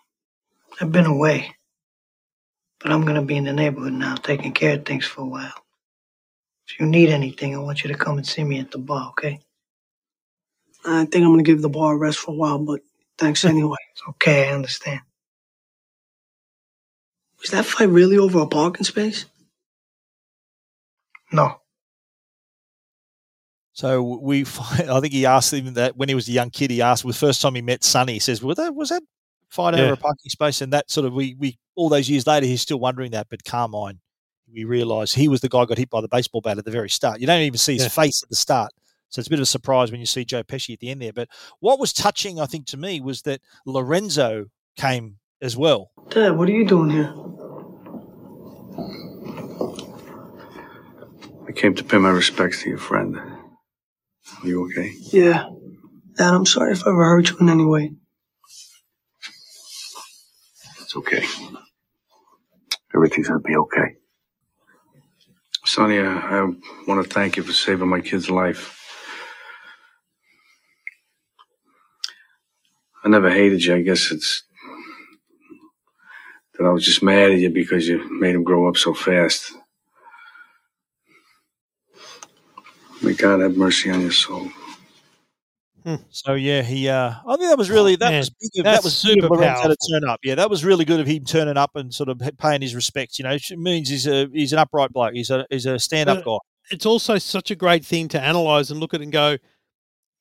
I've 0.81 0.93
been 0.93 1.07
away, 1.07 1.57
but 2.81 2.93
I'm 2.93 3.05
gonna 3.07 3.22
be 3.22 3.37
in 3.37 3.45
the 3.45 3.53
neighborhood 3.55 3.95
now, 3.95 4.16
taking 4.16 4.53
care 4.53 4.77
of 4.77 4.85
things 4.87 5.07
for 5.07 5.22
a 5.22 5.27
while. 5.27 5.55
If 6.68 6.81
you 6.81 6.87
need 6.87 7.11
anything, 7.11 7.55
I 7.55 7.61
want 7.61 7.85
you 7.85 7.93
to 7.93 7.99
come 7.99 8.18
and 8.18 8.27
see 8.27 8.45
me 8.45 8.61
at 8.61 8.70
the 8.72 8.79
bar, 8.79 9.11
okay? 9.11 9.41
I 10.87 11.07
think 11.07 11.24
I'm 11.24 11.33
gonna 11.33 11.45
give 11.45 11.62
the 11.62 11.68
bar 11.70 11.95
a 11.95 11.99
rest 11.99 12.18
for 12.18 12.33
a 12.33 12.37
while, 12.37 12.59
but 12.59 12.81
thanks 13.18 13.45
anyway. 13.47 13.79
It's 13.93 14.03
okay, 14.11 14.49
I 14.51 14.55
understand. 14.55 15.01
Was 17.43 17.51
that 17.53 17.66
fight 17.66 17.91
really 17.91 18.18
over 18.18 18.41
a 18.41 18.47
parking 18.49 18.85
space? 18.85 19.27
No. 21.37 21.61
So 23.72 24.03
we, 24.03 24.45
find, 24.45 24.91
I 24.91 25.01
think 25.01 25.12
he 25.12 25.26
asked 25.26 25.53
him 25.53 25.74
that 25.74 25.97
when 25.97 26.09
he 26.09 26.14
was 26.14 26.28
a 26.28 26.32
young 26.32 26.51
kid. 26.51 26.70
He 26.70 26.80
asked, 26.82 27.05
well, 27.05 27.12
the 27.12 27.18
first 27.18 27.43
time 27.43 27.55
he 27.55 27.62
met 27.62 27.84
Sonny, 27.84 28.14
he 28.14 28.18
says, 28.18 28.43
"Was 28.43 28.57
that 28.57 28.74
was 28.74 28.89
that 28.89 29.03
fight 29.51 29.74
over 29.74 29.93
a 29.93 29.97
parking 29.97 30.30
space?" 30.30 30.62
And 30.62 30.72
that 30.72 30.91
sort 30.91 31.07
of 31.07 31.12
we 31.12 31.37
we 31.39 31.59
all 31.74 31.89
those 31.89 32.09
years 32.09 32.26
later, 32.26 32.47
he's 32.47 32.62
still 32.62 32.80
wondering 32.80 33.11
that. 33.12 33.26
But 33.28 33.45
Carmine, 33.45 34.01
we 34.53 34.64
realise 34.64 35.12
he 35.12 35.28
was 35.28 35.43
the 35.43 35.49
guy 35.51 35.61
who 35.61 35.66
got 35.66 35.78
hit 35.78 35.91
by 35.91 36.01
the 36.01 36.09
baseball 36.09 36.41
bat 36.41 36.57
at 36.59 36.64
the 36.64 36.70
very 36.70 36.89
start. 36.89 37.20
You 37.20 37.26
don't 37.26 37.43
even 37.43 37.59
see 37.59 37.74
his 37.74 37.82
Yeah. 37.82 37.89
face 37.91 38.22
at 38.22 38.30
the 38.30 38.37
start. 38.37 38.72
So 39.11 39.20
it's 39.20 39.28
a 39.28 39.30
bit 39.30 39.39
of 39.39 39.45
a 39.45 39.47
surprise 39.47 39.91
when 39.93 40.01
you 40.01 40.07
see 40.07 40.24
Joe 40.24 40.43
Pesci 40.43 40.72
at 40.72 40.80
the 40.80 40.91
end 40.91 41.01
there. 41.01 41.12
But 41.12 41.28
what 41.61 41.78
was 41.78 41.93
touching, 41.93 42.41
I 42.41 42.47
think, 42.47 42.66
to 42.68 42.76
me 42.76 43.01
was 43.01 43.22
that 43.22 43.41
Lorenzo 43.64 44.47
came 44.76 45.18
as 45.41 45.57
well. 45.57 45.91
Dad, 46.09 46.37
what 46.37 46.49
are 46.49 46.53
you 46.53 46.64
doing 46.66 46.91
here? 46.91 47.14
Came 51.57 51.75
to 51.75 51.85
pay 51.85 51.97
my 51.97 52.11
respects 52.11 52.63
to 52.63 52.69
your 52.69 52.79
friend. 52.79 53.17
Are 53.17 54.47
you 54.47 54.67
okay? 54.67 54.93
Yeah. 55.11 55.49
Dad, 56.17 56.35
I'm 56.35 56.45
sorry 56.45 56.73
if 56.73 56.87
I 56.87 56.91
ever 56.91 57.05
hurt 57.05 57.31
you 57.31 57.39
in 57.39 57.49
any 57.49 57.65
way. 57.65 57.93
It's 60.81 60.95
okay. 60.97 61.25
Everything's 62.95 63.29
gonna 63.29 63.41
be 63.41 63.57
okay. 63.57 63.97
Sonny, 65.65 65.99
I 65.99 66.43
want 66.87 67.03
to 67.03 67.11
thank 67.13 67.37
you 67.37 67.43
for 67.43 67.53
saving 67.53 67.89
my 67.89 68.01
kid's 68.01 68.31
life. 68.31 68.79
I 73.03 73.09
never 73.09 73.31
hated 73.31 73.65
you. 73.65 73.75
I 73.77 73.83
guess 73.83 74.11
it's 74.11 74.43
that 76.55 76.67
I 76.67 76.71
was 76.71 76.85
just 76.85 77.03
mad 77.03 77.33
at 77.33 77.39
you 77.39 77.51
because 77.51 77.89
you 77.89 78.09
made 78.21 78.35
him 78.35 78.45
grow 78.45 78.69
up 78.69 78.77
so 78.77 78.95
fast. 78.95 79.53
May 83.03 83.14
God 83.14 83.40
have 83.40 83.57
mercy 83.57 83.90
on 83.90 84.01
your 84.01 84.12
soul. 84.12 84.51
So 86.11 86.34
yeah, 86.34 86.62
he. 86.62 86.88
Uh, 86.88 87.12
I 87.26 87.36
think 87.36 87.49
that 87.49 87.59
was 87.59 87.70
really 87.70 87.94
that 87.97 88.11
man, 88.11 88.18
was 88.18 88.30
big 88.30 88.51
of, 88.59 88.64
that 88.64 88.82
was 88.82 88.97
super 88.97 89.22
super 89.22 89.36
Lorenzo 89.36 89.68
to 89.68 89.76
turn 89.88 90.09
up. 90.09 90.18
Yeah, 90.24 90.34
that 90.34 90.51
was 90.51 90.64
really 90.64 90.84
good 90.84 90.99
of 90.99 91.07
him 91.07 91.24
turning 91.24 91.57
up 91.57 91.76
and 91.76 91.94
sort 91.94 92.09
of 92.09 92.20
paying 92.38 92.61
his 92.61 92.74
respects. 92.74 93.20
You 93.20 93.24
know, 93.24 93.32
it 93.32 93.59
means 93.59 93.88
he's 93.88 94.07
a 94.09 94.28
he's 94.32 94.53
an 94.53 94.59
upright 94.59 94.92
bloke. 94.92 95.14
He's 95.14 95.30
a 95.30 95.47
he's 95.49 95.64
a 95.64 95.78
stand 95.78 96.09
up 96.09 96.24
guy. 96.24 96.38
It's 96.72 96.86
also 96.86 97.18
such 97.18 97.53
a 97.53 97.55
great 97.55 97.84
thing 97.84 98.09
to 98.09 98.20
analyze 98.20 98.72
and 98.72 98.80
look 98.80 98.94
at 98.94 99.01
and 99.01 99.12
go, 99.12 99.36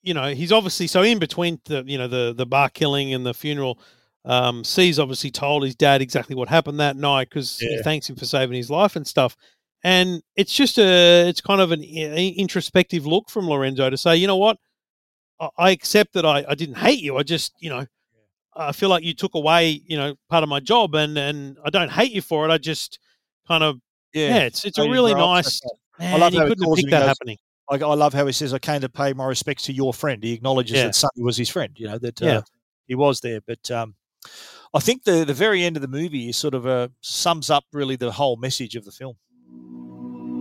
you 0.03 0.13
know, 0.13 0.35
he's 0.35 0.51
obviously 0.51 0.85
so 0.85 1.01
in 1.01 1.17
between 1.17 1.59
the 1.65 1.83
you 1.87 1.97
know 1.97 2.07
the 2.07 2.35
the 2.37 2.45
bar 2.45 2.69
killing 2.69 3.13
and 3.13 3.25
the 3.25 3.33
funeral. 3.33 3.79
Um, 4.23 4.63
C's 4.63 4.99
obviously 4.99 5.31
told 5.31 5.63
his 5.63 5.75
dad 5.75 6.01
exactly 6.01 6.35
what 6.35 6.47
happened 6.47 6.79
that 6.79 6.95
night 6.95 7.29
because 7.29 7.57
he 7.57 7.79
thanks 7.83 8.07
him 8.07 8.15
for 8.15 8.25
saving 8.25 8.55
his 8.55 8.69
life 8.69 8.95
and 8.95 9.05
stuff. 9.05 9.35
And 9.85 10.23
it's 10.35 10.51
just 10.51 10.79
a 10.79 11.29
it's 11.29 11.41
kind 11.41 11.61
of 11.61 11.71
an 11.71 11.83
introspective 11.83 13.05
look 13.05 13.29
from 13.29 13.47
Lorenzo 13.47 13.87
to 13.89 13.97
say, 13.97 14.15
you 14.17 14.25
know 14.25 14.35
what, 14.37 14.57
I- 15.39 15.49
I 15.57 15.69
accept 15.69 16.13
that 16.13 16.25
I, 16.25 16.43
I 16.49 16.55
didn't 16.55 16.77
hate 16.79 17.01
you. 17.01 17.17
I 17.17 17.23
just 17.23 17.53
you 17.59 17.69
know 17.69 17.85
I 18.55 18.71
feel 18.71 18.89
like 18.89 19.03
you 19.03 19.13
took 19.13 19.35
away 19.35 19.81
you 19.85 19.95
know 19.97 20.15
part 20.29 20.41
of 20.43 20.49
my 20.49 20.59
job 20.59 20.95
and 20.95 21.15
and 21.17 21.57
I 21.63 21.69
don't 21.69 21.91
hate 21.91 22.11
you 22.11 22.21
for 22.21 22.47
it. 22.47 22.51
I 22.51 22.57
just 22.57 22.97
kind 23.47 23.63
of 23.63 23.79
yeah, 24.13 24.39
it's 24.39 24.65
it's 24.65 24.79
a 24.79 24.89
really 24.89 25.13
grow 25.13 25.29
up 25.33 25.45
so 25.45 25.59
nice. 25.99 25.99
Man, 25.99 26.13
he 26.13 26.19
how 26.19 26.29
he 26.29 26.49
couldn't 26.49 26.49
have 26.49 26.65
calls 26.65 26.75
picked 26.77 26.85
him, 26.85 26.87
he 26.87 26.91
that 26.91 26.99
goes- 27.01 27.07
happening. 27.07 27.37
I, 27.69 27.75
I 27.75 27.93
love 27.95 28.13
how 28.13 28.25
he 28.25 28.31
says, 28.31 28.53
"I 28.55 28.59
came 28.59 28.81
to 28.81 28.89
pay 28.89 29.13
my 29.13 29.25
respects 29.25 29.63
to 29.63 29.73
your 29.73 29.93
friend." 29.93 30.23
He 30.23 30.33
acknowledges 30.33 30.77
Yeah. 30.77 30.85
that 30.85 30.95
Sonny 30.95 31.21
was 31.23 31.37
his 31.37 31.49
friend. 31.49 31.73
You 31.77 31.87
know 31.89 31.97
that 31.99 32.21
uh, 32.21 32.25
Yeah. 32.25 32.41
he 32.87 32.95
was 32.95 33.19
there. 33.21 33.39
But 33.45 33.69
um, 33.71 33.93
I 34.73 34.79
think 34.79 35.03
the 35.03 35.25
the 35.25 35.33
very 35.33 35.63
end 35.63 35.75
of 35.75 35.81
the 35.81 35.87
movie 35.87 36.29
is 36.29 36.37
sort 36.37 36.53
of 36.55 36.65
uh, 36.65 36.87
sums 37.01 37.49
up 37.51 37.65
really 37.73 37.95
the 37.97 38.11
whole 38.11 38.35
message 38.37 38.75
of 38.75 38.83
the 38.85 38.91
film. 38.91 39.15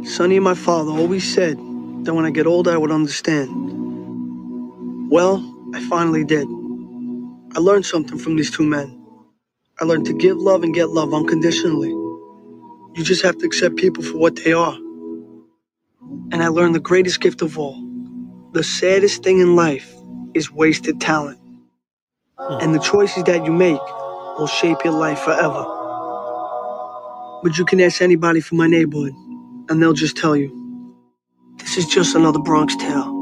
Sonny 0.05 0.41
my 0.41 0.55
father 0.55 0.93
always 0.93 1.33
said 1.35 1.59
that 2.05 2.15
when 2.15 2.27
I 2.27 2.31
get 2.31 2.47
older, 2.47 2.73
I 2.73 2.79
would 2.79 2.91
understand. 2.93 3.75
Well, 5.11 5.39
I 5.75 5.83
finally 5.89 6.25
did. 6.25 6.49
I 7.57 7.61
learned 7.61 7.87
something 7.87 8.19
from 8.19 8.37
these 8.37 8.51
two 8.51 8.65
men. 8.65 9.07
I 9.81 9.85
learned 9.85 10.07
to 10.07 10.15
give 10.15 10.39
love 10.39 10.65
and 10.65 10.75
get 10.75 10.91
love 10.91 11.15
unconditionally. 11.15 11.91
You 12.95 13.05
just 13.05 13.23
have 13.25 13.39
to 13.39 13.47
accept 13.47 13.77
people 13.77 14.03
for 14.05 14.19
what 14.19 14.37
they 14.37 14.53
are. 14.53 14.75
And 16.33 16.43
I 16.43 16.49
learned 16.49 16.75
the 16.75 16.81
greatest 16.81 17.21
gift 17.21 17.43
of 17.43 17.59
all. 17.59 17.81
The 18.53 18.65
saddest 18.65 19.23
thing 19.25 19.41
in 19.41 19.57
life 19.57 19.95
is 20.35 20.51
wasted 20.53 21.01
talent. 21.01 21.41
And 22.47 22.75
the 22.75 22.81
choices 22.81 23.25
that 23.25 23.45
you 23.47 23.53
make 23.53 23.81
will 24.39 24.49
shape 24.49 24.79
your 24.85 24.95
life 24.95 25.21
forever. 25.21 25.84
But 27.45 27.59
you 27.59 27.65
can 27.67 27.81
ask 27.81 28.01
anybody 28.03 28.41
from 28.41 28.59
my 28.59 28.67
neighborhood, 28.67 29.13
and 29.69 29.81
they'll 29.81 29.93
just 29.93 30.17
tell 30.17 30.35
you 30.35 30.51
this 31.59 31.77
is 31.77 31.87
just 31.87 32.17
another 32.17 32.39
Bronx 32.41 32.75
tale. 32.77 33.13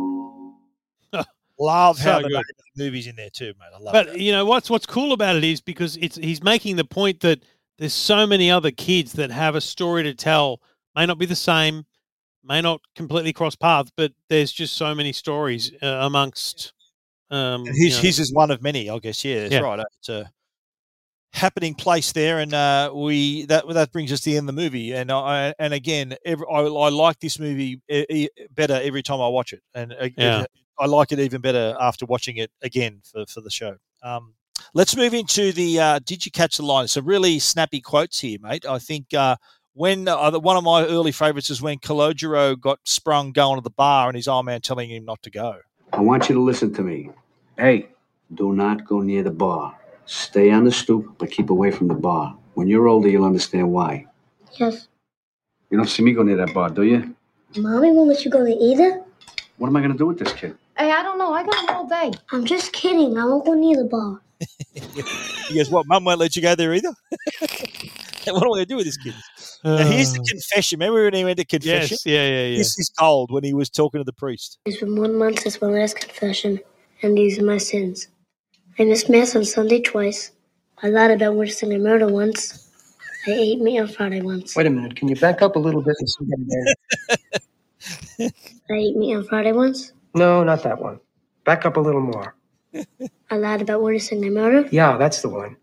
Love 1.59 1.99
how 1.99 2.18
So 2.18 2.23
the 2.23 2.29
good. 2.29 2.45
movies 2.77 3.07
in 3.09 3.16
there 3.16 3.31
too, 3.31 3.53
mate. 3.59 3.68
I 3.75 3.79
love 3.79 3.93
But 3.93 4.07
that. 4.12 4.20
you 4.20 4.33
know 4.33 4.45
what's 4.47 4.70
what's 4.70 4.87
cool 4.87 5.12
about 5.12 5.37
it 5.37 5.45
is 5.45 5.61
because 5.61 5.97
it's 5.99 6.16
he's 6.16 6.43
making 6.43 6.77
the 6.77 6.85
point 6.85 7.20
that 7.20 7.43
there's 7.79 7.93
so 7.95 8.27
many 8.27 8.51
other 8.51 8.70
kids 8.70 9.12
that 9.14 9.31
have 9.31 9.55
a 9.57 9.61
story 9.61 10.05
to 10.05 10.14
tell. 10.14 10.61
May 10.97 11.05
not 11.07 11.18
be 11.18 11.27
the 11.27 11.35
same, 11.37 11.85
may 12.45 12.61
not 12.61 12.81
completely 12.95 13.33
cross 13.33 13.57
paths, 13.57 13.91
but 13.97 14.12
there's 14.29 14.53
just 14.53 14.75
so 14.77 14.95
many 14.95 15.12
stories 15.12 15.73
uh, 15.83 15.87
amongst. 15.87 16.73
Um, 17.31 17.64
And 17.66 17.75
you 17.77 17.87
his 17.87 17.97
know- 17.97 18.03
his 18.03 18.18
is 18.20 18.33
one 18.33 18.51
of 18.51 18.62
many, 18.62 18.89
I 18.89 18.99
guess. 18.99 19.25
Yeah, 19.25 19.41
that's 19.43 19.53
Yeah. 19.55 19.61
right. 19.61 19.81
It's 19.99 20.09
a 20.09 20.31
happening 21.33 21.74
place 21.74 22.12
there, 22.12 22.39
and 22.39 22.55
uh, 22.55 22.93
we 22.95 23.47
that 23.47 23.66
that 23.68 23.93
brings 23.93 24.12
us 24.12 24.20
to 24.20 24.30
the 24.30 24.37
end 24.37 24.49
of 24.49 24.55
the 24.55 24.62
movie. 24.62 24.93
And 24.93 25.11
I 25.11 25.55
and 25.59 25.74
again, 25.74 26.14
every, 26.24 26.47
I, 26.51 26.61
I 26.61 26.89
like 26.91 27.18
this 27.20 27.39
movie 27.39 27.80
better 28.51 28.80
every 28.83 29.03
time 29.03 29.20
I 29.20 29.28
watch 29.28 29.53
it, 29.53 29.62
and 29.74 29.93
uh, 29.93 30.09
Yeah. 30.16 30.45
I 30.78 30.87
like 30.87 31.12
it 31.12 31.20
even 31.20 31.41
better 31.41 31.76
after 31.78 32.07
watching 32.07 32.37
it 32.39 32.51
again 32.62 33.03
for 33.05 33.24
for 33.26 33.41
the 33.41 33.51
show. 33.51 33.76
Um, 34.03 34.35
let's 34.74 34.97
move 34.97 35.14
into 35.14 35.53
the. 35.53 35.80
Uh, 35.80 35.99
did 36.05 36.24
you 36.24 36.33
catch 36.33 36.57
the 36.57 36.64
line? 36.64 36.89
Some 36.89 37.05
really 37.05 37.39
snappy 37.39 37.80
quotes 37.80 38.20
here, 38.20 38.39
mate. 38.41 38.66
I 38.66 38.78
think. 38.78 39.12
Uh, 39.14 39.37
when 39.74 40.07
uh, 40.07 40.39
one 40.39 40.59
of 40.59 40.64
my 40.64 40.85
early 40.85 41.12
favourites 41.12 41.49
is 41.49 41.62
when 41.62 41.78
Calogero 41.78 42.61
got 42.61 42.78
sprung 42.85 43.33
going 43.33 43.57
to 43.57 43.62
the 43.62 43.70
bar 43.70 44.09
and 44.09 44.16
his 44.16 44.28
old 44.28 44.45
man 44.45 44.61
telling 44.61 44.91
him 44.91 45.07
not 45.07 45.22
to 45.22 45.30
go. 45.30 45.57
I 45.95 46.01
want 46.01 46.28
you 46.28 46.35
to 46.35 46.43
listen 46.43 46.74
to 46.74 46.83
me. 46.83 47.11
Hey, 47.57 47.89
do 48.35 48.53
not 48.53 48.87
go 48.87 49.01
near 49.01 49.22
the 49.22 49.30
bar. 49.30 49.74
Stay 50.07 50.50
on 50.50 50.64
the 50.64 50.72
stoop, 50.72 51.14
but 51.18 51.30
keep 51.30 51.50
away 51.50 51.70
from 51.70 51.88
the 51.88 51.94
bar. 51.94 52.36
When 52.55 52.68
you're 52.68 52.88
older, 52.88 53.09
you'll 53.09 53.24
understand 53.24 53.70
why. 53.72 54.07
Yes. 54.59 54.88
You 55.70 55.78
don't 55.78 55.88
see 55.88 56.03
me 56.03 56.12
go 56.12 56.22
near 56.22 56.36
that 56.36 56.53
bar, 56.53 56.68
do 56.70 56.82
you? 56.82 57.14
Mommy 57.57 57.90
won't 57.92 58.09
let 58.09 58.24
you 58.24 58.30
go 58.30 58.44
there 58.44 58.57
either? 58.61 59.03
What 59.59 59.68
am 59.68 59.76
I 59.76 59.80
going 59.80 59.92
to 59.92 59.98
do 59.98 60.07
with 60.07 60.18
this 60.18 60.32
kid? 60.32 60.57
Hey, 60.76 60.90
I 60.90 61.03
don't 61.03 61.18
know. 61.18 61.32
I 61.32 61.44
got 61.44 61.55
him 61.62 61.76
all 61.76 61.86
day. 61.86 62.12
I'm 62.30 62.44
just 62.44 62.72
kidding. 62.72 63.16
I 63.16 63.24
won't 63.24 63.44
go 63.44 63.55
near 63.55 63.76
the 63.76 63.84
bar. 63.84 64.20
He 64.74 65.55
goes, 65.57 65.70
"What? 65.70 65.86
Mum 65.86 66.05
won't 66.05 66.18
let 66.18 66.34
you 66.34 66.42
go 66.42 66.55
there 66.55 66.74
either." 66.74 66.88
what 67.11 68.28
am 68.28 68.36
I 68.36 68.40
going 68.40 68.59
to 68.61 68.66
do 68.66 68.76
with 68.76 68.86
this 68.86 68.96
kid? 68.96 69.14
now, 69.64 69.76
here's 69.84 70.12
the 70.12 70.20
Uh. 70.20 70.24
confession. 70.28 70.78
Remember 70.80 71.05
when 71.05 71.14
he 71.14 71.24
went 71.24 71.38
to 71.38 71.44
confession? 71.44 71.96
Yes, 72.05 72.07
yeah, 72.07 72.26
yeah, 72.26 72.46
yeah. 72.46 72.59
This 72.59 72.78
is 72.78 72.90
gold 72.98 73.30
when 73.30 73.44
he 73.44 73.55
was 73.55 73.70
talking 73.70 74.00
to 74.00 74.05
the 74.05 74.12
priest. 74.12 74.59
It's 74.64 74.78
been 74.80 74.96
one 74.96 75.14
month 75.14 75.40
since 75.40 75.61
my 75.61 75.68
last 75.68 75.96
confession, 75.96 76.59
and 77.03 77.16
these 77.16 77.38
are 77.38 77.44
my 77.44 77.59
sins. 77.59 78.09
I 78.79 78.85
missed 78.85 79.11
Mass 79.11 79.37
on 79.37 79.45
Sunday 79.45 79.81
twice. 79.81 80.31
I 80.83 80.89
lied 80.89 81.11
about 81.11 81.37
witnessing 81.37 81.73
a 81.75 81.79
murder 81.79 82.09
once. 82.09 82.70
I 83.27 83.33
ate 83.33 83.61
meat 83.61 83.79
on 83.79 83.89
Friday 83.89 84.20
once. 84.23 84.57
Wait 84.57 84.66
a 84.66 84.70
minute. 84.70 84.97
Can 84.97 85.09
you 85.09 85.16
back 85.16 85.43
up 85.43 85.57
a 85.57 85.59
little 85.59 85.83
bit 85.83 85.95
and 85.99 86.09
see 86.09 86.25
that? 88.18 88.33
I 88.70 88.75
ate 88.75 88.97
meat 88.97 89.14
on 89.14 89.25
Friday 89.25 89.53
once. 89.53 89.93
No, 90.14 90.43
not 90.43 90.62
that 90.62 90.81
one. 90.81 91.01
Back 91.45 91.66
up 91.66 91.77
a 91.77 91.81
little 91.81 92.01
more. 92.01 92.35
I 93.31 93.37
lied 93.37 93.61
about 93.62 93.83
witnessing 93.83 94.25
a 94.25 94.31
murder. 94.31 94.68
Yeah, 94.73 94.97
that's 94.97 95.20
the 95.20 95.29
one. 95.29 95.57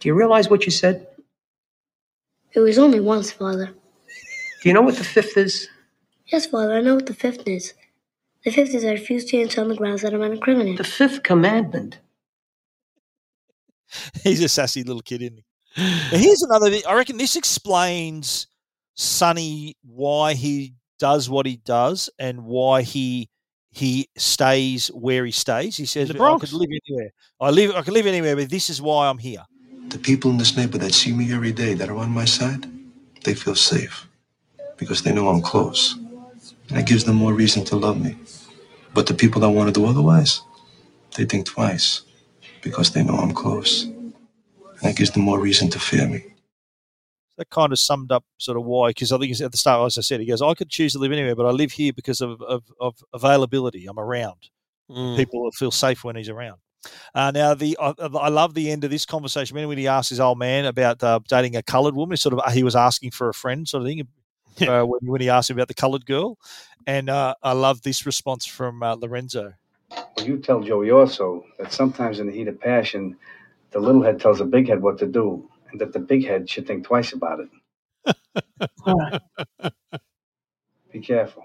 Do 0.00 0.08
you 0.08 0.14
realize 0.14 0.50
what 0.50 0.66
you 0.66 0.70
said? 0.72 1.06
It 2.52 2.60
was 2.60 2.78
only 2.78 3.00
once, 3.00 3.32
Father. 3.32 3.66
Do 4.62 4.68
you 4.68 4.74
know 4.74 4.82
what 4.82 4.96
the 4.96 5.04
fifth 5.04 5.36
is? 5.36 5.68
Yes, 6.26 6.46
Father, 6.46 6.74
I 6.74 6.80
know 6.82 6.96
what 6.96 7.06
the 7.06 7.14
fifth 7.14 7.46
is. 7.48 7.72
The 8.44 8.50
fifth 8.50 8.74
is 8.74 8.84
I 8.84 8.90
refuse 8.92 9.24
to 9.26 9.40
answer 9.40 9.60
on 9.60 9.68
the 9.68 9.74
grounds 9.74 10.02
that 10.02 10.12
I'm 10.12 10.20
not 10.20 10.32
a 10.32 10.38
criminal. 10.38 10.76
The 10.76 10.84
fifth 10.84 11.22
commandment. 11.22 11.98
He's 14.22 14.42
a 14.42 14.48
sassy 14.48 14.82
little 14.82 15.02
kid, 15.02 15.22
isn't 15.22 15.36
he? 15.36 15.44
Now, 15.76 15.82
here's 16.18 16.42
another 16.42 16.70
thing. 16.70 16.82
I 16.88 16.94
reckon 16.94 17.18
this 17.18 17.36
explains 17.36 18.46
Sonny 18.94 19.76
why 19.82 20.34
he 20.34 20.74
does 20.98 21.28
what 21.28 21.46
he 21.46 21.56
does 21.58 22.08
and 22.18 22.44
why 22.44 22.82
he 22.82 23.28
he 23.70 24.08
stays 24.16 24.88
where 24.88 25.26
he 25.26 25.32
stays. 25.32 25.76
He 25.76 25.84
says, 25.84 26.08
The 26.08 26.22
"I 26.22 26.38
could 26.38 26.52
live 26.52 26.70
anywhere. 26.88 27.10
I 27.40 27.50
live. 27.50 27.74
I 27.74 27.82
could 27.82 27.92
live 27.92 28.06
anywhere, 28.06 28.34
but 28.36 28.48
this 28.48 28.70
is 28.70 28.80
why 28.80 29.08
I'm 29.08 29.18
here." 29.18 29.44
The 29.88 29.98
people 29.98 30.30
in 30.30 30.38
this 30.38 30.56
neighborhood 30.56 30.80
that 30.80 30.94
see 30.94 31.12
me 31.12 31.32
every 31.32 31.52
day, 31.52 31.74
that 31.74 31.88
are 31.88 31.96
on 31.96 32.10
my 32.10 32.24
side, 32.24 32.66
they 33.22 33.34
feel 33.34 33.54
safe 33.54 34.08
because 34.78 35.02
they 35.02 35.12
know 35.12 35.28
I'm 35.28 35.42
close. 35.42 35.94
And 36.68 36.78
it 36.78 36.86
gives 36.86 37.04
them 37.04 37.16
more 37.16 37.32
reason 37.32 37.64
to 37.66 37.76
love 37.76 38.00
me. 38.02 38.16
But 38.94 39.06
the 39.06 39.14
people 39.14 39.40
that 39.42 39.50
want 39.50 39.72
to 39.72 39.80
do 39.80 39.86
otherwise, 39.86 40.40
they 41.16 41.24
think 41.24 41.46
twice 41.46 42.02
because 42.66 42.90
they 42.90 43.02
know 43.02 43.14
I'm 43.14 43.32
close. 43.32 43.84
And 43.84 44.12
that 44.82 44.96
gives 44.96 45.12
them 45.12 45.22
more 45.22 45.38
reason 45.38 45.70
to 45.70 45.78
fear 45.78 46.08
me. 46.08 46.24
That 47.38 47.50
kind 47.50 47.72
of 47.72 47.78
summed 47.78 48.10
up 48.10 48.24
sort 48.38 48.58
of 48.58 48.64
why, 48.64 48.90
because 48.90 49.12
I 49.12 49.18
think 49.18 49.40
at 49.40 49.52
the 49.52 49.58
start, 49.58 49.86
as 49.86 49.98
I 49.98 50.00
said, 50.00 50.20
he 50.20 50.26
goes, 50.26 50.42
I 50.42 50.54
could 50.54 50.68
choose 50.68 50.92
to 50.94 50.98
live 50.98 51.12
anywhere, 51.12 51.36
but 51.36 51.46
I 51.46 51.50
live 51.50 51.72
here 51.72 51.92
because 51.92 52.20
of, 52.20 52.42
of, 52.42 52.64
of 52.80 52.96
availability. 53.12 53.86
I'm 53.86 53.98
around. 53.98 54.50
Mm. 54.90 55.16
People 55.16 55.42
will 55.42 55.52
feel 55.52 55.70
safe 55.70 56.02
when 56.02 56.16
he's 56.16 56.28
around. 56.28 56.58
Uh, 57.14 57.30
now, 57.32 57.54
the 57.54 57.76
I, 57.80 57.94
I 57.98 58.28
love 58.28 58.54
the 58.54 58.70
end 58.70 58.84
of 58.84 58.90
this 58.90 59.04
conversation. 59.04 59.56
When 59.56 59.78
he 59.78 59.88
asked 59.88 60.10
his 60.10 60.20
old 60.20 60.38
man 60.38 60.66
about 60.66 61.02
uh, 61.02 61.18
dating 61.28 61.56
a 61.56 61.62
coloured 61.62 61.94
woman, 61.94 62.14
he 62.14 62.16
sort 62.16 62.34
of 62.34 62.52
he 62.52 62.62
was 62.62 62.76
asking 62.76 63.10
for 63.10 63.28
a 63.28 63.34
friend, 63.34 63.66
sort 63.66 63.82
of 63.82 63.88
thing. 63.88 64.06
uh, 64.68 64.84
when, 64.84 65.00
when 65.02 65.20
he 65.20 65.28
asked 65.28 65.50
him 65.50 65.56
about 65.56 65.68
the 65.68 65.74
coloured 65.74 66.06
girl. 66.06 66.38
And 66.86 67.10
uh, 67.10 67.34
I 67.42 67.52
love 67.52 67.82
this 67.82 68.06
response 68.06 68.46
from 68.46 68.82
uh, 68.82 68.94
Lorenzo. 68.94 69.54
Well, 69.90 70.26
you 70.26 70.38
tell 70.38 70.60
Joey 70.60 70.90
also 70.90 71.44
that 71.58 71.72
sometimes 71.72 72.20
in 72.20 72.26
the 72.26 72.32
heat 72.32 72.48
of 72.48 72.60
passion, 72.60 73.16
the 73.70 73.78
little 73.80 74.02
head 74.02 74.20
tells 74.20 74.38
the 74.38 74.44
big 74.44 74.68
head 74.68 74.82
what 74.82 74.98
to 74.98 75.06
do, 75.06 75.48
and 75.70 75.80
that 75.80 75.92
the 75.92 75.98
big 75.98 76.26
head 76.26 76.48
should 76.48 76.66
think 76.66 76.84
twice 76.84 77.12
about 77.12 77.40
it. 77.40 77.48
Be 80.92 81.00
careful. 81.00 81.44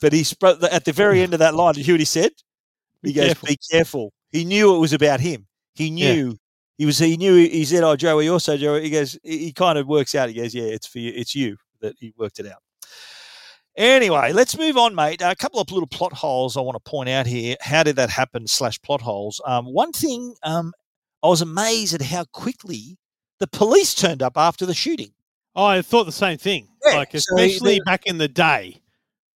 But 0.00 0.12
he 0.12 0.24
sp- 0.26 0.58
at 0.70 0.84
the 0.84 0.92
very 0.92 1.20
end 1.22 1.32
of 1.32 1.38
that 1.38 1.54
line, 1.54 1.74
did 1.74 1.80
you 1.80 1.84
hear 1.84 1.94
what 1.94 2.00
he 2.00 2.04
said? 2.06 2.32
He 3.02 3.08
Be 3.08 3.12
goes, 3.12 3.26
careful. 3.26 3.46
"Be 3.48 3.58
careful." 3.70 4.12
He 4.30 4.44
knew 4.44 4.74
it 4.74 4.78
was 4.78 4.92
about 4.92 5.20
him. 5.20 5.46
He 5.74 5.90
knew 5.90 6.36
he 6.76 6.86
was. 6.86 6.98
He 6.98 7.16
knew. 7.16 7.36
He 7.36 7.64
said, 7.64 7.82
"Oh, 7.84 7.96
Joey, 7.96 8.28
also 8.28 8.56
Joey." 8.56 8.82
He 8.82 8.90
goes. 8.90 9.18
He 9.22 9.38
he 9.38 9.52
kind 9.52 9.78
of 9.78 9.86
works 9.86 10.14
out. 10.14 10.28
He 10.28 10.34
goes, 10.34 10.54
"Yeah, 10.54 10.64
it's 10.64 10.86
for 10.86 10.98
you. 10.98 11.12
It's 11.14 11.34
you 11.34 11.56
that 11.80 11.94
he 11.98 12.12
worked 12.16 12.40
it 12.40 12.46
out." 12.46 12.62
Anyway, 13.76 14.32
let's 14.32 14.58
move 14.58 14.76
on, 14.76 14.94
mate. 14.94 15.22
A 15.22 15.34
couple 15.34 15.58
of 15.60 15.70
little 15.72 15.86
plot 15.86 16.12
holes 16.12 16.56
I 16.56 16.60
want 16.60 16.76
to 16.82 16.90
point 16.90 17.08
out 17.08 17.26
here. 17.26 17.56
How 17.60 17.82
did 17.82 17.96
that 17.96 18.10
happen? 18.10 18.46
Slash 18.46 18.80
plot 18.82 19.00
holes. 19.00 19.40
Um, 19.46 19.64
one 19.66 19.92
thing, 19.92 20.34
um, 20.42 20.72
I 21.22 21.28
was 21.28 21.40
amazed 21.40 21.94
at 21.94 22.02
how 22.02 22.24
quickly 22.32 22.98
the 23.40 23.46
police 23.46 23.94
turned 23.94 24.22
up 24.22 24.36
after 24.36 24.66
the 24.66 24.74
shooting. 24.74 25.12
Oh, 25.54 25.64
I 25.64 25.80
thought 25.82 26.04
the 26.04 26.12
same 26.12 26.38
thing. 26.38 26.68
Yeah, 26.86 26.96
like, 26.96 27.12
so 27.12 27.18
especially 27.18 27.76
the- 27.76 27.84
back 27.84 28.06
in 28.06 28.18
the 28.18 28.28
day. 28.28 28.80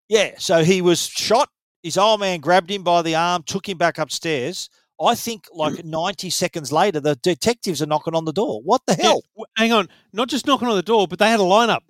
Yeah, 0.09 0.33
so 0.39 0.63
he 0.65 0.83
was 0.83 1.07
shot. 1.09 1.49
His 1.83 1.97
old 1.99 2.21
man 2.21 2.41
grabbed 2.41 2.71
him 2.71 2.83
by 2.83 3.03
the 3.03 3.15
arm, 3.15 3.43
took 3.43 3.69
him 3.69 3.79
back 3.79 3.99
upstairs. 3.99 4.69
I 5.01 5.15
think 5.15 5.47
like 5.53 5.85
90 5.85 6.31
seconds 6.31 6.73
later, 6.73 7.01
the 7.01 7.17
detectives 7.17 7.83
are 7.83 7.87
knocking 7.87 8.15
on 8.15 8.25
the 8.25 8.33
door. 8.33 8.61
What 8.63 8.83
the 8.87 8.95
hell? 8.95 9.23
w- 9.35 9.45
hang 9.57 9.73
on, 9.73 9.89
not 10.13 10.29
just 10.29 10.47
knocking 10.47 10.69
on 10.69 10.77
the 10.77 10.83
door, 10.83 11.07
but 11.07 11.19
they 11.19 11.29
had 11.29 11.41
a 11.41 11.43
lineup. 11.45 11.81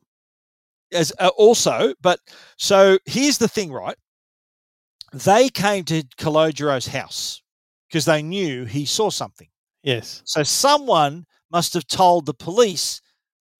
As 0.93 1.13
uh, 1.19 1.31
also, 1.37 1.95
but 2.01 2.21
so 2.57 2.99
here's 3.07 3.39
the 3.39 3.49
thing, 3.49 3.73
right? 3.73 3.97
They 5.13 5.49
came 5.49 5.85
to 5.85 6.03
Calogero's 6.19 6.87
house 6.87 7.43
because 7.89 8.05
they 8.05 8.23
knew 8.23 8.65
he 8.65 8.85
saw 8.85 9.11
something. 9.11 9.49
Yes. 9.83 10.23
So 10.25 10.43
someone 10.43 11.27
must 11.51 11.75
have 11.75 11.87
told 11.87 12.27
the 12.27 12.35
police. 12.35 13.01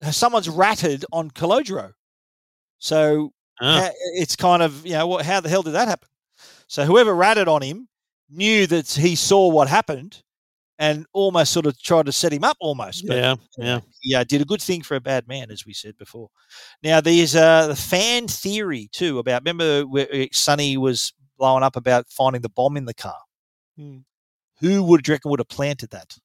uh, 0.03 0.11
Someone's 0.11 0.49
ratted 0.49 1.05
on 1.11 1.31
Calogero. 1.31 1.91
So 2.79 3.33
Ah. 3.59 3.89
it's 4.13 4.35
kind 4.35 4.61
of 4.61 4.85
you 4.85 4.93
know 4.93 5.07
what? 5.07 5.25
How 5.25 5.39
the 5.39 5.49
hell 5.49 5.63
did 5.63 5.71
that 5.73 5.87
happen? 5.87 6.07
So 6.67 6.85
whoever 6.85 7.13
ratted 7.15 7.47
on 7.47 7.61
him 7.63 7.87
knew 8.29 8.67
that 8.67 8.87
he 8.89 9.15
saw 9.15 9.47
what 9.49 9.67
happened, 9.67 10.21
and 10.79 11.05
almost 11.13 11.51
sort 11.51 11.65
of 11.65 11.81
tried 11.81 12.05
to 12.05 12.11
set 12.11 12.31
him 12.33 12.43
up 12.43 12.57
almost. 12.59 13.05
But 13.07 13.17
Yeah, 13.17 13.35
yeah. 13.57 13.79
yeah, 14.03 14.23
did 14.23 14.41
a 14.41 14.45
good 14.45 14.61
thing 14.61 14.83
for 14.83 14.95
a 14.95 15.01
bad 15.01 15.27
man, 15.27 15.49
as 15.51 15.65
we 15.65 15.73
said 15.73 15.97
before. 15.97 16.29
Now 16.83 17.01
there's 17.01 17.35
uh, 17.35 17.67
the 17.67 17.75
fan 17.75 18.27
theory 18.27 18.89
too 18.91 19.19
about 19.19 19.41
remember 19.41 19.83
where 19.87 20.07
uh, 20.13 20.25
Sonny 20.31 20.77
was 20.77 21.13
blowing 21.37 21.63
up 21.63 21.75
about 21.75 22.07
finding 22.09 22.41
the 22.41 22.49
bomb 22.49 22.77
in 22.77 22.85
the 22.85 22.93
car. 22.93 23.19
Hmm. 23.77 23.97
Who 24.59 24.83
would 24.83 25.07
you 25.07 25.13
reckon 25.13 25.29
would 25.31 25.39
have 25.39 25.47
planted 25.49 25.91
that? 25.91 26.17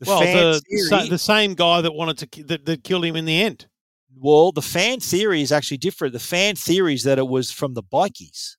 The 0.00 0.06
well, 0.08 0.20
the, 0.20 0.60
theory- 0.88 1.08
the 1.08 1.18
same 1.18 1.54
guy 1.54 1.80
that 1.80 1.92
wanted 1.94 2.18
to 2.32 2.42
that, 2.44 2.64
that 2.66 2.84
killed 2.84 3.04
him 3.04 3.16
in 3.16 3.24
the 3.24 3.40
end. 3.42 3.66
Well, 4.14 4.52
the 4.52 4.62
fan 4.62 5.00
theory 5.00 5.40
is 5.40 5.52
actually 5.52 5.78
different. 5.78 6.12
The 6.12 6.18
fan 6.20 6.54
theory 6.56 6.94
is 6.94 7.04
that 7.04 7.18
it 7.18 7.26
was 7.26 7.50
from 7.50 7.74
the 7.74 7.82
bikies. 7.82 8.56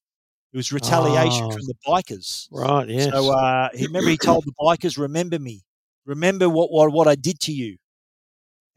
It 0.54 0.58
was 0.58 0.72
retaliation 0.72 1.46
Oh. 1.46 1.52
from 1.52 1.62
the 1.66 1.74
bikers. 1.86 2.48
Right, 2.52 2.88
yes. 2.88 3.10
So 3.12 3.32
uh, 3.34 3.70
he 3.74 3.88
remember 3.88 4.10
he 4.12 4.18
told 4.18 4.46
the 4.46 4.54
bikers, 4.60 4.98
"Remember 4.98 5.40
me. 5.40 5.64
Remember 6.06 6.48
what 6.48 6.72
what 6.72 6.92
what 6.94 7.08
I 7.08 7.16
did 7.16 7.40
to 7.42 7.52
you." 7.52 7.78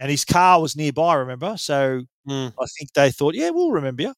And 0.00 0.10
his 0.10 0.24
car 0.24 0.60
was 0.60 0.74
nearby. 0.76 1.14
Remember, 1.14 1.56
so 1.56 2.02
Hmm. 2.26 2.48
I 2.60 2.66
think 2.78 2.92
they 2.94 3.10
thought, 3.10 3.34
"Yeah, 3.34 3.50
we'll 3.50 3.70
remember 3.72 4.02
you." 4.02 4.14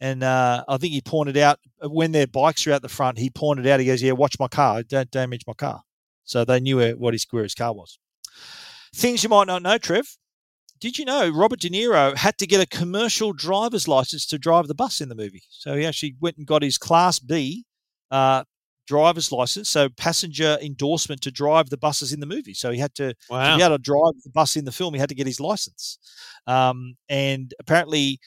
And 0.00 0.22
uh, 0.24 0.64
I 0.68 0.76
think 0.76 0.92
he 0.92 1.00
pointed 1.00 1.36
out 1.36 1.58
uh, 1.82 1.88
when 1.88 2.12
their 2.12 2.26
bikes 2.26 2.66
were 2.66 2.72
out 2.72 2.82
the 2.82 2.88
front. 2.88 3.18
He 3.18 3.30
pointed 3.30 3.66
out. 3.68 3.78
He 3.80 3.86
goes, 3.86 4.02
"Yeah, 4.02 4.12
watch 4.12 4.36
my 4.40 4.48
car. 4.48 4.82
Don't 4.82 5.10
damage 5.10 5.42
my 5.46 5.54
car." 5.54 5.82
So 6.24 6.44
they 6.44 6.58
knew 6.60 6.76
where, 6.78 6.96
what 6.96 7.14
his 7.14 7.24
where 7.30 7.44
his 7.44 7.54
car 7.54 7.72
was. 7.72 7.98
Things 8.94 9.22
you 9.22 9.28
might 9.28 9.46
not 9.46 9.62
know, 9.62 9.78
Trev. 9.78 10.06
Did 10.80 10.98
you 10.98 11.04
know 11.04 11.28
Robert 11.30 11.60
De 11.60 11.70
Niro 11.70 12.16
had 12.16 12.36
to 12.38 12.46
get 12.46 12.60
a 12.60 12.66
commercial 12.66 13.32
driver's 13.32 13.88
license 13.88 14.26
to 14.26 14.38
drive 14.38 14.66
the 14.68 14.74
bus 14.74 15.00
in 15.00 15.08
the 15.08 15.14
movie? 15.14 15.44
So 15.50 15.76
he 15.76 15.86
actually 15.86 16.16
went 16.20 16.36
and 16.36 16.46
got 16.46 16.62
his 16.62 16.76
Class 16.78 17.18
B 17.18 17.64
uh, 18.10 18.44
driver's 18.86 19.32
license, 19.32 19.70
so 19.70 19.88
passenger 19.88 20.58
endorsement 20.60 21.22
to 21.22 21.30
drive 21.30 21.70
the 21.70 21.78
buses 21.78 22.12
in 22.12 22.20
the 22.20 22.26
movie. 22.26 22.52
So 22.54 22.70
he 22.70 22.78
had 22.78 22.94
to, 22.96 23.14
Wow. 23.30 23.52
to 23.52 23.56
be 23.56 23.62
able 23.64 23.76
to 23.78 23.82
drive 23.82 24.12
the 24.24 24.30
bus 24.30 24.56
in 24.56 24.66
the 24.66 24.72
film, 24.72 24.92
he 24.94 25.00
had 25.00 25.08
to 25.08 25.14
get 25.14 25.26
his 25.26 25.40
license. 25.40 25.98
Um, 26.46 26.96
and 27.08 27.54
apparently, 27.58 28.18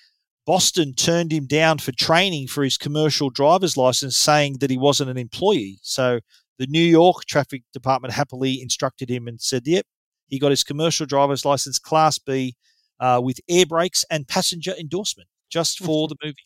Boston 0.47 0.93
turned 0.95 1.31
him 1.31 1.45
down 1.45 1.77
for 1.77 1.91
training 1.91 2.47
for 2.47 2.63
his 2.63 2.77
commercial 2.77 3.29
driver's 3.29 3.77
license, 3.77 4.17
saying 4.17 4.57
that 4.61 4.71
he 4.71 4.77
wasn't 4.77 5.09
an 5.11 5.17
employee. 5.17 5.77
So 5.83 6.21
the 6.57 6.67
New 6.67 6.79
York 6.83 7.25
Traffic 7.25 7.63
Department 7.73 8.13
happily 8.13 8.59
instructed 8.61 9.09
him 9.11 9.27
and 9.27 9.39
said, 9.39 9.63
"Yep, 9.67 9.85
he 10.27 10.39
got 10.39 10.51
his 10.51 10.63
commercial 10.63 11.05
driver's 11.05 11.45
license, 11.45 11.79
Class 11.79 12.19
B, 12.19 12.55
uh, 12.99 13.21
with 13.23 13.39
air 13.49 13.65
brakes 13.65 14.03
and 14.09 14.27
passenger 14.27 14.73
endorsement, 14.79 15.29
just 15.49 15.79
for 15.79 16.07
the 16.07 16.15
movie." 16.23 16.43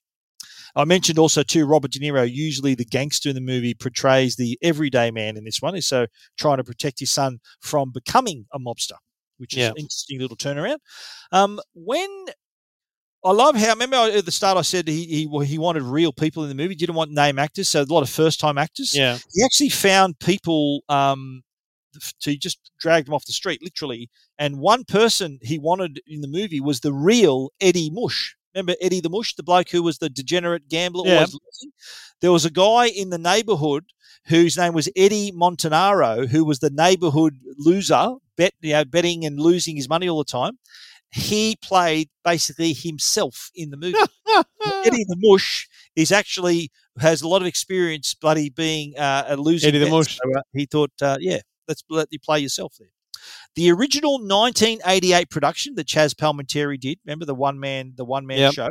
I 0.75 0.85
mentioned 0.85 1.19
also 1.19 1.43
too 1.43 1.65
Robert 1.65 1.91
De 1.91 1.99
Niro. 1.99 2.29
Usually, 2.31 2.75
the 2.75 2.85
gangster 2.85 3.27
in 3.29 3.35
the 3.35 3.41
movie 3.41 3.73
portrays 3.73 4.35
the 4.37 4.57
everyday 4.61 5.11
man 5.11 5.35
in 5.37 5.43
this 5.43 5.61
one. 5.61 5.75
Is 5.75 5.87
so 5.87 6.07
trying 6.37 6.57
to 6.57 6.63
protect 6.63 6.99
his 7.01 7.11
son 7.11 7.39
from 7.59 7.91
becoming 7.91 8.45
a 8.53 8.59
mobster, 8.59 8.97
which 9.37 9.53
is 9.53 9.59
Yeah. 9.59 9.69
an 9.69 9.77
interesting 9.77 10.19
little 10.19 10.37
turnaround. 10.37 10.77
Um, 11.31 11.59
when 11.73 12.25
I 13.23 13.31
love 13.33 13.55
how 13.55 13.69
remember 13.69 13.97
at 13.97 14.25
the 14.25 14.31
start 14.31 14.57
I 14.57 14.61
said 14.63 14.87
he 14.87 15.05
he 15.05 15.45
he 15.45 15.57
wanted 15.57 15.83
real 15.83 16.11
people 16.13 16.41
in 16.43 16.49
the 16.49 16.55
movie. 16.55 16.73
Didn't 16.75 16.95
want 16.95 17.11
name 17.11 17.37
actors, 17.37 17.67
so 17.69 17.81
a 17.81 17.83
lot 17.83 18.01
of 18.01 18.09
first 18.09 18.39
time 18.39 18.57
actors. 18.57 18.95
Yeah. 18.95 19.17
he 19.33 19.43
actually 19.43 19.69
found 19.69 20.19
people 20.19 20.81
um, 20.89 21.43
to 22.21 22.37
just 22.37 22.71
drag 22.79 23.05
them 23.05 23.13
off 23.13 23.25
the 23.25 23.33
street, 23.33 23.61
literally. 23.61 24.09
And 24.37 24.59
one 24.59 24.83
person 24.83 25.39
he 25.41 25.59
wanted 25.59 26.01
in 26.07 26.21
the 26.21 26.27
movie 26.27 26.61
was 26.61 26.79
the 26.79 26.93
real 26.93 27.51
Eddie 27.59 27.89
Mush. 27.91 28.35
Remember 28.53 28.75
Eddie 28.81 28.99
the 28.99 29.09
Mush, 29.09 29.35
the 29.35 29.43
bloke 29.43 29.69
who 29.69 29.83
was 29.83 29.99
the 29.99 30.09
degenerate 30.09 30.67
gambler? 30.67 31.07
Yeah. 31.07 31.25
There 32.19 32.31
was 32.31 32.45
a 32.45 32.51
guy 32.51 32.87
in 32.87 33.09
the 33.09 33.17
neighborhood 33.17 33.85
whose 34.27 34.57
name 34.57 34.73
was 34.73 34.89
Eddie 34.95 35.31
Montanaro, 35.31 36.27
who 36.27 36.45
was 36.45 36.59
the 36.59 36.69
neighborhood 36.69 37.39
loser, 37.57 38.15
bet 38.37 38.53
you 38.61 38.73
know, 38.73 38.85
betting 38.85 39.25
and 39.25 39.39
losing 39.39 39.75
his 39.75 39.89
money 39.89 40.07
all 40.07 40.17
the 40.17 40.25
time. 40.25 40.57
He 41.13 41.57
played 41.61 42.09
basically 42.23 42.73
himself 42.73 43.51
in 43.55 43.69
the 43.69 43.77
movie. 43.77 43.97
Eddie 44.85 45.05
the 45.07 45.17
Mush 45.17 45.67
is 45.95 46.11
actually 46.11 46.71
has 46.99 47.21
a 47.21 47.27
lot 47.27 47.41
of 47.41 47.47
experience, 47.47 48.13
bloody 48.13 48.49
being 48.49 48.97
uh, 48.97 49.25
a 49.27 49.35
loser. 49.35 49.67
Eddie 49.67 49.79
the. 49.79 49.89
Mush. 49.89 50.17
So, 50.17 50.37
uh, 50.37 50.41
he 50.53 50.65
thought, 50.65 50.91
uh, 51.01 51.17
yeah, 51.19 51.39
let's 51.71 51.83
let 51.89 52.07
you 52.11 52.19
play 52.19 52.39
yourself 52.39 52.75
there. 52.79 52.89
The 53.55 53.71
original 53.71 54.13
1988 54.19 55.29
production 55.29 55.75
that 55.75 55.87
Chazz 55.87 56.13
Palminteri 56.15 56.79
did, 56.79 56.99
remember 57.05 57.25
the 57.25 57.35
one 57.35 57.59
man, 57.59 57.93
the 57.95 58.05
one 58.05 58.25
man 58.25 58.39
Yep. 58.39 58.53
show, 58.53 58.69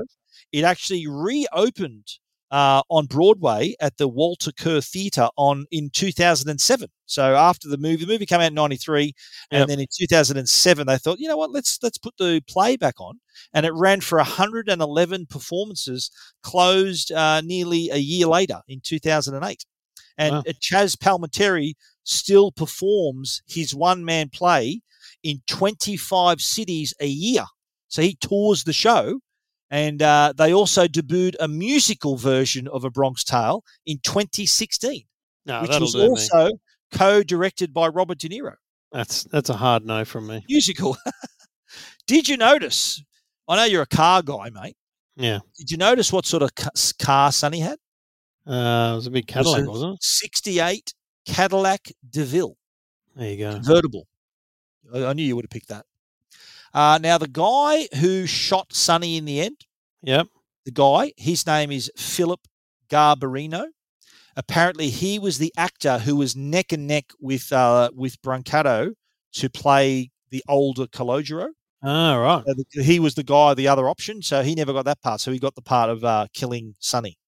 it 0.53 0.65
actually 0.65 1.07
reopened 1.07 2.07
uh, 2.51 2.83
on 2.91 3.07
Broadway 3.07 3.75
at 3.81 3.97
the 3.97 4.09
Walter 4.09 4.51
Kerr 4.51 4.81
Theatre 4.81 5.29
on 5.37 5.67
in 5.71 5.89
2007. 5.91 6.89
So 7.07 7.37
after 7.37 7.69
the 7.69 7.79
movie, 7.79 8.05
the 8.05 8.13
movie 8.13 8.27
came 8.27 8.41
out 8.41 8.49
in 8.49 8.55
'93, 8.55 9.13
and 9.53 9.61
Yep. 9.61 9.69
then 9.69 9.81
in 9.81 9.87
2007 9.97 10.87
they 10.87 10.99
thought, 10.99 11.21
you 11.21 11.29
know 11.29 11.37
what, 11.37 11.53
let's 11.53 11.79
let's 11.83 11.99
put 11.99 12.17
the 12.19 12.43
play 12.49 12.77
back 12.77 13.01
on, 13.01 13.21
and 13.55 13.65
it 13.65 13.73
ran 13.73 14.01
for 14.01 14.19
111 14.19 15.27
performances, 15.27 16.11
closed 16.43 17.13
uh, 17.13 17.41
nearly 17.43 17.89
a 17.91 17.99
year 17.99 18.27
later 18.27 18.61
in 18.67 18.81
2008. 18.81 19.65
And 20.21 20.35
Wow. 20.37 20.43
Chazz 20.61 20.97
Palminteri 20.97 21.73
still 22.05 22.53
performs 22.53 23.43
his 23.47 23.75
one 23.75 24.05
man 24.05 24.29
play 24.29 24.83
in 25.23 25.41
25 25.49 26.41
cities 26.41 26.93
a 27.01 27.07
year. 27.07 27.45
So 27.89 28.03
he 28.03 28.15
tours 28.17 28.65
the 28.65 28.73
show. 28.73 29.21
And 29.71 30.03
uh, 30.03 30.33
they 30.37 30.53
also 30.53 30.87
debuted 30.89 31.37
a 31.41 31.47
musical 31.49 32.17
version 32.17 32.67
of 32.69 32.85
A 32.85 32.91
Bronx 32.91 33.23
Tale 33.23 33.63
in 33.87 33.99
2016, 34.03 35.05
No, 35.47 35.63
which 35.63 35.71
was 35.79 35.95
me. 35.95 36.09
also 36.09 36.51
co 36.93 37.23
directed 37.23 37.73
by 37.73 37.87
Robert 37.87 38.19
De 38.19 38.29
Niro. 38.29 38.55
That's 38.93 39.23
that's 39.25 39.49
a 39.49 39.55
hard 39.57 39.87
no 39.87 40.05
from 40.05 40.27
me. 40.27 40.45
Musical. 40.49 40.97
Did 42.09 42.29
you 42.29 42.37
notice? 42.37 43.01
I 43.49 43.57
know 43.57 43.65
you're 43.65 43.83
a 43.83 43.87
car 43.87 44.23
guy, 44.23 44.51
mate. 44.51 44.77
Yeah. 45.17 45.39
Did 45.57 45.71
you 45.71 45.77
notice 45.77 46.13
what 46.13 46.27
sort 46.27 46.43
of 46.43 46.51
car 46.99 47.31
Sonny 47.31 47.61
had? 47.61 47.79
Uh, 48.51 48.91
it 48.93 48.97
was 48.97 49.07
a 49.07 49.11
big 49.11 49.31
It 49.31 49.37
was 49.37 49.47
Cadillac, 49.47 49.67
a 49.67 49.71
wasn't 49.71 49.95
it? 49.95 50.03
68 50.03 50.95
Cadillac 51.27 51.93
DeVille. 52.11 52.57
There 53.15 53.31
you 53.31 53.37
go. 53.39 53.53
convertible. 53.55 54.07
I, 54.93 55.05
I 55.07 55.13
knew 55.13 55.23
you 55.25 55.37
would 55.37 55.45
have 55.45 55.51
picked 55.51 55.69
that. 55.69 55.87
Uh, 56.75 56.99
now, 57.01 57.19
the 57.19 57.29
guy 57.29 57.89
who 58.01 58.27
shot 58.27 58.73
Sonny 58.73 59.17
in 59.17 59.25
the 59.25 59.41
end, 59.41 59.59
Yep. 60.03 60.27
the 60.65 60.71
guy, 60.73 61.13
his 61.17 61.47
name 61.47 61.71
is 61.71 61.91
Philip 61.97 62.41
Garbarino. 62.89 63.67
Apparently, 64.37 64.89
he 64.89 65.19
was 65.19 65.39
the 65.39 65.53
actor 65.57 65.99
who 65.99 66.17
was 66.17 66.35
neck 66.37 66.73
and 66.73 66.87
neck 66.87 67.07
with 67.21 67.53
uh, 67.53 67.91
with 67.95 68.21
Brancato 68.23 68.93
to 69.33 69.51
play 69.51 70.11
the 70.31 70.43
older 70.49 70.87
Calogero. 70.87 71.49
Ah, 71.83 72.15
right. 72.17 72.45
So 72.47 72.55
the- 72.75 72.83
he 72.85 73.01
was 73.01 73.15
the 73.17 73.23
guy, 73.25 73.55
the 73.55 73.69
other 73.69 73.89
option, 73.89 74.23
so 74.23 74.43
he 74.43 74.55
never 74.55 74.73
got 74.73 74.85
that 74.85 75.03
part. 75.03 75.21
So 75.21 75.33
he 75.33 75.39
got 75.39 75.55
the 75.57 75.63
part 75.63 75.91
of 75.91 76.05
uh, 76.05 76.27
killing 76.33 76.75
Sonny. 76.79 77.19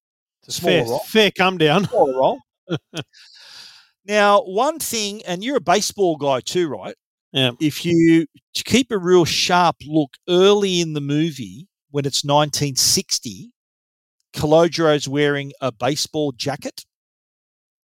Smaller 0.47 0.73
Fair, 0.73 0.85
role. 0.85 0.99
fair 0.99 1.31
come 1.31 1.57
down. 1.57 1.85
Smaller 1.85 2.13
role. 2.17 2.39
now, 4.05 4.41
one 4.41 4.79
thing, 4.79 5.21
and 5.25 5.43
you're 5.43 5.57
a 5.57 5.61
baseball 5.61 6.17
guy 6.17 6.39
too, 6.41 6.67
right? 6.67 6.95
Yeah. 7.31 7.51
If 7.59 7.83
you 7.85 8.27
to 8.53 8.63
keep 8.63 8.91
a 8.91 8.97
real 8.97 9.25
sharp 9.25 9.77
look 9.87 10.11
early 10.29 10.79
in 10.81 10.93
the 10.93 11.01
movie 11.01 11.67
when 11.91 12.05
it's 12.05 12.23
1960, 12.23 13.51
Calogero's 14.33 15.07
wearing 15.07 15.51
a 15.61 15.71
baseball 15.71 16.31
jacket, 16.31 16.85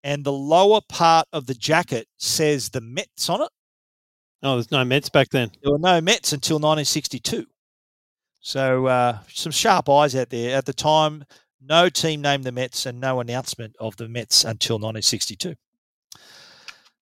and 0.04 0.24
the 0.24 0.32
lower 0.32 0.80
part 0.88 1.26
of 1.32 1.46
the 1.46 1.54
jacket 1.54 2.06
says 2.18 2.70
the 2.70 2.80
Mets 2.80 3.28
on 3.28 3.42
it. 3.42 3.50
Oh, 4.42 4.54
there's 4.54 4.70
no 4.70 4.84
Mets 4.84 5.08
back 5.08 5.28
then. 5.30 5.50
There 5.62 5.72
were 5.72 5.78
no 5.78 6.00
Mets 6.00 6.32
until 6.32 6.56
1962. 6.56 7.46
So 8.40 8.86
uh, 8.86 9.18
some 9.32 9.52
sharp 9.52 9.88
eyes 9.88 10.14
out 10.14 10.30
there. 10.30 10.56
At 10.56 10.64
the 10.64 10.72
time, 10.72 11.24
no 11.60 11.88
team 11.88 12.20
named 12.20 12.44
the 12.44 12.52
Mets 12.52 12.86
and 12.86 13.00
no 13.00 13.20
announcement 13.20 13.76
of 13.78 13.96
the 13.96 14.08
Mets 14.08 14.44
until 14.44 14.76
1962. 14.76 15.54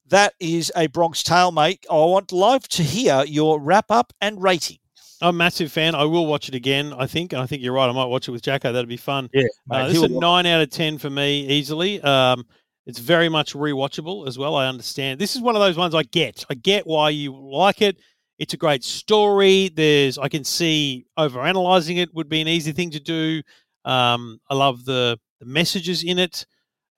That 0.09 0.35
is 0.39 0.70
a 0.77 0.87
Bronx 0.87 1.23
Tale, 1.23 1.51
mate. 1.51 1.85
I 1.91 1.95
want 1.95 2.31
love 2.31 2.69
to 2.69 2.83
hear 2.83 3.24
your 3.27 3.61
wrap 3.61 3.91
up 3.91 4.12
and 4.20 4.41
rating. 4.41 4.78
I'm 5.20 5.35
a 5.35 5.39
massive 5.39 5.73
fan. 5.73 5.95
I 5.95 6.05
will 6.05 6.27
watch 6.27 6.49
it 6.49 6.55
again. 6.55 6.93
I 6.93 7.07
think. 7.07 7.33
and 7.33 7.43
I 7.43 7.47
think 7.47 7.62
you're 7.62 7.73
right. 7.73 7.89
I 7.89 7.93
might 7.93 8.05
watch 8.05 8.28
it 8.28 8.31
with 8.31 8.43
Jacko. 8.43 8.73
That'd 8.73 8.89
be 8.89 8.97
fun. 8.97 9.31
Yeah, 9.33 9.45
uh, 9.70 9.89
this 9.89 9.97
is 9.97 10.03
a 10.03 10.09
nine 10.09 10.47
out 10.47 10.61
of 10.61 10.70
ten 10.70 10.99
for 10.99 11.11
me 11.11 11.47
easily. 11.47 12.01
Um, 12.03 12.45
it's 12.87 12.99
very 12.99 13.28
much 13.28 13.55
rewatchable 13.55 14.28
as 14.28 14.39
well. 14.39 14.55
I 14.55 14.69
understand. 14.69 15.19
This 15.19 15.35
is 15.35 15.43
one 15.43 15.57
of 15.57 15.61
those 15.61 15.77
ones 15.77 15.95
I 15.95 16.03
get. 16.05 16.45
I 16.51 16.55
get 16.55 16.87
why 16.87 17.11
you 17.11 17.35
like 17.35 17.83
it. 17.83 17.99
It's 18.39 18.55
a 18.55 18.59
great 18.59 18.85
story. 18.85 19.70
There's 19.74 20.19
I 20.19 20.28
can 20.28 20.45
see 20.45 21.07
overanalyzing 21.19 21.97
it 21.97 22.15
would 22.15 22.28
be 22.28 22.43
an 22.43 22.49
easy 22.49 22.73
thing 22.73 22.91
to 22.91 23.01
do. 23.01 23.43
Um, 23.86 24.40
I 24.50 24.54
love 24.54 24.84
the 24.84 25.18
the 25.40 25.46
messages 25.46 26.02
in 26.02 26.18
it, 26.18 26.44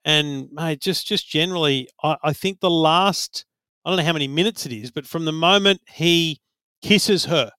and 0.05 0.49
mate, 0.53 0.81
just 0.81 1.07
just 1.07 1.29
generally, 1.29 1.89
I, 2.03 2.17
I 2.23 2.33
think 2.33 2.61
the 2.61 2.71
last 2.71 3.45
I 3.85 3.91
don't 3.91 3.99
know 3.99 4.05
how 4.05 4.13
many 4.13 4.29
minutes 4.29 4.67
it 4.67 4.73
is, 4.73 4.91
but 4.91 5.07
from 5.07 5.25
the 5.25 5.33
moment 5.33 5.81
he 5.87 6.41
kisses 6.83 7.27
her 7.27 7.51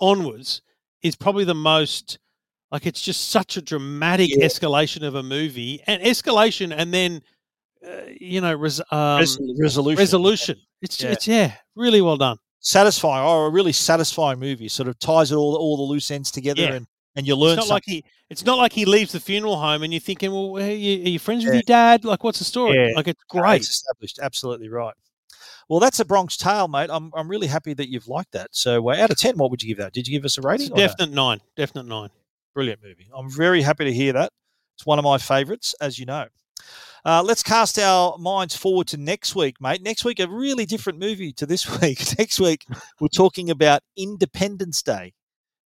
onwards 0.00 0.62
is 1.02 1.16
probably 1.16 1.44
the 1.44 1.54
most 1.54 2.18
like 2.70 2.86
it's 2.86 3.00
just 3.00 3.28
such 3.28 3.56
a 3.56 3.62
dramatic 3.62 4.30
escalation 4.40 5.06
of 5.06 5.14
a 5.14 5.22
movie 5.22 5.80
and 5.86 6.02
escalation 6.02 6.74
and 6.76 6.92
then 6.92 7.20
uh, 7.86 7.90
you 8.20 8.40
know 8.40 8.54
res- 8.54 8.80
um, 8.90 9.20
Resol- 9.20 9.58
resolution. 9.60 9.98
resolution 9.98 10.56
it's 10.82 11.00
Yeah. 11.02 11.10
it's 11.10 11.28
yeah 11.28 11.52
really 11.76 12.00
well 12.00 12.16
done 12.16 12.38
Satisfying. 12.60 13.24
Oh, 13.24 13.44
a 13.44 13.50
really 13.50 13.70
satisfying 13.72 14.40
movie. 14.40 14.66
Sort 14.66 14.88
of 14.88 14.98
ties 14.98 15.30
it 15.30 15.36
all 15.36 15.54
all 15.54 15.76
the 15.76 15.84
loose 15.84 16.10
ends 16.10 16.32
together, 16.32 16.62
Yeah. 16.62 16.72
and 16.72 16.86
and 17.16 17.26
you 17.26 17.34
learn 17.34 17.58
it's 17.58 17.68
not 17.68 17.68
something. 17.68 17.74
like 17.74 17.84
he 17.86 18.04
it's 18.30 18.44
not 18.44 18.58
like 18.58 18.72
he 18.72 18.84
leaves 18.84 19.12
the 19.12 19.20
funeral 19.20 19.56
home 19.56 19.82
and 19.82 19.92
you're 19.92 20.00
thinking 20.00 20.30
well 20.30 20.56
are 20.58 20.70
you, 20.70 21.02
are 21.04 21.08
you 21.08 21.18
friends 21.18 21.44
with 21.44 21.54
your 21.54 21.62
dad 21.62 22.04
like 22.04 22.22
what's 22.22 22.38
the 22.38 22.44
story 22.44 22.76
Yeah. 22.76 22.94
like 22.94 23.08
it's 23.08 23.22
great 23.28 23.62
it's 23.62 23.70
established. 23.70 24.18
Absolutely 24.22 24.68
right. 24.68 24.94
Well, 25.68 25.80
that's 25.80 25.98
a 25.98 26.04
Bronx 26.04 26.36
Tale, 26.36 26.68
mate. 26.68 26.90
I'm, 26.92 27.10
I'm 27.16 27.28
really 27.28 27.48
happy 27.48 27.74
that 27.74 27.88
you've 27.90 28.06
liked 28.06 28.30
that. 28.32 28.50
So, 28.52 28.88
uh, 28.88 28.94
out 28.96 29.10
of 29.10 29.16
10, 29.18 29.36
what 29.36 29.50
would 29.50 29.60
you 29.64 29.68
give 29.68 29.78
that? 29.78 29.92
Did 29.92 30.06
you 30.06 30.16
give 30.16 30.24
us 30.24 30.38
a 30.38 30.40
rating? 30.42 30.70
a 30.70 30.74
or 30.74 30.76
no? 30.76 30.86
definite 30.86 31.10
nine 31.12 31.40
definite 31.56 31.86
nine 31.86 32.10
Brilliant 32.54 32.80
movie. 32.84 33.08
I'm 33.12 33.28
very 33.28 33.62
happy 33.62 33.84
to 33.84 33.92
hear 33.92 34.12
that. 34.12 34.30
It's 34.76 34.86
one 34.86 34.98
of 35.00 35.04
my 35.04 35.18
favourites, 35.18 35.74
as 35.80 35.98
you 35.98 36.06
know. 36.06 36.26
Uh, 37.04 37.22
let's 37.24 37.42
cast 37.42 37.78
our 37.80 38.16
minds 38.18 38.54
forward 38.56 38.86
to 38.88 38.96
next 38.96 39.34
week, 39.34 39.56
mate. 39.60 39.82
Next 39.82 40.04
week, 40.04 40.20
a 40.20 40.28
really 40.28 40.66
different 40.66 40.98
movie 41.00 41.32
to 41.32 41.46
this 41.46 41.68
week. 41.80 42.16
next 42.18 42.38
week, 42.38 42.64
we're 43.00 43.08
talking 43.08 43.50
about 43.50 43.82
Independence 43.96 44.82
Day, 44.82 45.14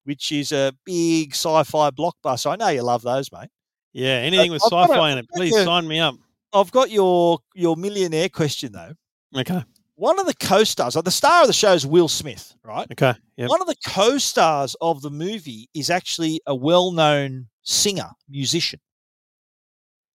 which 0.05 0.33
is 0.33 0.53
a 0.53 0.73
big 0.85 1.33
sci-fi 1.35 1.91
blockbuster. 1.91 2.51
I 2.53 2.57
know 2.57 2.69
you 2.69 2.83
love 2.83 3.03
those, 3.03 3.31
mate. 3.33 3.49
yeah 3.93 4.17
anything 4.29 4.51
with 4.51 4.63
I've 4.65 4.89
sci-fi 4.91 5.11
in 5.13 5.19
it 5.19 5.27
please 5.35 5.55
a- 5.57 5.65
sign 5.65 5.87
me 5.89 5.99
up 6.01 6.15
I've 6.53 6.71
got 6.73 6.91
your 6.91 7.39
your 7.55 7.77
millionaire 7.77 8.29
question 8.29 8.73
though. 8.73 8.95
okay 9.37 9.63
One 9.95 10.19
of 10.19 10.27
the 10.27 10.35
co-stars, 10.35 10.97
like 10.97 11.05
the 11.05 11.11
star 11.11 11.43
of 11.43 11.47
the 11.47 11.53
show 11.53 11.73
is 11.75 11.87
Will 11.87 12.09
Smith, 12.09 12.55
right? 12.65 12.87
okay 12.91 13.15
yeah 13.37 13.47
One 13.47 13.61
of 13.61 13.67
the 13.69 13.77
co-stars 13.87 14.75
of 14.81 15.01
the 15.03 15.11
movie 15.11 15.69
is 15.75 15.91
actually 15.91 16.41
a 16.47 16.55
well-known 16.55 17.49
singer, 17.63 18.11
musician. 18.29 18.81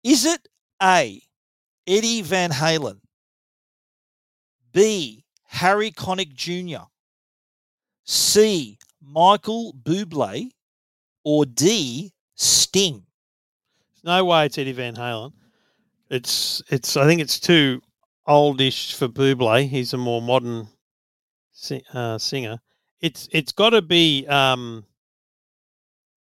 Is 0.03 0.25
it 0.25 0.47
A, 0.83 1.21
Eddie 1.87 2.21
Van 2.21 2.51
Halen, 2.51 2.99
B, 4.73 5.23
Harry 5.45 5.91
Connick 5.91 6.33
Jr., 6.33 6.85
C, 8.03 8.77
Michael 9.05 9.73
Bublé, 9.73 10.49
or 11.23 11.45
D, 11.45 12.11
Sting? 12.35 13.03
no 14.03 14.23
way 14.23 14.45
it's 14.45 14.57
Eddie 14.57 14.71
Van 14.71 14.95
Halen. 14.95 15.33
It's 16.09 16.61
it's 16.69 16.95
I 16.95 17.05
think 17.05 17.21
it's 17.21 17.39
too 17.39 17.81
oldish 18.27 18.93
for 18.93 19.07
Buble. 19.07 19.67
He's 19.67 19.93
a 19.93 19.97
more 19.97 20.21
modern 20.21 20.67
uh, 21.93 22.17
singer. 22.17 22.59
It's 23.01 23.27
it's 23.31 23.51
got 23.51 23.71
to 23.71 23.81
be 23.81 24.25
um, 24.27 24.85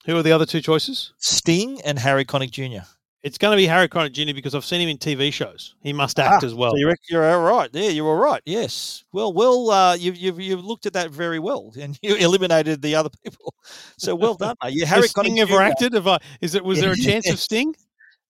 who 0.06 0.16
are 0.16 0.22
the 0.22 0.32
other 0.32 0.46
two 0.46 0.60
choices? 0.60 1.12
Sting 1.18 1.80
and 1.82 1.98
Harry 1.98 2.24
Connick 2.24 2.50
Jr. 2.50 2.86
It's 3.24 3.38
going 3.38 3.52
to 3.52 3.56
be 3.56 3.66
Harry 3.66 3.88
Connick 3.88 4.12
Jr. 4.12 4.34
because 4.34 4.54
I've 4.54 4.66
seen 4.66 4.82
him 4.82 4.90
in 4.90 4.98
TV 4.98 5.32
shows. 5.32 5.76
He 5.82 5.94
must 5.94 6.20
act 6.20 6.42
Ah, 6.42 6.46
as 6.46 6.54
well. 6.54 6.72
So 6.72 6.76
you 6.76 6.86
reckon 6.86 7.04
you're 7.08 7.24
all 7.24 7.40
right. 7.42 7.70
Yeah, 7.72 7.88
you're 7.88 8.06
all 8.06 8.18
right. 8.18 8.42
Yes. 8.44 9.02
Well, 9.12 9.32
well, 9.32 9.70
uh, 9.70 9.94
you've, 9.94 10.18
you've 10.18 10.38
you've 10.38 10.62
looked 10.62 10.84
at 10.84 10.92
that 10.92 11.10
very 11.10 11.38
well, 11.38 11.72
and 11.80 11.98
you 12.02 12.16
eliminated 12.16 12.82
the 12.82 12.94
other 12.94 13.08
people. 13.24 13.54
So 13.96 14.14
well 14.14 14.34
done, 14.34 14.56
mate. 14.62 14.74
Yeah, 14.74 14.84
Harry 14.84 15.08
Sting 15.08 15.40
ever 15.40 15.62
acted? 15.62 15.94
Have 15.94 16.06
I, 16.06 16.18
is 16.42 16.54
it 16.54 16.62
was 16.62 16.80
there 16.82 16.92
a 16.92 16.96
chance 17.08 17.28
of 17.30 17.40
Sting? 17.40 17.74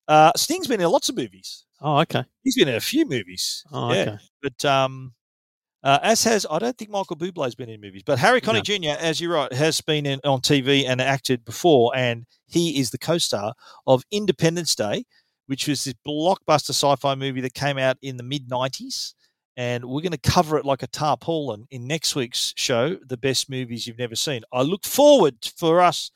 Uh, 0.06 0.30
Sting's 0.36 0.68
been 0.68 0.80
in 0.80 0.88
lots 0.88 1.08
of 1.08 1.16
movies. 1.16 1.64
Oh, 1.80 1.98
okay. 1.98 2.24
He's 2.44 2.54
been 2.54 2.68
in 2.68 2.76
a 2.76 2.80
few 2.80 3.04
movies. 3.04 3.64
Oh, 3.72 3.92
yeah. 3.92 4.00
okay. 4.00 4.18
But 4.42 4.64
um, 4.64 5.12
uh, 5.84 5.98
as 6.02 6.24
has 6.24 6.46
I 6.50 6.58
don't 6.58 6.76
think 6.76 6.90
Michael 6.90 7.16
Bublé's 7.16 7.54
been 7.54 7.68
in 7.68 7.80
movies, 7.80 8.02
but 8.04 8.18
Harry 8.18 8.40
Connick 8.40 8.64
Jr. 8.64 8.98
as 8.98 9.20
you're 9.20 9.34
right 9.34 9.52
has 9.52 9.80
been 9.82 10.06
in, 10.06 10.18
on 10.24 10.40
TV 10.40 10.88
and 10.88 11.00
acted 11.00 11.44
before, 11.44 11.92
and 11.94 12.24
he 12.46 12.80
is 12.80 12.90
the 12.90 12.98
co-star 12.98 13.52
of 13.86 14.02
Independence 14.10 14.74
Day, 14.74 15.04
which 15.46 15.68
was 15.68 15.84
this 15.84 15.94
blockbuster 16.06 16.70
sci-fi 16.70 17.14
movie 17.14 17.42
that 17.42 17.52
came 17.52 17.76
out 17.76 17.98
in 18.00 18.16
the 18.16 18.22
mid 18.22 18.48
'90s. 18.48 19.12
And 19.56 19.84
we're 19.84 20.00
going 20.00 20.10
to 20.10 20.18
cover 20.18 20.58
it 20.58 20.64
like 20.64 20.82
a 20.82 20.88
tarpaulin 20.88 21.66
in 21.70 21.86
next 21.86 22.16
week's 22.16 22.52
show, 22.56 22.96
the 23.06 23.16
best 23.16 23.48
movies 23.48 23.86
you've 23.86 23.98
never 23.98 24.16
seen. 24.16 24.42
I 24.52 24.62
look 24.62 24.84
forward 24.84 25.36
for 25.56 25.80
us 25.80 26.10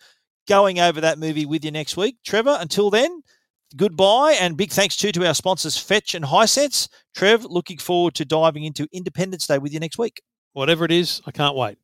going 0.49 0.81
over 0.81 1.01
that 1.01 1.21
movie 1.21 1.47
with 1.47 1.65
you 1.65 1.71
next 1.71 1.97
week, 1.97 2.17
Trevor. 2.25 2.57
Until 2.59 2.91
then, 2.91 3.23
goodbye 3.77 4.37
and 4.41 4.57
big 4.57 4.71
thanks 4.71 4.97
too 4.97 5.13
to 5.13 5.27
our 5.27 5.35
sponsors 5.35 5.77
Fetch 5.77 6.15
and 6.15 6.25
Hisense. 6.25 6.89
Trev, 7.15 7.45
looking 7.45 7.79
forward 7.79 8.15
to 8.15 8.25
diving 8.25 8.65
into 8.65 8.89
Independence 8.93 9.47
Day 9.47 9.59
with 9.59 9.73
you 9.73 9.81
next 9.81 9.99
week. 9.99 10.23
Whatever 10.53 10.85
it 10.85 10.93
is, 10.93 11.21
I 11.27 11.31
can't 11.31 11.57
wait. 11.57 11.79